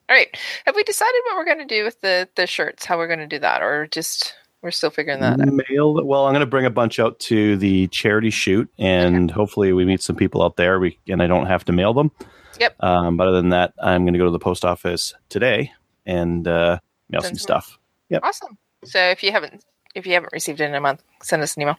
All 0.10 0.16
right. 0.16 0.38
Have 0.66 0.76
we 0.76 0.84
decided 0.84 1.22
what 1.26 1.38
we're 1.38 1.46
going 1.46 1.66
to 1.66 1.66
do 1.66 1.84
with 1.84 2.00
the 2.02 2.30
the 2.36 2.46
shirts? 2.46 2.86
How 2.86 2.98
we're 2.98 3.08
going 3.08 3.20
to 3.20 3.28
do 3.28 3.40
that, 3.40 3.62
or 3.62 3.88
just 3.88 4.36
we're 4.62 4.72
still 4.72 4.90
figuring 4.90 5.20
that 5.22 5.40
out? 5.40 5.70
Mail. 5.70 6.06
Well, 6.06 6.26
I'm 6.26 6.34
going 6.34 6.42
to 6.42 6.46
bring 6.46 6.66
a 6.66 6.70
bunch 6.70 7.00
out 7.00 7.20
to 7.22 7.58
the 7.58 7.88
charity 7.88 8.30
shoot, 8.30 8.70
and 8.78 9.32
hopefully 9.32 9.74
we 9.74 9.86
meet 9.86 10.02
some 10.02 10.16
people 10.16 10.44
out 10.44 10.56
there. 10.56 10.80
We 10.80 11.00
and 11.08 11.22
I 11.22 11.28
don't 11.28 11.48
have 11.48 11.66
to 11.66 11.74
mail 11.74 11.94
them. 11.94 12.12
Yep. 12.60 12.82
Um, 12.82 13.18
but 13.18 13.28
other 13.28 13.38
than 13.38 13.50
that, 13.50 13.74
I'm 13.82 14.04
going 14.04 14.14
to 14.14 14.20
go 14.20 14.26
to 14.26 14.32
the 14.32 14.40
post 14.40 14.66
office 14.66 15.14
today 15.30 15.72
and 16.08 16.48
uh, 16.48 16.80
mail 17.10 17.22
Send 17.22 17.38
some 17.38 17.38
some- 17.38 17.62
stuff. 17.62 17.80
Yep. 18.10 18.24
Awesome. 18.24 18.58
So 18.86 19.00
if 19.00 19.24
you 19.24 19.32
haven't 19.32 19.64
if 19.96 20.06
you 20.06 20.14
haven't 20.14 20.34
received 20.34 20.62
it 20.62 20.70
in 20.70 20.76
a 20.76 20.80
month, 20.82 21.04
send 21.24 21.42
us 21.42 21.56
an 21.56 21.64
email. 21.64 21.78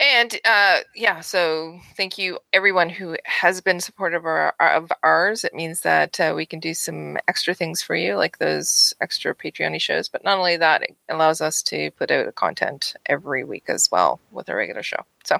And 0.00 0.38
uh, 0.44 0.78
yeah, 0.94 1.20
so 1.20 1.78
thank 1.96 2.18
you 2.18 2.38
everyone 2.52 2.88
who 2.88 3.16
has 3.24 3.60
been 3.60 3.80
supportive 3.80 4.22
of, 4.22 4.26
our, 4.26 4.54
of 4.60 4.92
ours. 5.02 5.44
It 5.44 5.54
means 5.54 5.80
that 5.80 6.20
uh, 6.20 6.32
we 6.36 6.46
can 6.46 6.60
do 6.60 6.72
some 6.72 7.18
extra 7.26 7.52
things 7.52 7.82
for 7.82 7.96
you, 7.96 8.14
like 8.16 8.38
those 8.38 8.94
extra 9.00 9.34
Patreon 9.34 9.80
shows. 9.80 10.08
But 10.08 10.22
not 10.24 10.38
only 10.38 10.56
that, 10.56 10.82
it 10.82 10.96
allows 11.08 11.40
us 11.40 11.62
to 11.64 11.90
put 11.92 12.10
out 12.12 12.32
content 12.36 12.94
every 13.06 13.42
week 13.42 13.64
as 13.68 13.90
well 13.90 14.20
with 14.30 14.48
our 14.48 14.56
regular 14.56 14.84
show. 14.84 15.04
So, 15.24 15.38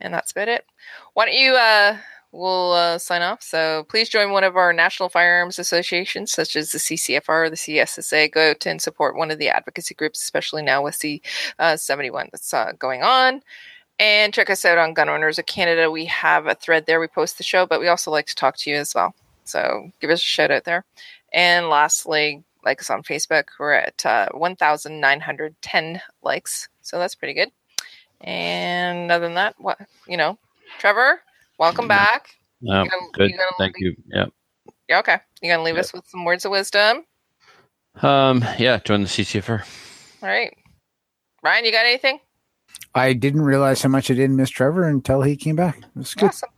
and 0.00 0.12
that's 0.12 0.32
about 0.32 0.48
it. 0.48 0.66
Why 1.14 1.26
don't 1.26 1.34
you? 1.34 1.54
Uh, 1.54 1.96
we'll 2.32 2.72
uh, 2.72 2.98
sign 2.98 3.22
off. 3.22 3.42
So 3.42 3.84
please 3.88 4.08
join 4.08 4.32
one 4.32 4.44
of 4.44 4.56
our 4.56 4.72
national 4.72 5.10
firearms 5.10 5.58
associations, 5.58 6.32
such 6.32 6.56
as 6.56 6.72
the 6.72 6.78
CCFR, 6.78 7.28
or 7.28 7.50
the 7.50 7.56
CSSA. 7.56 8.32
Go 8.32 8.50
out 8.50 8.66
and 8.66 8.80
support 8.80 9.16
one 9.16 9.30
of 9.30 9.38
the 9.38 9.48
advocacy 9.48 9.94
groups, 9.94 10.20
especially 10.20 10.62
now 10.62 10.82
with 10.82 10.98
the 11.00 11.22
uh, 11.58 11.76
71 11.76 12.30
that's 12.32 12.52
uh, 12.52 12.72
going 12.78 13.02
on. 13.02 13.42
And 13.98 14.34
check 14.34 14.50
us 14.50 14.64
out 14.64 14.78
on 14.78 14.94
Gun 14.94 15.08
Owners 15.08 15.38
of 15.38 15.46
Canada. 15.46 15.90
We 15.90 16.06
have 16.06 16.46
a 16.46 16.54
thread 16.54 16.86
there. 16.86 16.98
We 16.98 17.06
post 17.06 17.38
the 17.38 17.44
show, 17.44 17.66
but 17.66 17.78
we 17.78 17.88
also 17.88 18.10
like 18.10 18.26
to 18.26 18.34
talk 18.34 18.56
to 18.58 18.70
you 18.70 18.76
as 18.76 18.94
well. 18.94 19.14
So 19.44 19.90
give 20.00 20.10
us 20.10 20.20
a 20.20 20.24
shout 20.24 20.50
out 20.50 20.64
there. 20.64 20.84
And 21.32 21.68
lastly, 21.68 22.42
like 22.64 22.80
us 22.80 22.90
on 22.90 23.02
Facebook. 23.02 23.44
We're 23.58 23.72
at 23.72 24.04
uh, 24.06 24.28
1,910 24.32 26.00
likes. 26.22 26.68
So 26.80 26.98
that's 26.98 27.14
pretty 27.14 27.34
good. 27.34 27.50
And 28.20 29.10
other 29.10 29.26
than 29.26 29.34
that, 29.34 29.56
what 29.58 29.78
you 30.06 30.16
know, 30.16 30.38
Trevor, 30.78 31.20
welcome 31.58 31.88
back. 31.88 32.30
Yeah, 32.60 32.84
You 32.84 32.90
gonna- 32.90 33.02
good. 33.12 33.30
you 33.30 33.38
Thank 33.58 33.76
leave- 33.78 33.82
you. 33.84 33.96
Yeah. 34.06 34.26
Yeah, 34.88 34.98
okay. 35.00 35.18
You 35.40 35.50
gonna 35.50 35.62
leave 35.62 35.76
us 35.76 35.92
with 35.92 36.06
some 36.06 36.24
words 36.24 36.44
of 36.44 36.50
wisdom? 36.52 37.04
Um. 38.00 38.44
Yeah. 38.58 38.78
Join 38.78 39.02
the 39.02 39.08
CCFR. 39.08 39.62
All 40.22 40.28
right. 40.28 40.56
Ryan, 41.42 41.64
you 41.64 41.72
got 41.72 41.86
anything? 41.86 42.20
I 42.94 43.12
didn't 43.14 43.42
realize 43.42 43.82
how 43.82 43.88
much 43.88 44.10
I 44.10 44.14
didn't 44.14 44.36
miss 44.36 44.50
Trevor 44.50 44.86
until 44.88 45.22
he 45.22 45.34
came 45.36 45.56
back. 45.56 45.78
It 45.78 45.84
was 45.96 46.14
good. 46.14 46.28
Awesome. 46.28 46.50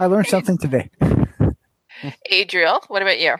I 0.00 0.06
learned 0.06 0.26
something 0.26 0.56
today. 0.58 0.90
Adriel, 2.30 2.80
what 2.88 3.02
about 3.02 3.20
you? 3.20 3.36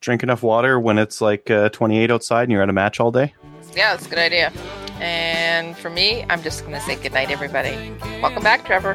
Drink 0.00 0.22
enough 0.22 0.42
water 0.42 0.80
when 0.80 0.98
it's 0.98 1.20
like 1.20 1.50
uh, 1.50 1.68
28 1.70 2.10
outside 2.10 2.44
and 2.44 2.52
you're 2.52 2.62
at 2.62 2.68
a 2.68 2.72
match 2.72 2.98
all 3.00 3.10
day. 3.10 3.34
Yeah, 3.76 3.92
that's 3.94 4.06
a 4.06 4.08
good 4.08 4.18
idea. 4.18 4.52
And 5.00 5.76
for 5.76 5.90
me, 5.90 6.24
I'm 6.30 6.42
just 6.42 6.60
going 6.62 6.72
to 6.74 6.80
say 6.80 6.96
goodnight, 6.96 7.30
everybody. 7.30 7.92
Welcome 8.22 8.42
back, 8.42 8.64
Trevor. 8.64 8.94